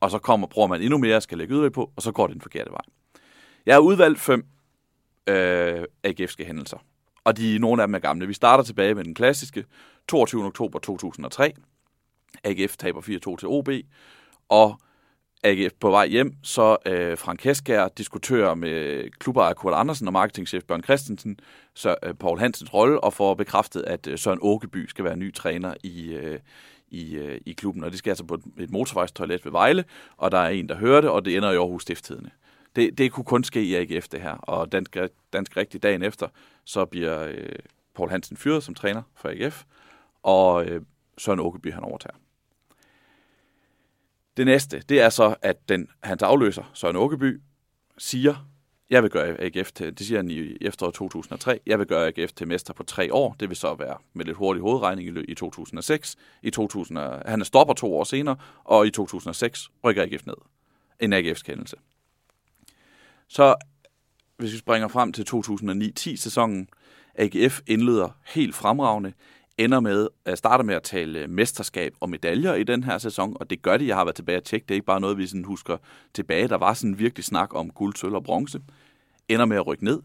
og 0.00 0.10
så 0.10 0.18
kommer, 0.18 0.46
bruger 0.46 0.68
man 0.68 0.82
endnu 0.82 0.98
mere 0.98 1.20
skal 1.20 1.38
lægge 1.38 1.52
yderligere 1.52 1.72
på, 1.72 1.92
og 1.96 2.02
så 2.02 2.12
går 2.12 2.26
det 2.26 2.34
den 2.34 2.42
forkerte 2.42 2.70
vej. 2.70 2.82
Jeg 3.66 3.74
har 3.74 3.80
udvalgt 3.80 4.20
fem 4.20 4.46
øh, 5.26 5.82
AGF'ske 6.06 6.44
hændelser, 6.44 6.78
og 7.24 7.36
de, 7.36 7.58
nogle 7.58 7.82
af 7.82 7.88
dem 7.88 7.94
er 7.94 7.98
gamle. 7.98 8.26
Vi 8.26 8.34
starter 8.34 8.64
tilbage 8.64 8.94
med 8.94 9.04
den 9.04 9.14
klassiske, 9.14 9.64
22. 10.08 10.44
oktober 10.44 10.78
2003. 10.78 11.52
AGF 12.44 12.76
taber 12.76 13.00
4-2 13.00 13.36
til 13.36 13.48
OB, 13.48 13.68
og 14.48 14.80
AGF 15.44 15.72
på 15.80 15.90
vej 15.90 16.06
hjem, 16.06 16.34
så 16.42 16.76
øh, 16.86 17.18
Frank 17.18 17.44
Heskær 17.44 17.88
diskuterer 17.88 18.54
med 18.54 19.10
klubejer 19.10 19.54
Kurt 19.54 19.74
Andersen 19.74 20.06
og 20.06 20.12
marketingchef 20.12 20.64
Børn 20.64 20.82
Christensen, 20.82 21.40
så 21.74 21.96
øh, 22.02 22.14
Paul 22.14 22.38
Hansens 22.38 22.74
rolle, 22.74 23.00
og 23.04 23.12
får 23.12 23.34
bekræftet, 23.34 23.82
at 23.82 24.06
øh, 24.06 24.18
Søren 24.18 24.38
Åkeby 24.42 24.86
skal 24.86 25.04
være 25.04 25.16
ny 25.16 25.34
træner 25.34 25.74
i, 25.82 26.08
øh, 26.08 26.38
i, 26.88 27.14
øh, 27.14 27.40
i 27.46 27.52
klubben. 27.52 27.84
Og 27.84 27.90
det 27.90 27.98
skal 27.98 28.10
altså 28.10 28.24
på 28.24 28.34
et, 28.34 28.42
et 28.58 28.70
motorvejstoilet 28.70 29.44
ved 29.44 29.52
Vejle, 29.52 29.84
og 30.16 30.30
der 30.30 30.38
er 30.38 30.48
en, 30.48 30.68
der 30.68 30.76
hører 30.76 31.00
det, 31.00 31.10
og 31.10 31.24
det 31.24 31.36
ender 31.36 31.50
i 31.50 31.56
Aarhus 31.56 31.82
Stifttidene. 31.82 32.30
Det, 32.76 32.98
det 32.98 33.12
kunne 33.12 33.24
kun 33.24 33.44
ske 33.44 33.62
i 33.62 33.74
AGF, 33.74 34.08
det 34.08 34.20
her. 34.20 34.32
Og 34.32 34.72
dansk, 34.72 34.96
dansk 35.32 35.56
rigtig 35.56 35.82
dagen 35.82 36.02
efter, 36.02 36.28
så 36.64 36.84
bliver 36.84 37.22
øh, 37.22 37.58
Paul 37.96 38.10
Hansen 38.10 38.36
fyret 38.36 38.62
som 38.62 38.74
træner 38.74 39.02
for 39.16 39.28
AGF, 39.28 39.64
og 40.22 40.64
øh, 40.64 40.82
Søren 41.18 41.40
Åkeby 41.40 41.72
han 41.72 41.84
overtager. 41.84 42.16
Det 44.38 44.46
næste, 44.46 44.82
det 44.88 45.00
er 45.00 45.08
så, 45.08 45.34
at 45.42 45.68
den, 45.68 45.88
hans 46.02 46.22
afløser, 46.22 46.70
Søren 46.74 46.96
Åkeby, 46.96 47.40
siger, 47.98 48.48
jeg 48.90 49.02
vil 49.02 49.10
gøre 49.10 49.40
AGF 49.40 49.72
til, 49.72 49.98
det 49.98 50.06
siger 50.06 50.18
han 50.18 50.30
i 50.30 50.56
efteråret 50.60 50.94
2003, 50.94 51.60
jeg 51.66 51.78
vil 51.78 51.86
gøre 51.86 52.06
AGF 52.06 52.32
til 52.32 52.48
mester 52.48 52.74
på 52.74 52.82
tre 52.82 53.14
år. 53.14 53.36
Det 53.40 53.48
vil 53.48 53.56
så 53.56 53.74
være 53.74 53.96
med 54.12 54.24
lidt 54.24 54.36
hurtig 54.36 54.62
hovedregning 54.62 55.30
i, 55.30 55.34
2006. 55.34 56.16
I 56.42 56.50
2000, 56.50 56.98
han 57.26 57.40
er 57.40 57.44
stopper 57.44 57.74
to 57.74 57.94
år 57.94 58.04
senere, 58.04 58.36
og 58.64 58.86
i 58.86 58.90
2006 58.90 59.70
rykker 59.84 60.02
AGF 60.02 60.26
ned. 60.26 60.34
En 61.00 61.12
AGF's 61.12 61.42
kendelse. 61.42 61.76
Så 63.28 63.54
hvis 64.36 64.52
vi 64.52 64.58
springer 64.58 64.88
frem 64.88 65.12
til 65.12 65.26
2009-10 65.34 66.16
sæsonen, 66.16 66.68
AGF 67.14 67.60
indleder 67.66 68.08
helt 68.26 68.54
fremragende 68.54 69.12
ender 69.58 69.80
med 69.80 70.08
at 70.24 70.38
starte 70.38 70.64
med 70.64 70.74
at 70.74 70.82
tale 70.82 71.26
mesterskab 71.26 71.94
og 72.00 72.10
medaljer 72.10 72.54
i 72.54 72.64
den 72.64 72.84
her 72.84 72.98
sæson, 72.98 73.36
og 73.40 73.50
det 73.50 73.62
gør 73.62 73.76
de. 73.76 73.86
Jeg 73.86 73.96
har 73.96 74.04
været 74.04 74.16
tilbage 74.16 74.38
og 74.38 74.44
tjekke. 74.44 74.64
Det 74.64 74.70
er 74.70 74.76
ikke 74.76 74.86
bare 74.86 75.00
noget, 75.00 75.18
vi 75.18 75.26
sådan 75.26 75.44
husker 75.44 75.76
tilbage. 76.14 76.48
Der 76.48 76.56
var 76.56 76.74
sådan 76.74 76.98
virkelig 76.98 77.24
snak 77.24 77.54
om 77.54 77.70
guld, 77.70 77.96
sølv 77.96 78.14
og 78.14 78.24
bronze. 78.24 78.60
Ender 79.28 79.44
med 79.44 79.56
at 79.56 79.66
rykke 79.66 79.84
ned. 79.84 80.02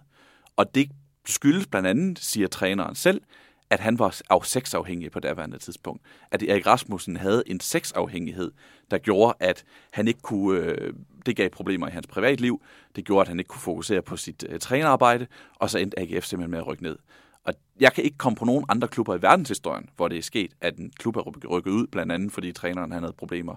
Og 0.56 0.76
det 0.76 0.89
skyldes 1.26 1.68
blandt 1.68 1.88
andet, 1.88 2.20
siger 2.20 2.47
træneren 2.47 2.95
selv, 2.95 3.22
at 3.70 3.80
han 3.80 3.99
var 3.99 4.22
af 4.30 4.45
sexafhængig 4.45 5.12
på 5.12 5.20
daværende 5.20 5.58
tidspunkt. 5.58 6.01
At 6.32 6.43
Erik 6.43 6.68
Rasmussen 6.68 7.18
havde 7.18 7.43
en 7.45 7.60
sexafhængighed, 7.60 8.51
der 8.91 8.97
gjorde, 8.97 9.34
at 9.39 9.64
han 9.91 10.08
ikke 10.08 10.22
kunne... 10.22 10.60
Øh, 10.60 10.93
det 11.26 11.36
gav 11.36 11.49
problemer 11.49 11.88
i 11.88 11.91
hans 11.91 12.08
privatliv. 12.08 12.62
Det 12.95 13.06
gjorde, 13.06 13.22
at 13.22 13.28
han 13.28 13.39
ikke 13.39 13.47
kunne 13.47 13.62
fokusere 13.62 14.01
på 14.01 14.18
sit 14.18 14.45
øh, 14.49 14.60
trænerarbejde, 14.60 15.28
og 15.56 15.70
så 15.70 15.78
endte 15.78 15.99
AGF 15.99 16.26
simpelthen 16.26 16.51
med 16.51 16.60
at 16.60 16.68
rykke 16.68 16.84
ned. 16.84 16.97
Og 17.44 17.54
jeg 17.80 17.94
kan 17.94 18.04
ikke 18.04 18.18
komme 18.18 18.36
på 18.36 18.46
nogen 18.46 18.66
andre 18.70 18.88
klubber 18.88 19.16
i 19.16 19.22
verdenshistorien, 19.22 19.89
hvor 19.96 20.08
det 20.08 20.18
er 20.18 20.22
sket, 20.22 20.52
at 20.62 20.78
en 20.78 20.91
klub 21.00 21.16
er 21.16 21.22
rykket 21.50 21.72
ud, 21.72 21.88
blandt 21.88 22.12
andet 22.12 22.32
fordi 22.32 22.52
træneren 22.52 22.91
han 22.91 23.04
havde 23.04 23.14
problemer 23.14 23.56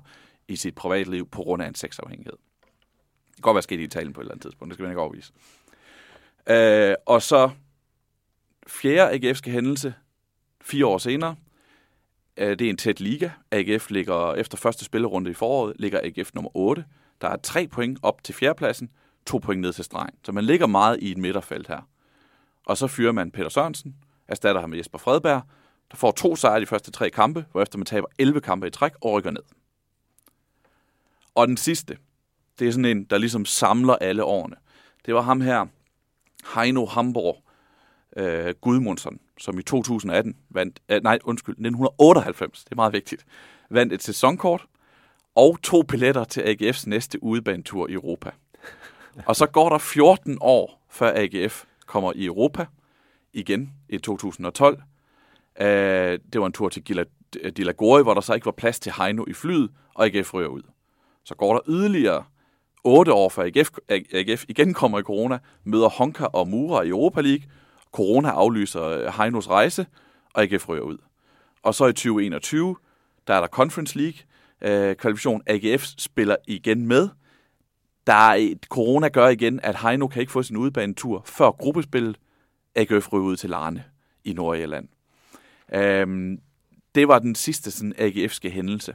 i 0.48 0.56
sit 0.56 0.74
privatliv 0.74 1.28
på 1.28 1.42
grund 1.42 1.62
af 1.62 1.68
en 1.68 1.74
sexafhængighed. 1.74 2.36
Det 3.26 3.34
kan 3.34 3.42
godt 3.42 3.54
være 3.54 3.62
sket 3.62 3.80
i 3.80 3.82
Italien 3.82 4.12
på 4.12 4.20
et 4.20 4.24
eller 4.24 4.32
andet 4.32 4.42
tidspunkt, 4.42 4.70
det 4.70 4.76
skal 4.76 4.86
vi 4.86 4.90
ikke 4.90 5.00
overvise. 5.00 5.32
Øh, 6.48 6.94
og 7.06 7.22
så 7.22 7.50
fjerde 8.66 9.30
AGF'ske 9.30 9.50
hændelse, 9.50 9.94
fire 10.60 10.86
år 10.86 10.98
senere, 10.98 11.36
øh, 12.36 12.58
det 12.58 12.60
er 12.60 12.70
en 12.70 12.76
tæt 12.76 13.00
liga. 13.00 13.30
AGF 13.50 13.90
ligger 13.90 14.34
efter 14.34 14.58
første 14.58 14.84
spillerunde 14.84 15.30
i 15.30 15.34
foråret, 15.34 15.76
ligger 15.78 16.00
AGF 16.02 16.34
nummer 16.34 16.56
8. 16.56 16.84
Der 17.20 17.28
er 17.28 17.36
tre 17.36 17.68
point 17.68 17.98
op 18.02 18.24
til 18.24 18.34
fjerdepladsen, 18.34 18.90
to 19.26 19.38
point 19.38 19.60
ned 19.60 19.72
til 19.72 19.84
stregen. 19.84 20.14
Så 20.24 20.32
man 20.32 20.44
ligger 20.44 20.66
meget 20.66 20.98
i 21.02 21.10
et 21.10 21.18
midterfelt 21.18 21.68
her. 21.68 21.88
Og 22.66 22.76
så 22.76 22.86
fyrer 22.86 23.12
man 23.12 23.30
Peter 23.30 23.48
Sørensen, 23.48 23.96
erstatter 24.28 24.60
ham 24.60 24.70
med 24.70 24.78
Jesper 24.78 24.98
Fredberg, 24.98 25.42
der 25.90 25.96
får 25.96 26.10
to 26.10 26.36
sejre 26.36 26.60
de 26.60 26.66
første 26.66 26.90
tre 26.90 27.10
kampe, 27.10 27.44
hvorefter 27.52 27.78
man 27.78 27.86
taber 27.86 28.06
11 28.18 28.40
kampe 28.40 28.66
i 28.66 28.70
træk 28.70 28.92
og 29.00 29.12
rykker 29.12 29.30
ned. 29.30 29.42
Og 31.34 31.48
den 31.48 31.56
sidste, 31.56 31.96
det 32.58 32.68
er 32.68 32.72
sådan 32.72 32.84
en, 32.84 33.04
der 33.04 33.18
ligesom 33.18 33.44
samler 33.44 33.94
alle 33.94 34.24
årene. 34.24 34.56
Det 35.06 35.14
var 35.14 35.20
ham 35.20 35.40
her, 35.40 35.66
Heino 36.54 36.86
Hamborg 36.86 37.42
øh, 38.16 38.54
Gudmundsson, 38.60 39.20
som 39.38 39.58
i 39.58 39.62
2018 39.62 40.36
vandt, 40.50 40.80
øh, 40.88 41.02
nej 41.02 41.18
undskyld, 41.24 41.52
1998, 41.52 42.64
det 42.64 42.72
er 42.72 42.76
meget 42.76 42.92
vigtigt, 42.92 43.26
vandt 43.70 43.92
et 43.92 44.02
sæsonkort 44.02 44.66
og 45.34 45.58
to 45.62 45.82
billetter 45.82 46.24
til 46.24 46.40
AGF's 46.40 46.84
næste 46.86 47.22
udebanetur 47.22 47.88
i 47.88 47.92
Europa. 47.92 48.30
Og 49.26 49.36
så 49.36 49.46
går 49.46 49.68
der 49.68 49.78
14 49.78 50.38
år, 50.40 50.86
før 50.90 51.12
AGF 51.14 51.64
kommer 51.86 52.12
i 52.14 52.24
Europa 52.24 52.66
igen 53.32 53.72
i 53.88 53.98
2012. 53.98 54.82
Uh, 55.60 55.66
øh, 55.66 56.18
det 56.32 56.40
var 56.40 56.46
en 56.46 56.52
tur 56.52 56.68
til 56.68 56.84
Gila, 56.84 57.04
øh, 57.40 57.52
Dilagori, 57.52 58.02
hvor 58.02 58.14
der 58.14 58.20
så 58.20 58.34
ikke 58.34 58.46
var 58.46 58.52
plads 58.52 58.80
til 58.80 58.92
Heino 58.98 59.24
i 59.28 59.32
flyet, 59.32 59.70
og 59.94 60.06
AGF 60.06 60.34
ryger 60.34 60.48
ud. 60.48 60.62
Så 61.24 61.34
går 61.34 61.52
der 61.52 61.60
yderligere 61.68 62.24
otte 62.84 63.12
år 63.12 63.28
før 63.28 63.42
AGF, 63.42 63.70
AGF 63.88 64.44
igen 64.48 64.74
kommer 64.74 64.98
i 64.98 65.02
corona, 65.02 65.38
møder 65.64 65.88
Honka 65.88 66.24
og 66.24 66.48
Mura 66.48 66.82
i 66.82 66.88
Europa 66.88 67.20
League. 67.20 67.46
Corona 67.92 68.28
aflyser 68.28 68.82
øh, 68.82 69.12
Heinos 69.18 69.50
rejse, 69.50 69.86
og 70.34 70.42
AGF 70.42 70.68
ryger 70.68 70.82
ud. 70.82 70.98
Og 71.62 71.74
så 71.74 71.86
i 71.86 71.92
2021, 71.92 72.76
der 73.26 73.34
er 73.34 73.40
der 73.40 73.48
Conference 73.48 73.98
League, 73.98 74.18
uh, 74.60 74.96
kvalifikation. 74.96 75.42
AGF 75.46 75.84
spiller 75.98 76.36
igen 76.46 76.86
med, 76.86 77.08
der 78.06 78.12
er 78.12 78.34
et, 78.34 78.66
corona 78.68 79.08
gør 79.08 79.28
igen, 79.28 79.60
at 79.62 79.76
Heino 79.82 80.06
kan 80.06 80.20
ikke 80.20 80.32
få 80.32 80.42
sin 80.42 80.56
udebanetur 80.56 81.22
før 81.24 81.50
gruppespillet. 81.50 82.16
AGF 82.74 83.12
ryger 83.12 83.24
ud 83.24 83.36
til 83.36 83.50
Larne 83.50 83.84
i 84.24 84.32
Nordjylland. 84.32 84.88
Øhm, 85.74 86.40
det 86.94 87.08
var 87.08 87.18
den 87.18 87.34
sidste 87.34 87.70
sådan, 87.70 87.94
AGF'ske 87.98 88.48
hændelse. 88.48 88.94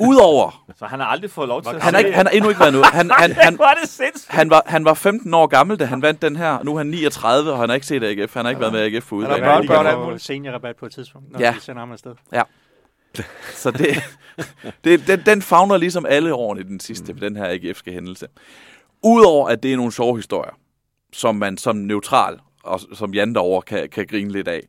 Udover... 0.00 0.64
Så 0.78 0.86
han 0.86 1.00
har 1.00 1.06
aldrig 1.06 1.30
fået 1.30 1.48
lov 1.48 1.62
til 1.62 1.68
at 1.74 1.82
han, 1.82 1.98
ikke, 1.98 2.12
han 2.12 2.26
har 2.26 2.30
endnu 2.32 2.48
ikke 2.48 2.60
været 2.60 2.72
nu. 2.72 2.82
Han, 2.92 3.10
han, 3.10 3.32
han, 3.44 3.58
han, 4.28 4.50
var, 4.50 4.62
han 4.66 4.84
var 4.84 4.94
15 4.94 5.34
år 5.34 5.46
gammel, 5.46 5.78
da 5.78 5.84
han 5.84 6.02
vandt 6.02 6.22
den 6.22 6.36
her. 6.36 6.62
Nu 6.62 6.74
er 6.74 6.78
han 6.78 6.86
39, 6.86 7.52
og 7.52 7.58
han 7.58 7.68
har 7.68 7.74
ikke 7.74 7.86
set 7.86 8.04
AGF. 8.04 8.34
Han 8.34 8.44
har 8.44 8.50
ikke 8.50 8.60
været 8.60 8.72
med 8.72 8.80
AGF 8.80 9.04
for 9.04 9.16
udbanen. 9.16 9.44
Han 9.44 9.66
har 9.68 9.82
børn, 9.82 10.18
seniorrabat 10.18 10.76
på 10.76 10.86
et 10.86 10.92
tidspunkt, 10.92 11.32
når 11.32 11.40
ja. 11.40 11.54
vi 11.54 11.60
sender 11.60 11.80
ham 11.80 11.92
afsted. 11.92 12.14
Ja. 12.32 12.42
Så 13.54 13.70
det, 13.70 13.96
det, 14.84 15.06
den, 15.06 15.22
den 15.26 15.42
fagner 15.42 15.76
ligesom 15.76 16.06
alle 16.06 16.34
årene 16.34 16.60
i 16.60 16.64
den 16.64 16.80
sidste, 16.80 17.12
mm. 17.12 17.18
den 17.18 17.36
her 17.36 17.54
AGF'ske 17.54 17.92
hændelse. 17.92 18.26
Udover 19.02 19.48
at 19.48 19.62
det 19.62 19.72
er 19.72 19.76
nogle 19.76 19.92
sjove 19.92 20.16
historier, 20.16 20.58
som 21.12 21.36
man 21.36 21.58
som 21.58 21.76
neutral, 21.76 22.38
og 22.62 22.80
som 22.92 23.14
Jan 23.14 23.34
derovre 23.34 23.62
kan, 23.62 23.88
kan 23.88 24.06
grine 24.06 24.32
lidt 24.32 24.48
af, 24.48 24.68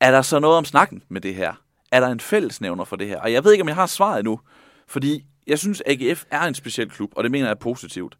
er 0.00 0.10
der 0.10 0.22
så 0.22 0.38
noget 0.38 0.56
om 0.56 0.64
snakken 0.64 1.02
med 1.08 1.20
det 1.20 1.34
her? 1.34 1.52
Er 1.92 2.00
der 2.00 2.08
en 2.08 2.20
fællesnævner 2.20 2.84
for 2.84 2.96
det 2.96 3.06
her? 3.06 3.20
Og 3.20 3.32
jeg 3.32 3.44
ved 3.44 3.52
ikke, 3.52 3.62
om 3.62 3.68
jeg 3.68 3.76
har 3.76 3.86
svaret 3.86 4.24
nu, 4.24 4.40
fordi 4.86 5.24
jeg 5.46 5.58
synes, 5.58 5.82
AGF 5.86 6.24
er 6.30 6.40
en 6.40 6.54
speciel 6.54 6.90
klub, 6.90 7.12
og 7.16 7.24
det 7.24 7.32
mener 7.32 7.46
jeg 7.46 7.50
er 7.50 7.58
positivt. 7.58 8.18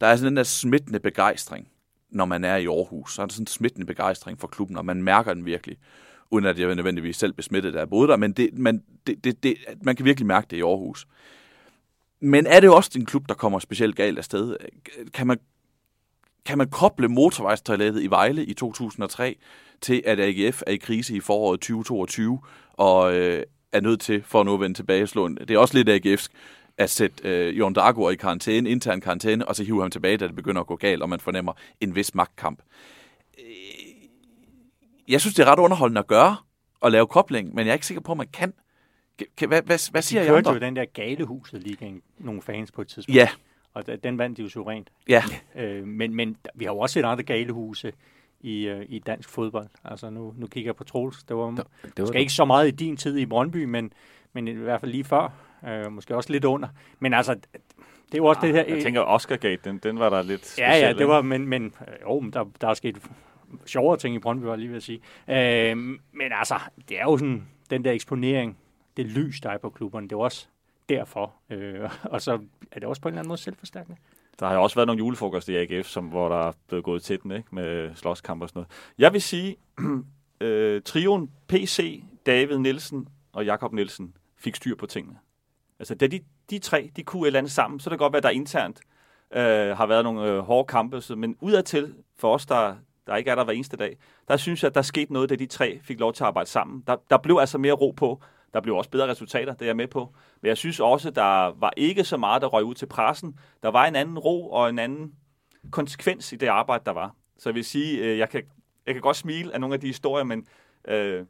Der 0.00 0.06
er 0.06 0.16
sådan 0.16 0.26
den 0.26 0.36
der 0.36 0.42
smittende 0.42 1.00
begejstring, 1.00 1.68
når 2.10 2.24
man 2.24 2.44
er 2.44 2.56
i 2.56 2.66
Aarhus. 2.66 3.14
Så 3.14 3.22
er 3.22 3.26
der 3.26 3.32
sådan 3.32 3.42
en 3.42 3.46
smittende 3.46 3.86
begejstring 3.86 4.40
for 4.40 4.48
klubben, 4.48 4.76
og 4.76 4.84
man 4.84 5.02
mærker 5.02 5.34
den 5.34 5.46
virkelig 5.46 5.76
uden 6.30 6.46
at 6.46 6.58
jeg 6.58 6.74
nødvendigvis 6.74 7.16
selv 7.16 7.32
besmittet, 7.32 7.72
der 7.72 7.78
jeg 7.78 7.90
boede 7.90 8.08
der, 8.08 8.16
men 8.16 8.32
det, 8.32 8.58
man, 8.58 8.82
det, 9.06 9.24
det, 9.24 9.42
det, 9.42 9.56
man 9.82 9.96
kan 9.96 10.04
virkelig 10.04 10.26
mærke 10.26 10.46
det 10.50 10.56
i 10.56 10.62
Aarhus. 10.62 11.06
Men 12.20 12.46
er 12.46 12.60
det 12.60 12.70
også 12.70 12.90
en 12.96 13.06
klub, 13.06 13.28
der 13.28 13.34
kommer 13.34 13.58
specielt 13.58 13.96
galt 13.96 14.18
afsted? 14.18 14.56
Kan 15.14 15.26
man, 15.26 15.38
kan 16.46 16.58
man 16.58 16.70
koble 16.70 17.08
motorvejstoilettet 17.08 18.02
i 18.02 18.06
Vejle 18.06 18.44
i 18.44 18.54
2003 18.54 19.36
til, 19.80 20.02
at 20.06 20.20
AGF 20.20 20.62
er 20.66 20.70
i 20.70 20.76
krise 20.76 21.16
i 21.16 21.20
foråret 21.20 21.60
2022, 21.60 22.40
og 22.72 23.14
øh, 23.14 23.42
er 23.72 23.80
nødt 23.80 24.00
til, 24.00 24.22
for 24.22 24.40
at 24.40 24.46
nu 24.46 24.54
at 24.54 24.60
vende 24.60 24.78
tilbage, 24.78 25.06
slå 25.06 25.26
en, 25.26 25.36
det 25.36 25.50
er 25.50 25.58
også 25.58 25.82
lidt 25.82 26.06
AGF'sk, 26.06 26.28
at 26.78 26.90
sætte 26.90 27.28
øh, 27.28 27.58
Jon 27.58 27.72
Dargaard 27.72 28.12
i 28.12 28.16
karantæne, 28.16 28.70
intern 28.70 29.00
karantæne, 29.00 29.48
og 29.48 29.56
så 29.56 29.64
hive 29.64 29.80
ham 29.80 29.90
tilbage, 29.90 30.16
da 30.16 30.26
det 30.26 30.36
begynder 30.36 30.60
at 30.60 30.66
gå 30.66 30.76
galt, 30.76 31.02
og 31.02 31.08
man 31.08 31.20
fornemmer 31.20 31.52
en 31.80 31.94
vis 31.94 32.14
magtkamp. 32.14 32.62
Jeg 35.08 35.20
synes, 35.20 35.34
det 35.34 35.46
er 35.46 35.52
ret 35.52 35.58
underholdende 35.58 35.98
at 35.98 36.06
gøre, 36.06 36.36
at 36.84 36.92
lave 36.92 37.06
kobling, 37.06 37.54
men 37.54 37.66
jeg 37.66 37.70
er 37.70 37.74
ikke 37.74 37.86
sikker 37.86 38.00
på, 38.00 38.12
at 38.12 38.18
man 38.18 38.28
kan. 38.32 38.52
Kan, 39.36 39.48
hvad, 39.48 39.62
hvad, 39.62 39.90
hvad 39.90 40.02
siger 40.02 40.22
de 40.22 40.28
jeg 40.28 40.36
andre? 40.36 40.52
jo 40.52 40.58
den 40.58 40.76
der 40.76 40.84
galehuset 40.84 41.62
ligaen, 41.62 42.02
nogle 42.18 42.42
fans 42.42 42.72
på 42.72 42.80
et 42.80 42.88
tidspunkt. 42.88 43.16
Ja. 43.16 43.28
Og 43.74 43.84
den 44.02 44.18
vandt 44.18 44.36
de 44.36 44.42
jo 44.42 44.48
suverænt. 44.48 44.88
Ja. 45.08 45.22
Øh, 45.54 45.86
men, 45.86 46.14
men 46.14 46.36
vi 46.54 46.64
har 46.64 46.72
jo 46.72 46.78
også 46.78 46.92
set 46.92 47.04
andre 47.04 47.22
galehuse 47.22 47.92
i, 48.40 48.66
øh, 48.66 48.86
i 48.88 48.98
dansk 48.98 49.28
fodbold. 49.28 49.68
Altså 49.84 50.10
nu, 50.10 50.34
nu 50.36 50.46
kigger 50.46 50.68
jeg 50.68 50.76
på 50.76 50.84
Troels. 50.84 51.24
Det 51.24 51.36
var, 51.36 51.50
det, 51.50 51.56
det 51.82 51.92
var 51.96 52.02
måske 52.02 52.20
ikke 52.20 52.32
så 52.32 52.44
meget 52.44 52.68
i 52.68 52.70
din 52.70 52.96
tid 52.96 53.16
i 53.18 53.26
Brøndby, 53.26 53.64
men, 53.64 53.92
men 54.32 54.48
i 54.48 54.52
hvert 54.52 54.80
fald 54.80 54.92
lige 54.92 55.04
før. 55.04 55.32
Øh, 55.68 55.92
måske 55.92 56.16
også 56.16 56.32
lidt 56.32 56.44
under. 56.44 56.68
Men 56.98 57.14
altså, 57.14 57.34
det 57.34 58.14
er 58.14 58.18
jo 58.18 58.26
også 58.26 58.40
ah, 58.40 58.46
det 58.46 58.54
her... 58.54 58.74
Jeg 58.74 58.82
tænker, 58.82 59.00
Oscar-gate, 59.00 59.60
den, 59.64 59.78
den 59.78 59.98
var 59.98 60.10
der 60.10 60.22
lidt 60.22 60.46
speciel, 60.46 60.68
Ja, 60.68 60.86
ja, 60.86 60.92
det 60.92 61.08
var, 61.08 61.22
men, 61.22 61.48
men 61.48 61.64
øh, 61.64 61.94
jo, 62.02 62.20
der, 62.32 62.44
der 62.60 62.68
er 62.68 62.74
sket 62.74 63.10
sjovere 63.66 63.96
ting 63.96 64.14
i 64.14 64.18
Brøndby, 64.18 64.44
var 64.44 64.56
lige 64.56 64.68
ved 64.68 64.76
at 64.76 64.82
sige. 64.82 65.00
Øh, 65.28 65.76
men 66.12 66.32
altså, 66.32 66.54
det 66.88 67.00
er 67.00 67.04
jo 67.04 67.18
sådan, 67.18 67.48
den 67.70 67.84
der 67.84 67.92
eksponering, 67.92 68.58
det 68.96 69.06
lys, 69.06 69.40
der 69.40 69.50
er 69.50 69.58
på 69.58 69.70
klubberne, 69.70 70.08
det 70.08 70.12
er 70.12 70.20
også 70.20 70.46
derfor. 70.88 71.34
Øh, 71.50 71.90
og 72.12 72.22
så 72.22 72.38
er 72.72 72.80
det 72.80 72.88
også 72.88 73.02
på 73.02 73.08
en 73.08 73.12
eller 73.12 73.20
anden 73.20 73.28
måde 73.28 73.40
selvforstærkende. 73.40 73.98
Der 74.40 74.46
har 74.46 74.54
jo 74.54 74.62
også 74.62 74.76
været 74.76 74.86
nogle 74.86 74.98
julefrokoster 74.98 75.60
i 75.60 75.74
AGF, 75.74 75.86
som, 75.86 76.04
hvor 76.04 76.28
der 76.28 76.48
er 76.48 76.52
blevet 76.68 76.84
gået 76.84 77.02
til 77.02 77.22
den, 77.22 77.30
ikke? 77.30 77.54
med 77.54 77.94
slåskamp 77.94 78.42
og 78.42 78.48
sådan 78.48 78.58
noget. 78.60 78.70
Jeg 78.98 79.12
vil 79.12 79.22
sige, 79.22 79.56
øh, 80.40 80.82
trioen 80.82 81.30
PC, 81.48 82.02
David 82.26 82.58
Nielsen 82.58 83.08
og 83.32 83.44
Jakob 83.44 83.72
Nielsen 83.72 84.16
fik 84.36 84.56
styr 84.56 84.76
på 84.76 84.86
tingene. 84.86 85.18
Altså, 85.78 85.94
da 85.94 86.06
de, 86.06 86.20
de 86.50 86.58
tre, 86.58 86.90
de 86.96 87.02
kunne 87.02 87.22
et 87.22 87.26
eller 87.26 87.38
andet 87.38 87.52
sammen, 87.52 87.80
så 87.80 87.90
det 87.90 87.98
kan 87.98 88.04
godt 88.04 88.12
være, 88.12 88.18
at 88.18 88.22
der 88.22 88.30
internt 88.30 88.80
øh, 89.32 89.76
har 89.76 89.86
været 89.86 90.04
nogle 90.04 90.30
øh, 90.30 90.38
hårde 90.38 90.66
kampe, 90.66 91.00
så, 91.00 91.16
men 91.16 91.36
udadtil, 91.40 91.94
for 92.16 92.34
os, 92.34 92.46
der, 92.46 92.76
der 93.08 93.16
ikke 93.16 93.30
er 93.30 93.34
der 93.34 93.44
hver 93.44 93.52
eneste 93.52 93.76
dag, 93.76 93.96
der 94.28 94.36
synes 94.36 94.62
jeg, 94.62 94.68
at 94.68 94.74
der 94.74 94.82
skete 94.82 95.12
noget, 95.12 95.30
da 95.30 95.34
de 95.34 95.46
tre 95.46 95.80
fik 95.82 96.00
lov 96.00 96.12
til 96.12 96.24
at 96.24 96.26
arbejde 96.28 96.48
sammen. 96.48 96.84
Der, 96.86 96.96
der 97.10 97.18
blev 97.18 97.36
altså 97.40 97.58
mere 97.58 97.72
ro 97.72 97.90
på. 97.90 98.22
Der 98.54 98.60
blev 98.60 98.76
også 98.76 98.90
bedre 98.90 99.08
resultater, 99.08 99.52
det 99.52 99.62
er 99.62 99.66
jeg 99.66 99.76
med 99.76 99.88
på. 99.88 100.14
Men 100.42 100.48
jeg 100.48 100.56
synes 100.56 100.80
også, 100.80 101.10
der 101.10 101.60
var 101.60 101.72
ikke 101.76 102.04
så 102.04 102.16
meget, 102.16 102.42
der 102.42 102.48
røg 102.48 102.64
ud 102.64 102.74
til 102.74 102.86
pressen. 102.86 103.38
Der 103.62 103.68
var 103.68 103.86
en 103.86 103.96
anden 103.96 104.18
ro 104.18 104.50
og 104.50 104.68
en 104.68 104.78
anden 104.78 105.12
konsekvens 105.70 106.32
i 106.32 106.36
det 106.36 106.46
arbejde, 106.46 106.84
der 106.84 106.92
var. 106.92 107.14
Så 107.38 107.48
jeg 107.48 107.54
vil 107.54 107.64
sige, 107.64 107.98
øh, 107.98 108.18
jeg 108.18 108.28
kan, 108.28 108.42
jeg 108.86 108.94
kan 108.94 109.02
godt 109.02 109.16
smile 109.16 109.54
af 109.54 109.60
nogle 109.60 109.74
af 109.74 109.80
de 109.80 109.86
historier, 109.86 110.24
men 110.24 110.46
øh, 110.88 111.24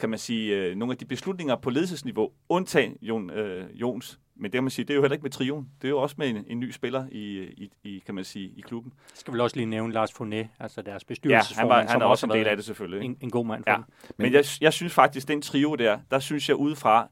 kan 0.00 0.10
man 0.10 0.18
sige, 0.18 0.56
øh, 0.56 0.76
nogle 0.76 0.92
af 0.92 0.98
de 0.98 1.04
beslutninger 1.04 1.56
på 1.56 1.70
ledelsesniveau, 1.70 2.30
undtagen 2.48 2.96
Jon, 3.02 3.30
øh, 3.30 3.80
Jons, 3.80 4.18
men 4.40 4.44
det 4.44 4.52
kan 4.52 4.62
man 4.62 4.70
sige, 4.70 4.84
det 4.84 4.90
er 4.90 4.94
jo 4.94 5.00
heller 5.00 5.14
ikke 5.14 5.22
med 5.22 5.30
trion. 5.30 5.68
Det 5.82 5.88
er 5.88 5.90
jo 5.90 5.98
også 5.98 6.14
med 6.18 6.28
en, 6.28 6.44
en 6.46 6.60
ny 6.60 6.70
spiller 6.70 7.06
i, 7.12 7.40
i, 7.40 7.72
i, 7.84 8.02
kan 8.06 8.14
man 8.14 8.24
sige, 8.24 8.52
i 8.56 8.60
klubben. 8.60 8.92
Jeg 9.10 9.18
skal 9.18 9.32
vel 9.32 9.40
også 9.40 9.56
lige 9.56 9.66
nævne 9.66 9.92
Lars 9.92 10.12
Fournet, 10.12 10.48
altså 10.60 10.82
deres 10.82 11.04
bestyrelsesformand, 11.04 11.70
ja, 11.70 11.76
han, 11.76 11.86
var, 11.86 11.92
han 11.92 12.02
er 12.02 12.06
også 12.06 12.26
en 12.26 12.32
del 12.32 12.46
af 12.46 12.56
det 12.56 12.64
selvfølgelig. 12.64 13.04
En, 13.04 13.16
en 13.20 13.30
god 13.30 13.46
mand 13.46 13.64
for 13.64 13.70
ja. 13.70 13.78
Men 14.16 14.32
jeg, 14.32 14.44
jeg 14.60 14.72
synes 14.72 14.92
faktisk, 14.92 15.28
den 15.28 15.42
trio 15.42 15.74
der, 15.74 15.98
der 16.10 16.18
synes 16.18 16.48
jeg 16.48 16.56
udefra, 16.56 17.08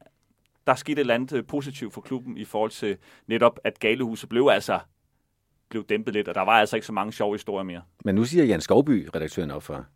der 0.66 0.74
skete 0.74 0.92
et 0.92 0.98
eller 0.98 1.14
andet 1.14 1.46
positivt 1.46 1.94
for 1.94 2.00
klubben 2.00 2.36
i 2.36 2.44
forhold 2.44 2.70
til 2.70 2.96
netop, 3.26 3.58
at 3.64 3.78
Galehuset 3.78 4.28
blev 4.28 4.48
altså 4.52 4.80
blev 5.68 5.84
dæmpet 5.84 6.14
lidt, 6.14 6.28
og 6.28 6.34
der 6.34 6.40
var 6.40 6.52
altså 6.52 6.76
ikke 6.76 6.86
så 6.86 6.92
mange 6.92 7.12
sjove 7.12 7.34
historier 7.34 7.64
mere. 7.64 7.82
Men 8.04 8.14
nu 8.14 8.24
siger 8.24 8.44
Jan 8.44 8.60
Skovby, 8.60 9.08
redaktøren 9.14 9.50
op 9.50 9.62
for 9.62 9.86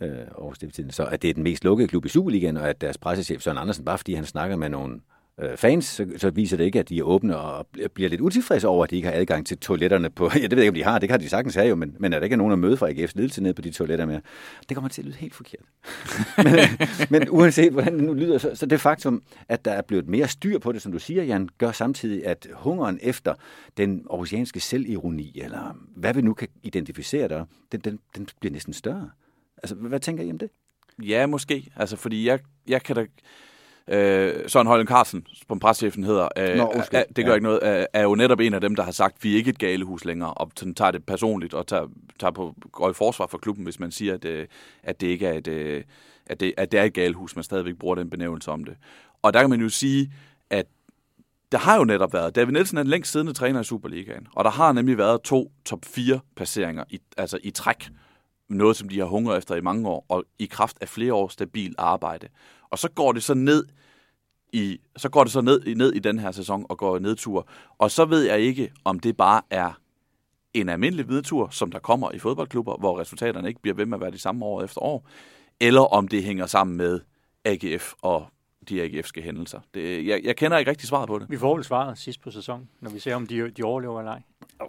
øh, 0.00 0.10
Aarhus 0.10 0.58
så 0.90 1.04
at 1.04 1.22
det 1.22 1.30
er 1.30 1.34
den 1.34 1.42
mest 1.42 1.64
lukkede 1.64 1.88
klub 1.88 2.04
i 2.04 2.08
Superligaen, 2.08 2.56
og 2.56 2.68
at 2.68 2.80
deres 2.80 2.98
pressechef 2.98 3.42
Søren 3.42 3.58
Andersen, 3.58 3.84
bare 3.84 3.98
fordi 3.98 4.14
han 4.14 4.24
snakker 4.24 4.56
med 4.56 4.68
nogle 4.68 4.94
øh, 4.94 5.00
Øh, 5.40 5.56
fans, 5.56 5.84
så, 5.84 6.06
så 6.16 6.30
viser 6.30 6.56
det 6.56 6.64
ikke, 6.64 6.78
at 6.78 6.88
de 6.88 6.98
er 6.98 7.02
åbne 7.02 7.36
og 7.36 7.66
bliver 7.94 8.10
lidt 8.10 8.20
utilfredse 8.20 8.68
over, 8.68 8.84
at 8.84 8.90
de 8.90 8.96
ikke 8.96 9.08
har 9.08 9.14
adgang 9.14 9.46
til 9.46 9.58
toiletterne 9.58 10.10
på... 10.10 10.30
Ja, 10.34 10.42
det 10.42 10.50
ved 10.50 10.58
jeg 10.58 10.62
ikke, 10.62 10.68
om 10.68 10.74
de 10.74 10.84
har. 10.84 10.98
Det 10.98 11.08
kan 11.08 11.20
de 11.20 11.28
sagtens 11.28 11.54
have 11.54 11.68
jo, 11.68 11.74
men, 11.74 11.96
men 11.98 12.12
er 12.12 12.18
der 12.18 12.24
ikke 12.24 12.36
nogen 12.36 12.52
at 12.52 12.58
møde 12.58 12.76
fra 12.76 12.90
AGF's 12.90 13.12
ledelse 13.14 13.42
ned 13.42 13.54
på 13.54 13.62
de 13.62 13.70
toiletter 13.70 14.06
mere? 14.06 14.20
Det 14.68 14.76
kommer 14.76 14.88
til 14.88 15.02
at 15.02 15.06
lyde 15.06 15.16
helt 15.16 15.34
forkert. 15.34 15.64
men, 16.44 16.88
men 17.10 17.28
uanset 17.30 17.72
hvordan 17.72 17.94
det 17.94 18.04
nu 18.04 18.14
lyder, 18.14 18.38
så, 18.38 18.50
så 18.54 18.66
det 18.66 18.80
faktum, 18.80 19.22
at 19.48 19.64
der 19.64 19.72
er 19.72 19.82
blevet 19.82 20.08
mere 20.08 20.28
styr 20.28 20.58
på 20.58 20.72
det, 20.72 20.82
som 20.82 20.92
du 20.92 20.98
siger, 20.98 21.22
Jan, 21.22 21.48
gør 21.58 21.72
samtidig, 21.72 22.26
at 22.26 22.46
hungeren 22.52 22.98
efter 23.02 23.34
den 23.76 24.06
aarhusianske 24.10 24.60
selvironi, 24.60 25.40
eller 25.44 25.78
hvad 25.96 26.14
vi 26.14 26.20
nu 26.20 26.34
kan 26.34 26.48
identificere 26.62 27.28
der, 27.28 27.44
den, 27.72 27.80
den, 27.80 27.98
den 28.16 28.28
bliver 28.40 28.52
næsten 28.52 28.72
større. 28.72 29.10
Altså, 29.56 29.74
hvad 29.74 30.00
tænker 30.00 30.24
I 30.24 30.30
om 30.30 30.38
det? 30.38 30.50
Ja, 31.02 31.26
måske. 31.26 31.72
Altså, 31.76 31.96
fordi 31.96 32.26
jeg, 32.26 32.38
jeg 32.68 32.82
kan 32.82 32.96
da 32.96 33.06
Øh, 33.88 34.48
Søren 34.48 34.66
Højlen 34.66 34.86
Carlsen, 34.86 35.26
som 35.48 35.58
presschefen 35.58 36.04
hedder, 36.04 36.28
øh, 36.38 36.56
Nå, 36.56 36.72
er, 36.92 37.04
det 37.16 37.24
gør 37.24 37.32
ja. 37.32 37.34
ikke 37.34 37.44
noget, 37.44 37.60
er, 37.62 37.86
er 37.92 38.02
jo 38.02 38.14
netop 38.14 38.40
en 38.40 38.54
af 38.54 38.60
dem, 38.60 38.74
der 38.74 38.82
har 38.82 38.92
sagt, 38.92 39.24
vi 39.24 39.32
er 39.32 39.36
ikke 39.36 39.50
et 39.50 39.58
galehus 39.58 40.04
længere, 40.04 40.34
og 40.34 40.50
sådan 40.56 40.74
tager 40.74 40.90
det 40.90 41.06
personligt 41.06 41.54
og 41.54 41.66
tager, 41.66 41.86
tager 42.18 42.30
på, 42.30 42.54
går 42.72 42.90
i 42.90 42.92
forsvar 42.92 43.26
for 43.26 43.38
klubben, 43.38 43.64
hvis 43.64 43.80
man 43.80 43.90
siger, 43.90 44.14
at, 44.14 44.24
øh, 44.24 44.46
at 44.82 45.00
det 45.00 45.06
ikke 45.06 45.26
er 45.26 45.32
et, 45.32 45.48
øh, 45.48 45.82
at 46.26 46.40
det, 46.40 46.54
at 46.56 46.72
det 46.72 46.80
er 46.80 46.84
et 46.84 46.92
galehus, 46.92 47.36
man 47.36 47.42
stadigvæk 47.42 47.76
bruger 47.76 47.94
den 47.94 48.10
benævnelse 48.10 48.50
om 48.50 48.64
det. 48.64 48.76
Og 49.22 49.32
der 49.32 49.40
kan 49.40 49.50
man 49.50 49.60
jo 49.60 49.68
sige, 49.68 50.12
at 50.50 50.66
der 51.52 51.58
har 51.58 51.76
jo 51.76 51.84
netop 51.84 52.12
været, 52.12 52.34
David 52.34 52.52
Nielsen 52.52 52.78
er 52.78 52.82
den 52.82 52.90
længst 52.90 53.12
siddende 53.12 53.32
træner 53.32 53.60
i 53.60 53.64
Superligaen, 53.64 54.26
og 54.32 54.44
der 54.44 54.50
har 54.50 54.72
nemlig 54.72 54.98
været 54.98 55.22
to 55.22 55.52
top 55.64 55.84
4 55.84 56.20
placeringer 56.36 56.84
i, 56.90 57.00
altså 57.16 57.38
i 57.42 57.50
træk, 57.50 57.88
noget 58.48 58.76
som 58.76 58.88
de 58.88 58.98
har 58.98 59.06
hungret 59.06 59.38
efter 59.38 59.54
i 59.54 59.60
mange 59.60 59.88
år, 59.88 60.06
og 60.08 60.24
i 60.38 60.46
kraft 60.46 60.78
af 60.80 60.88
flere 60.88 61.14
års 61.14 61.32
stabil 61.32 61.74
arbejde. 61.78 62.28
Og 62.70 62.78
så 62.78 62.88
går 62.90 63.12
det 63.12 63.22
så 63.22 63.34
ned 63.34 63.64
i, 64.52 64.78
så 64.96 65.08
går 65.08 65.24
det 65.24 65.32
så 65.32 65.40
ned, 65.40 65.74
ned 65.74 65.92
i 65.92 65.98
den 65.98 66.18
her 66.18 66.30
sæson 66.30 66.66
og 66.68 66.78
går 66.78 66.98
nedtur. 66.98 67.48
Og 67.78 67.90
så 67.90 68.04
ved 68.04 68.22
jeg 68.22 68.40
ikke, 68.40 68.72
om 68.84 69.00
det 69.00 69.16
bare 69.16 69.42
er 69.50 69.80
en 70.54 70.68
almindelig 70.68 71.06
nedtur, 71.06 71.48
som 71.48 71.70
der 71.70 71.78
kommer 71.78 72.12
i 72.12 72.18
fodboldklubber, 72.18 72.76
hvor 72.76 73.00
resultaterne 73.00 73.48
ikke 73.48 73.60
bliver 73.60 73.74
ved 73.74 73.86
med 73.86 73.98
at 73.98 74.00
være 74.00 74.10
de 74.10 74.18
samme 74.18 74.44
år 74.44 74.62
efter 74.62 74.82
år, 74.82 75.08
eller 75.60 75.80
om 75.80 76.08
det 76.08 76.22
hænger 76.22 76.46
sammen 76.46 76.76
med 76.76 77.00
AGF 77.44 77.92
og 78.02 78.26
de 78.68 78.84
AGF'ske 78.84 79.20
hændelser. 79.20 79.60
Det, 79.74 80.06
jeg, 80.06 80.20
jeg 80.24 80.36
kender 80.36 80.58
ikke 80.58 80.70
rigtig 80.70 80.88
svaret 80.88 81.06
på 81.08 81.18
det. 81.18 81.30
Vi 81.30 81.38
får 81.38 81.54
vel 81.54 81.64
svaret 81.64 81.98
sidst 81.98 82.20
på 82.20 82.30
sæsonen, 82.30 82.68
når 82.80 82.90
vi 82.90 82.98
ser, 82.98 83.14
om 83.14 83.26
de, 83.26 83.50
de 83.50 83.62
overlever 83.62 83.98
eller 83.98 84.12
ej. 84.12 84.22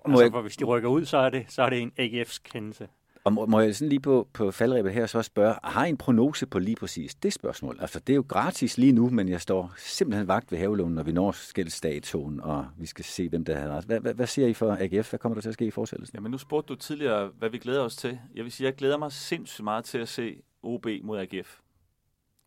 Altså, 0.06 0.22
jeg... 0.34 0.42
hvis 0.42 0.58
de 0.58 0.64
rykker 0.64 0.90
ud, 0.90 1.06
så 1.06 1.18
er 1.18 1.30
det, 1.30 1.46
så 1.50 1.62
er 1.64 1.70
det 1.70 1.82
en 1.82 1.92
AGF's 2.00 2.40
hændelse. 2.54 2.88
Og 3.26 3.34
må, 3.34 3.46
må 3.46 3.60
jeg 3.60 3.76
sådan 3.76 3.90
lige 3.90 4.00
på, 4.00 4.28
på 4.34 4.52
faldrebet 4.52 4.94
her 4.94 5.06
så 5.06 5.22
spørge, 5.22 5.56
har 5.64 5.86
I 5.86 5.90
en 5.90 5.98
prognose 5.98 6.46
på 6.48 6.60
lige 6.60 6.76
præcis 6.76 7.16
det 7.16 7.34
spørgsmål? 7.34 7.78
Altså, 7.82 8.00
det 8.00 8.14
er 8.14 8.16
jo 8.16 8.26
gratis 8.28 8.78
lige 8.78 8.92
nu, 8.92 9.10
men 9.10 9.30
jeg 9.30 9.42
står 9.42 9.74
simpelthen 9.78 10.28
vagt 10.28 10.52
ved 10.52 10.60
havelånen, 10.60 10.96
når 10.96 11.04
vi 11.04 11.12
når 11.12 11.32
skældsdatoen, 11.32 12.42
og 12.42 12.68
vi 12.78 12.86
skal 12.86 13.06
se, 13.06 13.30
hvem 13.30 13.46
der 13.46 13.56
havde 13.56 13.72
ret. 13.72 13.86
Hvad, 13.86 14.00
hvad, 14.00 14.14
hvad 14.14 14.28
siger 14.28 14.48
I 14.48 14.54
for 14.54 14.78
AGF? 14.80 15.10
Hvad 15.10 15.20
kommer 15.20 15.34
der 15.34 15.42
til 15.42 15.50
at 15.50 15.54
ske 15.54 15.66
i 15.66 15.72
fortsættelsen? 15.72 16.16
Jamen, 16.16 16.32
nu 16.32 16.38
spurgte 16.38 16.68
du 16.68 16.76
tidligere, 16.76 17.28
hvad 17.28 17.50
vi 17.50 17.58
glæder 17.58 17.82
os 17.82 17.96
til. 17.96 18.20
Jeg 18.36 18.44
vil 18.44 18.52
sige, 18.52 18.66
jeg 18.66 18.76
glæder 18.76 18.98
mig 18.98 19.12
sindssygt 19.12 19.64
meget 19.64 19.86
til 19.86 19.98
at 19.98 20.08
se 20.08 20.42
OB 20.64 20.86
mod 21.04 21.20
AGF 21.20 21.60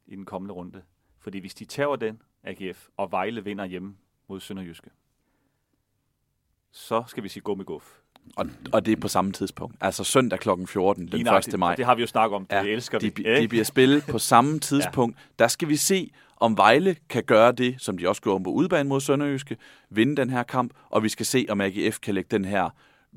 i 0.07 0.17
den 0.17 0.25
kommende 0.25 0.55
runde. 0.55 0.83
Fordi 1.19 1.39
hvis 1.39 1.55
de 1.55 1.65
tager 1.65 1.97
den, 1.97 2.23
AGF, 2.45 2.89
og 2.97 3.13
Vejle 3.13 3.45
vinder 3.45 3.65
hjemme 3.65 3.97
mod 4.29 4.41
Sønderjyske, 4.41 4.91
så 6.71 7.05
skal 7.07 7.23
vi 7.23 7.29
sige 7.29 7.43
gå 7.43 7.55
med. 7.55 7.65
Og, 8.37 8.47
og 8.73 8.87
det 8.87 8.93
er 8.93 8.97
på 8.97 9.09
samme 9.09 9.33
tidspunkt. 9.33 9.77
Altså 9.81 10.05
søndag 10.05 10.39
kl. 10.39 10.49
14, 10.67 11.07
den 11.07 11.27
1. 11.29 11.59
maj. 11.59 11.75
Det 11.75 11.85
har 11.85 11.95
vi 11.95 12.01
jo 12.01 12.07
snakket 12.07 12.37
om. 12.37 12.47
Det 12.47 12.57
ja, 12.57 12.63
elsker 12.63 12.99
de, 12.99 13.13
vi. 13.17 13.41
De 13.41 13.49
bliver 13.49 13.65
spillet 13.65 14.05
på 14.11 14.19
samme 14.19 14.59
tidspunkt. 14.69 15.17
ja. 15.17 15.45
Der 15.45 15.49
skal 15.49 15.69
vi 15.69 15.77
se, 15.77 16.11
om 16.37 16.57
Vejle 16.57 16.97
kan 17.09 17.25
gøre 17.25 17.53
det, 17.53 17.75
som 17.79 17.99
de 17.99 18.09
også 18.09 18.23
gjorde 18.23 18.45
på 18.45 18.51
udbanen 18.51 18.89
mod 18.89 19.01
Sønderjyske, 19.01 19.57
vinde 19.91 20.17
den 20.17 20.31
her 20.31 20.43
kamp, 20.43 20.73
og 20.91 21.03
vi 21.03 21.09
skal 21.09 21.27
se, 21.27 21.47
om 21.49 21.61
AGF 21.61 21.99
kan 21.99 22.15
lægge 22.15 22.29
den 22.31 22.45
her 22.45 22.71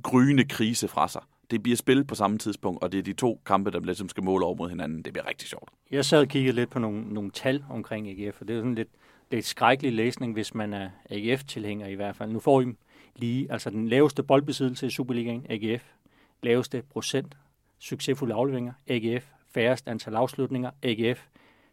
gryende 0.03 0.43
krise 0.45 0.87
fra 0.87 1.07
sig. 1.07 1.21
Det 1.51 1.63
bliver 1.63 1.77
spillet 1.77 2.07
på 2.07 2.15
samme 2.15 2.37
tidspunkt, 2.37 2.83
og 2.83 2.91
det 2.91 2.97
er 2.97 3.03
de 3.03 3.13
to 3.13 3.41
kampe, 3.45 3.71
der 3.71 3.79
ligesom 3.79 4.09
skal 4.09 4.23
måle 4.23 4.45
over 4.45 4.55
mod 4.55 4.69
hinanden. 4.69 5.01
Det 5.01 5.13
bliver 5.13 5.27
rigtig 5.27 5.47
sjovt. 5.49 5.69
Jeg 5.91 6.05
sad 6.05 6.19
og 6.19 6.27
kiggede 6.27 6.55
lidt 6.55 6.69
på 6.69 6.79
nogle, 6.79 7.13
nogle 7.13 7.31
tal 7.31 7.63
omkring 7.69 8.07
AGF, 8.07 8.41
og 8.41 8.47
det 8.47 8.55
er 8.55 8.59
sådan 8.59 8.75
lidt, 8.75 8.89
det 9.31 9.39
er 9.39 9.43
skrækkelig 9.43 9.93
læsning, 9.93 10.33
hvis 10.33 10.53
man 10.53 10.73
er 10.73 10.89
AGF-tilhænger 11.09 11.87
i 11.87 11.93
hvert 11.93 12.15
fald. 12.15 12.31
Nu 12.31 12.39
får 12.39 12.61
I 12.61 12.65
lige, 13.15 13.51
altså 13.51 13.69
den 13.69 13.89
laveste 13.89 14.23
boldbesiddelse 14.23 14.87
i 14.87 14.89
Superligaen, 14.89 15.45
AGF, 15.49 15.83
laveste 16.43 16.83
procent, 16.89 17.37
succesfulde 17.79 18.33
afleveringer, 18.33 18.73
AGF, 18.87 19.25
færrest 19.53 19.87
antal 19.87 20.15
afslutninger, 20.15 20.71
AGF, 20.83 21.27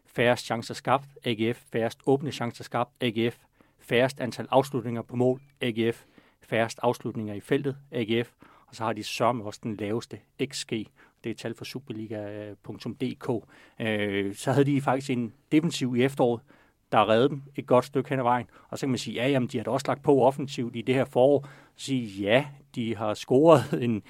færrest 0.05 0.45
chancer 0.45 0.73
skabt, 0.73 1.09
AGF, 1.25 1.63
færrest 1.71 1.99
åbne 2.05 2.31
chancer 2.31 2.63
skabt, 2.63 2.91
AGF, 3.01 3.37
færrest 3.79 4.19
antal 4.19 4.47
afslutninger 4.51 5.01
på 5.01 5.15
mål, 5.15 5.41
AGF, 5.61 6.03
færrest 6.41 6.79
afslutninger 6.81 7.33
i 7.33 7.39
feltet, 7.39 7.77
AGF, 7.91 8.31
og 8.69 8.75
så 8.75 8.83
har 8.83 8.93
de 8.93 9.03
sørme 9.03 9.43
også 9.43 9.59
den 9.63 9.75
laveste 9.75 10.19
XG. 10.45 10.71
det 11.23 11.29
er 11.29 11.33
tal 11.33 11.55
fra 11.55 11.65
superliga.dk, 11.65 13.45
øh, 13.79 14.35
så 14.35 14.51
havde 14.51 14.65
de 14.65 14.81
faktisk 14.81 15.09
en 15.09 15.33
defensiv 15.51 15.95
i 15.95 16.03
efteråret, 16.03 16.41
der 16.91 17.09
redde 17.09 17.29
dem 17.29 17.41
et 17.55 17.67
godt 17.67 17.85
stykke 17.85 18.09
hen 18.09 18.19
ad 18.19 18.23
vejen. 18.23 18.47
Og 18.69 18.77
så 18.77 18.81
kan 18.85 18.89
man 18.89 18.97
sige, 18.97 19.13
ja, 19.13 19.27
jamen, 19.29 19.49
de 19.49 19.57
har 19.57 19.63
da 19.63 19.71
også 19.71 19.87
lagt 19.87 20.03
på 20.03 20.21
offensivt 20.21 20.75
i 20.75 20.81
det 20.81 20.95
her 20.95 21.05
forår. 21.05 21.47
Sige, 21.75 22.21
ja, 22.21 22.45
de 22.75 22.95
har 22.95 23.13
scoret 23.13 23.63
en, 23.85 24.03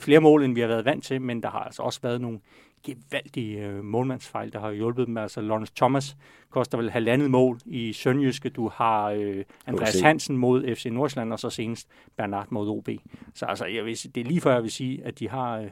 flere 0.00 0.20
mål, 0.20 0.44
end 0.44 0.54
vi 0.54 0.60
har 0.60 0.68
været 0.68 0.84
vant 0.84 1.04
til, 1.04 1.22
men 1.22 1.42
der 1.42 1.50
har 1.50 1.58
altså 1.58 1.82
også 1.82 2.00
været 2.02 2.20
nogle 2.20 2.40
gevaldige 2.84 3.66
øh, 3.66 3.84
målmandsfejl, 3.84 4.52
der 4.52 4.60
har 4.60 4.72
hjulpet 4.72 5.06
dem. 5.06 5.16
Altså, 5.16 5.40
Lawrence 5.40 5.72
Thomas 5.76 6.16
koster 6.50 6.78
vel 6.78 6.90
halvandet 6.90 7.30
mål 7.30 7.58
i 7.66 7.92
Sønderjyske. 7.92 8.48
Du 8.48 8.68
har 8.68 9.10
øh, 9.10 9.44
Andreas 9.66 10.00
Hansen 10.00 10.36
mod 10.36 10.74
FC 10.74 10.86
Nordsjælland, 10.86 11.32
og 11.32 11.40
så 11.40 11.50
senest 11.50 11.88
Bernard 12.16 12.46
mod 12.50 12.68
OB. 12.68 12.88
Så 13.34 13.46
altså, 13.46 13.64
jeg 13.64 13.84
vil, 13.84 14.14
det 14.14 14.20
er 14.20 14.24
lige 14.24 14.40
før, 14.40 14.52
jeg 14.52 14.62
vil 14.62 14.70
sige, 14.70 15.04
at 15.04 15.18
de 15.18 15.28
har 15.28 15.58
øh, 15.58 15.70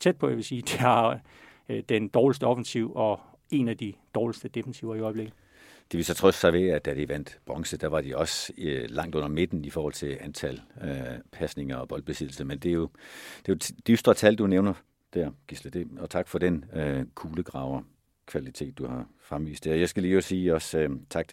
tæt 0.00 0.16
på, 0.16 0.28
jeg 0.28 0.36
vil 0.36 0.44
sige, 0.44 0.62
de 0.62 0.78
har 0.78 1.20
øh, 1.68 1.82
den 1.88 2.08
dårligste 2.08 2.44
offensiv 2.44 2.92
og 2.94 3.20
en 3.50 3.68
af 3.68 3.76
de 3.76 3.92
dårligste 4.14 4.48
defensiver 4.48 4.94
i 4.94 5.00
øjeblikket. 5.00 5.34
Det 5.92 5.98
vil 5.98 6.04
så 6.04 6.14
trøste 6.14 6.40
sig 6.40 6.52
ved, 6.52 6.68
at 6.68 6.84
da 6.84 6.94
de 6.94 7.08
vandt 7.08 7.38
bronze, 7.46 7.76
der 7.76 7.88
var 7.88 8.00
de 8.00 8.16
også 8.16 8.52
øh, 8.58 8.90
langt 8.90 9.14
under 9.14 9.28
midten 9.28 9.64
i 9.64 9.70
forhold 9.70 9.92
til 9.92 10.18
antal 10.20 10.60
øh, 10.82 10.90
pasninger 11.32 11.76
og 11.76 11.88
boldbesiddelse. 11.88 12.44
Men 12.44 12.58
det 12.58 12.68
er 12.68 12.74
jo, 12.74 12.88
det 13.46 13.52
er 13.52 13.52
jo 13.52 13.74
dystre 13.88 14.14
tal, 14.14 14.36
du 14.36 14.46
nævner 14.46 14.74
der, 15.14 15.30
Gisle. 15.46 15.70
Det, 15.70 15.88
og 15.98 16.10
tak 16.10 16.28
for 16.28 16.38
den 16.38 16.64
øh, 16.72 17.04
kuglegraver 17.14 17.82
kvalitet, 18.26 18.78
du 18.78 18.86
har 18.86 19.06
fremvist 19.20 19.64
der. 19.64 19.74
Jeg 19.74 19.88
skal 19.88 20.02
lige 20.02 20.16
også 20.16 20.28
sige 20.28 20.54
også 20.54 20.78
øh, 20.78 20.90
tak 21.10 21.26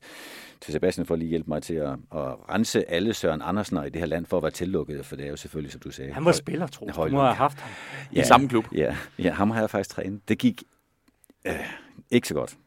til 0.61 0.71
Sebastian 0.71 1.05
for 1.05 1.13
at 1.13 1.19
lige 1.19 1.30
hjælpe 1.30 1.49
mig 1.49 1.63
til 1.63 1.74
at, 1.74 1.91
at 1.91 2.49
rense 2.49 2.89
alle 2.89 3.13
Søren 3.13 3.41
Andersen 3.41 3.78
i 3.78 3.89
det 3.89 3.95
her 3.95 4.05
land 4.05 4.26
for 4.26 4.38
at 4.38 4.43
være 4.43 4.51
tillukket, 4.51 5.05
for 5.05 5.15
det 5.15 5.26
er 5.26 5.30
jo 5.30 5.36
selvfølgelig, 5.36 5.71
som 5.71 5.82
du 5.82 5.91
sagde. 5.91 6.13
Han 6.13 6.26
var 6.26 6.32
spiller, 6.32 6.67
tror 6.67 6.86
jeg. 6.86 6.95
Du 6.95 7.15
må 7.15 7.21
have 7.21 7.36
haft 7.36 7.59
ham. 7.59 7.71
Ja, 8.15 8.21
I 8.21 8.26
samme 8.26 8.49
klub. 8.49 8.65
Ja, 8.76 8.97
ja, 9.19 9.32
ham 9.32 9.51
har 9.51 9.59
jeg 9.59 9.69
faktisk 9.69 9.89
trænet. 9.89 10.30
Det 10.30 10.38
gik 10.38 10.63
øh, 11.45 11.53
ikke 12.11 12.28
så 12.28 12.34
godt 12.34 12.57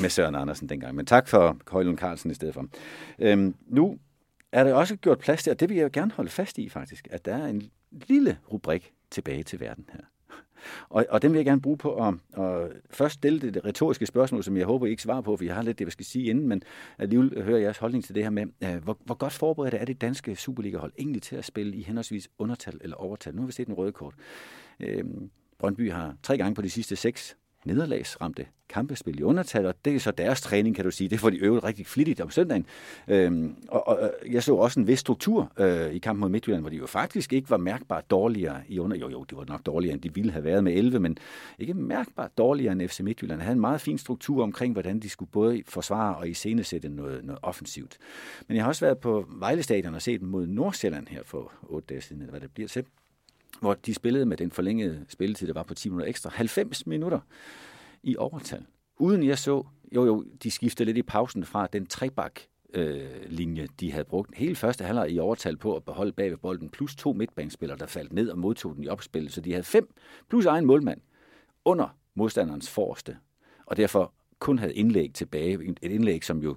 med 0.00 0.10
Søren 0.10 0.34
Andersen 0.34 0.68
dengang. 0.68 0.94
Men 0.94 1.06
tak 1.06 1.28
for 1.28 1.58
Højlund 1.68 1.98
Carlsen 1.98 2.30
i 2.30 2.34
stedet 2.34 2.54
for. 2.54 2.66
Øhm, 3.18 3.54
nu 3.66 3.98
er 4.52 4.64
der 4.64 4.74
også 4.74 4.96
gjort 4.96 5.18
plads 5.18 5.42
til, 5.42 5.50
og 5.50 5.60
det 5.60 5.68
vil 5.68 5.76
jeg 5.76 5.90
gerne 5.90 6.12
holde 6.12 6.30
fast 6.30 6.58
i 6.58 6.68
faktisk, 6.68 7.08
at 7.10 7.24
der 7.24 7.36
er 7.36 7.46
en 7.46 7.70
lille 7.90 8.38
rubrik 8.52 8.92
tilbage 9.10 9.42
til 9.42 9.60
verden 9.60 9.88
her. 9.92 10.00
Og, 10.88 11.06
og 11.10 11.22
den 11.22 11.32
vil 11.32 11.38
jeg 11.38 11.44
gerne 11.44 11.60
bruge 11.60 11.78
på 11.78 12.06
at, 12.06 12.14
at 12.38 12.68
først 12.90 13.14
stille 13.14 13.40
det, 13.40 13.54
det 13.54 13.64
retoriske 13.64 14.06
spørgsmål, 14.06 14.44
som 14.44 14.56
jeg 14.56 14.66
håber, 14.66 14.86
I 14.86 14.90
ikke 14.90 15.02
svarer 15.02 15.20
på, 15.20 15.36
for 15.36 15.44
jeg 15.44 15.54
har 15.54 15.62
lidt 15.62 15.78
det, 15.78 15.84
jeg 15.84 15.92
skal 15.92 16.06
sige 16.06 16.30
inden, 16.30 16.48
men 16.48 16.62
alligevel 16.98 17.42
hører 17.42 17.58
jeres 17.58 17.78
holdning 17.78 18.04
til 18.04 18.14
det 18.14 18.22
her 18.22 18.30
med, 18.30 18.46
øh, 18.64 18.84
hvor, 18.84 18.98
hvor 19.04 19.14
godt 19.14 19.32
forberedt 19.32 19.74
er 19.74 19.84
det 19.84 20.00
danske 20.00 20.36
Superliga-hold 20.36 20.92
egentlig 20.98 21.22
til 21.22 21.36
at 21.36 21.44
spille 21.44 21.76
i 21.76 21.82
henholdsvis 21.82 22.28
undertal 22.38 22.80
eller 22.80 22.96
overtal? 22.96 23.34
Nu 23.34 23.42
har 23.42 23.46
vi 23.46 23.52
set 23.52 23.66
den 23.66 23.74
røde 23.74 23.92
kort. 23.92 24.14
Uh, 24.80 24.88
Brøndby 25.58 25.92
har 25.92 26.16
tre 26.22 26.38
gange 26.38 26.54
på 26.54 26.62
de 26.62 26.70
sidste 26.70 26.96
seks 26.96 27.36
nederlagsramte 27.64 28.46
kampespil 28.68 29.20
i 29.20 29.22
undertal, 29.22 29.66
og 29.66 29.74
det 29.84 29.94
er 29.94 29.98
så 30.00 30.10
deres 30.10 30.40
træning, 30.40 30.76
kan 30.76 30.84
du 30.84 30.90
sige. 30.90 31.08
Det 31.08 31.20
får 31.20 31.30
de 31.30 31.36
øvet 31.36 31.64
rigtig 31.64 31.86
flittigt 31.86 32.20
om 32.20 32.30
søndagen. 32.30 32.66
Øhm, 33.08 33.56
og, 33.68 33.88
og 33.88 34.12
jeg 34.30 34.42
så 34.42 34.54
også 34.54 34.80
en 34.80 34.86
vis 34.86 34.98
struktur 34.98 35.52
øh, 35.58 35.92
i 35.92 35.98
kampen 35.98 36.20
mod 36.20 36.28
Midtjylland, 36.28 36.62
hvor 36.62 36.70
de 36.70 36.76
jo 36.76 36.86
faktisk 36.86 37.32
ikke 37.32 37.50
var 37.50 37.56
mærkbart 37.56 38.10
dårligere 38.10 38.62
i 38.68 38.78
under... 38.78 38.96
Jo, 38.96 39.08
jo, 39.08 39.24
det 39.24 39.38
var 39.38 39.44
nok 39.48 39.66
dårligere, 39.66 39.94
end 39.94 40.02
de 40.02 40.14
ville 40.14 40.32
have 40.32 40.44
været 40.44 40.64
med 40.64 40.72
11, 40.72 41.00
men 41.00 41.18
ikke 41.58 41.74
mærkbart 41.74 42.38
dårligere 42.38 42.72
end 42.72 42.88
FC 42.88 43.00
Midtjylland. 43.00 43.40
De 43.40 43.44
havde 43.44 43.54
en 43.54 43.60
meget 43.60 43.80
fin 43.80 43.98
struktur 43.98 44.42
omkring, 44.42 44.72
hvordan 44.72 45.00
de 45.00 45.08
skulle 45.08 45.30
både 45.30 45.62
forsvare 45.68 46.16
og 46.16 46.28
iscenesætte 46.28 46.88
noget, 46.88 47.24
noget 47.24 47.38
offensivt. 47.42 47.98
Men 48.48 48.56
jeg 48.56 48.64
har 48.64 48.68
også 48.68 48.84
været 48.84 48.98
på 48.98 49.26
Vejle 49.28 49.62
Stadion 49.62 49.94
og 49.94 50.02
set 50.02 50.20
dem 50.20 50.28
mod 50.28 50.46
Nordsjælland 50.46 51.06
her 51.08 51.22
for 51.24 51.52
otte 51.62 51.86
dage 51.86 52.00
siden, 52.00 52.22
eller 52.22 52.30
hvad 52.30 52.40
det 52.40 52.50
bliver 52.54 52.68
til 52.68 52.84
hvor 53.60 53.74
de 53.74 53.94
spillede 53.94 54.26
med 54.26 54.36
den 54.36 54.50
forlængede 54.50 55.04
spilletid, 55.08 55.46
der 55.46 55.54
var 55.54 55.62
på 55.62 55.74
10 55.74 55.88
minutter 55.88 56.08
ekstra. 56.08 56.30
90 56.34 56.86
minutter 56.86 57.20
i 58.02 58.16
overtal. 58.16 58.66
Uden 58.98 59.26
jeg 59.26 59.38
så, 59.38 59.62
jo 59.94 60.04
jo, 60.04 60.24
de 60.42 60.50
skiftede 60.50 60.86
lidt 60.86 60.96
i 60.96 61.02
pausen 61.02 61.44
fra 61.44 61.66
den 61.66 61.86
trebak 61.86 62.40
øh, 62.74 63.10
linje, 63.26 63.68
de 63.80 63.92
havde 63.92 64.04
brugt 64.04 64.36
hele 64.36 64.56
første 64.56 64.84
halvleg 64.84 65.10
i 65.10 65.18
overtal 65.18 65.56
på 65.56 65.76
at 65.76 65.84
beholde 65.84 66.12
bag 66.12 66.30
ved 66.30 66.36
bolden, 66.36 66.68
plus 66.68 66.96
to 66.96 67.12
midtbanespillere, 67.12 67.78
der 67.78 67.86
faldt 67.86 68.12
ned 68.12 68.28
og 68.28 68.38
modtog 68.38 68.74
den 68.74 68.84
i 68.84 68.88
opspillet. 68.88 69.32
Så 69.32 69.40
de 69.40 69.50
havde 69.50 69.64
fem 69.64 69.94
plus 70.28 70.46
egen 70.46 70.66
målmand 70.66 71.00
under 71.64 71.96
modstanderens 72.14 72.70
forreste, 72.70 73.16
og 73.66 73.76
derfor 73.76 74.12
kun 74.38 74.58
havde 74.58 74.74
indlæg 74.74 75.14
tilbage. 75.14 75.74
Et 75.82 75.92
indlæg, 75.92 76.24
som 76.24 76.42
jo 76.42 76.56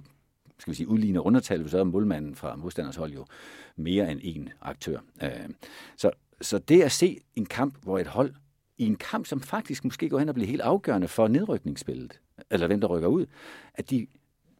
skal 0.58 0.70
vi 0.70 0.76
sige, 0.76 0.88
udligner 0.88 1.20
undertal, 1.20 1.70
så 1.70 1.78
er 1.78 1.84
målmanden 1.84 2.34
fra 2.34 2.56
modstanders 2.56 2.96
hold 2.96 3.12
jo 3.12 3.26
mere 3.76 4.12
end 4.12 4.20
en 4.22 4.48
aktør. 4.60 4.98
Øh, 5.22 5.48
så 5.96 6.10
så 6.40 6.58
det 6.58 6.82
at 6.82 6.92
se 6.92 7.20
en 7.36 7.46
kamp, 7.46 7.74
hvor 7.82 7.98
et 7.98 8.06
hold 8.06 8.34
i 8.78 8.86
en 8.86 8.96
kamp, 8.96 9.26
som 9.26 9.40
faktisk 9.40 9.84
måske 9.84 10.08
går 10.08 10.18
hen 10.18 10.28
og 10.28 10.34
bliver 10.34 10.48
helt 10.48 10.60
afgørende 10.60 11.08
for 11.08 11.28
nedrykningsspillet, 11.28 12.20
eller 12.50 12.66
hvem 12.66 12.80
der 12.80 12.88
rykker 12.88 13.08
ud, 13.08 13.26
at 13.74 13.90
de 13.90 13.96
i 13.96 14.08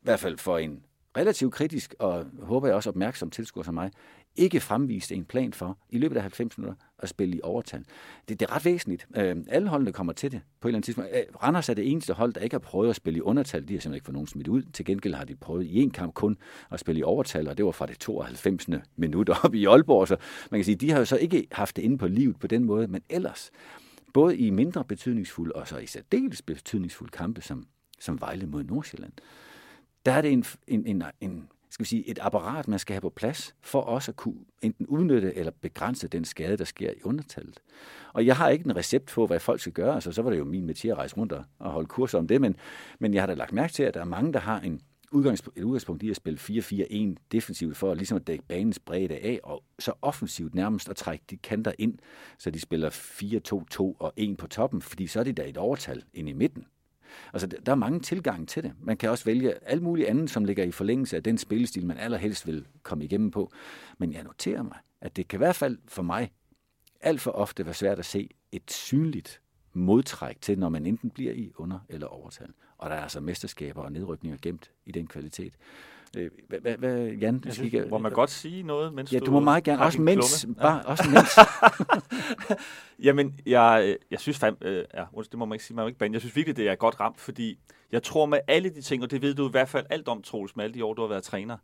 hvert 0.02 0.20
fald 0.20 0.38
for 0.38 0.58
en 0.58 0.84
relativt 1.16 1.54
kritisk 1.54 1.94
og 1.98 2.26
håber 2.42 2.66
jeg 2.66 2.76
også 2.76 2.90
opmærksom 2.90 3.30
tilskuer 3.30 3.64
som 3.64 3.74
mig, 3.74 3.90
ikke 4.38 4.60
fremviste 4.60 5.14
en 5.14 5.24
plan 5.24 5.52
for 5.52 5.78
i 5.90 5.98
løbet 5.98 6.16
af 6.16 6.22
90 6.22 6.58
minutter 6.58 6.76
at 6.98 7.08
spille 7.08 7.36
i 7.36 7.40
overtal. 7.42 7.84
Det, 8.28 8.40
det 8.40 8.50
er 8.50 8.56
ret 8.56 8.64
væsentligt. 8.64 9.06
Øh, 9.16 9.36
alle 9.48 9.68
holdene 9.68 9.92
kommer 9.92 10.12
til 10.12 10.32
det 10.32 10.40
på 10.60 10.68
et 10.68 10.70
eller 10.70 10.76
andet 10.76 10.84
tidspunkt. 10.84 11.10
Øh, 11.14 11.22
Randers 11.42 11.68
er 11.68 11.74
det 11.74 11.90
eneste 11.90 12.12
hold, 12.12 12.32
der 12.32 12.40
ikke 12.40 12.54
har 12.54 12.58
prøvet 12.58 12.90
at 12.90 12.96
spille 12.96 13.18
i 13.18 13.20
undertal. 13.20 13.68
De 13.68 13.74
har 13.74 13.80
simpelthen 13.80 13.94
ikke 13.94 14.04
fået 14.04 14.12
nogen 14.12 14.26
smidt 14.26 14.48
ud. 14.48 14.62
Til 14.62 14.84
gengæld 14.84 15.14
har 15.14 15.24
de 15.24 15.36
prøvet 15.36 15.64
i 15.64 15.82
en 15.82 15.90
kamp 15.90 16.14
kun 16.14 16.36
at 16.70 16.80
spille 16.80 16.98
i 16.98 17.02
overtal, 17.02 17.48
og 17.48 17.56
det 17.56 17.64
var 17.64 17.70
fra 17.70 17.86
det 17.86 17.98
92. 17.98 18.68
minut 18.96 19.28
op 19.44 19.54
i 19.54 19.64
Aalborg. 19.64 20.08
Så 20.08 20.16
man 20.50 20.58
kan 20.58 20.64
sige, 20.64 20.76
de 20.76 20.90
har 20.90 20.98
jo 20.98 21.04
så 21.04 21.16
ikke 21.16 21.46
haft 21.52 21.76
det 21.76 21.82
inde 21.82 21.98
på 21.98 22.08
livet 22.08 22.38
på 22.38 22.46
den 22.46 22.64
måde, 22.64 22.88
men 22.88 23.02
ellers, 23.08 23.50
både 24.14 24.36
i 24.36 24.50
mindre 24.50 24.84
betydningsfulde 24.84 25.52
og 25.52 25.68
så 25.68 25.78
i 25.78 25.86
særdeles 25.86 26.42
betydningsfulde 26.42 27.10
kampe, 27.10 27.40
som, 27.40 27.66
som 28.00 28.20
Vejle 28.20 28.46
mod 28.46 28.64
Nordsjælland, 28.64 29.12
der 30.06 30.12
er 30.12 30.20
det 30.20 30.32
en, 30.32 30.44
en, 30.66 30.86
en, 30.86 31.02
en 31.20 31.48
skal 31.78 31.84
vi 31.84 31.88
sige, 31.88 32.10
et 32.10 32.18
apparat, 32.22 32.68
man 32.68 32.78
skal 32.78 32.94
have 32.94 33.00
på 33.00 33.10
plads, 33.10 33.54
for 33.60 33.80
også 33.80 34.10
at 34.10 34.16
kunne 34.16 34.34
enten 34.62 34.86
udnytte 34.86 35.36
eller 35.36 35.52
begrænse 35.60 36.08
den 36.08 36.24
skade, 36.24 36.56
der 36.56 36.64
sker 36.64 36.90
i 36.90 37.02
undertallet. 37.04 37.60
Og 38.12 38.26
jeg 38.26 38.36
har 38.36 38.48
ikke 38.48 38.64
en 38.64 38.76
recept 38.76 39.06
på, 39.06 39.26
hvad 39.26 39.40
folk 39.40 39.60
skal 39.60 39.72
gøre, 39.72 39.94
altså 39.94 40.12
så 40.12 40.22
var 40.22 40.30
det 40.30 40.38
jo 40.38 40.44
min 40.44 40.66
metier 40.66 40.92
at 40.92 40.98
rejse 40.98 41.16
rundt 41.16 41.32
og, 41.32 41.44
holde 41.58 41.86
kurser 41.86 42.18
om 42.18 42.28
det, 42.28 42.40
men, 42.40 42.56
men 42.98 43.14
jeg 43.14 43.22
har 43.22 43.26
da 43.26 43.34
lagt 43.34 43.52
mærke 43.52 43.72
til, 43.72 43.82
at 43.82 43.94
der 43.94 44.00
er 44.00 44.04
mange, 44.04 44.32
der 44.32 44.38
har 44.38 44.60
en 44.60 44.80
udgangspunkt, 45.12 45.58
et 45.58 45.64
udgangspunkt 45.64 46.02
i 46.02 46.10
at 46.10 46.16
spille 46.16 46.38
4-4-1 46.38 47.14
defensivt 47.32 47.76
for 47.76 47.94
ligesom 47.94 48.16
at 48.16 48.26
dække 48.26 48.44
banens 48.44 48.78
bredde 48.78 49.16
af, 49.16 49.40
og 49.42 49.64
så 49.78 49.92
offensivt 50.02 50.54
nærmest 50.54 50.88
at 50.88 50.96
trække 50.96 51.24
de 51.30 51.36
kanter 51.36 51.72
ind, 51.78 51.98
så 52.38 52.50
de 52.50 52.60
spiller 52.60 52.90
4-2-2 52.90 53.80
og 53.98 54.12
1 54.16 54.36
på 54.36 54.46
toppen, 54.46 54.82
fordi 54.82 55.06
så 55.06 55.20
er 55.20 55.24
det 55.24 55.36
da 55.36 55.48
et 55.48 55.56
overtal 55.56 56.02
ind 56.14 56.28
i 56.28 56.32
midten. 56.32 56.66
Altså, 57.32 57.46
der 57.46 57.72
er 57.72 57.76
mange 57.76 58.00
tilgange 58.00 58.46
til 58.46 58.62
det. 58.62 58.72
Man 58.80 58.96
kan 58.96 59.10
også 59.10 59.24
vælge 59.24 59.54
alt 59.68 59.82
muligt 59.82 60.08
andet, 60.08 60.30
som 60.30 60.44
ligger 60.44 60.64
i 60.64 60.70
forlængelse 60.70 61.16
af 61.16 61.22
den 61.22 61.38
spillestil, 61.38 61.86
man 61.86 61.98
allerhelst 61.98 62.46
vil 62.46 62.66
komme 62.82 63.04
igennem 63.04 63.30
på. 63.30 63.52
Men 63.98 64.12
jeg 64.12 64.22
noterer 64.22 64.62
mig, 64.62 64.78
at 65.00 65.16
det 65.16 65.28
kan 65.28 65.36
i 65.36 65.42
hvert 65.42 65.56
fald 65.56 65.78
for 65.88 66.02
mig 66.02 66.32
alt 67.00 67.20
for 67.20 67.30
ofte 67.30 67.64
være 67.64 67.74
svært 67.74 67.98
at 67.98 68.04
se 68.04 68.28
et 68.52 68.70
synligt 68.70 69.40
modtræk 69.72 70.40
til, 70.40 70.58
når 70.58 70.68
man 70.68 70.86
enten 70.86 71.10
bliver 71.10 71.32
i 71.32 71.52
under- 71.56 71.80
eller 71.88 72.06
overtal. 72.06 72.48
Og 72.78 72.90
der 72.90 72.96
er 72.96 73.00
altså 73.02 73.20
mesterskaber 73.20 73.82
og 73.82 73.92
nedrykninger 73.92 74.38
gemt 74.42 74.70
i 74.86 74.92
den 74.92 75.06
kvalitet. 75.06 75.54
Øh, 76.16 76.30
hvad, 76.48 76.76
hvad, 76.78 77.06
Jan? 77.06 77.42
Jeg 77.44 77.52
synes, 77.52 77.90
må 77.90 77.98
man 77.98 78.12
godt 78.12 78.30
sige 78.30 78.62
noget, 78.62 78.94
mens 78.94 79.12
ja, 79.12 79.18
du, 79.18 79.30
må 79.30 79.40
meget 79.40 79.64
gerne. 79.64 79.82
Også 79.82 80.00
mens. 80.02 80.46
Bare, 80.60 80.76
ja. 80.76 80.82
også 80.82 81.04
mens. 81.10 81.38
Jamen, 83.06 83.40
jeg, 83.46 83.96
jeg 84.10 84.20
synes 84.20 84.38
fandme, 84.38 84.66
øh, 84.68 84.84
ja, 84.94 85.04
det 85.18 85.38
må 85.38 85.44
man 85.44 85.54
ikke 85.54 85.64
sige, 85.64 85.74
man 85.74 85.82
må 85.82 85.86
ikke 85.86 85.98
bande. 85.98 86.14
Jeg 86.14 86.20
synes 86.20 86.36
virkelig, 86.36 86.56
det 86.56 86.68
er 86.68 86.74
godt 86.74 87.00
ramt, 87.00 87.20
fordi 87.20 87.58
jeg 87.92 88.02
tror 88.02 88.26
med 88.26 88.38
alle 88.48 88.70
de 88.70 88.82
ting, 88.82 89.02
og 89.02 89.10
det 89.10 89.22
ved 89.22 89.34
du 89.34 89.48
i 89.48 89.50
hvert 89.50 89.68
fald 89.68 89.86
alt 89.90 90.08
om, 90.08 90.22
Troels, 90.22 90.56
med 90.56 90.64
alle 90.64 90.74
de 90.74 90.84
år, 90.84 90.94
du 90.94 91.02
har 91.02 91.08
været 91.08 91.24
træner, 91.24 91.56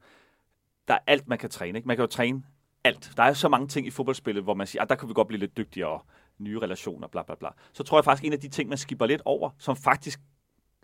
der 0.89 0.95
er 0.95 0.99
alt, 1.07 1.29
man 1.29 1.39
kan 1.39 1.51
træne. 1.51 1.79
Ikke? 1.79 1.89
Man 1.89 1.97
kan 1.97 2.03
jo 2.03 2.07
træne 2.07 2.43
alt. 2.85 3.13
Der 3.17 3.23
er 3.23 3.33
så 3.33 3.49
mange 3.49 3.69
ting 3.69 3.87
i 3.87 3.91
fodboldspillet, 3.91 4.45
hvor 4.45 4.55
man 4.55 4.67
siger, 4.67 4.83
at 4.83 4.87
ah, 4.87 4.89
der 4.89 4.95
kan 4.95 5.09
vi 5.09 5.15
godt 5.15 5.29
blive 5.29 5.41
lidt 5.41 5.57
dygtigere, 5.57 6.01
nye 6.39 6.59
relationer, 6.59 7.09
bla 7.09 7.23
bla 7.23 7.35
bla. 7.35 7.49
Så 7.73 7.83
tror 7.83 7.99
jeg 7.99 8.05
faktisk, 8.05 8.25
en 8.25 8.33
af 8.33 8.41
de 8.41 8.49
ting, 8.49 8.69
man 8.69 8.79
skipper 8.79 9.07
lidt 9.07 9.23
over, 9.25 9.51
som 9.59 9.77
faktisk 9.77 10.21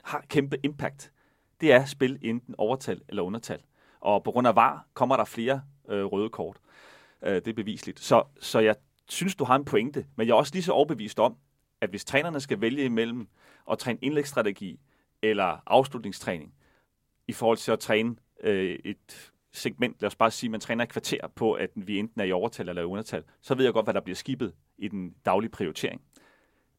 har 0.05 0.25
kæmpe 0.29 0.59
impact, 0.63 1.13
det 1.61 1.73
er 1.73 1.83
at 1.83 1.89
spille 1.89 2.19
enten 2.23 2.55
overtal 2.59 3.01
eller 3.09 3.23
undertal. 3.23 3.61
Og 4.01 4.25
på 4.25 4.31
grund 4.31 4.47
af 4.47 4.57
var 4.57 4.87
kommer 4.95 5.17
der 5.17 5.25
flere 5.25 5.63
øh, 5.89 6.05
røde 6.05 6.29
kort. 6.29 6.57
Øh, 7.23 7.35
det 7.35 7.49
er 7.49 7.53
bevisligt. 7.53 8.01
Så, 8.01 8.23
så 8.41 8.59
jeg 8.59 8.77
synes, 9.09 9.35
du 9.35 9.45
har 9.45 9.57
en 9.57 9.65
pointe, 9.65 10.07
men 10.17 10.27
jeg 10.27 10.33
er 10.33 10.37
også 10.37 10.55
lige 10.55 10.63
så 10.63 10.73
overbevist 10.73 11.19
om, 11.19 11.37
at 11.81 11.91
hvis 11.91 12.05
trænerne 12.05 12.41
skal 12.41 12.61
vælge 12.61 12.85
imellem 12.85 13.29
at 13.71 13.79
træne 13.79 13.99
indlægsstrategi 14.03 14.81
eller 15.23 15.63
afslutningstræning, 15.67 16.55
i 17.29 17.33
forhold 17.33 17.59
til 17.59 17.73
at 17.73 17.79
træne 17.79 18.17
øh, 18.43 18.79
et 18.85 19.33
segment, 19.53 19.97
lad 20.01 20.07
os 20.07 20.17
bare 20.17 20.31
sige, 20.31 20.51
man 20.51 20.61
træner 20.61 20.85
et 20.85 20.91
kvarter 20.91 21.29
på, 21.35 21.53
at 21.53 21.71
vi 21.75 21.99
enten 21.99 22.21
er 22.21 22.25
i 22.25 22.33
overtal 22.33 22.69
eller 22.69 22.83
i 22.83 22.85
undertal, 22.85 23.25
så 23.41 23.55
ved 23.55 23.65
jeg 23.65 23.73
godt, 23.73 23.87
hvad 23.87 23.95
der 23.95 24.01
bliver 24.01 24.17
skibet 24.17 24.53
i 24.81 24.89
den 24.89 25.15
daglige 25.27 25.51
prioritering. 25.51 26.01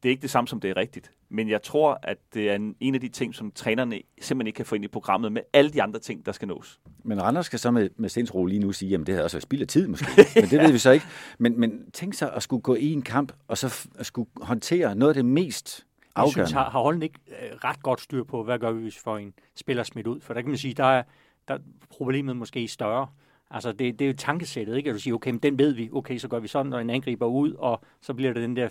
Det 0.03 0.09
er 0.09 0.11
ikke 0.11 0.21
det 0.21 0.29
samme 0.29 0.47
som 0.47 0.59
det 0.59 0.69
er 0.69 0.77
rigtigt. 0.77 1.11
Men 1.29 1.49
jeg 1.49 1.63
tror, 1.63 1.99
at 2.03 2.17
det 2.33 2.49
er 2.51 2.55
en, 2.55 2.75
en 2.79 2.95
af 2.95 3.01
de 3.01 3.07
ting, 3.07 3.35
som 3.35 3.51
trænerne 3.51 4.01
simpelthen 4.21 4.47
ikke 4.47 4.57
kan 4.57 4.65
få 4.65 4.75
ind 4.75 4.83
i 4.85 4.87
programmet 4.87 5.31
med 5.31 5.41
alle 5.53 5.71
de 5.71 5.81
andre 5.81 5.99
ting, 5.99 6.25
der 6.25 6.31
skal 6.31 6.47
nås. 6.47 6.79
Men 7.03 7.21
Randers 7.23 7.45
skal 7.45 7.59
så 7.59 7.71
med, 7.71 7.89
med 7.97 8.09
sindsro 8.09 8.45
lige 8.45 8.59
nu 8.59 8.71
sige, 8.71 8.95
at 8.95 9.07
det 9.07 9.15
har 9.15 9.23
også 9.23 9.39
spild 9.39 9.61
af 9.61 9.67
tid 9.67 9.87
måske. 9.87 10.05
Men 10.35 10.43
det 10.43 10.59
ved 10.59 10.71
vi 10.71 10.77
så 10.77 10.91
ikke. 10.91 11.05
Men, 11.39 11.59
men 11.59 11.91
tænk 11.91 12.13
sig 12.13 12.33
at 12.33 12.43
skulle 12.43 12.61
gå 12.61 12.75
i 12.75 12.91
en 12.93 13.01
kamp, 13.01 13.33
og 13.47 13.57
så 13.57 13.67
f- 13.67 13.99
at 13.99 14.05
skulle 14.05 14.29
håndtere 14.41 14.95
noget 14.95 15.09
af 15.09 15.15
det 15.15 15.25
mest 15.25 15.85
Jeg 16.15 16.23
afgørende. 16.23 16.33
synes, 16.33 16.51
har, 16.51 16.69
har 16.69 16.79
Holden 16.79 17.03
ikke 17.03 17.19
øh, 17.27 17.57
ret 17.63 17.83
godt 17.83 18.01
styr 18.01 18.23
på, 18.23 18.43
hvad 18.43 18.59
gør 18.59 18.71
vi, 18.71 18.81
hvis 18.81 18.95
vi 18.95 19.01
får 19.03 19.17
en 19.17 19.33
spiller 19.55 19.83
smidt 19.83 20.07
ud? 20.07 20.21
For 20.21 20.33
der 20.33 20.41
kan 20.41 20.49
man 20.49 20.57
sige, 20.57 20.73
der 20.73 20.83
er, 20.85 21.03
der 21.47 21.53
er 21.53 21.59
problemet 21.89 22.35
måske 22.37 22.67
større. 22.67 23.07
Altså, 23.53 23.71
det, 23.71 23.99
det 23.99 24.05
er 24.05 24.09
jo 24.09 24.15
tankesættet, 24.17 24.77
ikke? 24.77 24.89
At 24.89 24.93
du 24.93 24.99
siger, 24.99 25.15
okay, 25.15 25.31
men 25.31 25.39
den 25.39 25.59
ved 25.59 25.73
vi. 25.73 25.89
Okay, 25.93 26.17
så 26.17 26.27
gør 26.27 26.39
vi 26.39 26.47
sådan, 26.47 26.69
når 26.69 26.79
en 26.79 26.89
angriber 26.89 27.25
ud, 27.25 27.53
og 27.53 27.81
så 28.01 28.13
bliver 28.13 28.33
det 28.33 28.43
den 28.43 28.55
der 28.55 28.69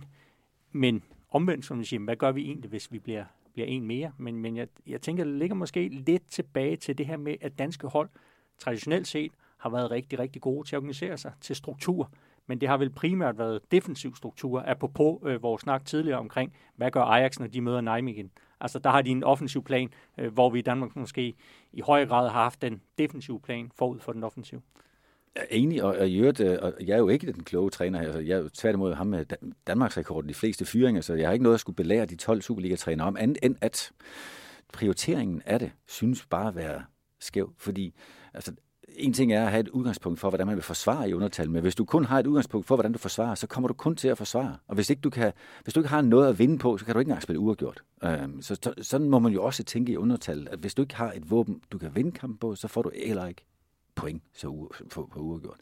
4-4-1. 0.00 0.04
Men 0.72 1.02
omvendt, 1.30 1.64
som 1.64 1.78
du 1.78 1.84
siger, 1.84 2.00
hvad 2.00 2.16
gør 2.16 2.32
vi 2.32 2.42
egentlig, 2.42 2.70
hvis 2.70 2.92
vi 2.92 2.98
bliver, 2.98 3.24
bliver 3.52 3.66
en 3.66 3.86
mere? 3.86 4.12
Men, 4.18 4.36
men 4.36 4.56
jeg, 4.56 4.68
jeg 4.86 5.00
tænker, 5.00 5.24
det 5.24 5.34
ligger 5.34 5.56
måske 5.56 5.88
lidt 5.88 6.28
tilbage 6.30 6.76
til 6.76 6.98
det 6.98 7.06
her 7.06 7.16
med, 7.16 7.36
at 7.40 7.58
danske 7.58 7.86
hold 7.86 8.08
traditionelt 8.58 9.06
set 9.06 9.32
har 9.58 9.70
været 9.70 9.90
rigtig, 9.90 10.18
rigtig 10.18 10.42
gode 10.42 10.68
til 10.68 10.76
at 10.76 10.78
organisere 10.78 11.16
sig, 11.18 11.32
til 11.40 11.56
struktur. 11.56 12.10
Men 12.46 12.60
det 12.60 12.68
har 12.68 12.76
vel 12.76 12.90
primært 12.90 13.38
været 13.38 13.60
defensiv 13.70 14.16
struktur, 14.16 14.62
apropos 14.66 15.18
øh, 15.24 15.42
vores 15.42 15.62
snak 15.62 15.84
tidligere 15.84 16.18
omkring, 16.18 16.52
hvad 16.76 16.90
gør 16.90 17.02
Ajax, 17.02 17.38
når 17.38 17.46
de 17.46 17.60
møder 17.60 17.80
Nijmegen? 17.80 18.30
Altså, 18.64 18.78
der 18.78 18.90
har 18.90 19.02
de 19.02 19.10
en 19.10 19.24
offensiv 19.24 19.64
plan, 19.64 19.88
øh, 20.18 20.32
hvor 20.32 20.50
vi 20.50 20.58
i 20.58 20.62
Danmark 20.62 20.96
måske 20.96 21.34
i 21.72 21.80
højere 21.80 22.06
grad 22.06 22.28
har 22.28 22.42
haft 22.42 22.62
den 22.62 22.80
defensive 22.98 23.40
plan 23.40 23.70
forud 23.74 24.00
for 24.00 24.12
den 24.12 24.24
offensive. 24.24 24.62
Jeg 25.34 25.42
er 25.42 25.46
enig, 25.50 25.82
og, 25.82 25.96
og, 25.96 26.08
i 26.08 26.18
øvrigt, 26.18 26.40
øh, 26.40 26.58
og 26.62 26.72
jeg 26.80 26.94
er 26.94 26.98
jo 26.98 27.08
ikke 27.08 27.32
den 27.32 27.44
kloge 27.44 27.70
træner 27.70 27.98
her. 27.98 28.06
Altså, 28.06 28.20
jeg 28.20 28.34
er 28.34 28.42
jo 28.42 28.48
tværtimod 28.48 28.94
ham 28.94 29.06
med 29.06 29.24
Danmarks 29.66 29.98
rekorden, 29.98 30.28
de 30.28 30.34
fleste 30.34 30.64
fyringer, 30.64 31.00
så 31.00 31.14
jeg 31.14 31.28
har 31.28 31.32
ikke 31.32 31.42
noget 31.42 31.54
at 31.54 31.60
skulle 31.60 31.76
belære 31.76 32.06
de 32.06 32.16
12 32.16 32.42
Superliga-trænere 32.42 33.06
om, 33.06 33.16
andet 33.16 33.38
end 33.42 33.56
at 33.60 33.92
prioriteringen 34.72 35.42
af 35.46 35.58
det 35.58 35.72
synes 35.86 36.26
bare 36.26 36.48
at 36.48 36.56
være 36.56 36.82
skæv. 37.20 37.54
Fordi 37.58 37.94
altså, 38.34 38.52
en 38.96 39.12
ting 39.12 39.32
er 39.32 39.44
at 39.44 39.50
have 39.50 39.60
et 39.60 39.68
udgangspunkt 39.68 40.20
for, 40.20 40.28
hvordan 40.28 40.46
man 40.46 40.56
vil 40.56 40.62
forsvare 40.62 41.10
i 41.10 41.14
undertal, 41.14 41.50
men 41.50 41.62
hvis 41.62 41.74
du 41.74 41.84
kun 41.84 42.04
har 42.04 42.18
et 42.18 42.26
udgangspunkt 42.26 42.66
for, 42.66 42.76
hvordan 42.76 42.92
du 42.92 42.98
forsvarer, 42.98 43.34
så 43.34 43.46
kommer 43.46 43.68
du 43.68 43.74
kun 43.74 43.96
til 43.96 44.08
at 44.08 44.18
forsvare. 44.18 44.56
Og 44.68 44.74
hvis, 44.74 44.90
ikke 44.90 45.00
du, 45.00 45.10
kan, 45.10 45.32
hvis 45.64 45.74
du 45.74 45.80
ikke 45.80 45.90
har 45.90 46.02
noget 46.02 46.28
at 46.28 46.38
vinde 46.38 46.58
på, 46.58 46.78
så 46.78 46.84
kan 46.84 46.94
du 46.94 46.98
ikke 46.98 47.08
engang 47.08 47.22
spille 47.22 47.40
uafgjort. 47.40 47.82
Øhm, 48.04 48.42
så, 48.42 48.54
så 48.62 48.74
sådan 48.82 49.08
må 49.08 49.18
man 49.18 49.32
jo 49.32 49.44
også 49.44 49.62
tænke 49.64 49.92
i 49.92 49.96
undertal, 49.96 50.48
at 50.50 50.58
hvis 50.58 50.74
du 50.74 50.82
ikke 50.82 50.94
har 50.94 51.12
et 51.12 51.30
våben, 51.30 51.60
du 51.72 51.78
kan 51.78 51.90
vinde 51.94 52.12
kampen 52.12 52.38
på, 52.38 52.54
så 52.54 52.68
får 52.68 52.82
du 52.82 52.90
heller 53.06 53.26
ikke 53.26 53.44
point 53.94 54.22
så 54.34 54.46
u- 54.46 54.88
på, 54.88 55.08
på 55.12 55.20
uafgjort. 55.20 55.56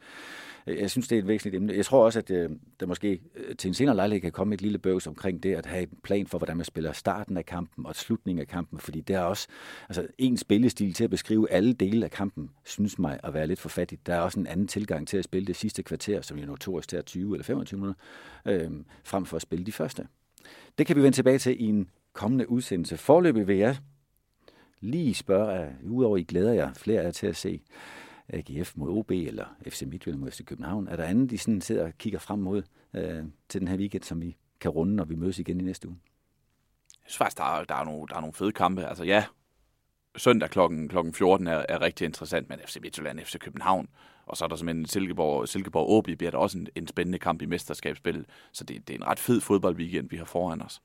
Øh, 0.67 0.79
jeg 0.79 0.91
synes, 0.91 1.09
det 1.09 1.17
er 1.17 1.23
et 1.23 1.29
væsentligt 1.29 1.57
emne. 1.57 1.73
Jeg 1.73 1.85
tror 1.85 2.05
også, 2.05 2.19
at 2.19 2.31
øh, 2.31 2.51
der 2.81 2.87
måske 2.87 3.21
øh, 3.37 3.57
til 3.57 3.69
en 3.69 3.75
senere 3.75 3.97
lejlighed 3.97 4.21
kan 4.21 4.33
komme 4.33 4.55
et 4.55 4.63
lille 4.63 4.79
bøvs 4.79 5.07
omkring 5.07 5.43
det, 5.43 5.55
at 5.55 5.67
have 5.67 5.83
en 5.83 5.99
plan 6.03 6.27
for, 6.27 6.39
hvordan 6.39 6.57
man 6.57 6.65
spiller 6.65 6.93
starten 6.93 7.37
af 7.37 7.47
kampen 7.47 7.87
og 7.87 7.97
slutningen 7.97 8.41
af 8.41 8.49
kampen, 8.49 8.79
fordi 8.79 9.01
det 9.01 9.17
er 9.17 9.21
også 9.21 9.49
altså, 9.89 10.07
en 10.19 10.37
spillestil 10.37 10.95
til 10.95 11.05
at 11.05 11.11
beskrive 11.11 11.51
alle 11.51 11.73
dele 11.73 12.05
af 12.05 12.11
kampen, 12.11 12.51
synes 12.65 12.99
mig 12.99 13.21
at 13.23 13.35
være 13.35 13.47
lidt 13.47 13.61
for 13.61 13.69
fattigt. 13.69 14.07
Der 14.07 14.15
er 14.15 14.21
også 14.21 14.41
en 14.41 14.47
anden 14.47 14.69
tilgang 14.69 15.09
til 15.09 15.17
at 15.17 15.25
spille 15.25 15.47
det 15.47 15.57
sidste 15.57 15.83
kvarter, 15.83 16.23
som 16.23 16.39
jo 16.39 16.47
notorisk 16.47 16.89
tager 16.89 17.03
20 17.03 17.35
eller 17.35 17.45
25 17.45 17.81
minutter, 17.81 18.01
øh, 18.47 18.71
frem 19.05 19.25
for 19.25 19.37
at 19.37 19.43
spille 19.43 19.67
de 19.67 19.73
første. 19.73 20.07
Det 20.79 20.87
kan 20.87 20.97
vi 20.97 21.03
vende 21.03 21.17
tilbage 21.17 21.39
til 21.39 21.63
i 21.63 21.65
en 21.65 21.91
kommende 22.13 22.51
udsendelse. 22.51 22.97
Forløbig 22.97 23.49
vil 23.49 23.57
jeg 23.57 23.77
lige 24.81 25.15
spørge, 25.15 25.69
udover 25.85 26.17
I 26.17 26.23
glæder 26.23 26.53
jer 26.53 26.73
flere 26.75 27.01
af 27.01 27.05
jer 27.05 27.11
til 27.11 27.27
at 27.27 27.37
se 27.37 27.61
AGF 28.29 28.73
mod 28.77 28.99
OB 28.99 29.11
eller 29.11 29.47
FC 29.69 29.83
Midtjylland 29.83 30.21
mod 30.21 30.31
FC 30.31 30.45
København. 30.45 30.89
Er 30.89 30.97
der 30.97 31.05
andet, 31.05 31.33
I 31.33 31.37
sådan 31.37 31.61
sidder 31.61 31.85
og 31.85 31.93
kigger 31.99 32.19
frem 32.19 32.39
mod 32.39 32.63
øh, 32.95 33.25
til 33.49 33.61
den 33.61 33.69
her 33.69 33.77
weekend, 33.77 34.03
som 34.03 34.21
vi 34.23 34.37
kan 34.61 34.71
runde, 34.71 34.97
når 34.97 35.05
vi 35.05 35.15
mødes 35.15 35.39
igen 35.39 35.61
i 35.61 35.65
næste 35.65 35.89
uge? 35.89 35.99
Jeg 37.03 37.11
synes 37.11 37.19
faktisk, 37.19 37.39
der 37.39 37.45
er, 37.45 37.65
der 37.65 37.75
er, 37.75 37.85
nogle, 37.85 38.07
der 38.09 38.17
er 38.17 38.21
nogle 38.21 38.35
fede 38.35 38.53
kampe. 38.53 38.87
Altså 38.87 39.05
ja, 39.05 39.25
søndag 40.17 40.51
klokken, 40.51 40.89
klokken 40.89 41.15
14 41.15 41.47
er, 41.47 41.65
er 41.69 41.81
rigtig 41.81 42.05
interessant, 42.05 42.49
men 42.49 42.59
FC 42.67 42.77
Midtjylland, 42.83 43.21
FC 43.21 43.39
København, 43.39 43.89
og 44.27 44.37
så 44.37 44.45
er 44.45 44.49
der 44.49 44.57
simpelthen 44.57 44.87
Silkeborg, 44.87 45.49
Silkeborg 45.49 45.89
OB, 45.89 46.05
bliver 46.05 46.31
der 46.31 46.39
også 46.39 46.59
en, 46.59 46.69
en 46.75 46.87
spændende 46.87 47.19
kamp 47.19 47.43
i 47.43 47.47
mesterskabsspillet. 47.47 48.27
Så 48.53 48.65
det, 48.65 48.89
det 48.89 48.95
er 48.95 48.99
en 48.99 49.07
ret 49.07 49.19
fed 49.19 49.41
fodboldweekend, 49.41 50.11
vi 50.11 50.17
har 50.17 50.25
foran 50.25 50.63
os. 50.63 50.83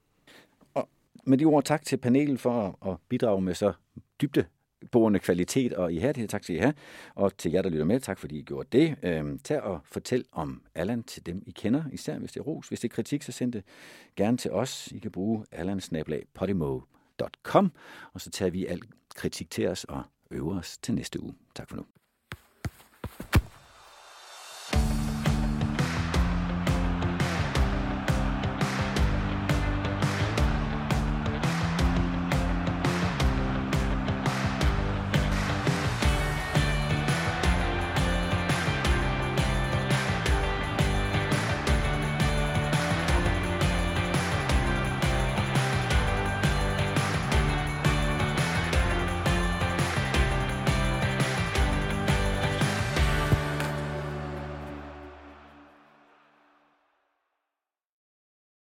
Med 1.24 1.38
de 1.38 1.46
ord, 1.46 1.64
tak 1.64 1.86
til 1.86 1.98
panelet 1.98 2.40
for 2.40 2.80
at, 2.82 2.92
at 2.92 2.98
bidrage 3.10 3.42
med 3.42 3.54
så 3.54 3.74
dybde 4.22 4.46
borende 4.92 5.20
kvalitet 5.20 5.74
og 5.74 5.94
ihærdighed. 5.94 6.28
Tak 6.28 6.44
skal 6.44 6.56
I 6.56 6.60
have. 6.60 6.74
Og 7.16 7.38
til 7.38 7.52
jer, 7.52 7.62
der 7.62 7.70
lytter 7.70 7.86
med, 7.86 8.00
tak 8.00 8.20
fordi 8.20 8.40
I 8.40 8.44
gjorde 8.44 8.70
det. 8.72 8.96
Øhm, 9.04 9.40
tag 9.40 9.62
og 9.62 9.80
fortæl 9.86 10.26
om 10.32 10.62
Allan 10.76 11.04
til 11.04 11.26
dem, 11.26 11.44
I 11.46 11.52
kender, 11.52 11.84
især 11.92 12.20
hvis 12.20 12.32
det 12.32 12.40
er 12.40 12.44
ros. 12.44 12.68
Hvis 12.68 12.80
det 12.80 12.90
er 12.90 12.96
kritik, 12.96 13.24
så 13.24 13.32
send 13.32 13.54
det 13.54 13.64
gerne 14.16 14.38
til 14.38 14.52
os. 14.52 14.92
I 14.92 15.00
kan 15.00 15.12
bruge 15.12 15.46
allansnablag.podimo.com, 15.52 17.72
og 18.14 18.22
så 18.22 18.30
tager 18.30 18.52
vi 18.52 18.66
al 18.66 18.82
kritik 19.16 19.50
til 19.50 19.68
os 19.68 19.84
og 19.84 20.04
øver 20.32 20.60
os 20.60 20.78
til 20.78 20.94
næste 20.94 21.24
uge. 21.24 21.34
Tak 21.56 21.70
for 21.70 21.76
nu. 21.76 21.86